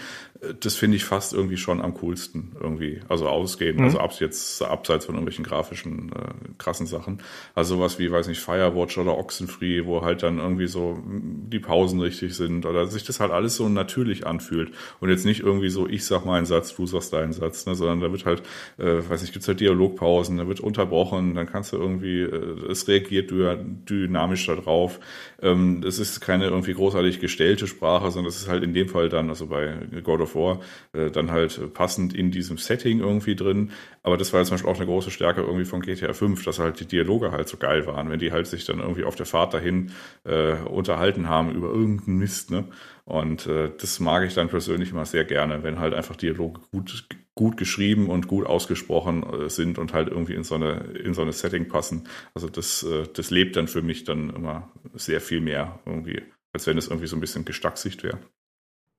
das 0.60 0.76
finde 0.76 0.98
ich 0.98 1.06
fast 1.06 1.34
irgendwie 1.34 1.58
schon 1.58 1.82
am 1.82 1.96
coolsten 1.96 2.56
irgendwie. 2.60 3.00
Also 3.10 3.28
ausgehend, 3.28 3.80
mhm. 3.80 3.86
also 3.86 4.00
ab, 4.00 4.14
jetzt 4.20 4.62
abseits 4.62 5.06
von 5.06 5.16
irgendwelchen 5.16 5.46
grafischen 5.46 6.12
äh, 6.12 6.54
krassen 6.60 6.86
Sachen. 6.86 7.24
Also 7.56 7.76
sowas 7.76 7.98
wie, 7.98 8.12
weiß 8.12 8.28
nicht, 8.28 8.40
Firewatch 8.40 8.98
oder 9.00 9.18
Oxenfree, 9.18 9.86
wo 9.86 10.04
halt 10.04 10.22
dann 10.22 10.38
irgendwie 10.38 10.68
so 10.68 11.02
die 11.06 11.60
Pausen 11.60 12.00
richtig 12.00 12.36
sind 12.36 12.68
oder 12.68 12.86
sich 12.86 13.04
das 13.04 13.20
halt 13.20 13.32
alles 13.32 13.56
so 13.56 13.68
natürlich 13.68 14.28
anfühlt 14.28 14.72
und 15.00 15.10
jetzt 15.10 15.26
nicht 15.26 15.42
irgendwie 15.42 15.70
so, 15.70 15.88
ich 15.88 16.06
sag 16.06 16.26
mal, 16.26 16.36
meinen 16.36 16.46
Satz, 16.46 16.76
du 16.76 16.86
sagst 16.86 17.14
deinen 17.14 17.34
Satz, 17.34 17.66
ne? 17.66 17.76
sondern 17.76 18.02
da 18.02 18.12
wird 18.12 18.26
halt, 18.26 18.44
äh, 18.78 19.10
weiß 19.10 19.22
nicht, 19.22 19.32
gibt's 19.32 19.48
halt 19.48 19.62
Dialogpausen, 19.62 20.38
da 20.38 20.48
wird 20.48 20.60
unterbrochen, 20.60 21.36
dann 21.36 21.48
kannst 21.48 21.72
du 21.72 21.78
irgendwie, 21.78 22.22
äh, 22.22 22.70
es 22.70 22.88
reagiert 22.88 23.32
dynamisch 23.32 24.46
darauf. 24.46 25.00
Ähm, 25.42 25.82
es 25.86 26.00
ist 26.00 26.20
keine 26.20 26.46
irgendwie 26.46 26.74
großartig 26.74 27.20
gestellte 27.20 27.68
Sprache, 27.68 28.12
sondern 28.12 28.30
es 28.30 28.38
ist 28.38 28.50
halt 28.50 28.64
in 28.64 28.74
dem 28.74 28.90
Fall 28.90 29.10
dann, 29.10 29.30
also 29.30 29.48
bei 29.48 29.78
God 30.04 30.22
of 30.22 30.35
War, 30.36 30.60
äh, 30.94 31.10
dann 31.10 31.32
halt 31.32 31.74
passend 31.74 32.14
in 32.14 32.32
diesem 32.32 32.58
Setting 32.58 33.00
irgendwie 33.00 33.36
drin. 33.36 33.72
Aber 34.04 34.18
das 34.18 34.34
war 34.34 34.42
jetzt 34.42 34.50
zum 34.50 34.56
Beispiel 34.56 34.72
auch 34.72 34.78
eine 34.78 34.86
große 34.86 35.12
Stärke 35.12 35.42
irgendwie 35.42 35.66
von 35.66 35.82
GTA 35.82 36.14
5, 36.14 36.44
dass 36.44 36.60
halt 36.60 36.80
die 36.80 36.86
Dialoge 36.86 37.32
halt 37.32 37.48
so 37.48 37.58
geil 37.58 37.88
waren, 37.88 38.10
wenn 38.10 38.20
die 38.20 38.32
halt 38.32 38.48
sich 38.48 38.66
dann 38.66 38.80
irgendwie 38.80 39.04
auf 39.04 39.16
der 39.16 39.26
Fahrt 39.26 39.54
dahin 39.54 39.92
äh, 40.26 40.54
unterhalten 40.54 41.30
haben 41.30 41.52
über 41.56 41.70
irgendeinen 41.70 42.18
Mist, 42.18 42.52
ne? 42.52 42.66
Und 43.06 43.46
äh, 43.46 43.72
das 43.80 44.00
mag 44.00 44.26
ich 44.26 44.34
dann 44.34 44.50
persönlich 44.50 44.90
immer 44.90 45.06
sehr 45.06 45.26
gerne, 45.26 45.62
wenn 45.62 45.80
halt 45.80 45.94
einfach 45.94 46.16
Dialoge 46.16 46.60
gut, 46.72 47.08
gut 47.36 47.56
geschrieben 47.56 48.10
und 48.10 48.28
gut 48.28 48.48
ausgesprochen 48.48 49.24
äh, 49.24 49.50
sind 49.50 49.78
und 49.78 49.94
halt 49.94 50.08
irgendwie 50.08 50.34
in 50.34 50.44
so 50.44 50.56
eine, 50.56 50.80
in 51.04 51.14
so 51.14 51.22
eine 51.22 51.32
Setting 51.32 51.68
passen. 51.68 52.08
Also 52.34 52.50
das, 52.50 52.82
äh, 52.82 53.08
das 53.14 53.30
lebt 53.30 53.58
dann 53.58 53.68
für 53.68 53.84
mich 53.84 54.06
dann 54.06 54.32
immer 54.32 54.72
sehr 54.96 55.22
viel 55.22 55.40
mehr 55.40 55.80
irgendwie, 55.86 56.24
als 56.52 56.66
wenn 56.66 56.80
es 56.80 56.88
irgendwie 56.88 57.08
so 57.08 57.16
ein 57.16 57.20
bisschen 57.20 57.46
gestacksigт 57.46 58.02
wäre. 58.04 58.18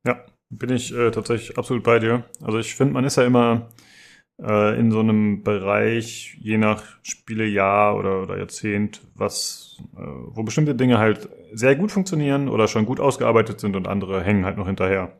Ja, 0.06 0.24
bin 0.50 0.70
ich 0.70 0.94
äh, 0.94 1.10
tatsächlich 1.10 1.58
absolut 1.58 1.82
bei 1.84 1.98
dir. 1.98 2.24
Also 2.42 2.58
ich 2.58 2.74
finde, 2.74 2.94
man 2.94 3.04
ist 3.04 3.16
ja 3.16 3.24
immer 3.24 3.68
äh, 4.42 4.78
in 4.78 4.90
so 4.90 5.00
einem 5.00 5.42
Bereich, 5.42 6.36
je 6.40 6.58
nach 6.58 6.82
Spielejahr 7.02 7.96
oder, 7.96 8.22
oder 8.22 8.38
Jahrzehnt, 8.38 9.02
was, 9.14 9.78
äh, 9.96 10.00
wo 10.00 10.42
bestimmte 10.42 10.74
Dinge 10.74 10.98
halt 10.98 11.28
sehr 11.52 11.76
gut 11.76 11.90
funktionieren 11.92 12.48
oder 12.48 12.68
schon 12.68 12.86
gut 12.86 13.00
ausgearbeitet 13.00 13.60
sind 13.60 13.76
und 13.76 13.88
andere 13.88 14.22
hängen 14.22 14.44
halt 14.44 14.56
noch 14.56 14.66
hinterher. 14.66 15.18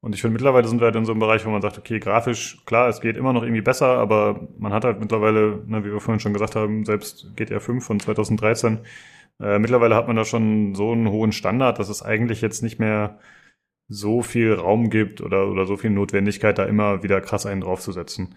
Und 0.00 0.14
ich 0.14 0.20
finde, 0.20 0.34
mittlerweile 0.34 0.68
sind 0.68 0.80
wir 0.80 0.86
halt 0.86 0.96
in 0.96 1.04
so 1.04 1.12
einem 1.12 1.20
Bereich, 1.20 1.44
wo 1.44 1.50
man 1.50 1.62
sagt, 1.62 1.76
okay, 1.78 1.98
grafisch, 1.98 2.62
klar, 2.66 2.88
es 2.88 3.00
geht 3.00 3.16
immer 3.16 3.32
noch 3.32 3.42
irgendwie 3.42 3.62
besser, 3.62 3.98
aber 3.98 4.48
man 4.58 4.72
hat 4.72 4.84
halt 4.84 5.00
mittlerweile, 5.00 5.62
ne, 5.66 5.84
wie 5.84 5.90
wir 5.92 6.00
vorhin 6.00 6.20
schon 6.20 6.32
gesagt 6.32 6.54
haben, 6.54 6.84
selbst 6.84 7.32
GTA 7.36 7.58
5 7.58 7.84
von 7.84 7.98
2013, 7.98 8.78
äh, 9.40 9.58
mittlerweile 9.58 9.96
hat 9.96 10.06
man 10.06 10.16
da 10.16 10.24
schon 10.24 10.74
so 10.76 10.92
einen 10.92 11.10
hohen 11.10 11.32
Standard, 11.32 11.78
dass 11.80 11.88
es 11.88 12.02
eigentlich 12.02 12.42
jetzt 12.42 12.62
nicht 12.62 12.78
mehr 12.78 13.18
so 13.88 14.22
viel 14.22 14.54
Raum 14.54 14.90
gibt 14.90 15.20
oder, 15.20 15.48
oder 15.48 15.66
so 15.66 15.76
viel 15.76 15.90
Notwendigkeit, 15.90 16.58
da 16.58 16.64
immer 16.64 17.02
wieder 17.02 17.20
krass 17.20 17.46
einen 17.46 17.62
draufzusetzen. 17.62 18.36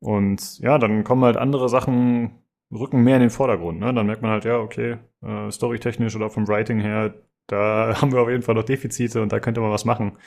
Und 0.00 0.58
ja, 0.60 0.78
dann 0.78 1.04
kommen 1.04 1.24
halt 1.24 1.36
andere 1.36 1.68
Sachen, 1.68 2.42
rücken 2.72 3.02
mehr 3.02 3.16
in 3.16 3.22
den 3.22 3.30
Vordergrund. 3.30 3.80
Ne? 3.80 3.92
Dann 3.92 4.06
merkt 4.06 4.22
man 4.22 4.30
halt, 4.30 4.44
ja, 4.44 4.58
okay, 4.58 4.98
äh, 5.24 5.50
storytechnisch 5.50 6.16
oder 6.16 6.30
vom 6.30 6.48
Writing 6.48 6.80
her, 6.80 7.14
da 7.48 7.94
haben 8.00 8.12
wir 8.12 8.20
auf 8.20 8.28
jeden 8.30 8.42
Fall 8.42 8.54
noch 8.54 8.64
Defizite 8.64 9.22
und 9.22 9.32
da 9.32 9.40
könnte 9.40 9.60
man 9.60 9.70
was 9.70 9.84
machen. 9.84 10.18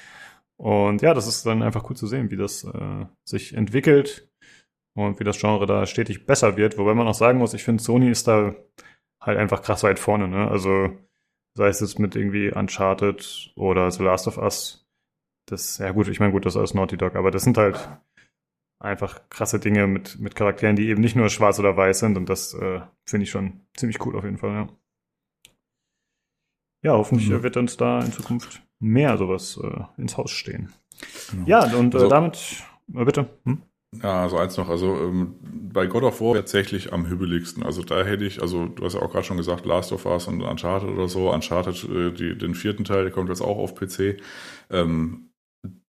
Und 0.57 1.01
ja, 1.01 1.13
das 1.13 1.27
ist 1.27 1.45
dann 1.45 1.63
einfach 1.63 1.89
cool 1.89 1.95
zu 1.95 2.07
sehen, 2.07 2.31
wie 2.31 2.37
das 2.37 2.63
äh, 2.63 3.05
sich 3.25 3.55
entwickelt 3.55 4.29
und 4.95 5.19
wie 5.19 5.25
das 5.25 5.39
Genre 5.39 5.65
da 5.65 5.85
stetig 5.85 6.25
besser 6.25 6.57
wird. 6.57 6.77
Wobei 6.77 6.93
man 6.93 7.07
auch 7.07 7.13
sagen 7.13 7.39
muss, 7.39 7.53
ich 7.53 7.63
finde, 7.63 7.83
Sony 7.83 8.09
ist 8.09 8.27
da 8.27 8.55
halt 9.19 9.37
einfach 9.37 9.61
krass 9.61 9.83
weit 9.83 9.99
vorne. 9.99 10.27
Ne? 10.27 10.47
Also 10.49 10.91
sei 11.55 11.67
es 11.67 11.79
jetzt 11.79 11.99
mit 11.99 12.15
irgendwie 12.15 12.51
Uncharted 12.51 13.51
oder 13.55 13.89
The 13.89 14.03
Last 14.03 14.27
of 14.27 14.37
Us. 14.37 14.85
Das, 15.47 15.77
ja 15.77 15.91
gut, 15.91 16.07
ich 16.07 16.19
meine, 16.19 16.31
gut, 16.31 16.45
das 16.45 16.53
ist 16.53 16.57
alles 16.57 16.73
Naughty 16.73 16.97
Dog, 16.97 17.15
aber 17.15 17.31
das 17.31 17.43
sind 17.43 17.57
halt 17.57 17.89
einfach 18.79 19.29
krasse 19.29 19.59
Dinge 19.59 19.87
mit, 19.87 20.19
mit 20.19 20.35
Charakteren, 20.35 20.75
die 20.75 20.89
eben 20.89 21.01
nicht 21.01 21.15
nur 21.15 21.29
schwarz 21.29 21.59
oder 21.59 21.77
weiß 21.77 21.99
sind 21.99 22.17
und 22.17 22.29
das 22.29 22.53
äh, 22.53 22.81
finde 23.05 23.23
ich 23.23 23.29
schon 23.29 23.61
ziemlich 23.75 24.05
cool 24.05 24.15
auf 24.15 24.23
jeden 24.23 24.37
Fall, 24.37 24.51
ja. 24.51 24.69
Ja, 26.83 26.93
hoffentlich 26.93 27.29
mhm. 27.29 27.41
wird 27.41 27.57
uns 27.57 27.77
da 27.77 28.01
in 28.01 28.11
Zukunft 28.11 28.61
mehr 28.79 29.17
sowas 29.17 29.59
äh, 29.63 30.01
ins 30.01 30.17
Haus 30.17 30.31
stehen. 30.31 30.71
Genau. 31.31 31.47
Ja, 31.47 31.63
und 31.75 31.93
äh, 31.93 31.97
also, 31.97 32.09
damit, 32.09 32.63
äh, 32.93 33.05
bitte. 33.05 33.27
Hm? 33.45 33.63
Ja, 34.01 34.23
also 34.23 34.37
eins 34.37 34.57
noch, 34.57 34.69
also 34.69 34.95
ähm, 34.95 35.35
bei 35.41 35.87
God 35.87 36.03
of 36.03 36.21
War 36.21 36.35
tatsächlich 36.35 36.91
am 36.93 37.07
hübeligsten. 37.07 37.63
Also 37.63 37.83
da 37.83 38.03
hätte 38.03 38.25
ich, 38.25 38.41
also 38.41 38.67
du 38.67 38.83
hast 38.83 38.93
ja 38.95 39.01
auch 39.01 39.11
gerade 39.11 39.25
schon 39.25 39.37
gesagt, 39.37 39.65
Last 39.65 39.91
of 39.91 40.05
Us 40.05 40.27
und 40.27 40.41
Uncharted 40.41 40.89
oder 40.89 41.07
so. 41.07 41.31
Uncharted, 41.31 41.83
äh, 41.89 42.11
die, 42.11 42.37
den 42.37 42.55
vierten 42.55 42.83
Teil, 42.83 43.03
der 43.03 43.11
kommt 43.11 43.29
jetzt 43.29 43.41
auch 43.41 43.57
auf 43.57 43.75
PC. 43.75 44.17
Ähm, 44.69 45.29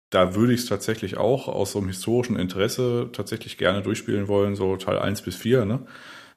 da 0.09 0.35
würde 0.35 0.53
ich 0.53 0.61
es 0.61 0.65
tatsächlich 0.67 1.17
auch 1.17 1.47
aus 1.47 1.71
so 1.73 1.79
einem 1.79 1.87
historischen 1.89 2.37
Interesse 2.37 3.09
tatsächlich 3.11 3.57
gerne 3.57 3.81
durchspielen 3.81 4.27
wollen, 4.27 4.55
so 4.55 4.77
Teil 4.77 4.99
1 4.99 5.21
bis 5.23 5.35
4, 5.35 5.65
ne? 5.65 5.85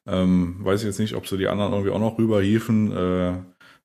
Ähm, 0.07 0.57
weiß 0.65 0.81
ich 0.81 0.87
jetzt 0.87 1.01
nicht, 1.01 1.15
ob 1.15 1.27
sie 1.29 1.37
die 1.39 1.49
anderen 1.49 1.73
irgendwie 1.73 1.93
auch 1.93 1.99
noch 2.01 2.19
rüberhiefen. 2.19 2.93
Äh, 2.93 3.33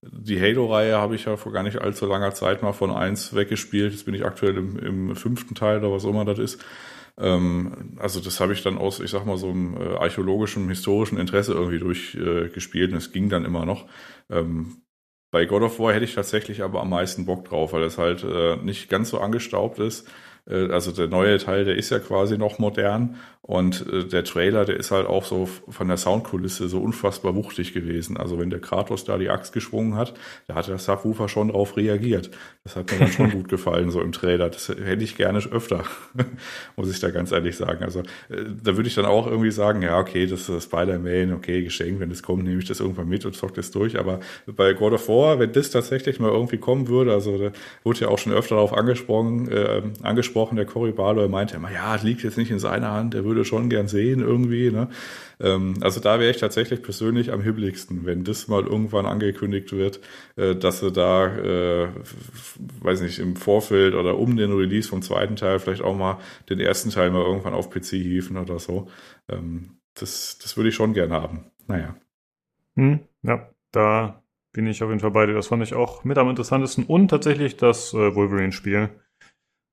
die 0.01 0.39
Halo-Reihe 0.41 0.97
habe 0.97 1.15
ich 1.15 1.25
ja 1.25 1.37
vor 1.37 1.51
gar 1.51 1.63
nicht 1.63 1.79
allzu 1.79 2.05
langer 2.05 2.33
Zeit 2.33 2.61
mal 2.63 2.73
von 2.73 2.91
1 2.91 3.35
weggespielt. 3.35 3.91
Jetzt 3.93 4.05
bin 4.05 4.13
ich 4.15 4.25
aktuell 4.25 4.57
im, 4.57 4.79
im 4.79 5.15
fünften 5.15 5.55
Teil 5.55 5.79
oder 5.79 5.91
was 5.91 6.05
auch 6.05 6.09
immer 6.09 6.25
das 6.25 6.39
ist. 6.39 6.63
Ähm, 7.19 7.97
also 7.99 8.19
das 8.19 8.39
habe 8.39 8.53
ich 8.53 8.63
dann 8.63 8.77
aus, 8.77 8.99
ich 8.99 9.11
sag 9.11 9.25
mal, 9.25 9.37
so 9.37 9.49
einem 9.49 9.77
äh, 9.77 9.95
archäologischen, 9.97 10.67
historischen 10.69 11.17
Interesse 11.17 11.53
irgendwie 11.53 11.79
durchgespielt 11.79 12.89
äh, 12.89 12.93
und 12.93 12.97
es 12.97 13.11
ging 13.11 13.29
dann 13.29 13.45
immer 13.45 13.65
noch. 13.65 13.87
Ähm, 14.29 14.77
bei 15.31 15.45
God 15.45 15.63
of 15.63 15.79
War 15.79 15.93
hätte 15.93 16.05
ich 16.05 16.15
tatsächlich 16.15 16.61
aber 16.61 16.81
am 16.81 16.89
meisten 16.89 17.25
Bock 17.25 17.45
drauf, 17.45 17.73
weil 17.73 17.83
es 17.83 17.97
halt 17.97 18.23
äh, 18.23 18.57
nicht 18.57 18.89
ganz 18.89 19.09
so 19.09 19.19
angestaubt 19.19 19.79
ist. 19.79 20.07
Also 20.45 20.91
der 20.91 21.07
neue 21.07 21.37
Teil, 21.37 21.63
der 21.63 21.77
ist 21.77 21.89
ja 21.89 21.99
quasi 21.99 22.37
noch 22.37 22.59
modern 22.59 23.15
und 23.41 23.85
der 24.11 24.25
Trailer, 24.25 24.65
der 24.65 24.75
ist 24.75 24.91
halt 24.91 25.07
auch 25.07 25.23
so 25.23 25.45
von 25.45 25.87
der 25.87 25.95
Soundkulisse 25.95 26.67
so 26.67 26.81
unfassbar 26.81 27.33
wuchtig 27.33 27.73
gewesen. 27.73 28.17
Also 28.17 28.37
wenn 28.37 28.49
der 28.49 28.59
Kratos 28.59 29.05
da 29.05 29.17
die 29.17 29.29
Axt 29.29 29.53
geschwungen 29.53 29.95
hat, 29.95 30.15
da 30.47 30.55
hat 30.55 30.67
der 30.67 30.79
Subwoofer 30.79 31.29
schon 31.29 31.47
drauf 31.47 31.77
reagiert. 31.77 32.29
Das 32.65 32.77
hat 32.77 32.89
mir 32.89 32.99
dann 32.99 33.11
schon 33.11 33.29
gut 33.29 33.49
gefallen, 33.49 33.91
so 33.91 33.99
im 33.99 34.13
Trailer. 34.13 34.49
Das 34.49 34.69
hätte 34.69 35.03
ich 35.03 35.17
gerne 35.17 35.39
öfter, 35.51 35.83
muss 36.77 36.89
ich 36.89 36.97
da 37.01 37.09
ganz 37.09 37.33
ehrlich 37.33 37.57
sagen. 37.57 37.83
Also 37.83 37.99
äh, 38.29 38.45
da 38.63 38.77
würde 38.77 38.87
ich 38.87 38.95
dann 38.95 39.03
auch 39.03 39.27
irgendwie 39.27 39.51
sagen, 39.51 39.81
ja, 39.81 39.99
okay, 39.99 40.27
das 40.27 40.47
ist 40.47 40.63
Spider-Man, 40.63 41.33
okay, 41.33 41.61
Geschenk, 41.61 41.99
wenn 41.99 42.09
es 42.09 42.23
kommt, 42.23 42.45
nehme 42.45 42.59
ich 42.59 42.67
das 42.67 42.79
irgendwann 42.79 43.09
mit 43.09 43.25
und 43.25 43.35
zock 43.35 43.53
das 43.53 43.71
durch. 43.71 43.99
Aber 43.99 44.21
bei 44.45 44.71
God 44.71 44.93
of 44.93 45.09
War, 45.09 45.39
wenn 45.39 45.51
das 45.51 45.71
tatsächlich 45.71 46.21
mal 46.21 46.31
irgendwie 46.31 46.57
kommen 46.57 46.87
würde, 46.87 47.11
also 47.11 47.37
da 47.37 47.51
wurde 47.83 47.99
ja 47.99 48.07
auch 48.07 48.17
schon 48.17 48.31
öfter 48.31 48.55
darauf 48.55 48.71
angesprochen, 48.71 49.49
äh, 49.51 49.81
angesprochen, 50.01 50.55
der 50.55 50.65
Cory 50.65 50.93
Barlow 50.93 51.27
meinte 51.27 51.57
immer, 51.57 51.69
ja, 51.69 51.95
liegt 51.95 52.23
jetzt 52.23 52.37
nicht 52.37 52.49
in 52.49 52.59
seiner 52.59 52.91
Hand, 52.91 53.13
würde 53.13 53.25
würde 53.25 53.43
schon 53.43 53.69
gern 53.69 53.89
sehen 53.89 54.21
irgendwie. 54.21 54.71
Ne? 54.71 54.87
Ähm, 55.39 55.75
also 55.81 55.99
da 55.99 56.19
wäre 56.19 56.31
ich 56.31 56.37
tatsächlich 56.37 56.81
persönlich 56.81 57.31
am 57.31 57.41
hibbeligsten, 57.41 58.05
wenn 58.05 58.23
das 58.23 58.47
mal 58.47 58.63
irgendwann 58.63 59.05
angekündigt 59.05 59.71
wird, 59.71 59.99
äh, 60.35 60.55
dass 60.55 60.79
sie 60.79 60.91
da, 60.91 61.27
äh, 61.35 61.89
weiß 62.81 63.01
nicht, 63.01 63.19
im 63.19 63.35
Vorfeld 63.35 63.95
oder 63.95 64.17
um 64.17 64.37
den 64.37 64.53
Release 64.53 64.89
vom 64.89 65.01
zweiten 65.01 65.35
Teil 65.35 65.59
vielleicht 65.59 65.81
auch 65.81 65.95
mal 65.95 66.19
den 66.49 66.59
ersten 66.59 66.89
Teil 66.89 67.11
mal 67.11 67.23
irgendwann 67.23 67.53
auf 67.53 67.69
PC 67.69 67.89
hieven 67.91 68.37
oder 68.37 68.59
so. 68.59 68.87
Ähm, 69.29 69.77
das, 69.95 70.37
das 70.41 70.57
würde 70.57 70.69
ich 70.69 70.75
schon 70.75 70.93
gern 70.93 71.11
haben. 71.11 71.51
Naja. 71.67 71.95
Hm, 72.75 72.99
ja, 73.21 73.49
da 73.71 74.23
bin 74.51 74.67
ich 74.67 74.83
auf 74.83 74.89
jeden 74.89 75.01
Fall 75.01 75.11
bei 75.11 75.25
dir. 75.25 75.33
Das 75.33 75.47
fand 75.47 75.63
ich 75.63 75.73
auch 75.73 76.03
mit 76.03 76.17
am 76.17 76.29
interessantesten 76.29 76.85
und 76.85 77.09
tatsächlich 77.09 77.57
das 77.57 77.93
äh, 77.93 78.15
Wolverine-Spiel. 78.15 78.89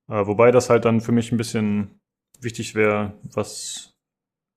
Äh, 0.09 0.27
wobei 0.27 0.51
das 0.51 0.69
halt 0.69 0.85
dann 0.85 1.01
für 1.01 1.11
mich 1.11 1.31
ein 1.31 1.37
bisschen 1.37 2.01
wichtig 2.39 2.75
wäre, 2.75 3.13
was, 3.23 3.90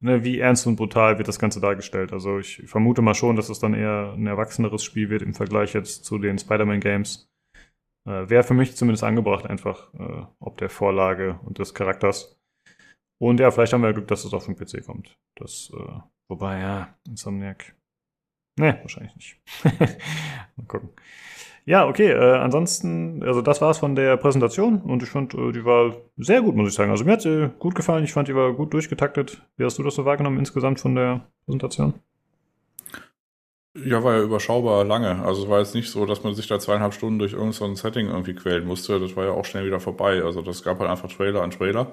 ne, 0.04 0.22
wie 0.22 0.38
ernst 0.38 0.66
und 0.66 0.76
brutal 0.76 1.18
wird 1.18 1.28
das 1.28 1.38
Ganze 1.38 1.60
dargestellt. 1.60 2.12
Also 2.12 2.38
ich 2.38 2.62
vermute 2.66 3.02
mal 3.02 3.14
schon, 3.14 3.36
dass 3.36 3.48
es 3.48 3.58
dann 3.58 3.74
eher 3.74 4.12
ein 4.16 4.26
erwachseneres 4.26 4.84
Spiel 4.84 5.08
wird 5.08 5.22
im 5.22 5.34
Vergleich 5.34 5.72
jetzt 5.72 6.04
zu 6.04 6.18
den 6.18 6.38
Spider-Man-Games. 6.38 7.28
Äh, 8.06 8.28
wäre 8.28 8.44
für 8.44 8.54
mich 8.54 8.76
zumindest 8.76 9.02
angebracht, 9.02 9.46
einfach 9.46 9.92
äh, 9.94 10.26
ob 10.38 10.58
der 10.58 10.68
Vorlage 10.68 11.40
und 11.44 11.58
des 11.58 11.72
Charakters. 11.72 12.38
Und 13.18 13.40
ja, 13.40 13.50
vielleicht 13.50 13.72
haben 13.72 13.82
wir 13.82 13.94
Glück, 13.94 14.08
dass 14.08 14.24
es 14.24 14.34
auf 14.34 14.44
den 14.44 14.56
PC 14.56 14.84
kommt. 14.84 15.16
Das, 15.36 15.72
äh, 15.74 16.00
wobei, 16.28 16.60
ja, 16.60 16.94
Insomniac. 17.08 17.74
Ne, 18.60 18.78
wahrscheinlich 18.82 19.16
nicht. 19.16 19.40
mal 20.56 20.66
gucken. 20.68 20.90
Ja, 21.66 21.86
okay. 21.88 22.10
Äh, 22.10 22.36
ansonsten, 22.38 23.22
also 23.22 23.40
das 23.40 23.60
war's 23.62 23.78
von 23.78 23.96
der 23.96 24.16
Präsentation 24.18 24.82
und 24.82 25.02
ich 25.02 25.08
fand, 25.08 25.34
äh, 25.34 25.52
die 25.52 25.64
war 25.64 25.94
sehr 26.18 26.42
gut, 26.42 26.54
muss 26.54 26.68
ich 26.68 26.74
sagen. 26.74 26.90
Also 26.90 27.04
mir 27.04 27.12
hat 27.12 27.22
sie 27.22 27.50
gut 27.58 27.74
gefallen. 27.74 28.04
Ich 28.04 28.12
fand, 28.12 28.28
die 28.28 28.34
war 28.34 28.52
gut 28.52 28.74
durchgetaktet. 28.74 29.42
Wie 29.56 29.64
hast 29.64 29.78
du 29.78 29.82
das 29.82 29.94
so 29.94 30.04
wahrgenommen 30.04 30.38
insgesamt 30.38 30.80
von 30.80 30.94
der 30.94 31.26
Präsentation? 31.46 31.94
Ja, 33.76 34.04
war 34.04 34.14
ja 34.14 34.22
überschaubar 34.22 34.84
lange. 34.84 35.24
Also 35.24 35.44
es 35.44 35.48
war 35.48 35.58
jetzt 35.58 35.74
nicht 35.74 35.90
so, 35.90 36.06
dass 36.06 36.22
man 36.22 36.34
sich 36.34 36.46
da 36.46 36.60
zweieinhalb 36.60 36.94
Stunden 36.94 37.18
durch 37.18 37.32
irgendein 37.32 37.52
so 37.52 37.74
Setting 37.74 38.08
irgendwie 38.08 38.34
quälen 38.34 38.66
musste. 38.66 39.00
Das 39.00 39.16
war 39.16 39.24
ja 39.24 39.32
auch 39.32 39.44
schnell 39.44 39.66
wieder 39.66 39.80
vorbei. 39.80 40.22
Also 40.22 40.42
das 40.42 40.62
gab 40.62 40.78
halt 40.78 40.90
einfach 40.90 41.10
Trailer 41.10 41.42
an 41.42 41.50
Trailer. 41.50 41.90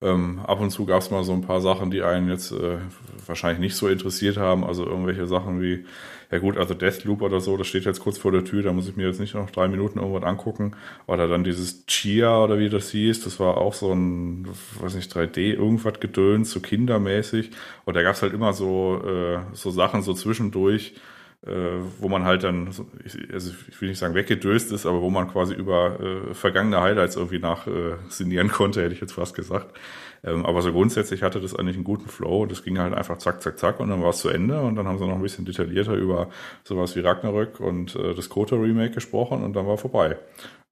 Ähm, 0.00 0.40
ab 0.46 0.60
und 0.60 0.70
zu 0.70 0.86
gab 0.86 1.02
es 1.02 1.10
mal 1.10 1.24
so 1.24 1.32
ein 1.32 1.42
paar 1.42 1.60
Sachen, 1.60 1.90
die 1.90 2.02
einen 2.02 2.28
jetzt 2.28 2.52
äh, 2.52 2.78
wahrscheinlich 3.26 3.60
nicht 3.60 3.76
so 3.76 3.88
interessiert 3.88 4.36
haben. 4.36 4.64
Also 4.64 4.86
irgendwelche 4.86 5.26
Sachen 5.26 5.60
wie 5.60 5.84
ja 6.30 6.38
gut, 6.38 6.58
also 6.58 6.74
Deathloop 6.74 7.22
oder 7.22 7.40
so, 7.40 7.56
das 7.56 7.68
steht 7.68 7.84
jetzt 7.86 8.00
kurz 8.00 8.18
vor 8.18 8.32
der 8.32 8.44
Tür, 8.44 8.62
da 8.62 8.72
muss 8.72 8.88
ich 8.88 8.96
mir 8.96 9.06
jetzt 9.06 9.20
nicht 9.20 9.34
noch 9.34 9.50
drei 9.50 9.66
Minuten 9.66 9.98
irgendwas 9.98 10.24
angucken. 10.24 10.72
Oder 11.06 11.26
dann 11.26 11.42
dieses 11.42 11.86
Chia 11.86 12.44
oder 12.44 12.58
wie 12.58 12.68
das 12.68 12.90
hieß, 12.90 13.24
das 13.24 13.40
war 13.40 13.56
auch 13.56 13.72
so 13.72 13.92
ein, 13.92 14.46
weiß 14.80 14.94
nicht, 14.94 15.14
3D, 15.14 15.54
irgendwas 15.54 16.00
gedöns, 16.00 16.50
so 16.50 16.60
kindermäßig. 16.60 17.50
Und 17.86 17.94
da 17.94 18.02
gab's 18.02 18.20
halt 18.20 18.34
immer 18.34 18.52
so, 18.52 19.02
äh, 19.06 19.38
so 19.54 19.70
Sachen 19.70 20.02
so 20.02 20.12
zwischendurch, 20.12 20.94
wo 21.42 22.08
man 22.08 22.24
halt 22.24 22.42
dann, 22.42 22.66
also 22.66 23.52
ich 23.68 23.80
will 23.80 23.88
nicht 23.88 23.98
sagen 23.98 24.14
weggedöst 24.14 24.72
ist, 24.72 24.86
aber 24.86 25.00
wo 25.00 25.08
man 25.08 25.28
quasi 25.28 25.54
über 25.54 26.00
äh, 26.00 26.34
vergangene 26.34 26.80
Highlights 26.80 27.14
irgendwie 27.14 27.38
nachsinieren 27.38 28.48
äh, 28.48 28.50
konnte, 28.50 28.82
hätte 28.82 28.94
ich 28.94 29.00
jetzt 29.00 29.12
fast 29.12 29.36
gesagt. 29.36 29.78
Ähm, 30.24 30.44
aber 30.44 30.62
so 30.62 30.72
grundsätzlich 30.72 31.22
hatte 31.22 31.40
das 31.40 31.54
eigentlich 31.54 31.76
einen 31.76 31.84
guten 31.84 32.08
Flow. 32.08 32.46
Das 32.46 32.64
ging 32.64 32.78
halt 32.78 32.92
einfach 32.92 33.18
zack, 33.18 33.40
zack, 33.40 33.58
zack 33.58 33.78
und 33.78 33.88
dann 33.88 34.02
war 34.02 34.10
es 34.10 34.18
zu 34.18 34.30
Ende. 34.30 34.60
Und 34.60 34.74
dann 34.74 34.88
haben 34.88 34.98
sie 34.98 35.06
noch 35.06 35.14
ein 35.14 35.22
bisschen 35.22 35.44
detaillierter 35.44 35.94
über 35.94 36.28
sowas 36.64 36.96
wie 36.96 37.00
Ragnarök 37.00 37.60
und 37.60 37.94
äh, 37.94 38.14
das 38.14 38.28
Kota 38.28 38.56
Remake 38.56 38.94
gesprochen 38.94 39.44
und 39.44 39.54
dann 39.54 39.66
war 39.66 39.78
vorbei. 39.78 40.18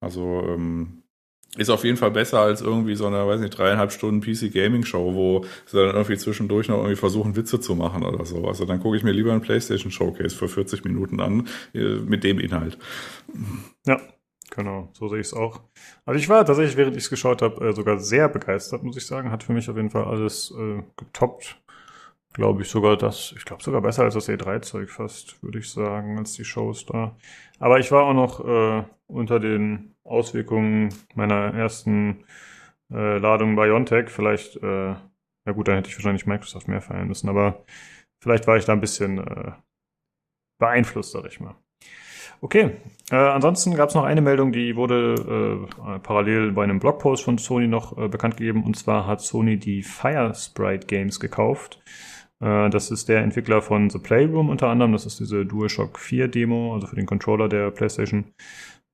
Also 0.01 0.43
ähm, 0.49 1.03
ist 1.55 1.69
auf 1.69 1.83
jeden 1.83 1.97
Fall 1.97 2.11
besser 2.11 2.41
als 2.41 2.61
irgendwie 2.61 2.95
so 2.95 3.07
eine, 3.07 3.25
weiß 3.25 3.39
nicht, 3.39 3.57
dreieinhalb 3.57 3.91
Stunden 3.91 4.21
PC 4.21 4.51
Gaming 4.53 4.83
Show, 4.83 5.13
wo 5.13 5.45
sie 5.65 5.77
dann 5.77 5.95
irgendwie 5.95 6.17
zwischendurch 6.17 6.67
noch 6.67 6.77
irgendwie 6.77 6.95
versuchen, 6.95 7.35
Witze 7.35 7.59
zu 7.59 7.75
machen 7.75 8.03
oder 8.03 8.25
so. 8.25 8.45
Also 8.45 8.65
dann 8.65 8.79
gucke 8.79 8.97
ich 8.97 9.03
mir 9.03 9.11
lieber 9.11 9.33
ein 9.33 9.41
PlayStation 9.41 9.91
Showcase 9.91 10.35
für 10.35 10.47
40 10.47 10.83
Minuten 10.83 11.19
an, 11.19 11.47
äh, 11.73 11.95
mit 11.95 12.23
dem 12.23 12.39
Inhalt. 12.39 12.77
Ja, 13.85 13.99
Genau, 14.49 14.89
so 14.93 15.07
sehe 15.07 15.19
ich 15.19 15.27
es 15.27 15.33
auch. 15.33 15.61
Also 16.05 16.19
ich 16.19 16.29
war 16.29 16.45
tatsächlich, 16.45 16.77
während 16.77 16.95
ich 16.95 17.03
es 17.03 17.09
geschaut 17.09 17.41
habe, 17.41 17.67
äh, 17.67 17.73
sogar 17.73 17.99
sehr 17.99 18.29
begeistert, 18.29 18.81
muss 18.81 18.97
ich 18.97 19.05
sagen. 19.05 19.29
Hat 19.29 19.43
für 19.43 19.53
mich 19.53 19.69
auf 19.69 19.75
jeden 19.75 19.89
Fall 19.89 20.05
alles 20.05 20.51
äh, 20.57 20.81
getoppt. 20.95 21.61
Glaube 22.33 22.61
ich 22.61 22.69
sogar 22.69 22.97
das, 22.97 23.33
ich 23.35 23.45
glaube 23.45 23.63
sogar 23.63 23.81
besser 23.81 24.03
als 24.03 24.13
das 24.13 24.29
E3-Zeug 24.29 24.89
fast, 24.89 25.41
würde 25.43 25.59
ich 25.59 25.69
sagen, 25.71 26.17
als 26.17 26.33
die 26.33 26.45
Shows 26.45 26.85
da. 26.85 27.15
Aber 27.59 27.79
ich 27.79 27.91
war 27.91 28.03
auch 28.03 28.13
noch 28.13 28.45
äh, 28.45 28.83
unter 29.07 29.39
den 29.39 29.95
Auswirkungen 30.07 30.93
meiner 31.15 31.53
ersten 31.53 32.23
äh, 32.91 33.17
Ladung 33.17 33.55
Biontech. 33.55 34.09
Vielleicht, 34.09 34.57
äh, 34.57 34.89
ja 34.89 35.51
gut, 35.53 35.67
dann 35.67 35.75
hätte 35.75 35.89
ich 35.89 35.97
wahrscheinlich 35.97 36.25
Microsoft 36.25 36.67
mehr 36.67 36.81
feiern 36.81 37.07
müssen, 37.07 37.29
aber 37.29 37.63
vielleicht 38.21 38.47
war 38.47 38.57
ich 38.57 38.65
da 38.65 38.73
ein 38.73 38.81
bisschen 38.81 39.19
äh, 39.19 39.51
beeinflusst, 40.59 41.11
sag 41.11 41.25
ich 41.25 41.39
mal. 41.39 41.55
Okay, 42.39 42.75
äh, 43.09 43.15
ansonsten 43.15 43.73
gab 43.75 43.89
es 43.89 43.95
noch 43.95 44.03
eine 44.03 44.21
Meldung, 44.21 44.51
die 44.51 44.75
wurde 44.75 45.65
äh, 45.65 45.99
parallel 45.99 46.51
bei 46.51 46.63
einem 46.63 46.79
Blogpost 46.79 47.23
von 47.23 47.39
Sony 47.39 47.67
noch 47.67 47.97
äh, 47.97 48.07
bekannt 48.07 48.37
gegeben. 48.37 48.63
Und 48.63 48.75
zwar 48.77 49.07
hat 49.07 49.21
Sony 49.21 49.57
die 49.57 49.81
Fire 49.81 50.33
Sprite 50.35 50.85
Games 50.85 51.19
gekauft. 51.19 51.81
Äh, 52.39 52.69
das 52.69 52.91
ist 52.91 53.09
der 53.09 53.21
Entwickler 53.21 53.61
von 53.61 53.89
The 53.89 53.97
Playroom 53.97 54.49
unter 54.49 54.67
anderem. 54.69 54.91
Das 54.91 55.07
ist 55.07 55.19
diese 55.19 55.45
DualShock 55.45 55.97
4 55.97 56.27
Demo, 56.27 56.75
also 56.75 56.85
für 56.85 56.95
den 56.95 57.07
Controller 57.07 57.49
der 57.49 57.71
PlayStation. 57.71 58.25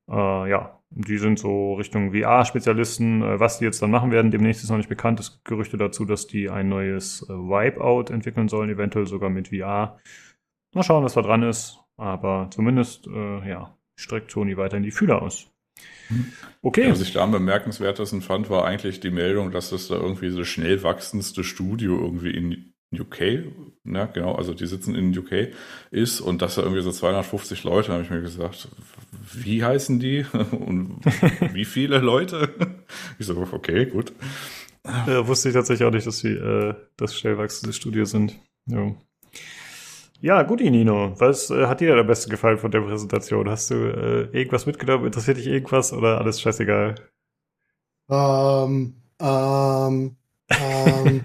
Äh, 0.09 0.49
ja, 0.49 0.79
die 0.95 1.17
sind 1.17 1.39
so 1.39 1.73
Richtung 1.75 2.11
VR-Spezialisten. 2.13 3.21
Äh, 3.21 3.39
was 3.39 3.59
die 3.59 3.65
jetzt 3.65 3.81
dann 3.81 3.91
machen 3.91 4.11
werden, 4.11 4.31
demnächst 4.31 4.63
ist 4.63 4.69
noch 4.69 4.77
nicht 4.77 4.89
bekannt. 4.89 5.19
Es 5.19 5.31
gibt 5.31 5.45
Gerüchte 5.45 5.77
dazu, 5.77 6.05
dass 6.05 6.27
die 6.27 6.49
ein 6.49 6.69
neues 6.69 7.25
Wipeout 7.27 8.11
entwickeln 8.13 8.47
sollen, 8.47 8.69
eventuell 8.69 9.07
sogar 9.07 9.29
mit 9.29 9.49
VR. 9.49 9.99
Mal 10.73 10.83
schauen, 10.83 11.03
was 11.03 11.13
da 11.13 11.21
dran 11.21 11.43
ist. 11.43 11.79
Aber 11.97 12.49
zumindest, 12.51 13.07
äh, 13.07 13.47
ja, 13.47 13.77
streckt 13.95 14.31
Sony 14.31 14.57
weiterhin 14.57 14.83
die 14.83 14.91
Fühler 14.91 15.21
aus. 15.21 15.49
Okay. 16.61 16.89
Was 16.89 17.01
ich 17.01 17.13
da 17.13 17.23
am 17.23 17.31
bemerkenswertesten 17.31 18.21
fand, 18.21 18.49
war 18.49 18.65
eigentlich 18.65 18.99
die 18.99 19.11
Meldung, 19.11 19.51
dass 19.51 19.69
das 19.69 19.87
da 19.87 19.95
irgendwie 19.95 20.29
so 20.29 20.43
schnell 20.43 20.83
wachsendste 20.83 21.43
Studio 21.43 21.99
irgendwie 21.99 22.31
in 22.31 22.72
UK, 22.99 23.45
ne, 23.83 24.09
genau, 24.13 24.35
also 24.35 24.53
die 24.53 24.65
sitzen 24.65 24.95
in 24.95 25.17
UK, 25.17 25.53
ist 25.91 26.21
und 26.21 26.41
dass 26.41 26.55
da 26.55 26.61
irgendwie 26.61 26.81
so 26.81 26.91
250 26.91 27.63
Leute, 27.63 27.91
habe 27.91 28.03
ich 28.03 28.09
mir 28.09 28.21
gesagt, 28.21 28.69
wie 29.33 29.63
heißen 29.63 29.99
die 29.99 30.25
und 30.51 30.99
wie 31.53 31.65
viele 31.65 31.99
Leute? 31.99 32.49
Ich 33.17 33.25
so, 33.25 33.35
okay, 33.51 33.85
gut. 33.87 34.13
Äh, 34.83 35.25
wusste 35.25 35.49
ich 35.49 35.55
tatsächlich 35.55 35.87
auch 35.87 35.91
nicht, 35.91 36.05
dass 36.05 36.19
sie 36.19 36.33
äh, 36.33 36.75
das 36.97 37.17
schnell 37.17 37.37
wachsende 37.37 37.73
Studio 37.73 38.05
sind. 38.05 38.39
Ja. 38.67 38.93
Ja, 40.23 40.43
gut, 40.43 40.61
Nino. 40.61 41.13
Was 41.19 41.49
äh, 41.49 41.65
hat 41.65 41.81
dir 41.81 41.95
der 41.95 42.03
beste 42.03 42.29
gefallen 42.29 42.57
von 42.57 42.71
der 42.71 42.79
Präsentation? 42.81 43.49
Hast 43.49 43.71
du 43.71 43.75
äh, 43.75 44.37
irgendwas 44.37 44.65
mitgenommen? 44.65 45.05
Interessiert 45.05 45.37
dich 45.37 45.47
irgendwas 45.47 45.91
oder 45.91 46.19
alles 46.19 46.39
scheißegal? 46.39 46.95
Ähm, 48.09 48.95
ähm, 49.19 50.15
ähm, 50.49 51.21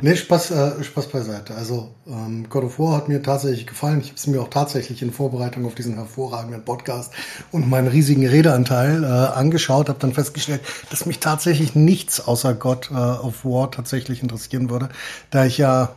nee, 0.00 0.16
Spaß, 0.16 0.50
äh, 0.52 0.84
Spaß 0.84 1.08
beiseite. 1.08 1.54
Also 1.54 1.94
ähm, 2.06 2.48
God 2.48 2.64
of 2.64 2.78
War 2.78 2.96
hat 2.96 3.08
mir 3.08 3.22
tatsächlich 3.22 3.66
gefallen. 3.66 4.00
Ich 4.00 4.08
habe 4.08 4.16
es 4.16 4.26
mir 4.26 4.40
auch 4.40 4.48
tatsächlich 4.48 5.02
in 5.02 5.12
Vorbereitung 5.12 5.66
auf 5.66 5.74
diesen 5.74 5.94
hervorragenden 5.94 6.64
Podcast 6.64 7.12
und 7.52 7.68
meinen 7.68 7.88
riesigen 7.88 8.26
Redeanteil 8.26 9.02
äh, 9.02 9.06
angeschaut, 9.06 9.88
habe 9.88 9.98
dann 9.98 10.14
festgestellt, 10.14 10.60
dass 10.90 11.06
mich 11.06 11.18
tatsächlich 11.18 11.74
nichts 11.74 12.20
außer 12.20 12.54
God 12.54 12.90
äh, 12.90 12.94
of 12.94 13.44
War 13.44 13.70
tatsächlich 13.70 14.22
interessieren 14.22 14.70
würde, 14.70 14.88
da 15.30 15.44
ich 15.44 15.58
ja, 15.58 15.94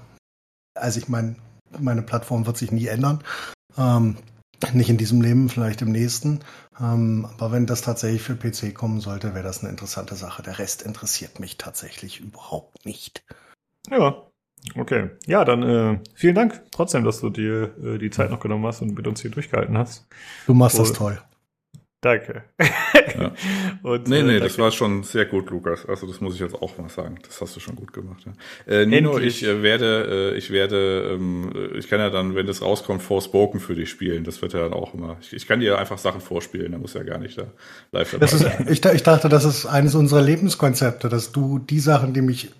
also 0.75 0.99
ich 0.99 1.07
meine, 1.07 1.35
meine 1.79 2.01
Plattform 2.01 2.45
wird 2.45 2.57
sich 2.57 2.71
nie 2.71 2.87
ändern. 2.87 3.23
Ähm, 3.77 4.17
nicht 4.73 4.89
in 4.89 4.97
diesem 4.97 5.21
Leben, 5.21 5.49
vielleicht 5.49 5.81
im 5.81 5.91
nächsten. 5.91 6.39
Ähm, 6.79 7.27
aber 7.33 7.51
wenn 7.51 7.65
das 7.65 7.81
tatsächlich 7.81 8.21
für 8.21 8.35
PC 8.35 8.73
kommen 8.73 8.99
sollte, 8.99 9.33
wäre 9.33 9.43
das 9.43 9.61
eine 9.61 9.69
interessante 9.69 10.15
Sache. 10.15 10.43
Der 10.43 10.59
Rest 10.59 10.81
interessiert 10.81 11.39
mich 11.39 11.57
tatsächlich 11.57 12.19
überhaupt 12.19 12.85
nicht. 12.85 13.23
Ja, 13.89 14.23
okay. 14.75 15.11
Ja, 15.25 15.45
dann 15.45 15.63
äh, 15.63 15.99
vielen 16.13 16.35
Dank 16.35 16.61
trotzdem, 16.71 17.03
dass 17.03 17.21
du 17.21 17.29
dir 17.29 17.75
äh, 17.83 17.97
die 17.97 18.09
Zeit 18.09 18.31
noch 18.31 18.39
genommen 18.39 18.65
hast 18.65 18.81
und 18.81 18.95
mit 18.95 19.07
uns 19.07 19.21
hier 19.21 19.31
durchgehalten 19.31 19.77
hast. 19.77 20.07
Du 20.45 20.53
machst 20.53 20.79
und, 20.79 20.89
das 20.89 20.97
toll. 20.97 21.21
Danke. 22.01 22.43
Ja. 23.17 23.31
Und, 23.83 24.07
nee, 24.07 24.19
äh, 24.19 24.23
nee, 24.23 24.27
danke. 24.33 24.43
das 24.43 24.59
war 24.59 24.71
schon 24.71 25.03
sehr 25.03 25.25
gut, 25.25 25.49
Lukas. 25.49 25.85
Also 25.87 26.05
das 26.05 26.21
muss 26.21 26.35
ich 26.35 26.39
jetzt 26.39 26.53
auch 26.53 26.77
mal 26.77 26.89
sagen. 26.89 27.17
Das 27.25 27.41
hast 27.41 27.55
du 27.55 27.59
schon 27.59 27.75
gut 27.75 27.91
gemacht. 27.91 28.23
Ja. 28.25 28.81
Äh, 28.81 28.85
Nino, 28.85 29.17
ich 29.17 29.43
äh, 29.43 29.63
werde, 29.63 30.33
äh, 30.33 30.37
ich 30.37 30.51
werde, 30.51 31.15
ähm, 31.15 31.51
ich 31.75 31.89
kann 31.89 31.99
ja 31.99 32.11
dann, 32.11 32.35
wenn 32.35 32.45
das 32.45 32.61
rauskommt, 32.61 33.01
Forspoken 33.01 33.59
für 33.59 33.73
dich 33.73 33.89
spielen. 33.89 34.23
Das 34.23 34.43
wird 34.43 34.53
ja 34.53 34.59
dann 34.59 34.73
auch 34.73 34.93
immer. 34.93 35.17
Ich, 35.21 35.33
ich 35.33 35.47
kann 35.47 35.59
dir 35.59 35.79
einfach 35.79 35.97
Sachen 35.97 36.21
vorspielen. 36.21 36.71
Da 36.71 36.77
muss 36.77 36.93
ja 36.93 37.01
gar 37.01 37.17
nicht 37.17 37.39
da 37.39 37.47
live 37.91 38.11
dabei 38.11 38.25
das 38.25 38.33
ist, 38.33 38.45
ich, 38.69 38.85
ich 38.85 39.03
dachte, 39.03 39.27
das 39.27 39.45
ist 39.45 39.65
eines 39.65 39.95
unserer 39.95 40.21
Lebenskonzepte, 40.21 41.09
dass 41.09 41.31
du 41.31 41.57
die 41.57 41.79
Sachen, 41.79 42.13
die 42.13 42.21
mich 42.21 42.51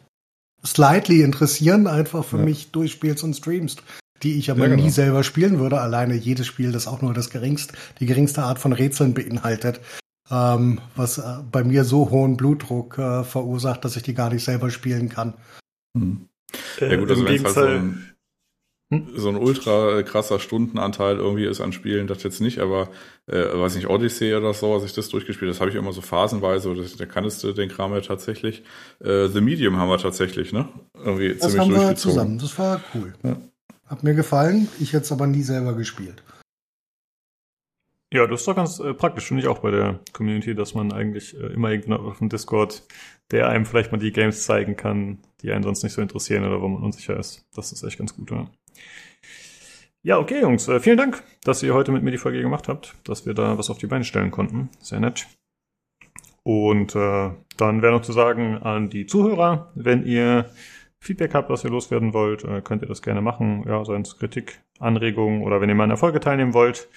slightly 0.66 1.22
interessieren, 1.22 1.86
einfach 1.86 2.26
für 2.26 2.38
ja. 2.38 2.44
mich 2.44 2.72
durchspielst 2.72 3.24
und 3.24 3.36
streamst 3.36 3.84
die 4.24 4.38
ich 4.38 4.52
aber 4.52 4.62
ja, 4.62 4.68
genau. 4.68 4.84
nie 4.84 4.90
selber 4.90 5.24
spielen 5.24 5.60
würde. 5.60 5.80
Alleine 5.80 6.16
jedes 6.16 6.48
Spiel, 6.48 6.72
das 6.72 6.88
auch 6.88 7.02
nur 7.02 7.14
das 7.14 7.30
geringst, 7.30 7.74
die 8.00 8.06
geringste 8.06 8.44
Art 8.44 8.60
von 8.60 8.74
Rätseln 8.74 9.14
beinhaltet, 9.14 9.82
ähm, 10.30 10.82
was 10.96 11.18
äh, 11.18 11.38
bei 11.52 11.64
mir 11.64 11.84
so 11.84 12.10
hohen 12.10 12.38
Blutdruck 12.38 12.98
äh, 12.98 13.24
verursacht, 13.24 13.86
dass 13.86 13.96
ich 13.96 14.04
die 14.04 14.14
gar 14.14 14.32
nicht 14.32 14.44
selber 14.44 14.70
spielen 14.72 15.10
kann. 15.10 15.34
Hm. 15.98 16.28
Ja 16.80 16.96
gut, 16.96 17.10
also 17.10 17.26
wenn 17.26 17.36
es 17.36 17.44
halt 17.44 17.56
so 17.56 17.66
ein, 17.66 18.16
hm? 18.90 19.08
so 19.16 19.30
ein 19.30 19.36
ultra 19.36 20.02
krasser 20.04 20.40
Stundenanteil 20.40 21.18
irgendwie 21.18 21.46
ist 21.46 21.60
an 21.60 21.74
Spielen, 21.74 22.08
das 22.08 22.24
jetzt 22.24 22.40
nicht, 22.40 22.60
aber 22.60 22.90
äh, 23.28 23.36
weiß 23.36 23.76
nicht, 23.76 23.90
Odyssey 23.90 24.34
oder 24.34 24.54
so, 24.54 24.74
als 24.74 24.86
ich 24.86 24.94
das 24.94 25.10
durchgespielt 25.10 25.52
das 25.52 25.60
habe 25.60 25.70
ich 25.70 25.76
immer 25.76 25.92
so 25.92 26.02
phasenweise, 26.02 26.70
oder 26.70 26.84
da 26.98 27.06
kanntest 27.06 27.44
du 27.44 27.52
den 27.52 27.70
Kram 27.70 27.94
ja 27.94 28.02
tatsächlich. 28.02 28.64
Äh, 29.04 29.28
The 29.28 29.42
Medium 29.42 29.78
haben 29.78 29.90
wir 29.90 29.98
tatsächlich, 29.98 30.54
ne? 30.54 30.70
Irgendwie 30.98 31.34
das 31.34 31.52
ziemlich 31.52 31.60
haben 31.60 31.88
wir 31.88 31.96
zusammen, 31.96 32.40
das 32.40 32.58
war 32.58 32.82
cool. 32.94 33.14
Ja. 33.24 33.38
Hat 33.88 34.04
mir 34.04 34.14
gefallen, 34.14 34.68
ich 34.80 34.92
jetzt 34.92 35.12
aber 35.12 35.28
nie 35.28 35.44
selber 35.44 35.74
gespielt. 35.74 36.24
Ja, 38.14 38.26
das 38.26 38.42
ist 38.42 38.48
doch 38.48 38.56
ganz 38.56 38.80
äh, 38.80 38.94
praktisch, 38.94 39.28
finde 39.28 39.44
ich 39.44 39.50
auch 39.50 39.60
bei 39.60 39.72
der 39.72 40.00
Community, 40.14 40.56
dass 40.56 40.74
man 40.74 40.94
eigentlich 40.94 41.36
äh, 41.36 41.48
immer 41.48 41.72
irgendeinen 41.72 42.06
auf 42.06 42.20
dem 42.20 42.30
Discord, 42.30 42.84
der 43.32 43.50
einem 43.50 43.66
vielleicht 43.66 43.92
mal 43.92 43.98
die 43.98 44.14
Games 44.14 44.44
zeigen 44.44 44.78
kann, 44.78 45.20
die 45.42 45.52
einen 45.52 45.64
sonst 45.64 45.84
nicht 45.84 45.94
so 45.94 46.02
interessieren 46.02 46.46
oder 46.46 46.62
wo 46.62 46.68
man 46.70 46.84
unsicher 46.84 47.18
ist. 47.18 47.46
Das 47.54 47.74
ist 47.74 47.84
echt 47.84 47.98
ganz 47.98 48.16
gut, 48.16 48.32
ja. 48.32 48.50
Ja, 50.04 50.20
okay, 50.20 50.40
Jungs, 50.42 50.70
äh, 50.70 50.80
vielen 50.80 50.98
Dank, 50.98 51.22
dass 51.44 51.64
ihr 51.64 51.74
heute 51.74 51.92
mit 51.92 52.02
mir 52.04 52.12
die 52.12 52.18
Folge 52.18 52.42
gemacht 52.42 52.70
habt, 52.70 52.96
dass 53.04 53.26
wir 53.26 53.34
da 53.34 53.58
was 53.58 53.70
auf 53.70 53.78
die 53.78 53.88
Beine 53.88 54.06
stellen 54.06 54.32
konnten. 54.32 54.70
Sehr 54.80 55.02
nett. 55.02 55.28
Und 56.44 56.96
äh, 56.96 57.32
dann 57.58 57.82
wäre 57.82 57.92
noch 57.92 58.04
zu 58.04 58.14
sagen 58.14 58.58
an 58.60 58.90
die 58.90 59.06
Zuhörer, 59.06 59.70
wenn 59.76 60.06
ihr 60.06 60.50
Feedback 61.00 61.34
habt, 61.34 61.50
was 61.50 61.64
ihr 61.64 61.70
loswerden 61.70 62.14
wollt, 62.14 62.44
äh, 62.44 62.62
könnt 62.62 62.82
ihr 62.82 62.88
das 62.88 63.02
gerne 63.02 63.22
machen. 63.22 63.64
Ja, 63.68 63.86
seien 63.86 64.02
es 64.02 64.18
Kritik, 64.18 64.62
Anregungen 64.80 65.44
oder 65.44 65.62
wenn 65.62 65.70
ihr 65.70 65.76
mal 65.76 65.84
an 65.84 65.90
der 65.90 65.98
Folge 65.98 66.20
teilnehmen 66.20 66.54
wollt, 66.54 66.90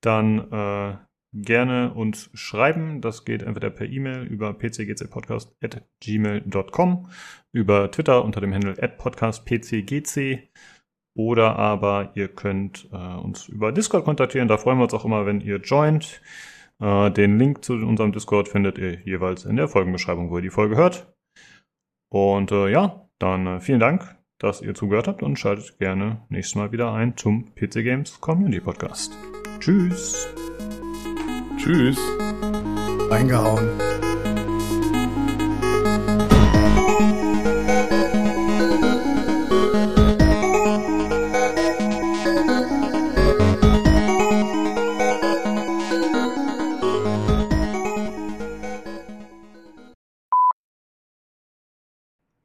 dann 0.00 0.50
äh, 0.50 0.96
gerne 1.32 1.94
uns 1.94 2.28
schreiben. 2.34 3.00
Das 3.00 3.24
geht 3.24 3.42
entweder 3.42 3.70
per 3.70 3.86
E-Mail 3.86 4.24
über 4.24 4.52
pcgcpodcast.gmail.com, 4.52 7.08
über 7.52 7.90
Twitter 7.90 8.22
unter 8.24 8.40
dem 8.40 8.52
Handle 8.52 8.74
podcastpcgc 8.74 10.50
oder 11.16 11.56
aber 11.56 12.12
ihr 12.14 12.28
könnt 12.28 12.88
äh, 12.92 12.96
uns 12.96 13.48
über 13.48 13.72
Discord 13.72 14.04
kontaktieren. 14.04 14.46
Da 14.48 14.58
freuen 14.58 14.78
wir 14.78 14.84
uns 14.84 14.94
auch 14.94 15.04
immer, 15.04 15.26
wenn 15.26 15.40
ihr 15.40 15.56
joint. 15.56 16.22
Äh, 16.80 17.10
den 17.10 17.36
Link 17.38 17.64
zu 17.64 17.74
unserem 17.74 18.12
Discord 18.12 18.48
findet 18.48 18.78
ihr 18.78 19.00
jeweils 19.00 19.44
in 19.44 19.56
der 19.56 19.68
Folgenbeschreibung, 19.68 20.30
wo 20.30 20.36
ihr 20.38 20.42
die 20.42 20.50
Folge 20.50 20.76
hört. 20.76 21.12
Und 22.10 22.52
äh, 22.52 22.70
ja, 22.70 23.09
dann 23.20 23.46
äh, 23.46 23.60
vielen 23.60 23.78
Dank, 23.78 24.16
dass 24.38 24.62
ihr 24.62 24.74
zugehört 24.74 25.06
habt 25.06 25.22
und 25.22 25.38
schaltet 25.38 25.78
gerne 25.78 26.22
nächstes 26.28 26.56
Mal 26.56 26.72
wieder 26.72 26.92
ein 26.92 27.16
zum 27.16 27.54
PC 27.54 27.84
Games 27.84 28.20
Community 28.20 28.60
Podcast. 28.60 29.16
Tschüss. 29.60 30.28
Tschüss. 31.56 31.98
Reingehauen. 33.10 33.89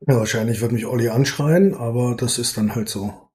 Ja, 0.08 0.18
wahrscheinlich 0.18 0.62
wird 0.62 0.72
mich 0.72 0.86
Olli 0.86 1.10
anschreien, 1.10 1.74
aber 1.74 2.16
das 2.16 2.38
ist 2.38 2.58
dann 2.58 2.76
halt 2.76 2.90
so. 2.90 3.30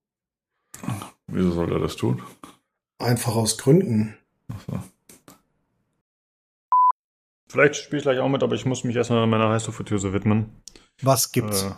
Wieso 1.26 1.50
soll 1.50 1.72
er 1.72 1.80
das 1.80 1.96
tun? 1.96 2.22
Einfach 2.98 3.34
aus 3.34 3.58
Gründen. 3.58 4.16
Ach 4.52 4.60
so. 4.66 4.80
Vielleicht 7.48 7.74
spiele 7.74 7.98
ich 7.98 8.04
gleich 8.04 8.20
auch 8.20 8.28
mit, 8.28 8.44
aber 8.44 8.54
ich 8.54 8.66
muss 8.66 8.84
mich 8.84 8.94
erstmal 8.94 9.26
meiner 9.26 9.48
Heißluftfritteuse 9.48 10.12
widmen. 10.12 10.62
Was 11.02 11.32
gibt's? 11.32 11.64
Äh, 11.64 11.72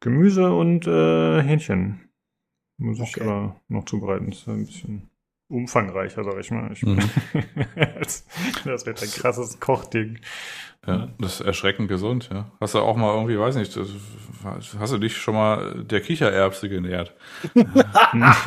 Gemüse 0.00 0.52
und 0.52 0.86
äh, 0.86 1.42
Hähnchen. 1.42 2.08
Muss 2.76 3.00
okay. 3.00 3.10
ich 3.16 3.22
aber 3.22 3.60
noch 3.66 3.84
zubereiten. 3.86 4.30
Das 4.30 4.38
ist 4.38 4.48
ein 4.48 4.66
bisschen 4.66 5.10
umfangreicher, 5.48 6.22
sag 6.22 6.38
ich 6.38 6.50
mal. 6.52 6.70
Ich 6.72 6.82
mhm. 6.84 6.98
das 7.74 8.86
wird 8.86 9.02
ein 9.02 9.10
krasses 9.10 9.58
Kochding. 9.58 10.20
Ja, 10.86 11.08
das 11.18 11.40
ist 11.40 11.42
erschreckend 11.46 11.88
gesund, 11.88 12.30
ja. 12.32 12.46
Hast 12.60 12.74
du 12.74 12.78
auch 12.78 12.96
mal 12.96 13.12
irgendwie, 13.14 13.38
weiß 13.38 13.56
nicht, 13.56 13.78
hast 14.78 14.92
du 14.92 14.98
dich 14.98 15.16
schon 15.16 15.34
mal 15.34 15.84
der 15.84 16.00
Kichererbse 16.00 16.68
genährt? 16.68 17.14
nee, 17.54 17.64
noch 17.64 18.44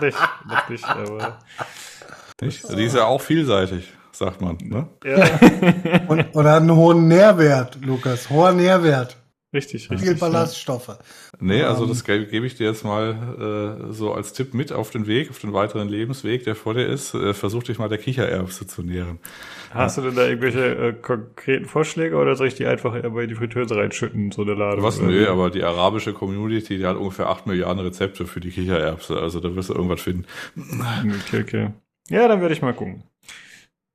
nicht, 0.00 0.18
noch 0.48 0.68
nicht, 0.68 0.88
aber. 0.88 1.38
Nicht? 2.40 2.68
Die 2.70 2.84
ist 2.84 2.96
ja 2.96 3.04
auch 3.04 3.20
vielseitig, 3.20 3.92
sagt 4.10 4.40
man, 4.40 4.56
ne? 4.60 4.88
Ja. 5.04 5.16
und, 6.08 6.34
und 6.34 6.46
hat 6.46 6.62
einen 6.62 6.74
hohen 6.74 7.08
Nährwert, 7.08 7.78
Lukas, 7.84 8.28
hoher 8.28 8.52
Nährwert. 8.52 9.16
Richtig, 9.56 9.90
richtig. 9.90 10.06
Viel 10.06 10.18
Ballaststoffe. 10.18 10.88
Ja. 10.88 10.98
Nee, 11.40 11.62
also 11.62 11.84
ähm, 11.84 11.88
das 11.88 12.04
gebe 12.04 12.26
geb 12.26 12.44
ich 12.44 12.56
dir 12.56 12.66
jetzt 12.66 12.84
mal 12.84 13.80
äh, 13.88 13.92
so 13.92 14.12
als 14.12 14.34
Tipp 14.34 14.52
mit 14.52 14.70
auf 14.70 14.90
den 14.90 15.06
Weg, 15.06 15.30
auf 15.30 15.38
den 15.38 15.54
weiteren 15.54 15.88
Lebensweg, 15.88 16.44
der 16.44 16.54
vor 16.54 16.74
dir 16.74 16.86
ist. 16.86 17.14
Äh, 17.14 17.32
versuch 17.32 17.62
dich 17.62 17.78
mal 17.78 17.88
der 17.88 17.96
Kichererbse 17.96 18.66
zu 18.66 18.82
nähren. 18.82 19.18
Hast 19.70 19.96
ja. 19.96 20.02
du 20.02 20.10
denn 20.10 20.16
da 20.16 20.26
irgendwelche 20.26 20.88
äh, 20.88 20.92
konkreten 20.92 21.64
Vorschläge 21.64 22.16
oder 22.16 22.36
soll 22.36 22.48
ich 22.48 22.54
die 22.54 22.66
einfach 22.66 23.00
bei 23.00 23.26
die 23.26 23.34
Fritteuse 23.34 23.76
reinschütten, 23.76 24.30
so 24.30 24.42
eine 24.42 24.52
Ladung? 24.52 24.84
Was? 24.84 25.00
Nö, 25.00 25.26
aber 25.26 25.48
die 25.48 25.62
arabische 25.62 26.12
Community, 26.12 26.76
die 26.76 26.84
hat 26.84 26.98
ungefähr 26.98 27.30
acht 27.30 27.46
Milliarden 27.46 27.82
Rezepte 27.82 28.26
für 28.26 28.40
die 28.40 28.50
Kichererbse. 28.50 29.18
Also 29.18 29.40
da 29.40 29.54
wirst 29.56 29.70
du 29.70 29.74
irgendwas 29.74 30.02
finden. 30.02 30.26
Okay, 30.56 31.40
okay. 31.40 31.70
Ja, 32.10 32.28
dann 32.28 32.42
werde 32.42 32.52
ich 32.52 32.60
mal 32.60 32.74
gucken. 32.74 33.04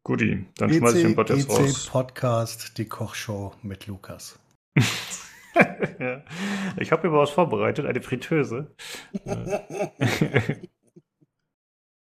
Guti, 0.04 0.44
dann 0.58 0.74
schmeiß 0.74 0.96
ich 0.96 1.04
den 1.04 1.16
Bot 1.16 1.30
jetzt 1.30 1.48
raus. 1.52 1.86
Podcast, 1.86 2.80
die 2.80 2.86
Kochshow 2.86 3.54
mit 3.62 3.86
Lukas. 3.86 4.40
ja. 6.00 6.24
Ich 6.78 6.92
habe 6.92 7.08
über 7.08 7.20
was 7.20 7.32
vorbereitet, 7.32 7.86
eine 7.86 8.02
Fritteuse. 8.02 8.76